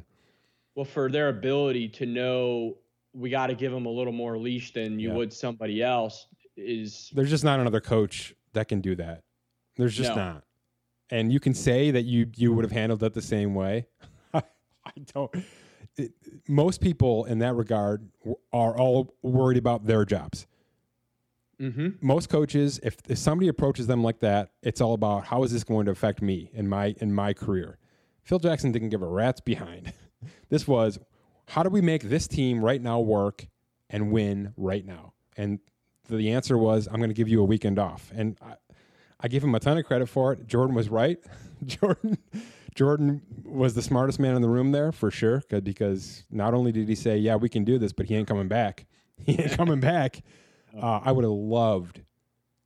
well 0.76 0.84
for 0.86 1.10
their 1.10 1.28
ability 1.28 1.88
to 1.90 2.06
know 2.06 2.76
we 3.12 3.28
got 3.30 3.48
to 3.48 3.54
give 3.54 3.70
them 3.70 3.84
a 3.86 3.90
little 3.90 4.12
more 4.14 4.38
leash 4.38 4.72
than 4.72 4.98
you 4.98 5.08
Yeah. 5.10 5.14
would 5.14 5.32
somebody 5.32 5.82
else 5.82 6.26
is 6.56 7.10
There's 7.14 7.30
just 7.30 7.44
not 7.44 7.60
another 7.60 7.80
coach 7.80 8.34
that 8.54 8.66
can 8.68 8.80
do 8.80 8.94
that. 8.96 9.22
There's 9.76 9.94
just 9.96 10.10
No. 10.10 10.16
not. 10.16 10.44
And 11.10 11.32
you 11.32 11.38
can 11.38 11.52
say 11.54 11.90
that 11.90 12.02
you 12.02 12.30
you 12.36 12.52
would 12.54 12.64
have 12.64 12.72
handled 12.72 13.02
it 13.02 13.12
the 13.12 13.20
same 13.22 13.54
way. 13.54 13.86
I 14.34 14.42
don't. 15.12 15.30
It, 15.96 16.12
most 16.48 16.80
people 16.80 17.24
in 17.24 17.38
that 17.38 17.54
regard 17.54 18.08
are 18.52 18.76
all 18.76 19.14
worried 19.22 19.56
about 19.56 19.86
their 19.86 20.04
jobs. 20.04 20.46
mm-hmm. 21.60 21.90
most 22.00 22.28
coaches, 22.28 22.80
if, 22.82 22.96
if 23.08 23.18
somebody 23.18 23.48
approaches 23.48 23.86
them 23.86 24.02
like 24.02 24.20
that, 24.20 24.50
it's 24.62 24.80
all 24.80 24.94
about 24.94 25.26
how 25.26 25.44
is 25.44 25.52
this 25.52 25.64
going 25.64 25.86
to 25.86 25.92
affect 25.92 26.20
me 26.20 26.50
in 26.52 26.68
my 26.68 26.94
in 26.98 27.14
my 27.14 27.32
career. 27.32 27.78
Phil 28.22 28.38
Jackson 28.38 28.72
didn't 28.72 28.88
give 28.88 29.02
a 29.02 29.06
rat's 29.06 29.40
behind. 29.40 29.92
this 30.48 30.66
was 30.66 30.98
how 31.48 31.62
do 31.62 31.68
we 31.68 31.80
make 31.80 32.02
this 32.02 32.26
team 32.26 32.64
right 32.64 32.80
now 32.80 33.00
work 33.00 33.46
and 33.90 34.10
win 34.10 34.52
right 34.56 34.84
now? 34.84 35.12
And 35.36 35.60
the 36.08 36.32
answer 36.32 36.56
was 36.58 36.86
I'm 36.88 36.96
going 36.96 37.10
to 37.10 37.14
give 37.14 37.28
you 37.28 37.40
a 37.40 37.44
weekend 37.44 37.78
off. 37.78 38.10
And 38.14 38.36
I, 38.42 38.54
I 39.20 39.28
give 39.28 39.42
him 39.42 39.54
a 39.54 39.60
ton 39.60 39.78
of 39.78 39.84
credit 39.84 40.08
for 40.08 40.32
it. 40.32 40.46
Jordan 40.46 40.74
was 40.74 40.88
right. 40.88 41.18
Jordan 41.66 42.18
Jordan 42.74 43.22
was 43.44 43.74
the 43.74 43.82
smartest 43.82 44.18
man 44.18 44.34
in 44.34 44.42
the 44.42 44.48
room 44.48 44.72
there 44.72 44.92
for 44.92 45.10
sure, 45.10 45.42
because 45.62 46.24
not 46.30 46.54
only 46.54 46.72
did 46.72 46.88
he 46.88 46.94
say, 46.94 47.16
"Yeah, 47.16 47.36
we 47.36 47.48
can 47.48 47.64
do 47.64 47.78
this," 47.78 47.92
but 47.92 48.06
he 48.06 48.16
ain't 48.16 48.28
coming 48.28 48.48
back. 48.48 48.86
He 49.24 49.40
ain't 49.40 49.52
coming 49.52 49.80
back. 49.80 50.22
Uh, 50.76 51.00
I 51.04 51.12
would 51.12 51.22
have 51.22 51.30
loved 51.30 52.00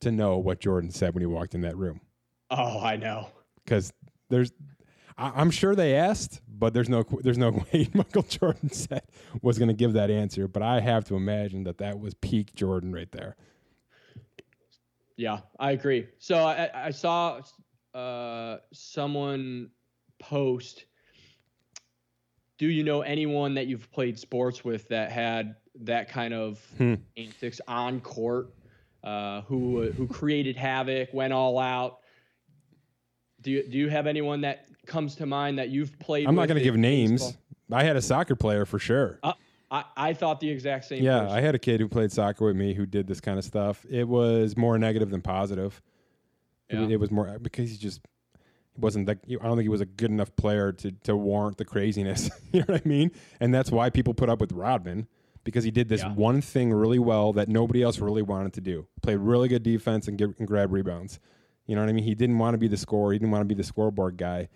to 0.01 0.11
know 0.11 0.39
what 0.39 0.61
Jordan 0.61 0.91
said 0.91 1.13
when 1.13 1.21
he 1.21 1.27
walked 1.27 1.55
in 1.55 1.61
that 1.61 1.77
room 1.77 2.01
oh 2.51 2.81
i 2.81 2.97
know 2.97 3.29
because 3.69 3.93
there's, 4.31 4.53
I, 5.17 5.33
I'm 5.37 5.51
sure 5.51 5.75
they 5.75 5.95
asked, 5.95 6.41
but 6.49 6.73
there's 6.73 6.89
no 6.89 7.05
there's 7.23 7.39
no 7.39 7.51
way 7.51 7.89
Michael 7.93 8.23
Jordan 8.23 8.71
said 8.71 9.03
was 9.43 9.59
going 9.59 9.69
to 9.69 9.75
give 9.75 9.93
that 9.95 10.11
answer. 10.11 10.49
But 10.49 10.63
I 10.63 10.81
have 10.81 11.05
to 11.07 11.17
imagine 11.17 11.65
that 11.65 11.79
that 11.79 11.99
was 11.99 12.15
peak 12.15 12.55
Jordan 12.55 12.93
right 12.93 13.11
there. 13.13 13.37
Yeah, 15.17 15.41
I 15.59 15.73
agree. 15.73 16.07
So 16.19 16.39
I, 16.39 16.71
I 16.87 16.91
saw 16.91 17.41
uh, 17.93 18.59
someone 18.73 19.71
post. 20.19 20.85
Do 22.59 22.67
you 22.67 22.83
know 22.83 23.03
anyone 23.03 23.55
that 23.55 23.67
you've 23.69 23.91
played 23.93 24.19
sports 24.19 24.65
with 24.65 24.89
that 24.89 25.13
had 25.13 25.57
that 25.83 26.09
kind 26.09 26.35
of 26.35 26.61
Hmm. 26.77 26.95
antics 27.17 27.61
on 27.69 28.01
court? 28.01 28.53
Uh, 29.05 29.43
who 29.43 29.93
who 29.93 30.09
created 30.09 30.57
havoc, 30.57 31.13
went 31.15 31.33
all 31.33 31.59
out? 31.59 31.99
Do 33.41 33.53
you 33.53 33.63
do 33.69 33.79
you 33.79 33.89
have 33.89 34.07
anyone 34.09 34.41
that 34.41 34.67
comes 34.87 35.15
to 35.17 35.27
mind 35.27 35.59
that 35.61 35.69
you've 35.69 35.97
played? 36.01 36.27
I'm 36.27 36.35
not 36.35 36.49
going 36.49 36.59
to 36.59 36.65
give 36.65 36.77
names. 36.77 37.23
baseball? 37.23 37.43
I 37.71 37.85
had 37.85 37.95
a 37.97 38.03
soccer 38.03 38.35
player 38.35 38.65
for 38.67 38.81
sure. 38.81 39.21
Uh, 39.23 39.35
I 39.71 39.85
I 39.97 40.13
thought 40.15 40.41
the 40.41 40.51
exact 40.51 40.87
same. 40.87 41.05
Yeah, 41.05 41.21
person. 41.21 41.37
I 41.37 41.41
had 41.41 41.55
a 41.55 41.59
kid 41.61 41.79
who 41.79 41.89
played 41.89 42.11
soccer 42.11 42.45
with 42.47 42.57
me 42.57 42.75
who 42.75 42.87
did 42.87 43.07
this 43.07 43.21
kind 43.21 43.39
of 43.39 43.45
stuff. 43.45 43.87
It 43.89 44.09
was 44.09 44.57
more 44.57 44.77
negative 44.79 45.11
than 45.11 45.23
positive. 45.23 45.81
It, 46.69 46.75
Yeah. 46.77 46.89
it 46.89 46.97
was 47.01 47.13
more 47.13 47.39
because 47.39 47.71
he 47.71 47.77
just 47.77 48.01
wasn't 48.79 49.07
that. 49.07 49.19
I 49.29 49.35
don't 49.45 49.57
think 49.57 49.63
he 49.63 49.69
was 49.69 49.81
a 49.81 49.87
good 49.87 50.11
enough 50.11 50.35
player 50.37 50.73
to 50.73 50.93
to 51.05 51.17
warrant 51.17 51.57
the 51.59 51.65
craziness. 51.65 52.31
you 52.53 52.61
know 52.61 52.67
what 52.69 52.83
I 52.85 52.89
mean? 52.89 53.11
And 53.41 53.55
that's 53.55 53.71
why 53.71 53.91
people 53.91 54.15
put 54.15 54.29
up 54.29 54.41
with 54.41 54.53
Rodman 54.53 55.07
because 55.45 55.65
he 55.65 55.71
did 55.71 55.89
this 55.89 56.03
Yeah. 56.03 56.13
one 56.15 56.41
thing 56.41 56.73
really 56.73 56.99
well 56.99 57.33
that 57.35 57.49
nobody 57.49 57.83
else 57.83 57.99
really 58.01 58.23
wanted 58.23 58.53
to 58.55 58.61
do. 58.61 58.87
Played 59.03 59.19
really 59.19 59.49
good 59.49 59.63
defense 59.63 60.07
and, 60.09 60.19
get, 60.19 60.39
and 60.39 60.47
grab 60.47 60.73
rebounds. 60.73 61.21
You 61.67 61.75
know 61.75 61.83
what 61.83 61.89
I 61.89 61.93
mean? 61.93 62.05
He 62.05 62.15
didn't 62.15 62.39
want 62.39 62.55
to 62.55 62.59
be 62.59 62.69
the 62.69 62.77
scorer. 62.77 63.13
He 63.13 63.19
didn't 63.19 63.31
want 63.31 63.43
to 63.43 63.47
be 63.47 63.55
the 63.55 63.65
scoreboard 63.65 64.17
guy. 64.17 64.49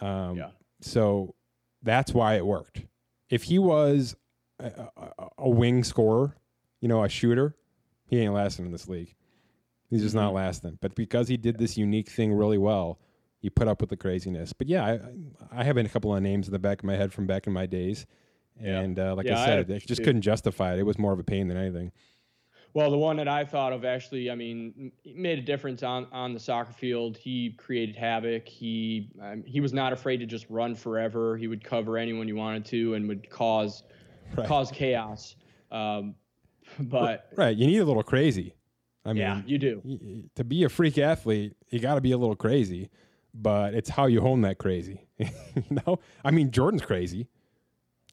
Um, 0.00 0.36
Yeah. 0.36 0.50
So 0.80 1.34
that's 1.82 2.12
why 2.12 2.34
it 2.34 2.44
worked. 2.44 2.82
If 3.30 3.44
he 3.44 3.58
was 3.58 4.16
a, 4.58 4.88
a, 4.96 5.26
a 5.38 5.48
wing 5.48 5.82
scorer, 5.84 6.36
you 6.80 6.88
know, 6.88 7.02
a 7.04 7.08
shooter, 7.08 7.54
he 8.06 8.18
ain't 8.20 8.34
lasting 8.34 8.66
in 8.66 8.72
this 8.72 8.86
league. 8.88 9.14
He's 9.88 10.02
just 10.02 10.14
not 10.14 10.34
lasting. 10.34 10.78
But 10.82 10.94
because 10.94 11.28
he 11.28 11.36
did 11.38 11.56
this 11.58 11.78
unique 11.78 12.10
thing 12.10 12.32
really 12.34 12.58
well, 12.58 12.98
you 13.44 13.50
put 13.50 13.68
up 13.68 13.82
with 13.82 13.90
the 13.90 13.96
craziness. 13.96 14.54
But 14.54 14.68
yeah, 14.68 14.84
I, 15.52 15.60
I 15.60 15.64
have 15.64 15.76
a 15.76 15.86
couple 15.86 16.16
of 16.16 16.22
names 16.22 16.46
in 16.48 16.52
the 16.52 16.58
back 16.58 16.78
of 16.78 16.84
my 16.84 16.96
head 16.96 17.12
from 17.12 17.26
back 17.26 17.46
in 17.46 17.52
my 17.52 17.66
days. 17.66 18.06
Yeah. 18.58 18.80
And 18.80 18.98
uh, 18.98 19.14
like 19.14 19.26
Yeah, 19.26 19.38
I 19.38 19.42
I 19.42 19.46
said, 19.46 19.58
have 19.68 19.70
I 19.70 19.78
just 19.84 20.02
couldn't 20.02 20.22
justify 20.22 20.72
it. 20.72 20.78
It 20.78 20.84
was 20.84 20.98
more 20.98 21.12
of 21.12 21.18
a 21.18 21.24
pain 21.24 21.48
than 21.48 21.58
anything. 21.58 21.92
Well, 22.72 22.90
the 22.90 22.96
one 22.96 23.16
that 23.18 23.28
I 23.28 23.44
thought 23.44 23.72
of 23.74 23.84
actually, 23.84 24.30
I 24.30 24.34
mean, 24.34 24.90
made 25.14 25.38
a 25.38 25.42
difference 25.42 25.82
on 25.82 26.06
on 26.10 26.32
the 26.32 26.40
soccer 26.40 26.72
field. 26.72 27.18
He 27.18 27.50
created 27.58 27.94
havoc. 27.96 28.48
He 28.48 29.10
um, 29.20 29.44
he 29.44 29.60
was 29.60 29.74
not 29.74 29.92
afraid 29.92 30.16
to 30.18 30.26
just 30.26 30.46
run 30.48 30.74
forever. 30.74 31.36
He 31.36 31.46
would 31.46 31.62
cover 31.62 31.98
anyone 31.98 32.26
you 32.26 32.36
wanted 32.36 32.64
to 32.66 32.94
and 32.94 33.06
would 33.08 33.28
cause 33.28 33.82
Right. 34.34 34.48
cause 34.48 34.70
chaos. 34.72 35.36
Um, 35.70 36.14
but 36.80 37.28
Right. 37.36 37.54
You 37.54 37.66
need 37.66 37.78
a 37.78 37.84
little 37.84 38.02
crazy. 38.02 38.54
I 39.04 39.10
mean, 39.12 39.18
yeah, 39.18 39.42
you 39.44 39.58
do. 39.58 40.28
to 40.34 40.44
be 40.44 40.64
a 40.64 40.68
freak 40.70 40.96
athlete, 40.96 41.54
you 41.68 41.78
got 41.78 41.96
to 41.96 42.00
be 42.00 42.12
a 42.12 42.16
little 42.16 42.34
crazy, 42.36 42.88
but 43.34 43.74
it's 43.74 43.90
how 43.90 44.06
you 44.06 44.20
hone 44.20 44.42
that 44.42 44.58
crazy. 44.58 45.00
you 45.18 45.28
know, 45.86 45.98
I 46.24 46.30
mean, 46.30 46.50
Jordan's 46.50 46.82
crazy. 46.82 47.26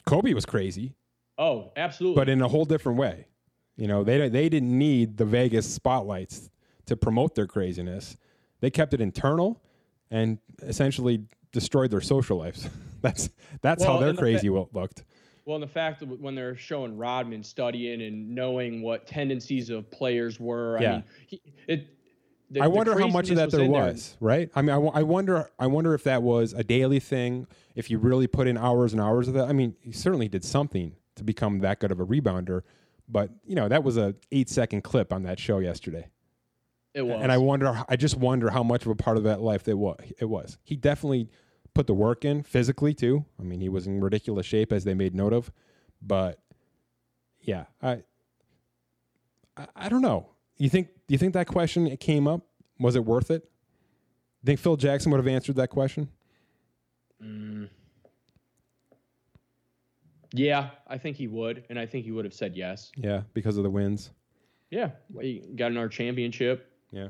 Kobe 0.06 0.34
was 0.34 0.45
crazy, 0.45 0.95
Oh, 1.38 1.72
absolutely. 1.77 2.15
but 2.19 2.27
in 2.30 2.41
a 2.41 2.48
whole 2.48 2.65
different 2.65 2.98
way. 2.98 3.27
You 3.77 3.88
know, 3.88 4.03
they 4.03 4.27
they 4.30 4.49
didn't 4.49 4.77
need 4.77 5.18
the 5.18 5.26
Vegas 5.26 5.72
spotlights 5.72 6.49
to 6.88 6.95
promote 6.98 7.35
their 7.35 7.48
craziness. 7.48 8.18
They 8.60 8.69
kept 8.69 8.93
it 8.93 9.02
internal 9.02 9.61
and 10.10 10.39
essentially 10.61 11.23
destroyed 11.52 11.89
their 11.91 12.02
social 12.02 12.38
lives. 12.39 12.68
that's 13.02 13.30
that's 13.61 13.84
how 13.84 13.91
Well, 13.93 13.99
their 14.02 14.10
and 14.10 14.18
the 14.18 14.22
crazy 14.22 14.49
wo- 14.49 14.69
looked. 14.73 15.03
Well, 15.45 15.56
and 15.56 15.64
the 15.64 15.68
fact 15.68 15.99
that 16.02 16.19
when 16.19 16.35
they're 16.35 16.56
showing 16.56 16.98
Rodman 16.98 17.43
studying 17.43 18.02
and 18.03 18.35
knowing 18.35 18.81
what 18.84 19.07
tendencies 19.07 19.69
of 19.72 19.89
players 19.89 20.39
were, 20.39 20.77
I 20.77 20.81
Yeah. 20.81 20.91
mean, 20.91 21.03
he, 21.27 21.41
it. 21.68 21.88
The, 22.53 22.60
I 22.61 22.68
wonder 22.68 22.99
how 22.99 23.07
much 23.07 23.30
of 23.30 23.38
that 23.38 23.49
there 23.49 23.61
in 23.61 23.72
there. 23.72 23.82
was, 23.82 24.18
right? 24.19 24.49
I 24.53 24.61
mean, 24.61 24.72
I, 24.72 24.99
I 24.99 25.03
wonder. 25.03 25.49
I 25.57 25.68
wonder 25.68 25.94
if 25.94 26.03
that 26.03 26.22
was 26.22 26.52
a 26.52 26.64
daily 26.65 26.99
thing. 26.99 27.48
If 27.76 27.90
you 27.90 27.98
really 27.98 28.28
put 28.28 28.45
in 28.45 28.57
hours 28.57 28.91
and 28.91 29.02
hours 29.02 29.30
of 29.30 29.34
that, 29.36 29.48
I 29.48 29.53
mean, 29.53 29.76
he 29.80 29.94
certainly 29.94 30.28
did 30.28 30.44
something 30.44 30.95
to 31.15 31.23
become 31.23 31.60
that 31.60 31.80
good 31.80 31.91
of 31.91 31.99
a 32.02 32.06
rebounder. 32.06 32.64
But 33.07 33.30
you 33.45 33.56
know, 33.56 33.69
that 33.69 33.84
was 33.86 33.95
a 33.98 34.15
eight 34.34 34.49
second 34.49 34.82
clip 34.84 35.14
on 35.14 35.23
that 35.23 35.40
show 35.40 35.60
yesterday, 35.60 36.07
It 36.94 37.03
was. 37.03 37.22
and 37.22 37.32
I 37.32 37.38
wonder. 37.38 37.84
I 37.88 37.95
just 37.95 38.18
wonder 38.18 38.49
how 38.49 38.64
much 38.64 38.82
of 38.86 38.91
a 38.91 38.95
part 38.95 39.15
of 39.15 39.23
that 39.23 39.40
life 39.41 39.68
it 39.69 39.78
was. 39.78 39.98
It 40.19 40.26
was. 40.26 40.57
He 40.64 40.76
definitely 40.76 41.30
put 41.73 41.88
the 41.88 41.94
work 41.94 42.26
in 42.26 42.44
physically 42.44 42.94
too. 42.94 43.23
I 43.40 43.44
mean, 43.44 43.61
he 43.61 43.69
was 43.69 43.88
in 43.88 44.02
ridiculous 44.02 44.45
shape 44.45 44.73
as 44.73 44.84
they 44.84 44.94
made 44.94 45.15
note 45.15 45.32
of, 45.32 45.53
but 46.02 46.40
yeah, 47.40 47.65
I. 47.82 48.03
I, 49.56 49.68
I 49.76 49.90
don't 49.90 50.02
know. 50.02 50.28
You 50.61 50.69
think? 50.69 50.89
Do 51.07 51.13
you 51.15 51.17
think 51.17 51.33
that 51.33 51.47
question 51.47 51.88
it 51.88 51.99
came 51.99 52.27
up? 52.27 52.41
Was 52.79 52.95
it 52.95 53.03
worth 53.03 53.31
it? 53.31 53.49
You 54.43 54.45
Think 54.45 54.59
Phil 54.59 54.75
Jackson 54.75 55.11
would 55.11 55.17
have 55.17 55.27
answered 55.27 55.55
that 55.55 55.69
question? 55.71 56.07
Mm. 57.19 57.67
Yeah, 60.33 60.69
I 60.88 60.99
think 60.99 61.17
he 61.17 61.27
would, 61.27 61.63
and 61.71 61.79
I 61.79 61.88
think 61.88 62.05
he 62.05 62.11
would 62.11 62.25
have 62.25 62.33
said 62.35 62.55
yes. 62.55 62.91
Yeah, 62.95 63.21
because 63.33 63.57
of 63.57 63.63
the 63.63 63.71
wins. 63.71 64.11
Yeah, 64.69 64.91
we 65.11 65.39
got 65.55 65.71
another 65.71 65.89
championship 65.89 66.71
Yeah, 66.91 67.07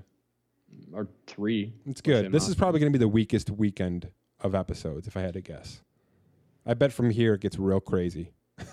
or 0.93 1.09
three. 1.27 1.73
it's 1.85 1.99
good. 1.99 2.31
This 2.31 2.47
is 2.47 2.55
probably 2.55 2.79
going 2.79 2.91
to 2.93 2.97
be 2.97 3.03
the 3.03 3.09
weakest 3.09 3.49
weekend 3.49 4.09
of 4.39 4.55
episodes, 4.55 5.07
if 5.07 5.17
I 5.17 5.21
had 5.21 5.33
to 5.33 5.41
guess. 5.41 5.81
I 6.65 6.73
bet 6.73 6.93
from 6.93 7.09
here 7.09 7.33
it 7.33 7.41
gets 7.41 7.59
real 7.59 7.81
crazy. 7.81 8.31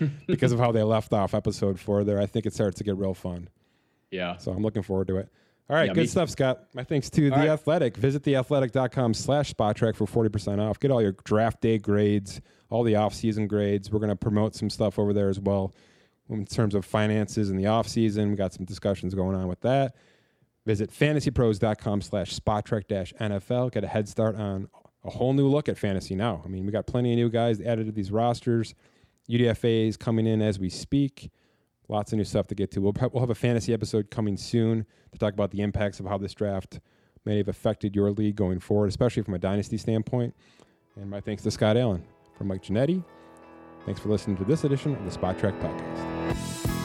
because 0.26 0.50
of 0.50 0.58
how 0.58 0.72
they 0.72 0.82
left 0.82 1.12
off 1.12 1.32
episode 1.32 1.78
four 1.78 2.02
there. 2.02 2.20
I 2.20 2.26
think 2.26 2.44
it 2.44 2.54
starts 2.54 2.78
to 2.78 2.84
get 2.84 2.96
real 2.96 3.14
fun. 3.14 3.48
Yeah. 4.10 4.36
So 4.36 4.52
I'm 4.52 4.62
looking 4.62 4.82
forward 4.82 5.08
to 5.08 5.16
it. 5.18 5.28
All 5.70 5.76
right, 5.76 5.88
Yeah, 5.88 5.92
good 5.94 6.00
me- 6.02 6.06
stuff, 6.06 6.30
Scott. 6.30 6.64
My 6.74 6.82
thanks 6.82 7.10
to 7.10 7.20
The 7.28 7.30
right. 7.36 7.48
Athletic. 7.48 7.96
Visit 7.96 8.22
theathletic.com 8.22 9.12
slash 9.14 9.52
spotrac 9.52 9.96
for 9.96 10.06
40% 10.06 10.60
off. 10.60 10.80
Get 10.80 10.90
all 10.90 11.02
your 11.02 11.12
draft 11.24 11.60
day 11.60 11.76
grades, 11.78 12.40
all 12.70 12.82
the 12.84 12.96
off-season 12.96 13.46
grades. 13.48 13.90
We're 13.92 13.98
going 13.98 14.08
to 14.08 14.16
promote 14.16 14.54
some 14.54 14.70
stuff 14.70 14.98
over 14.98 15.12
there 15.12 15.28
as 15.28 15.38
well 15.38 15.74
in 16.30 16.46
terms 16.46 16.74
of 16.74 16.86
finances 16.86 17.50
in 17.50 17.56
the 17.58 17.66
off-season. 17.66 18.30
We 18.30 18.36
got 18.36 18.54
some 18.54 18.64
discussions 18.64 19.14
going 19.14 19.36
on 19.36 19.46
with 19.46 19.60
that. 19.60 19.94
Visit 20.64 20.90
fantasypros.com 20.90 22.00
slash 22.00 22.34
spotrac 22.34 22.86
dash 22.88 23.12
NFL. 23.20 23.70
Get 23.72 23.84
a 23.84 23.88
head 23.88 24.08
start 24.08 24.36
on 24.36 24.68
a 25.04 25.10
whole 25.10 25.32
new 25.34 25.48
look 25.48 25.68
at 25.68 25.76
fantasy 25.78 26.14
now. 26.14 26.42
I 26.44 26.48
mean, 26.48 26.64
we 26.66 26.72
got 26.72 26.86
plenty 26.86 27.12
of 27.12 27.16
new 27.16 27.28
guys 27.28 27.60
added 27.60 27.86
to 27.86 27.92
these 27.92 28.10
rosters. 28.10 28.74
UDFAs 29.30 29.98
coming 29.98 30.26
in 30.26 30.40
as 30.42 30.58
we 30.58 30.70
speak. 30.70 31.30
Lots 31.88 32.12
of 32.12 32.18
new 32.18 32.24
stuff 32.24 32.46
to 32.48 32.54
get 32.54 32.70
to. 32.72 32.80
We'll, 32.80 32.94
we'll 33.12 33.20
have 33.20 33.30
a 33.30 33.34
fantasy 33.34 33.72
episode 33.72 34.10
coming 34.10 34.36
soon 34.36 34.84
to 35.12 35.18
talk 35.18 35.32
about 35.32 35.50
the 35.50 35.62
impacts 35.62 36.00
of 36.00 36.06
how 36.06 36.18
this 36.18 36.34
draft 36.34 36.80
may 37.24 37.38
have 37.38 37.48
affected 37.48 37.96
your 37.96 38.10
league 38.10 38.36
going 38.36 38.60
forward, 38.60 38.88
especially 38.88 39.22
from 39.22 39.34
a 39.34 39.38
dynasty 39.38 39.78
standpoint. 39.78 40.34
And 40.96 41.10
my 41.10 41.20
thanks 41.20 41.42
to 41.44 41.50
Scott 41.50 41.76
Allen. 41.76 42.04
From 42.36 42.46
Mike 42.46 42.62
Ginnitti, 42.62 43.02
thanks 43.84 44.00
for 44.00 44.10
listening 44.10 44.36
to 44.36 44.44
this 44.44 44.62
edition 44.62 44.94
of 44.94 45.04
the 45.04 45.18
Spotrac 45.18 45.60
Podcast. 45.60 46.77